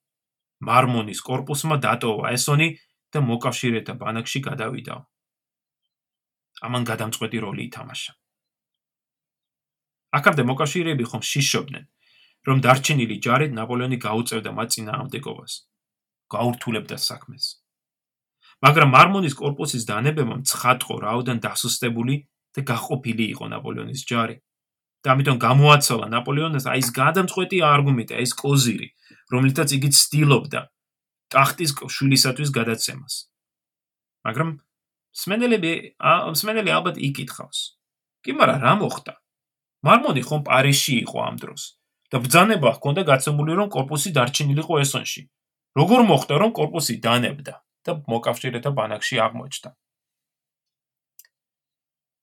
მარმონის 0.63 1.19
корпуსმა 1.27 1.75
დატოვა 1.83 2.31
ესონი 2.35 2.79
და 3.11 3.19
მოკავშირეთა 3.19 3.93
ბანაკში 3.99 4.39
გადავიდა. 4.47 4.95
ამან 6.63 6.83
გადამწყვეტი 6.91 7.37
როლი 7.43 7.63
ითამაშა. 7.67 8.11
აქამდე 10.17 10.43
მოკავშირეები 10.49 11.05
ხომ 11.09 11.23
შიშობდნენ, 11.31 11.85
რომ 12.47 12.57
დარჩენილი 12.65 13.15
ჯარით 13.25 13.51
ნაპოლეონი 13.59 13.97
გაუწევდა 14.01 14.51
მათ 14.57 14.67
წინააღმდეგობას, 14.73 15.53
გაურთულებდა 16.33 16.97
საქმეს. 16.97 17.45
მაგრამ 18.65 18.89
მარმონის 18.95 19.35
корпуსის 19.39 19.83
დანებებამ 19.87 20.43
ცხადყო 20.49 20.95
რაოდან 21.05 21.37
დასუსტებული 21.45 22.15
და 22.55 22.61
გაყოფილი 22.71 23.25
იყო 23.33 23.45
ნაპოლეონის 23.53 24.03
ჯარი. 24.09 24.37
და 24.99 25.15
ამიტომ 25.15 25.37
გამოაცოლა 25.39 26.05
ნაპოლეონს 26.11 26.65
აი 26.67 26.81
ეს 26.83 26.89
გადამწყვეტი 26.91 27.57
არგუმენტი, 27.63 28.13
აი 28.19 28.25
ეს 28.27 28.33
კოზირი, 28.35 28.87
რომლითაც 29.31 29.69
იგი 29.77 29.89
ცდილობდა 29.95 30.61
ტახტის 31.31 31.71
შვილისათვის 31.95 32.49
გადაცემას. 32.51 33.13
მაგრამ 34.27 34.49
მსმენელები 35.15 35.71
მსმენელი 36.35 36.69
ალბათ 36.75 36.95
იკითხავს. 36.99 37.59
კი, 38.27 38.31
მაგრამ 38.35 38.59
რა 38.59 38.73
მოხდა? 38.83 39.13
მარმონი 39.87 40.21
ხომ 40.27 40.41
პარიზში 40.49 40.93
იყო 41.03 41.17
ამ 41.29 41.35
დროს 41.43 41.63
და 42.09 42.17
ბრძანება 42.23 42.69
ჰქონდა 42.77 43.01
გაცემული, 43.05 43.53
რომ 43.59 43.67
корпуსი 43.69 44.09
დარჩენილიყო 44.17 44.73
ესონში. 44.83 45.21
როგორ 45.79 45.99
მოხდა, 46.09 46.33
რომ 46.41 46.51
корпуსი 46.57 46.95
დანებდა 47.05 47.55
და 47.85 47.91
მოკავშირეთა 48.09 48.71
ბანაკში 48.73 49.15
აღმოჩნდა? 49.25 49.69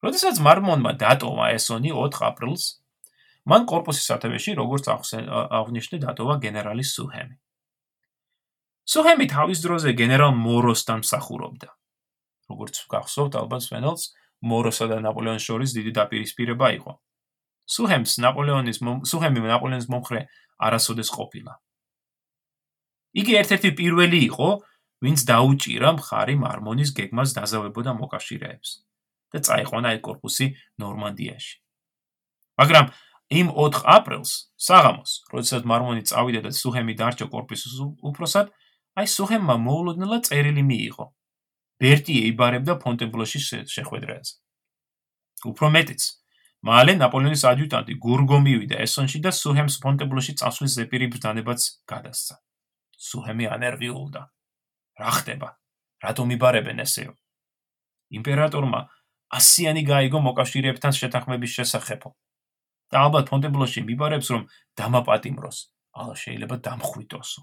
როდესაც 0.04 0.36
მარმონმა 0.46 0.92
დატოვა 1.00 1.46
ესონი 1.56 1.90
4 1.94 2.22
აპრილს, 2.28 2.64
მან 3.46 3.62
корпуსის 3.70 4.06
სათავეში, 4.10 4.58
როგორც 4.58 4.84
აღნიშნე, 4.90 5.96
დატოვა 6.02 6.34
გენერალი 6.42 6.84
სუჰემი. 6.84 7.36
სუჰემი 8.86 9.26
თავის 9.30 9.58
დროზე 9.62 9.90
გენერალ 9.94 10.34
მოროსთან 10.34 11.06
მსახურობდა. 11.06 11.70
როგორც 12.50 12.74
გახსოვთ, 12.90 13.32
ალბათ 13.40 13.62
სვენელს 13.66 14.02
მოროსა 14.42 14.86
და 14.90 14.96
ნაპოლეონს 15.02 15.46
შორის 15.46 15.70
დიდი 15.74 15.92
დაპირისპირება 15.98 16.66
იყო. 16.78 16.92
სუჰემს 17.66 18.18
ნაპოლეონის 18.22 18.78
სუჰემი 19.10 19.42
ნაპოლეონის 19.42 19.88
მომხრე 19.90 20.20
არასოდეს 20.66 21.10
ყოფილა. 21.10 21.52
იგი 23.16 23.32
ერთ-ერთი 23.40 23.70
პირველი 23.80 24.18
იყო, 24.30 24.48
ვინც 25.04 25.20
დაუჭირა 25.28 25.90
მხარი 25.98 26.34
მარმონის 26.40 26.90
გეგმას 26.96 27.30
დაზავებოდა 27.36 27.92
მოკავშირეებს 28.00 28.70
და 29.32 29.38
წაიყვანა 29.46 29.88
այդ 29.92 30.00
корпуსი 30.06 30.46
ნორმანდიაში. 30.80 31.54
მაგრამ 32.60 32.86
იმ 33.26 33.48
4 33.58 33.82
აპრილს 33.84 34.32
საღამოს, 34.56 35.12
როდესაც 35.34 35.62
მარმონი 35.66 36.02
წავიდა 36.08 36.40
და 36.46 36.50
სუჰემი 36.54 36.94
დარჩა 36.96 37.26
корпуსის 37.28 37.76
უფროსად, 37.82 38.54
აი 38.96 39.06
სუჰემმა 39.16 39.56
მოულოდნელა 39.66 40.18
წერილი 40.24 40.62
მიიღო. 40.62 41.06
ბერტი 41.76 42.14
ეიბარებდა 42.24 42.74
ფონტენბლოში 42.80 43.40
შეხვედრაზე. 43.68 44.32
უფრო 45.50 45.66
მეტიც, 45.76 46.02
მალე 46.66 46.96
ნაპოლეონის 46.98 47.44
ადიუტანტი 47.50 47.94
გურგო 48.02 48.38
მივიდა 48.42 48.80
ესონში 48.82 49.20
და 49.24 49.30
სუჰემს 49.38 49.76
ფონტებლოში 49.82 50.34
წასვლის 50.40 50.76
ზეპირი 50.78 51.06
ბრძანებაც 51.14 51.66
გადასცა. 51.92 52.34
სუჰემი 53.08 53.46
ანერვიულდა. 53.56 54.22
რა 55.00 55.10
ხდება? 55.18 55.48
რატომ 56.04 56.32
იბარებენ 56.36 56.82
ესეო? 56.86 57.12
იმპერატორმა 58.18 58.80
ასიანი 59.38 59.82
გაიგო 59.90 60.18
მოკავშირეებთან 60.26 60.92
შეთანხმების 61.00 61.54
შესახებო. 61.58 62.10
და 62.90 63.02
ალბათ 63.02 63.30
ფონტებლოში 63.30 63.82
მიბარებს 63.82 64.28
რომ 64.30 64.42
დამაპატიმროს, 64.78 65.58
ალბა 65.98 66.14
შეიძლება 66.22 66.56
დამხვიტოსო. 66.66 67.42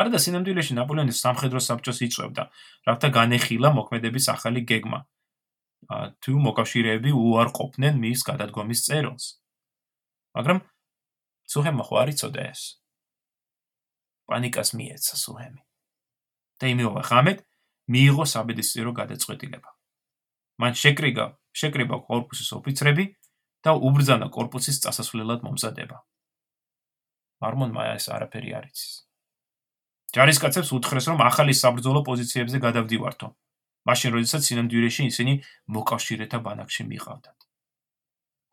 არა 0.00 0.10
და 0.14 0.18
სინამდვილეში 0.24 0.72
ნაპოლეონის 0.80 1.20
სამხედრო 1.24 1.60
საბჭოს 1.60 1.98
იწევდა, 2.08 2.44
რათა 2.88 3.08
განეხილა 3.18 3.68
მოქმედების 3.78 4.24
ახალი 4.34 4.64
გეგმა, 4.64 4.98
თუ 6.22 6.32
მოკავშირეები 6.46 7.10
უარყოფდნენ 7.12 7.94
მის 8.00 8.20
გადადგომის 8.28 8.80
წერილს. 8.86 9.24
მაგრამ 10.34 10.58
სუჰემმა 11.50 11.84
ხო 11.88 11.94
არ 12.02 12.08
იცოდა 12.14 12.40
ეს. 12.50 12.60
პანიკას 14.28 14.74
მიეცა 14.78 15.14
სუჰემი. 15.24 15.62
და 16.58 16.64
იმეოვა 16.70 17.02
ღამეთ 17.10 17.38
მიიღო 17.92 18.24
საბედისწირო 18.24 18.90
გადაწყვეტილება. 18.94 19.70
მან 20.62 20.72
შეკრიგა, 20.78 21.26
შეკრიბა 21.52 21.96
корпуსის 22.08 22.50
ოფიცრები 22.56 23.04
და 23.64 23.74
უბრძანა 23.74 24.30
корпуსის 24.30 24.80
წასასვლელად 24.84 25.42
მომზადება. 25.44 25.98
მარმონმა 27.42 27.82
ეს 27.98 28.08
არაფერი 28.08 28.50
არ 28.54 28.64
იცის. 28.70 28.92
ჯარისკაცებს 30.14 30.70
უთხრეს, 30.78 31.04
რომ 31.10 31.18
ახალი 31.26 31.54
საბრძოლო 31.58 32.00
პოზიციებზე 32.06 32.58
გადავდივართო. 32.62 33.28
მაშინ, 33.88 34.10
როდესაც 34.16 34.42
სინამდვილეში 34.48 35.02
ისინი 35.12 35.34
მოკავშირეთა 35.76 36.38
ბანაკში 36.46 36.84
მიყავდათ. 36.90 37.38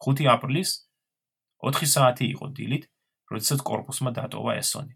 5 0.05 0.27
აპრილის 0.35 0.69
4 1.61 1.91
საათი 1.93 2.25
იყო 2.35 2.45
დილით, 2.57 2.83
როდესაც 3.31 3.59
корпуსმა 3.69 4.11
დატოვა 4.17 4.57
ესონი. 4.63 4.95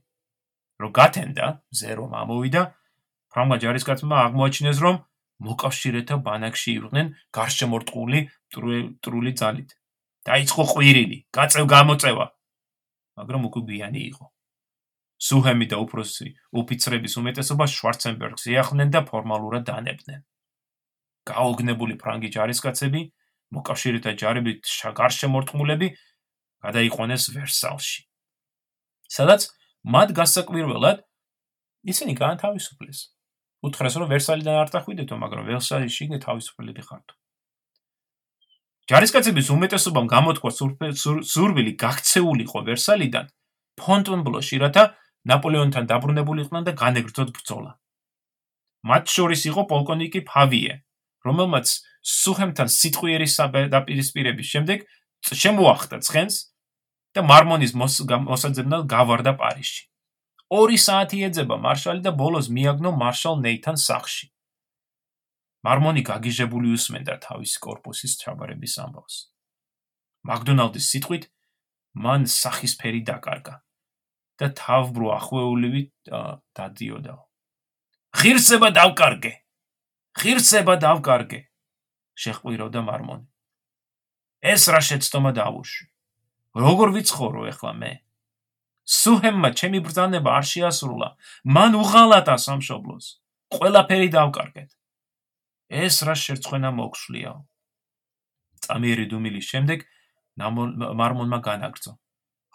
რომ 0.75 0.91
გათენდა, 0.91 1.45
მზე 1.71 1.91
რომ 1.95 2.11
ამოვიდა, 2.21 2.61
ფრანგმა 3.31 3.57
ჯარისკაცმა 3.63 4.15
აღმოაჩინეს, 4.27 4.77
რომ 4.83 4.95
მოკავშირეთა 5.47 6.15
ბანაკში 6.27 6.69
იყვნენ 6.79 7.07
გარშემორტყული 7.31 8.19
მტრული 8.51 9.31
ძალით. 9.39 9.69
დაიწყო 10.27 10.63
ყვირილი, 10.71 11.17
გაწევ-გამოწევა, 11.37 12.25
მაგრამ 13.19 13.41
უკვე 13.47 13.61
გვიანი 13.67 14.01
იყო. 14.11 14.34
სუჰემი 15.19 15.65
და 15.71 15.77
უფროსი 15.79 16.27
ოფიცრების 16.59 17.13
უმეტესობა 17.21 17.65
შვარცენბერგს 17.71 18.47
ეახნენ 18.51 18.89
და 18.91 19.01
ფორმალურად 19.07 19.63
დანებდნენ. 19.69 20.21
გაოგნებული 21.25 21.95
ფრანგი 21.97 22.29
ჯარისკაცები, 22.35 23.01
მოკავშირეთა 23.55 24.11
ჯარებით 24.21 24.61
გარშემორტყმულები 24.99 25.87
გადაიყვანეს 26.65 27.23
ვერსალში. 27.35 27.99
სადაც 29.09 29.41
მათ 29.85 30.09
გასაკვირველად 30.19 30.97
ისინი 31.85 32.13
განთავისუფლეს. 32.17 32.99
უთხრეს 33.65 33.95
რომ 33.97 34.07
ვერსალიდან 34.13 34.55
არ 34.61 34.69
დახვიდეთო, 34.75 35.15
მაგრამ 35.17 35.43
ვერსალში 35.49 36.01
იგი 36.05 36.17
თავისუფლები 36.25 36.81
ხართ. 36.85 37.07
ჯარისკაცების 38.85 39.47
უმეტესობამ 39.49 40.05
გამოთქვა 40.05 40.51
სურვილი 41.25 41.73
გაქცეულიყო 41.73 42.59
ვერსალიდან 42.69 43.25
ფონტონბლოში, 43.81 44.55
რათა 44.61 44.83
ნაპოლეონთან 45.29 45.85
დაბრუნებული 45.89 46.45
იყვნენ 46.45 46.63
და 46.67 46.73
განეგრძოთ 46.81 47.29
ბრძოლა. 47.35 47.71
მათ 48.85 49.05
შორის 49.09 49.41
იყო 49.49 49.61
პოლკოვნიკი 49.71 50.19
ფავიე, 50.29 50.73
რომელმაც 51.25 51.67
სუჰემთან 52.05 52.69
სიტყვიერის 52.69 53.33
დაპირისპირების 53.73 54.47
შემდეგ 54.53 54.85
შემოახტა 55.25 55.97
ცხენს 56.05 56.35
და 57.17 57.21
მარმონის 57.25 57.73
მოსაძებნად 57.73 58.85
გავარდა 58.85 59.33
პარიზში. 59.41 59.83
ორი 60.53 60.77
საათი 60.77 61.25
ეძება 61.25 61.57
მარშალი 61.57 62.01
და 62.05 62.11
ბოლოს 62.13 62.47
მიაგნო 62.53 62.91
მარშალ 63.01 63.41
ნეითან 63.41 63.77
სახლში. 63.81 64.29
მარმონი 65.65 66.01
გაგიჟებული 66.05 66.77
უსმენდა 66.77 67.17
თავის 67.25 67.57
корпуსის 67.57 68.13
ჩაბარების 68.21 68.73
ამბავს. 68.85 69.15
მაკდონალდის 70.29 70.85
სიტყვით, 70.93 71.23
მან 72.05 72.29
სახისფერი 72.29 73.01
დაკარგა. 73.09 73.65
და 74.39 74.47
თავბრუ 74.51 75.07
ახვეულივი 75.17 75.81
დადიოდა. 76.55 77.15
ღირსება 78.15 78.69
დავკარგე. 78.75 79.33
ღირსება 80.19 80.75
დავკარგე. 80.79 81.39
შეხვირავდა 82.15 82.81
მარმონი. 82.87 83.27
ეს 84.45 84.63
რა 84.71 84.81
შეცდომა 84.87 85.31
დაუშვი? 85.35 85.85
როგორ 86.55 86.87
ვიცხოვრო 86.95 87.41
ახლა 87.51 87.71
მე? 87.81 87.91
სუჰემმა 88.85 89.49
ჩემი 89.59 89.79
ბრძანება 89.81 90.29
არ 90.39 90.45
შეასრულა. 90.51 91.09
მან 91.55 91.71
უღალატა 91.81 92.35
სამშობლოს. 92.45 93.05
ყველაფერი 93.55 94.07
დავკარგეთ. 94.15 94.69
ეს 95.83 95.95
რა 96.05 96.15
შერცხვენა 96.15 96.69
მოქსვლია. 96.79 97.31
წამიერი 98.63 99.05
დუმილის 99.11 99.45
შემდეგ 99.51 99.79
მარმონმა 100.99 101.39
განაგრძო. 101.41 101.91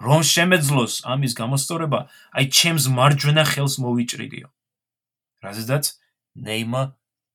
რომ 0.01 0.23
შემეძლოს 0.25 0.95
ამის 1.05 1.33
გამოსწორება, 1.37 2.01
აი 2.37 2.45
ჩემს 2.49 2.85
მარჯვენა 2.89 3.45
ხელს 3.53 3.75
მოვიჭრიდიო. 3.85 4.49
რაზედაც 5.45 5.85
ნეიმა 6.37 6.83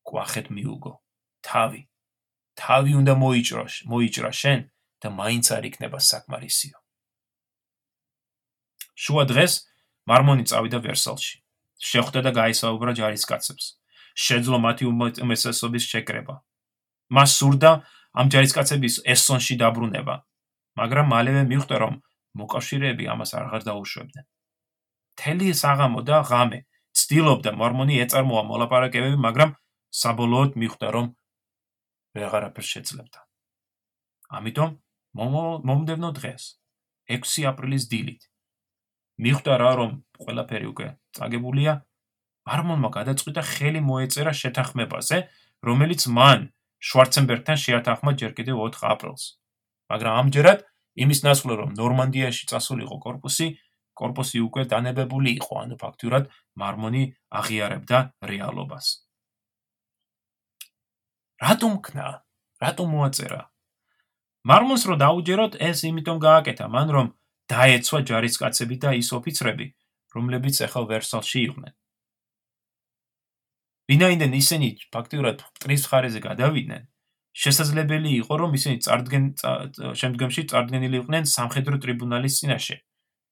ყვახეთ 0.05 0.49
მიუგო. 0.49 0.93
თავი. 1.45 1.81
თავი 2.57 2.91
უნდა 3.01 3.13
მოიჭრა, 3.21 3.65
მოიჭრა 3.91 4.31
შენ 4.41 4.59
და 5.01 5.07
მაინც 5.13 5.45
არ 5.53 5.63
იქნება 5.69 5.99
საკმარისიო. 6.09 6.77
შუა 8.95 9.23
დღეს 9.29 9.53
მარმონი 10.09 10.43
წავიდა 10.49 10.79
ვერსალში. 10.87 11.35
შეხვდა 11.77 12.19
და 12.25 12.31
გაისაუბრა 12.39 12.91
ჯარისკაცებს. 12.97 13.65
შეძლო 14.15 14.57
მათი 14.65 14.83
უმეტესობის 15.21 15.83
შეკრება. 15.91 16.35
მას 17.11 17.29
სურდა 17.37 17.71
ამ 18.15 18.25
ჯარისკაცების 18.33 18.95
ესონში 19.13 19.55
დაბრუნება, 19.59 20.15
მაგრამ 20.79 21.05
მალევე 21.13 21.41
მიხვდა 21.51 21.75
რომ 21.83 21.93
მოკავშირეები 22.39 23.05
ამას 23.13 23.31
აღარ 23.39 23.61
დაუშვებდნენ. 23.69 24.25
თელი 25.19 25.49
საღამო 25.61 26.01
და 26.09 26.17
ღამე 26.29 26.59
ცდილობდა 26.99 27.51
მორმონი 27.61 28.01
ეწარმოა 28.03 28.43
მოლაპარაკებები, 28.51 29.17
მაგრამ 29.27 29.55
საბოლოოდ 30.01 30.51
მიხვდა 30.61 30.87
რომ 30.95 31.05
ვეღარაფერს 32.15 32.69
შეძლებდა. 32.75 33.19
ამიტომ 34.29 34.71
მომდევნო 35.15 36.09
დღეს 36.19 36.43
6 37.15 37.45
აპრილის 37.51 37.87
დილით 37.91 38.27
მიხვდა 39.25 39.53
რა 39.61 39.71
რომ 39.79 39.91
ყველაფერი 40.25 40.67
უკვე 40.71 40.87
წაგებულია 41.17 41.73
არმონმა 42.55 42.89
გადაწყვიტა 42.97 43.43
ხელი 43.51 43.81
მოეწერა 43.89 44.33
შეთანხმებაზე 44.41 45.19
რომელიც 45.69 46.07
მან 46.17 46.47
შვარცენბერგთან 46.89 47.61
შეათანხმა 47.65 48.11
ჯერ 48.21 48.31
კიდევ 48.39 48.63
4 48.65 48.89
აპრილს 48.95 49.23
მაგრამ 49.93 50.19
ამჯერად 50.21 50.65
იმის 50.95 51.19
ნაცვლად, 51.27 51.57
რომ 51.61 51.71
ნორმანდიაში 51.75 52.47
წასულიყო 52.51 52.97
კორპუსი, 53.03 53.47
კორპუსი 53.95 54.39
უკვე 54.47 54.63
დანებებული 54.71 55.35
იყო, 55.39 55.53
ანუ 55.63 55.75
ფაქტურად 55.79 56.31
მარმონი 56.59 57.03
აღიარებდა 57.39 57.99
რეალობას. 58.31 58.87
რატომ 61.43 61.73
ქნა? 61.83 62.07
რატომ 62.63 62.87
მოაწერა? 62.95 63.41
მარმონს 64.47 64.83
რო 64.87 64.95
დაუჯეროთ, 65.03 65.53
ეს 65.59 65.83
იმიტომ 65.83 66.17
გააკეთა 66.23 66.65
მან, 66.71 66.87
რომ 66.95 67.07
დაეცვა 67.51 67.99
ჯარისკაცები 68.09 68.75
და 68.83 68.89
ის 68.99 69.09
ოფიცრები, 69.17 69.67
რომლებიც 70.15 70.55
ახლა 70.65 70.83
ვერსალში 70.95 71.39
იყვნენ. 71.47 71.73
ვინაიდან 73.89 74.31
ისინი 74.33 74.69
ფაქტიურად 74.93 75.43
მტრის 75.45 75.83
ხარეზე 75.89 76.19
გადავიდნენ, 76.23 76.83
შესაძლებელი 77.35 78.11
იყო, 78.23 78.33
რომ 78.41 78.51
ისინი 78.55 78.77
წარდგენ 78.85 79.23
შემდგომში 79.99 80.43
წარდგენილი 80.51 81.01
იყვნენ 81.03 81.23
სამხედრო 81.27 81.75
ტრიბუნალის 81.83 82.37
წინაშე. 82.39 82.77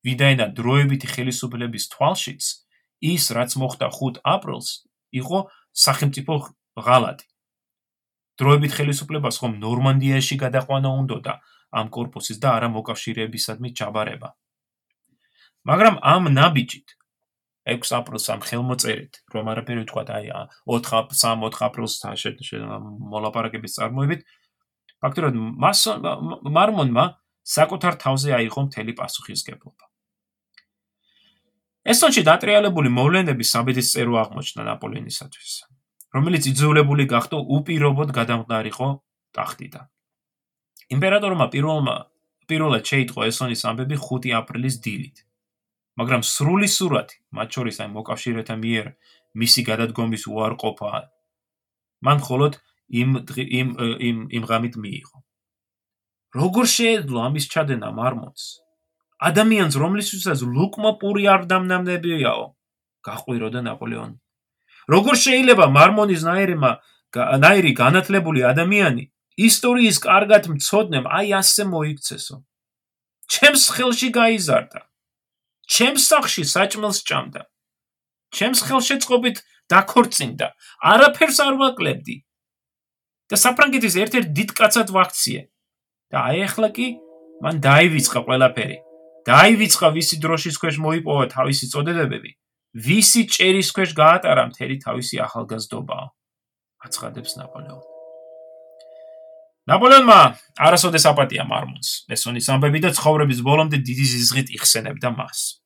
ვიდაიდან 0.03 0.49
დროებითი 0.59 1.07
ხელისუფლების 1.07 1.84
თვალშიც 1.95 2.43
ის, 3.13 3.23
რაც 3.31 3.51
მოხდა 3.55 3.88
5 3.95 4.19
აპრილს, 4.27 4.69
იყო 5.15 5.39
სახელმწიფო 5.71 6.34
ღალატი. 6.84 7.25
დროებით 8.41 8.71
ხელისუფლებას 8.75 9.38
ხომ 9.39 9.53
ნორმანდიაში 9.61 10.35
გადაყვანა 10.41 10.89
უნდოდა 10.99 11.34
ამ 11.80 11.88
корпуსის 11.93 12.38
და 12.43 12.57
არა 12.57 12.69
მოკავშირეებისადმი 12.75 13.69
ჩაბარება. 13.77 14.30
მაგრამ 15.69 15.95
ამ 16.01 16.23
ნაბიჯით 16.34 16.88
6 17.64 17.95
აპრილს 17.95 18.26
ამ 18.34 18.41
ხელმოწერით, 18.44 19.14
რომ 19.31 19.45
არაფერი 19.53 19.84
თქვა 19.88 20.03
და 20.03 20.14
აი 20.19 20.27
4 20.68 21.14
3-4 21.15 21.64
აპრილს 21.68 21.94
მოლაპარაკების 23.14 23.76
წარმოებით, 23.80 24.22
ფაქტობრივად 25.03 25.35
მას 25.64 25.80
მარმონმა 26.57 27.06
საკუთარ 27.44 27.94
თავზე 28.03 28.30
აიღო 28.40 28.61
მთელი 28.68 28.94
პასუხისგებლობა. 28.99 29.85
ესონში 31.84 32.23
დატრიალებული 32.23 32.90
მოვლენები 32.95 33.44
საბედისწერო 33.44 34.14
აღმოჩნდა 34.23 34.64
ნაპოლეონისათვის, 34.72 35.53
რომელიც 36.15 36.44
იძულებული 36.52 37.03
გახდა 37.11 37.38
უპირობოდ 37.44 38.10
გადამყარიყო 38.15 38.88
ტახტიდან. 39.35 39.85
იმპერატორმა 40.95 41.45
პირველმა 41.52 41.95
პირველად 42.48 42.84
შეიტყო 42.88 43.27
ესონის 43.27 43.64
ამბები 43.68 43.99
5 43.99 44.31
აპრილის 44.40 44.76
დილით. 44.84 45.18
მაგრამ 45.99 46.21
სრული 46.25 46.67
სურათი, 46.67 47.17
მათ 47.37 47.49
შორის 47.55 47.75
აი 47.83 47.89
მოკავშირეთა 47.93 48.55
მიერ 48.63 48.85
მისი 49.37 49.61
გადადგომის 49.69 50.23
უარყოფა 50.29 50.91
მან 52.03 52.17
მხოლოდ 52.21 52.53
იმ 53.01 53.09
იმ 53.33 53.69
იმ 54.09 54.17
იმ 54.37 54.43
ღამით 54.49 54.75
მიიღო. 54.83 55.17
როგორ 56.33 56.65
შეეძლო 56.77 57.19
ამის 57.27 57.45
ჩადენა 57.53 57.89
მარმონს? 57.93 58.43
ადამიანს 59.29 59.75
რომლისთვისაც 59.83 60.39
ლუკმა 60.55 60.91
პური 61.01 61.23
არ 61.33 61.41
დამნამდებიაო, 61.51 62.45
გაყვიროდა 63.07 63.61
ნაპოლეონი. 63.69 64.17
როგორ 64.93 65.15
შეიძლება 65.25 65.65
მარმონის 65.77 66.21
ნაირმა 66.27 66.71
ნაირი 67.13 67.71
განათლებული 67.77 68.41
ადამიანი 68.51 69.03
ისტორიის 69.47 69.97
კარგად 70.03 70.49
მწოდნემ 70.53 71.05
აი 71.07 71.27
ასე 71.39 71.63
მოიქცესო. 71.69 72.35
ჩემს 73.31 73.63
ხელში 73.73 74.09
გაიზარდა. 74.19 74.79
ჩემს 75.73 76.03
სახში 76.11 76.43
საჭმელს 76.45 76.99
ჭამდა. 77.09 77.41
ჩემს 78.35 78.59
ხელშეწყობით 78.67 79.37
დაქორწინდა. 79.71 80.47
არაფერს 80.91 81.37
არ 81.45 81.53
ვაკლებდი. 81.61 82.17
და 83.29 83.35
საფრანგეთის 83.41 83.95
ერთ-ერთ 84.03 84.27
დიდ 84.37 84.49
კაცად 84.53 84.89
ვაქციე. 84.93 85.41
და 86.13 86.17
აი 86.29 86.39
ახლა 86.45 86.69
კი 86.77 86.87
მან 87.41 87.55
დაივიწყა 87.65 88.19
ყველაფერი. 88.27 88.77
დაივიწყა 89.25 89.87
ვისი 89.97 90.15
დროშის 90.21 90.55
ქვეშ 90.61 90.75
მოიპოვა 90.85 91.25
თავისი 91.33 91.65
წოდებები. 91.73 92.31
ვისი 92.77 93.21
ჭერის 93.33 93.69
ქვეშ 93.73 93.89
გაატარა 93.97 94.43
მთელი 94.53 94.75
თავისი 94.85 95.15
ახალგაზრდობა. 95.25 95.97
აცხადებს 96.85 97.33
ნაპოლეონი. 97.39 97.87
ნაპოლეონმა 99.63 100.19
არასოდეს 100.59 101.05
აპატია 101.07 101.43
მარმონს. 101.47 101.89
ესონის 102.13 102.49
ამბები 102.53 102.79
და 102.85 102.89
ცხოვრების 102.93 103.39
ბოლომდე 103.47 103.77
დიდი 103.79 104.05
ზიზღით 104.13 104.47
იხსენებდა 104.59 105.09
მას. 105.17 105.62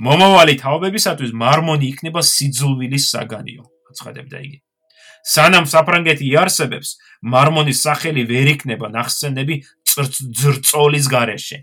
მომავალი 0.00 0.56
თაობებისათვის 0.62 1.32
მარმონი 1.36 1.86
იქნება 1.92 2.22
სიძულვილის 2.24 3.08
საგანიო, 3.12 3.64
აცხადებდა 3.92 4.38
იგი. 4.46 4.58
სანამ 5.20 5.66
საფრანგეთი 5.68 6.24
იარსებებს, 6.32 6.96
მარმონის 7.20 7.82
სახელი 7.84 8.24
ვერ 8.30 8.48
იქნება 8.56 8.88
ნახსენები 8.96 9.60
ძრწოლის 10.40 11.06
გარეშე. 11.12 11.58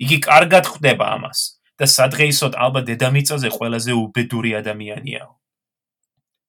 იგი 0.00 0.16
კარგად 0.26 0.66
ხვდება 0.66 1.06
ამას 1.16 1.60
და 1.78 1.86
სადღეისოდ 1.86 2.56
ალბათ 2.56 2.84
დედამიწაზე 2.90 3.48
ყველაზე 3.56 3.92
უბედური 3.94 4.56
ადამიანია. 4.58 5.28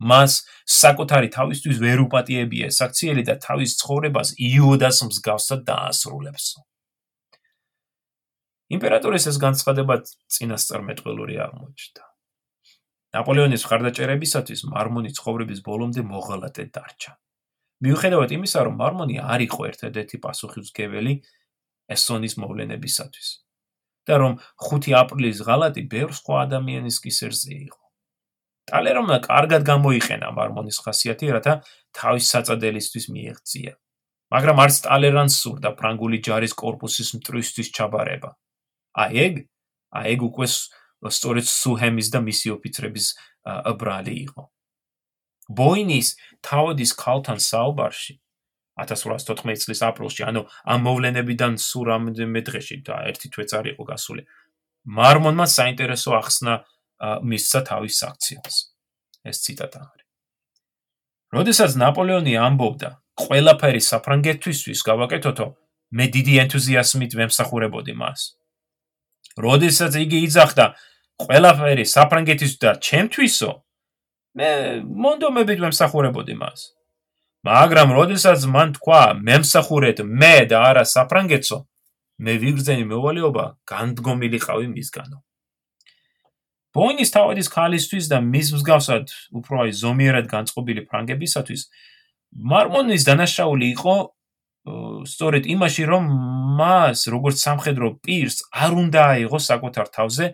მას 0.02 0.42
საკუთარი 0.66 1.30
თავისთვის 1.30 1.78
ვერ 1.78 2.00
უპატიებია 2.08 2.74
საქციელი 2.74 3.24
და 3.30 3.36
თავის 3.38 3.78
ცხოვრებას 3.78 4.34
იუდას 4.50 4.98
მსგავსად 5.06 5.62
დაასრულებს. 5.70 6.46
იმპერატორის 8.76 9.27
ეს 9.31 9.38
განცხადება 9.41 9.95
წინასწარმეტყველური 10.07 11.35
აღმოჩნდა. 11.45 12.03
ნაპოლეონის 13.11 13.64
ხარდაჭერებისათვის 13.68 14.61
მარმონი 14.72 15.11
ცხოვრების 15.18 15.60
ბოლომდე 15.68 16.02
მოღალატე 16.07 16.64
დარჩა. 16.72 17.11
მიუხედავად 17.84 18.30
იმისა, 18.38 18.60
რომ 18.65 18.76
მარმონი 18.81 19.15
არ 19.19 19.41
იყო 19.48 19.61
ერთადერთი 19.72 20.18
პასუხისმგებელი 20.23 21.14
ესონის 21.91 22.34
მოვლენებისათვის 22.39 23.30
და 24.07 24.18
რომ 24.18 24.34
5 24.57 24.95
აპრილის 24.98 25.43
ღალატი 25.45 25.81
ბევრ 25.91 26.11
სხვა 26.18 26.35
ადამიანის 26.45 26.98
კისერზე 27.03 27.53
იყო. 27.68 27.81
ტალერონმა 28.72 29.18
კარგად 29.26 29.61
გამოიყენა 29.68 30.27
მარმონის 30.38 30.77
ხასიათი, 30.85 31.27
რათა 31.35 31.53
თავის 31.98 32.26
საწადელისთვის 32.34 33.06
მიიღწია. 33.14 33.73
მაგრამ 34.31 34.57
არც 34.64 34.76
ტალერანს 34.88 35.35
სურდა 35.43 35.69
ფრანგული 35.80 36.18
ჯარის 36.26 36.53
корпуსის 36.56 37.10
მტრისთვის 37.19 37.68
ჩაბარება. 37.76 38.30
აი 38.96 39.14
ეგ, 39.26 39.34
აი 39.92 40.06
ეგ 40.16 40.20
უკვე 40.28 40.48
სწორედ 41.12 41.46
სუჰემის 41.50 42.08
და 42.14 42.20
მისი 42.22 42.48
ოფიცრების 42.56 43.06
აბრალი 43.46 44.14
იყო. 44.26 44.44
ბოინის 45.52 46.08
თავადის 46.46 46.92
ქალთან 46.96 47.40
საუბარში 47.42 48.14
1814 48.80 49.66
წლის 49.66 49.82
აპრილში, 49.84 50.22
ანუ 50.24 50.42
ამ 50.64 50.80
მოვლენებიდან 50.88 51.58
სულ 51.60 51.86
რამდენიმე 51.92 52.42
დღეში 52.48 52.78
და 52.88 52.96
ერთი 53.10 53.28
თვე 53.34 53.46
წარ 53.52 53.66
იყო 53.76 53.84
გასული. 53.84 54.24
მარმონმა 54.88 55.46
საინტერესო 55.46 56.12
ახსნა 56.18 56.54
მისცა 57.02 57.60
თავის 57.68 57.98
აქციას. 58.10 58.56
ეს 59.22 59.38
ციტატა 59.46 59.80
არის. 59.86 60.08
როდესაც 61.32 61.72
ნაპოლეონი 61.78 62.34
ამბობდა, 62.42 62.90
ყველაფერი 63.22 63.82
საფრანგეთისთვის 63.86 64.80
გავაკეთოთო, 64.82 65.48
მე 65.94 66.06
დიდი 66.16 66.34
ენთუზიაზმით 66.44 67.12
ვემსახურებოდი 67.20 67.94
მას. 68.02 68.41
როდესაც 69.38 69.95
იგი 70.02 70.20
იძახდა, 70.28 70.66
ყველაფერი 71.22 71.86
საფრანგეთის 71.86 72.53
და 72.62 72.76
ჩემთვისო, 72.82 73.52
მე 74.38 74.49
მონდომებით 74.84 75.60
ვემსახურებოდი 75.64 76.36
მას. 76.40 76.60
მაგრამ 77.41 77.90
როდესაც 77.98 78.45
მან 78.45 78.78
თქვა, 78.78 79.02
მემსახურეთ 79.18 80.06
მე 80.06 80.36
და 80.52 80.58
არა 80.72 80.84
საფრანგეთსო, 80.86 81.58
მე 82.22 82.34
ვიგრძენი 82.38 82.86
მოვალეობა, 82.86 83.45
განდგომილიყავი 83.66 84.68
მისგანო. 84.78 85.18
ბოინის 86.72 87.12
თავადის 87.12 87.49
ქალისთვის 87.52 88.06
და 88.08 88.18
მის 88.24 88.48
მსგავსად 88.56 89.12
უფრო 89.36 89.56
აი 89.66 89.72
ზომიერად 89.76 90.28
განწყობილი 90.32 90.86
ფრანგებისათვის 90.88 91.62
მარმონის 92.52 93.03
დანაშაული 93.10 93.68
იყო 93.76 93.95
სწორედ 94.62 95.44
იმაში, 95.50 95.84
რომ 95.90 96.04
მას 96.60 97.10
როგორც 97.10 97.38
სამხედრო 97.42 97.88
პირს 98.06 98.46
არ 98.54 98.72
უნდა 98.78 99.02
აიღო 99.18 99.40
საკუთარ 99.42 99.88
თავზე 99.90 100.26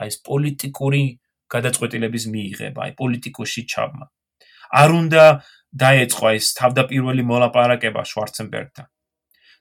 აი 0.00 0.08
ეს 0.08 0.16
პოლიტიკური 0.24 1.02
გადაწყვეტილების 1.54 2.24
მიიღება, 2.32 2.80
აი 2.84 2.92
პოლიტიკოში 3.00 3.62
ჩაბმა. 3.68 4.06
არ 4.74 4.90
უნდა 4.90 5.24
დაეწყო 5.74 6.26
ეს 6.34 6.46
თავდაპირველი 6.58 7.22
მოლაპარაკება 7.28 8.02
შვარცენბერგთან. 8.10 8.86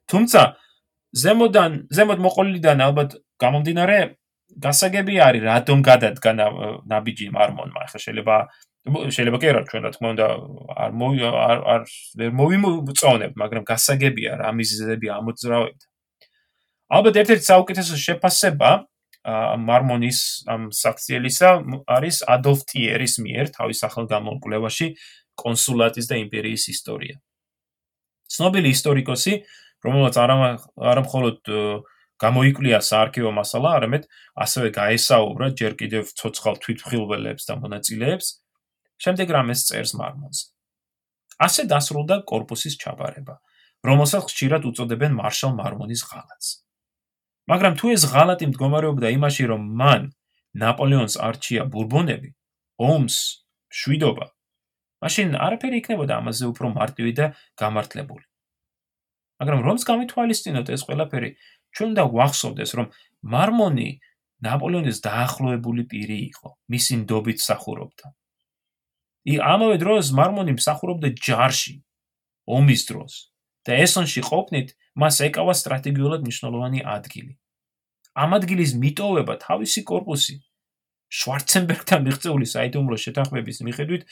თუმცა 0.09 0.41
ზემოდან, 1.13 1.71
ზემოთ 1.93 2.19
მოყოლიდან 2.25 2.77
ალბათ 2.87 3.09
გამომდინარე 3.43 3.97
გასაგები 4.63 5.15
არის 5.27 5.43
რატომ 5.43 5.77
გადადგა 5.83 6.31
ნაბიჯი 6.89 7.27
მარმონმა 7.33 7.79
ახლა 7.85 7.99
შეიძლება 8.05 8.35
შეიძლება 8.83 9.37
კი 9.39 9.51
რა 9.55 9.61
ჩვენ 9.69 9.83
რა 9.87 9.91
თქმა 9.95 10.09
უნდა 10.13 10.25
არ 10.83 10.91
არ 11.47 11.59
არ 11.73 11.81
ვერ 12.19 12.31
მოვიმოწონებ 12.39 13.33
მაგრამ 13.39 13.63
გასაგებია 13.63 14.31
რა 14.43 14.49
მიზეზები 14.59 15.07
ამოძრავებდა 15.17 15.85
ალბათ 16.93 17.15
ერთ-ერთი 17.21 17.45
საუკეთესო 17.47 17.95
შეფასება 18.03 18.71
მარმონის 19.23 20.19
ამ 20.51 20.67
საქციელისა 20.75 21.49
არის 21.87 22.17
ადოლფ 22.27 22.61
ტიერის 22.67 23.13
მიერ 23.23 23.55
თავის 23.55 23.79
ახალ 23.87 24.05
გამოკვლევაში 24.11 24.87
კონსულატის 25.39 26.05
და 26.11 26.19
იმპერიის 26.27 26.63
ისტორია. 26.75 27.15
ცნობილი 28.27 28.69
ისტორიკოსი 28.75 29.33
რომელსაც 29.83 30.15
არა 30.19 30.35
არა 30.91 31.01
მხოლოდ 31.07 31.39
გამოიკლია 32.23 32.79
საარქივო 32.79 33.31
მასალა, 33.35 33.69
არამედ 33.77 34.03
ასევე 34.43 34.69
გაესაუბრა 34.75 35.47
ჯერ 35.59 35.73
კიდევ 35.79 36.03
ცოცხალ 36.19 36.55
თვითმხილველებს 36.63 37.43
და 37.49 37.53
მონაწილეებს, 37.63 38.27
შემდეგ 39.03 39.27
რამეს 39.35 39.67
წერს 39.67 39.93
მარმონზე. 39.99 40.45
ასე 41.43 41.63
დასრულდა 41.67 42.15
корпуსის 42.29 42.77
ჩაბარება, 42.81 43.35
რომელსაც 43.83 44.23
ხშირად 44.29 44.63
უწოდებენ 44.69 45.11
მარშალ 45.19 45.51
მარმონის 45.59 46.01
ღალატს. 46.07 46.63
მაგრამ 47.51 47.73
თუ 47.79 47.85
ეს 47.95 48.03
ღალატი 48.07 48.45
მდგომარეობდა 48.51 49.07
იმაში, 49.17 49.43
რომ 49.51 49.61
მან 49.79 50.01
ნაპოლეონს 50.55 51.15
არჩია 51.19 51.67
ბურბონები, 51.67 52.29
ომს, 52.79 53.17
შვიდობა, 53.73 54.25
მაშინ 55.03 55.35
არაფერი 55.35 55.83
იქნებოდა 55.83 56.13
ამაზე 56.23 56.45
უფრო 56.53 56.71
მარტივი 56.77 57.11
და 57.19 57.25
გამართლებული. 57.59 58.25
მაგრამ 59.43 59.59
რომს 59.67 59.83
გამithვალისწინოთ 59.89 60.67
ეს 60.71 60.81
ყველაფერი, 60.87 61.29
ჩვენ 61.75 61.89
უნდა 61.91 62.03
გვახსოვდეს, 62.13 62.71
რომ 62.79 62.87
მარმონი 63.33 63.89
ნაპოლეონის 64.47 64.97
დაახლოებული 65.03 65.83
პირი 65.91 66.17
იყო, 66.31 66.47
მისი 66.71 66.93
ნდობით 67.03 67.39
სახურობდა. 67.43 68.05
ამავე 69.39 69.77
დროს 69.79 70.11
მარმონი 70.19 70.57
მსახურობდა 70.59 71.13
ჯარში 71.15 71.75
ომის 72.47 72.81
დროს 72.89 73.13
და 73.63 73.77
ესონში 73.83 74.21
ყოფნით 74.27 74.75
მას 74.99 75.19
ეკავა 75.27 75.53
სტრატეგიულად 75.55 76.25
მნიშვნელოვანი 76.27 76.83
ადგილი. 76.83 77.39
ამ 78.13 78.35
ადგილის 78.37 78.75
მიტოვება 78.77 79.33
თავისი 79.41 79.81
корпуსი 79.87 80.35
შვარცენბერგთან 81.13 82.03
მიღწეული 82.05 82.45
საიდუმლო 82.49 82.97
შეთანხმების 83.05 83.57
მიხედვით 83.67 84.03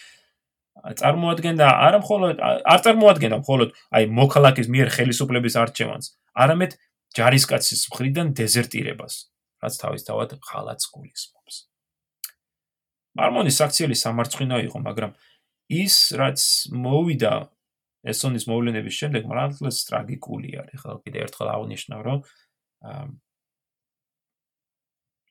წარმოადგენდა 1.02 1.68
არა 1.88 2.00
მხოლოდ 2.02 2.42
არ 2.74 2.80
წარმოადგენდა 2.86 3.38
მხოლოდ 3.44 3.70
აი 4.00 4.04
მოქალაქის 4.22 4.68
მიერ 4.74 4.88
ხელისუფლების 4.96 5.58
არჩევანს, 5.64 6.06
არამედ 6.34 6.72
ჯარისკაცის 7.18 7.82
მხრიდან 7.92 8.34
დეზერტირებას, 8.40 9.14
რაც 9.62 9.74
თავისთავად 9.84 10.40
ხალხს 10.40 10.86
გულისხმობს. 10.96 11.41
მარმონის 13.20 13.56
საქციელი 13.62 13.96
სამარცხვინო 13.96 14.58
იყო, 14.68 14.78
მაგრამ 14.88 15.12
ის 15.72 15.96
რაც 16.20 16.40
მოვიდა 16.72 17.34
ესონის 18.12 18.48
მოვლენების 18.50 18.96
შემდეგ 19.02 19.24
მართლაც 19.30 19.78
ტრაგიკული 19.88 20.50
არის. 20.62 20.80
ხა 20.82 20.92
კიდე 21.06 21.18
ერთხელ 21.26 21.50
აღნიშნავ, 21.56 22.00
რომ 22.08 22.20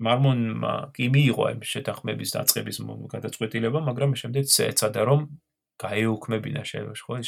მარმონმა 0.01 0.75
კი 0.97 1.07
მიიღო 1.13 1.43
ამ 1.51 1.61
შეთანხმების 1.61 2.31
დაწყების 2.37 2.77
გადაწყვეტილება, 3.15 3.79
მაგრამ 3.85 4.11
შემდეგ 4.17 4.45
ეცადა 4.49 5.03
რომ 5.05 5.21
გაეუქმებინა 5.81 6.63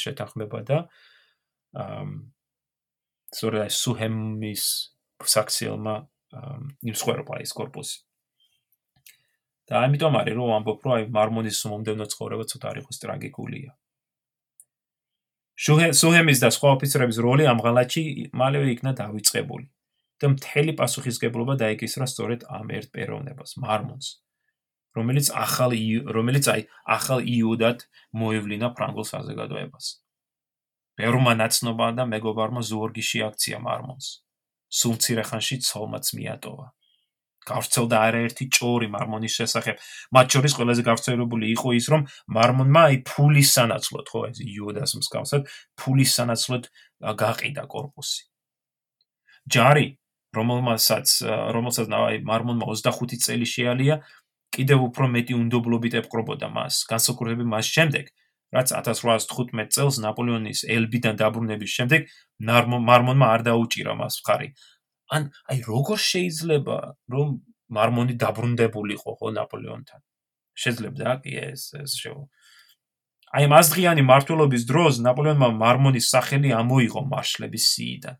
შეთანხმება 0.05 0.59
და 0.69 0.77
სწორედ 3.33 3.69
სუჰემის 3.73 4.63
საქციელმა 5.21 5.95
იმსხვერპა 6.89 7.35
ის 7.45 7.51
корпуსი. 7.53 7.97
და 9.73 9.81
ამიტომ 9.89 10.17
არის 10.21 10.35
რომ 10.37 10.51
ამბობ 10.57 10.83
რომ 10.85 10.93
აი 10.95 11.05
მარმონის 11.17 11.59
მომდევნო 11.73 12.05
ცხოვრება 12.13 12.45
ცოტა 12.51 12.67
არ 12.71 12.77
იყოს 12.83 12.97
ტრაგიკულია. 13.03 13.71
სუჰემის 16.01 16.39
და 16.43 16.49
სხვა 16.53 16.69
ოფიცრების 16.77 17.17
როლი 17.25 17.47
ამ 17.49 17.59
ღალატში 17.65 18.03
მალევე 18.41 18.67
იქნა 18.77 18.91
დაიწყებული. 19.01 19.65
და 20.21 20.29
მთელი 20.31 20.73
პასუხისგებლობა 20.79 21.53
დაიკისრა 21.59 22.05
სწორედ 22.07 22.45
ამ 22.47 22.69
ერთ 22.77 22.89
პეროვნებას, 22.95 23.57
მარმონს, 23.63 24.07
რომელიც 24.95 25.27
ახალ 25.35 25.73
რომელიც 26.17 26.45
აი 26.53 26.61
ახალ 26.95 27.19
იუდად 27.27 27.83
მოევლინა 28.21 28.69
ფრანგულ 28.77 29.05
საზოგადოებას. 29.09 29.85
ბევრმა 31.01 31.33
ნაცნობმა 31.41 31.89
და 31.97 32.03
მეგობარმა 32.13 32.61
ზურგი 32.69 33.03
შეაქცია 33.11 33.57
მარმონს. 33.67 34.07
სულ 34.69 34.93
მცირე 34.97 35.23
ხანში 35.29 35.55
ცოლმაც 35.67 36.05
მიატოვა. 36.17 36.65
გავრცელდა 37.49 37.97
არაერთი 38.07 38.45
ჭორი 38.55 38.87
მარმონის 38.95 39.33
შესახებ. 39.39 39.75
მათ 40.15 40.27
შორის 40.33 40.53
ყველაზე 40.57 40.81
გავრცელებული 40.89 41.45
იყო 41.55 41.69
ის, 41.79 41.85
რომ 41.93 42.01
მარმონმა 42.37 42.81
აი 42.87 42.95
ფულის 43.09 43.49
სანაცვლოდ, 43.57 44.05
ხო, 44.11 44.19
ეს 44.29 44.37
იუდას 44.43 44.91
მსგავსად, 44.99 45.41
ფულის 45.79 46.11
სანაცვლოდ 46.17 46.63
გაყიდა 47.23 47.63
корпуსი. 47.67 48.21
ჯარი, 49.49 49.87
რომელმაც 50.33 51.11
რომელსაც 51.53 51.87
აი 51.93 52.17
მარმონმა 52.25 52.65
25 52.71 53.21
წელი 53.21 53.45
შეალია, 53.45 53.95
კიდევ 54.53 54.79
უფრო 54.89 55.09
მეტი 55.09 55.33
უნდობლობით 55.37 55.93
ეპყრობოდა 56.01 56.47
მას, 56.53 56.85
განსაკუთრებით 56.89 57.47
მას 57.53 57.65
შემდეგ, 57.75 58.05
რაც 58.53 58.69
1815 58.77 59.73
წელს 59.73 59.97
ნაპოლეონის 60.03 60.59
ელბიდან 60.69 61.17
დაბრუნების 61.17 61.71
შემდეგ 61.77 62.01
მარმონმა 62.89 63.27
არ 63.33 63.41
დაუჭირა 63.49 63.93
მას 63.97 64.21
მხარი, 64.21 64.47
ან 65.11 65.31
აი 65.51 65.57
როგორ 65.67 65.99
შეიძლება 65.99 66.77
რომ 67.13 67.27
მარმონი 67.73 68.13
დაბრუნდებულიყო 68.23 69.11
ხო 69.19 69.27
ნაპოლეონთან? 69.37 70.01
შეძლებდა 70.53 71.09
კი 71.23 71.31
ეს 71.49 71.73
ეს 71.81 71.91
შევ. 71.99 72.17
აი 73.33 73.45
მასდღიანი 73.49 74.03
მართლობის 74.05 74.63
დროს 74.69 75.01
ნაპოლეონმა 75.01 75.49
მარმონის 75.57 76.09
სახელი 76.13 76.53
ამოიღო 76.53 77.01
მარშლების 77.13 77.63
სიიდან. 77.73 78.17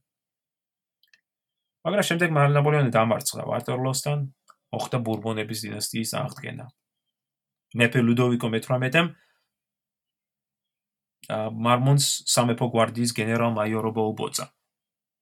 მაგრამ 1.86 2.08
შემდეგ 2.10 2.30
ნაპოლეონი 2.34 2.92
დამარცხა 2.96 3.44
ვატერლოსთან, 3.52 4.20
მოხდა 4.74 4.98
ბურბონების 5.06 5.60
დინასტიის 5.64 6.12
აღდგენა. 6.18 6.66
მეფე 7.78 8.00
ლუდოვიკო 8.08 8.48
მე-18-მ 8.54 9.08
მარმონს 11.66 12.06
სამეფო 12.28 12.68
გვარდიის 12.74 13.12
გენერალ-მაიორობა 13.16 14.02
უბოცა. 14.12 14.46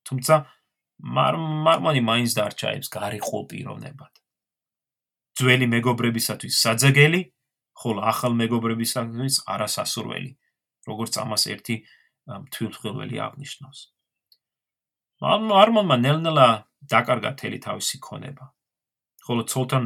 თუმცა 0.07 0.35
მარმონი 1.01 2.01
მაინც 2.05 2.31
დარჩა 2.37 2.69
ეს 2.77 2.87
გარიყო 2.93 3.39
პიროვნებად. 3.49 4.13
ძველი 5.37 5.67
მეგობრებისათვის 5.73 6.53
საძაგელი, 6.61 7.21
ხოლო 7.81 7.99
ახალ 8.05 8.33
მეგობრებისათვის 8.37 9.35
არასასურველი, 9.49 10.31
როგორც 10.87 11.13
ამას 11.17 11.43
ერთი 11.53 11.75
თვითმხილველი 12.53 13.17
აღნიშნავს. 13.25 13.79
მარმონმა 15.21 15.97
ნელ-ნელა 16.05 16.47
დაკარგა 16.91 17.31
თელი 17.39 17.59
თავისი 17.65 17.97
ქონება. 18.01 18.45
ხოლო 19.25 19.41
ცოლთან 19.45 19.83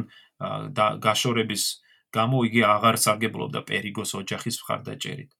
გაშორების 1.04 1.64
გამო 2.12 2.36
იგი 2.48 2.62
აღარ 2.64 2.96
სარგებლობდა 3.04 3.60
პერიგოს 3.68 4.10
ოჯახის 4.20 4.56
მხარდაჭერით. 4.64 5.30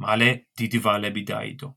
მალე 0.00 0.28
დიდი 0.58 0.78
ვალები 0.84 1.22
დაიდო. 1.24 1.68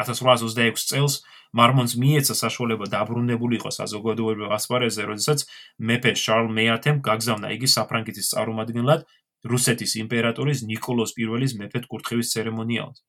1826 0.00 0.88
წელს 0.92 1.14
მარმონს 1.52 1.94
მიეცა 2.00 2.34
საშუალება 2.38 2.86
დაბრუნებულიყო 2.92 3.70
საზოგადოებრივ 3.76 4.54
ასპარეზზე, 4.56 5.02
როდესაც 5.10 5.44
მეფე 5.88 6.12
შარლ 6.16 6.48
მეათემ 6.56 7.02
გაგზავნა 7.04 7.52
იგი 7.56 7.68
საფრანგეთის 7.68 8.30
წარმომადგენლად 8.32 9.04
რუსეთის 9.52 9.92
იმპერატორის 10.00 10.64
ნიკოლოზ 10.70 11.12
პირველის 11.18 11.52
მეფედ 11.60 11.84
კურთხევის 11.92 12.32
ცერემონიალზე. 12.32 13.02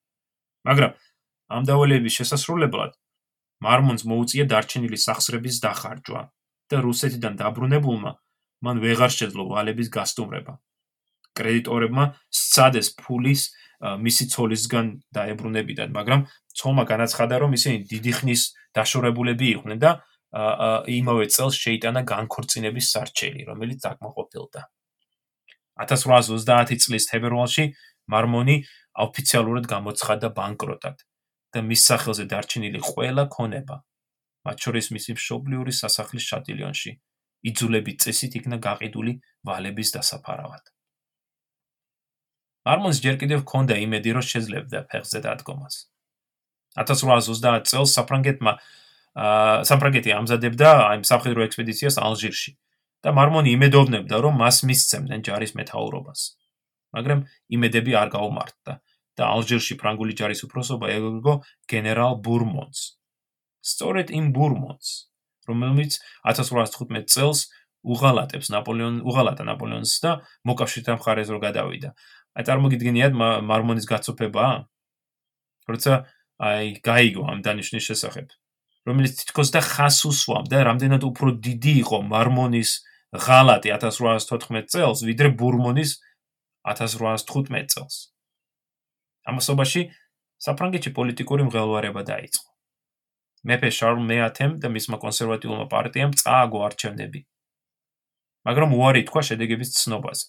მაგრამ 0.68 0.92
ამ 1.56 1.64
დავალების 1.70 2.14
შესასრულებლად 2.20 2.92
მარმონს 3.64 4.04
მოუწია 4.10 4.46
დარჩენილი 4.52 4.98
სახსრების 5.00 5.60
დახარჯვა 5.64 6.22
და 6.74 6.78
რუსეთიდან 6.84 7.34
დაბრუნებულმა 7.40 8.12
მან 8.64 8.76
ვეღარ 8.84 9.12
შეძლო 9.20 9.44
ვალების 9.52 9.88
გასტუმრება. 9.94 10.54
კრედიტორებმა 11.38 12.06
სცადეს 12.40 12.88
ფულის 13.00 13.42
მისი 13.84 14.26
ცოლისგან 14.32 14.86
დაებრუნებიდან, 15.12 15.90
მაგრამ 15.92 16.22
ცოლმა 16.56 16.84
განაცხადა, 16.88 17.36
რომ 17.44 17.52
ისინი 17.58 17.78
დიდი 17.92 18.12
ხნის 18.20 18.42
დაშორებულები 18.76 19.46
იყვნენ 19.60 19.80
და 19.84 19.92
იმავე 20.90 21.26
წელს 21.30 21.56
შეიტანა 21.62 22.02
განქორწინების 22.10 22.86
სარჩელი, 22.94 23.42
რომელიც 23.50 23.80
დაკმაყოფილდა. 23.86 24.62
1830 25.84 26.80
წლის 26.86 27.04
თებერვალში 27.10 27.66
მარმონი 28.10 28.56
ოფიციალურად 28.94 29.66
გამოცხადდა 29.70 30.30
ბანკროტად 30.38 30.98
და 31.54 31.60
მის 31.62 31.82
სახელზე 31.90 32.26
დარჩენილი 32.30 32.80
ყველა 32.82 33.26
ქონება, 33.30 33.82
მათ 34.46 34.58
შორის 34.64 34.88
მისი 34.96 35.12
მშობლიური 35.18 35.74
სასახლის 35.74 36.26
შატილიონში, 36.30 36.92
იძულებით 37.50 37.98
წესით 38.06 38.38
იქნა 38.40 38.58
გაყიდული 38.58 39.14
ვალების 39.46 39.90
დასაფარავად. 39.98 40.64
მარმონს 42.68 43.00
ჯერ 43.04 43.16
კიდევ 43.22 43.44
ჰქონდა 43.44 43.76
იმედი, 43.84 44.10
რომ 44.18 44.24
შეძლებდა 44.24 44.80
ფეხზე 44.92 45.20
დადგომას. 45.24 45.76
1830 46.80 47.70
წელს 47.70 47.92
საფრანგეთმა 47.98 48.54
საფრანგეთი 49.70 50.12
ამზადებდა 50.18 50.70
აი 50.90 51.04
სამხედრო 51.06 51.46
ექსპედიციას 51.46 52.00
ალჟირში 52.02 52.52
და 53.06 53.14
მარმონი 53.14 53.54
იმედოვნებდა, 53.54 54.16
რომ 54.26 54.34
მას 54.42 54.64
მისცემდნენ 54.66 55.22
ჯარის 55.28 55.54
მეთაურობას. 55.60 56.22
მაგრამ 56.98 57.20
იმედები 57.54 57.94
არ 58.00 58.10
გაუმართდა 58.16 58.74
და 59.18 59.24
ალჟირში 59.34 59.78
ფრანგული 59.78 60.14
ჯარის 60.18 60.42
უფროსობა 60.46 60.90
ეგვიგო 60.98 61.34
გენერალ 61.70 62.14
ბურმონს. 62.26 62.98
სწორედ 63.64 64.08
იმ 64.12 64.26
ბურმონს, 64.36 64.88
რომელიც 65.48 65.94
1815 66.26 67.08
წელს 67.14 67.40
უღალატებს 67.84 68.50
ნაპოლეონ 68.50 69.04
უღალატა 69.04 69.44
ნაპოლეონს 69.48 69.94
და 70.04 70.12
მოკავშირეთა 70.48 70.94
მხარეს 71.00 71.30
რო 71.30 71.40
გადავიდა. 71.44 71.90
აი 72.34 72.44
წარმოგიდგენიათ 72.48 73.14
მარმონის 73.50 73.86
გაცოფება? 73.90 74.46
როცა 75.70 75.94
აი 76.44 76.66
გაიგო 76.84 77.24
ამ 77.30 77.40
დანიშნის 77.46 77.84
შესახებ, 77.90 78.28
რომელიც 78.90 79.14
თითქოს 79.22 79.50
და 79.54 79.62
ხას 79.64 79.98
უსვამდა, 80.10 80.58
რამდენად 80.68 81.04
უფრო 81.08 81.38
დიდი 81.40 81.74
იყო 81.84 81.98
მარმონის 82.10 82.72
ღალატი 83.14 83.70
1814 83.72 84.68
წელს, 84.74 85.06
ვიდრე 85.06 85.30
ბურმონის 85.38 86.02
1815 86.66 87.70
წელს. 87.70 87.96
ამასობაში 89.30 89.82
საფრანგეთში 90.44 90.92
პოლიტიკური 90.98 91.44
მღელვარება 91.48 92.02
დაიწყო. 92.04 92.50
მეფე 93.48 93.70
შარლ 93.78 94.00
მეათემ 94.10 94.60
და 94.64 94.68
მისმა 94.72 94.98
კონსერვატიულმა 95.04 95.68
პარტიამ 95.72 96.12
წააგო 96.20 96.60
არჩევნები. 96.68 97.20
მაგრამ 98.48 98.70
უარი 98.76 99.02
თქვა 99.08 99.22
შედეგების 99.30 99.70
ცნობაზე. 99.80 100.26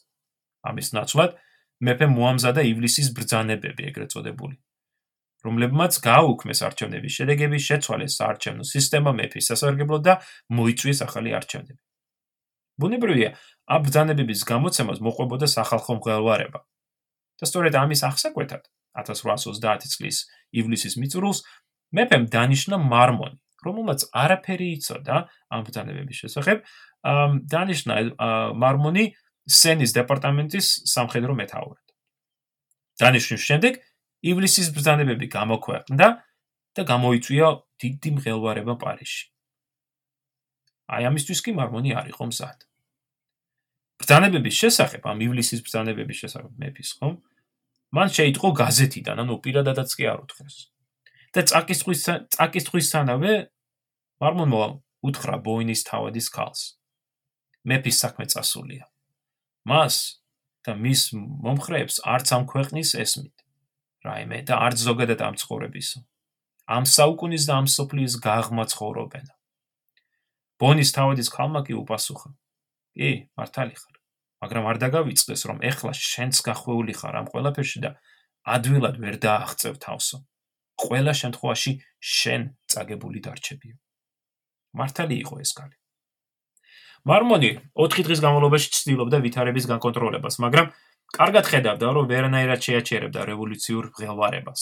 ამის 0.68 0.88
ნაცვლად 0.94 1.30
მეფე 1.80 2.06
მოამზადა 2.14 2.62
ივლისის 2.70 3.08
ბრძანებები, 3.16 3.88
ეგრეთ 3.90 4.14
წოდებული, 4.14 4.56
რომლებმაც 5.44 5.98
გააუქმეს 6.04 6.60
არჩევნების 6.68 7.16
შედეგები, 7.18 7.58
შეცვალეს 7.60 8.16
საარჩევნო 8.20 8.64
სისტემა 8.64 9.10
მეფის 9.18 9.48
სასარგებლოდ 9.50 10.02
და 10.06 10.14
მოიწვიეს 10.54 11.00
ახალი 11.04 11.34
არჩევნები. 11.38 11.82
ბუნებრივია, 12.80 13.30
ამ 13.70 13.80
ბრძანებების 13.86 14.40
გამოცემას 14.50 14.98
მოყვებოდა 15.04 15.46
სახალხო 15.46 15.92
მღელვარება. 15.98 16.60
და 17.34 17.44
სწორედ 17.50 17.74
ამის 17.74 18.00
აღსაკვეთად 18.06 18.62
1830 18.94 19.90
წლის 19.90 20.18
ივლისის 20.54 20.94
მიწურულს 21.02 21.42
მეფემ 21.98 22.30
დანიშნა 22.30 22.78
მარმონი, 22.78 23.38
რომელმაც 23.66 24.00
არაფერი 24.14 24.68
იცოდა 24.78 25.16
ამ 25.50 25.60
ბრძანებების 25.66 26.16
შესახებ, 26.22 26.62
დანიშნა 27.50 27.94
მარმონი 28.54 29.04
სენის 29.48 29.92
დეპარტამენტის 29.92 30.66
სამხედრო 30.88 31.34
მეთაურად. 31.36 31.84
დანიშნვის 33.00 33.42
შემდეგ 33.48 33.72
ივლისის 34.24 34.68
ბრძანებები 34.72 35.26
გამოქვეყნდა 35.28 36.08
და 36.74 36.82
გამოიწვია 36.88 37.48
დიდი 37.82 38.10
მღელვარება 38.16 38.74
პარიზში. 38.80 39.26
აი 40.94 41.02
ამისთვის 41.10 41.40
კი 41.44 41.52
მარმონი 41.58 41.90
არ 41.98 42.06
იყო 42.12 42.24
მზად. 42.30 42.58
ბრძანებების 44.00 44.54
შესახებ, 44.62 45.02
ამ 45.06 45.18
ივლისის 45.28 45.60
ბრძანებების 45.64 46.16
შესახებ 46.22 46.52
მეფის 46.60 46.90
ხომ? 46.98 47.14
მან 47.94 48.08
შეიტყო 48.16 48.48
გაზეთიდან, 48.58 49.16
ანუ 49.22 49.34
პირადადაც 49.44 49.90
კი 49.96 50.04
არ 50.12 50.18
უთხრეს. 50.24 50.56
და 51.34 51.42
წაკისთვის 51.50 52.00
წაკისთვისთანავე 52.30 53.32
მარმონმა 54.22 54.66
უთხრა 55.02 55.36
ბოინის 55.42 55.82
თავადის 55.90 56.28
ქალს. 56.30 56.78
მეფის 57.66 57.96
საქმე 57.98 58.26
წასულია. 58.30 58.93
მას 59.68 60.20
და 60.64 60.74
მის 60.76 61.02
მომხრეებს 61.44 62.00
არც 62.04 62.28
ამ 62.36 62.44
ქვეყნის 62.48 62.90
ესმით. 63.04 63.36
რაიმე 64.04 64.38
და 64.48 64.54
არც 64.66 64.78
ზოგადად 64.84 65.20
ამ 65.24 65.34
ცხოვრებისო. 65.40 65.98
ამ 66.76 66.84
საუკუნის 66.88 67.44
და 67.48 67.52
ამ 67.60 67.66
სოფლის 67.68 68.14
გაღმა 68.20 68.64
ცხოვრობენ. 68.72 69.26
ბონის 70.60 70.90
თავადის 70.96 71.28
ქალმა 71.36 71.60
კი 71.66 71.74
უპასუხა: 71.76 72.30
კი, 72.96 73.10
მართალი 73.36 73.74
ხარ. 73.80 73.96
მაგრამ 74.44 74.64
არ 74.70 74.76
დაგავიწყდეს, 74.84 75.40
რომ 75.48 75.58
ეხლა 75.70 75.92
შენც 75.92 76.34
გახვეული 76.48 76.92
ხარ 77.00 77.14
ამ 77.20 77.26
ყველაფერში 77.32 77.78
და 77.84 77.90
ადვილად 78.44 78.96
ვერ 79.00 79.16
დააღწევ 79.24 79.74
თავსო. 79.84 80.18
ყველა 80.84 81.12
შემთხვევაში 81.20 81.72
შენ 82.00 82.42
წაგებული 82.68 83.20
დარჩებიო. 83.24 83.76
მართალი 84.74 85.14
იყო 85.24 85.34
ეს 85.40 85.52
კალი. 85.56 85.76
მარმონი 87.04 87.50
4 87.76 88.04
დღის 88.08 88.20
განმავლობაში 88.24 88.68
ცდილობდა 88.74 89.20
ვითარების 89.24 89.68
განკონტროლებას, 89.68 90.40
მაგრამ 90.40 90.72
კარგად 91.14 91.44
ხედავდა, 91.52 91.86
რომ 91.96 92.08
ვერანაირად 92.08 92.60
შეაჩერებდა 92.64 93.24
რევოლუციურ 93.28 93.90
ღელვარებას. 93.98 94.60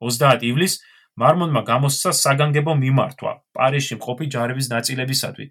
30 0.00 0.46
ივლისს 0.48 0.80
მარმონმა 1.20 1.62
გამოსცა 1.68 2.12
საგანგებო 2.12 2.72
მიმართვა 2.80 3.32
პარიზში 3.56 3.96
მყოფი 4.00 4.26
ჯარების 4.32 4.66
ნაწილებისადმი, 4.72 5.46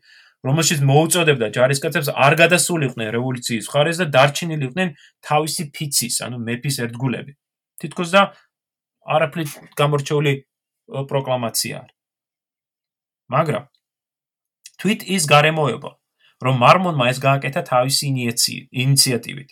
რომელშიც 0.45 0.79
მოუწოდებდა 0.89 1.47
ჯარისკაცებს 1.57 2.09
არ 2.13 2.33
გადასულიყვნენ 2.41 3.07
რევოლუციის 3.17 3.69
მხარეს 3.69 3.97
და 4.01 4.05
დარჩენილიყვნენ 4.15 4.89
თავისი 5.25 5.63
ფიცის, 5.73 6.15
ანუ 6.25 6.37
მეფის 6.45 6.75
ერთგულები. 6.85 7.33
თითქოს 7.81 8.09
და 8.13 8.21
არაფრით 9.05 9.49
გამორჩეული 9.79 10.33
პროკლამაცია 11.09 11.75
არის. 11.81 11.95
მაგრამ 13.33 13.63
თვით 14.81 15.01
ის 15.15 15.23
გარემოება, 15.29 15.91
რომ 16.43 16.55
მარმონმა 16.63 17.05
ეს 17.11 17.19
გააკეთა 17.23 17.61
თავისი 17.71 18.05
ინიციატივით. 18.83 19.49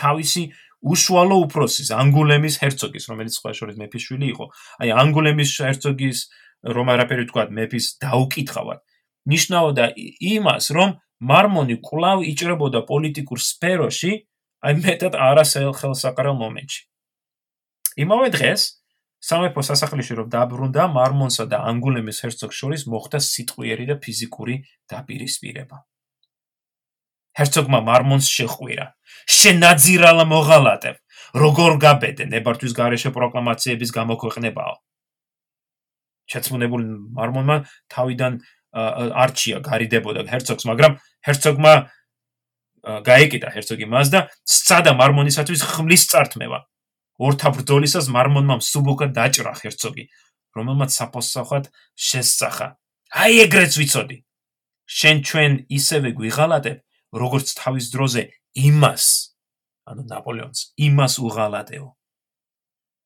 თავისი 0.00 0.42
უშუალო 0.80 1.36
უფროსის, 1.44 1.88
ანგულემის 1.92 2.56
hercoგის, 2.62 3.04
რომელიც 3.10 3.32
სხვა 3.36 3.50
შორის 3.52 3.76
მეფის 3.76 4.02
შვილი 4.06 4.26
იყო. 4.32 4.44
აი 4.80 4.88
ანგულემის 4.96 5.50
hercoგის 5.60 6.18
რომ 6.64 6.86
არაფერი 6.92 7.24
თქვა, 7.28 7.42
მეფის 7.56 7.86
დაუკითხავად. 8.04 8.80
ნიშნავდა 9.28 9.84
იმას, 10.20 10.64
რომ 10.76 10.88
მარმონი 11.20 11.76
კვლავ 11.84 12.24
იჭრებოდა 12.32 12.80
პოლიტიკურ 12.88 13.38
სფეროში, 13.40 14.12
აი 14.64 14.74
მეტად 14.84 15.14
არასახელსაყრელ 15.16 16.36
მომენტში. 16.36 16.82
იმავე 18.00 18.28
დღეს 18.36 18.60
სამეფო 19.20 19.62
სასახლეში 19.62 20.14
რომ 20.16 20.28
დაბრუნდა, 20.32 20.82
მარმონსა 20.96 21.44
და 21.52 21.60
ანგულემის 21.70 22.24
ჰერცოგს 22.24 22.56
შორის 22.56 22.82
მოხდა 22.88 23.18
სიტყვიერი 23.20 23.84
და 23.92 23.96
ფიზიკური 24.00 24.54
დაპირისპირება. 24.88 25.76
ჰერცოგმა 27.36 27.80
მარმონს 27.84 28.26
შეხვირა. 28.26 28.86
შენ 29.28 29.56
ნაძირალა 29.64 30.24
მოღალატებ, 30.24 30.96
როგორ 31.36 31.72
გაბედე 31.84 32.24
ნებართვის 32.32 32.72
გარეშე 32.74 33.10
პროკლამაციების 33.14 33.90
გამოქვეყნებაო. 33.92 34.74
შეცმუნებული 36.30 36.84
მარმონმა 37.18 37.56
თავიდან 37.90 38.32
არჩია 38.72 39.58
გარიდებოდა 39.66 40.20
ჰერცოგს, 40.30 40.64
მაგრამ 40.70 40.92
ჰერცოგმა 41.26 41.72
გაეკიდა 43.04 43.48
ჰერცოგი 43.50 43.86
მას 43.90 44.08
და 44.14 44.20
სცადა 44.46 44.94
მარმონისათვის 44.94 45.60
ხმლის 45.60 46.06
წართმევა. 46.06 46.69
ორთა 47.20 47.48
ბრძოლისას 47.56 48.08
მარმონმა 48.14 48.56
მსუბუქად 48.60 49.12
დაჭრა 49.16 49.52
ჰერცოგი, 49.60 50.04
რომელმაც 50.56 50.90
საფოსახად 50.96 51.64
შესწახა. 51.94 52.68
აი 53.10 53.34
ეგრეც 53.44 53.72
ვიცოდი. 53.80 54.16
შენ 54.90 55.16
ჩვენ 55.28 55.52
ისევე 55.70 56.10
გვიღალატებ, 56.18 56.78
როგორც 57.14 57.46
თავის 57.60 57.86
დროზე 57.94 58.22
იმას, 58.56 59.04
ანუ 59.86 60.02
ნაპოლეონს, 60.10 60.60
იმას 60.78 61.14
უღალატეო. 61.22 61.86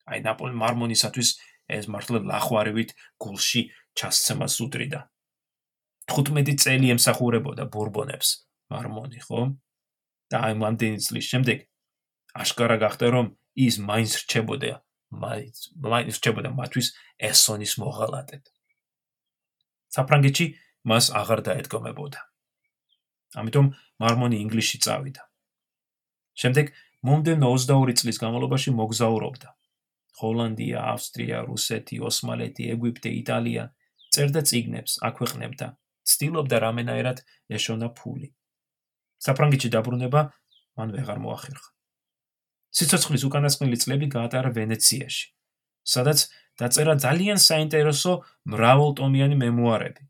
აი 0.08 0.18
ნაპოლეონ 0.24 0.58
მარმონისათვის 0.62 1.28
ეს 1.68 1.84
მართლა 1.88 2.18
ლახვარივით 2.28 2.90
გულში 3.20 3.72
ჩასცემას 3.96 4.54
უდრიდა. 4.64 5.00
15 6.08 6.60
წელი 6.60 6.92
ემსახურებოდა 6.94 7.64
ბურბონებს 7.72 8.44
მარმონი, 8.68 9.20
ხო? 9.24 9.56
და 10.28 10.36
აი 10.48 10.54
მამდენი 10.60 10.98
წლის 11.00 11.26
შემდეგ 11.32 11.58
აშკარა 12.34 12.76
გახდა, 12.80 13.06
რომ 13.14 13.26
ის 13.54 13.78
მაინც 13.78 14.12
რჩებოდა 14.24 14.84
მაინც 15.22 15.58
მაინც 15.78 16.18
რჩებოდა 16.18 16.50
მათთვის 16.58 16.88
ესონის 17.30 17.74
მოღალატედ. 17.82 18.44
საფრანგეთში 19.94 20.46
მას 20.90 21.10
აღარ 21.20 21.40
დაედგომებოდა. 21.48 22.20
ამიტომ 23.38 23.66
მარმონი 24.02 24.36
ინგლისში 24.44 24.78
წავიდა. 24.84 25.22
შემდეგ 26.40 26.66
მომდენო 27.06 27.48
22 27.54 27.94
წლის 28.00 28.18
განმავლობაში 28.22 28.70
მოგზაურობდა. 28.80 29.48
ჰოლანდია, 30.18 30.78
ავსტრია, 30.94 31.38
რუსეთი, 31.46 31.96
ოსმალეთი, 32.08 32.70
ეგვიპტე, 32.74 33.10
იტალია 33.22 33.64
წერდა 34.14 34.42
წიგნებს, 34.50 34.92
აქვეყნებდა. 35.08 35.66
ცდილობდა 36.04 36.56
რამენაერად 36.60 37.18
ეშონა 37.56 37.88
ფული. 37.98 38.28
საფრანგეთში 39.24 39.68
დაბრუნება 39.74 40.20
მან 40.76 40.88
ვეღარ 40.94 41.18
მოახერხა. 41.24 41.70
სიცოცხლის 42.74 43.24
უკანასკნელი 43.28 43.78
წლები 43.78 44.06
გაატარა 44.10 44.50
ვენეციაში, 44.54 45.24
სადაც 45.86 46.26
დაწერა 46.58 46.94
ძალიან 47.02 47.38
საინტერესო 47.42 48.12
მრავალტომიანი 48.50 49.36
მემუარები 49.38 50.02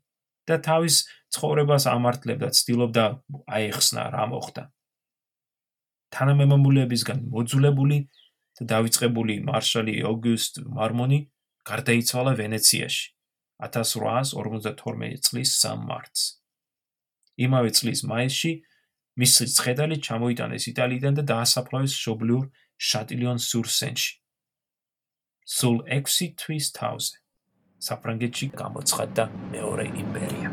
და 0.49 0.57
თავის 0.61 0.95
ცხოვრებას 1.35 1.85
ამართლებდა, 1.89 2.49
ცდილობდა 2.57 3.05
აეხსნა 3.57 4.03
რა 4.13 4.25
მოხდა. 4.31 4.63
თანამემამულეებისგან 6.15 7.25
მოძულებული 7.33 7.97
და 8.59 8.63
დაიწყებული 8.71 9.33
მარშალი 9.49 9.95
ოგუსტ 10.11 10.61
მარმონი 10.77 11.19
გარდაიცვალა 11.67 12.33
ვენეციაში 12.39 13.05
1852 13.65 15.19
წლის 15.25 15.49
3 15.65 15.81
მარტს. 15.89 16.21
იმავე 17.35 17.69
წლის 17.75 18.05
მაისში 18.07 18.51
მისი 19.15 19.45
ცხედარი 19.55 19.97
ჩამოიტანეს 20.07 20.67
იტალიიდან 20.71 21.13
და 21.19 21.23
დაასაფლავეს 21.31 21.93
შობლიურ 22.03 22.45
შატილიონ 22.89 23.39
სურსენში. 23.39 24.11
სულ 25.45 25.77
6 25.87 26.35
თვის 26.41 26.71
თავზე 26.75 27.15
საფრანგეთში 27.87 28.47
გამოცხადდა 28.59 29.23
მეორე 29.55 29.85
იმპერია. 30.03 30.49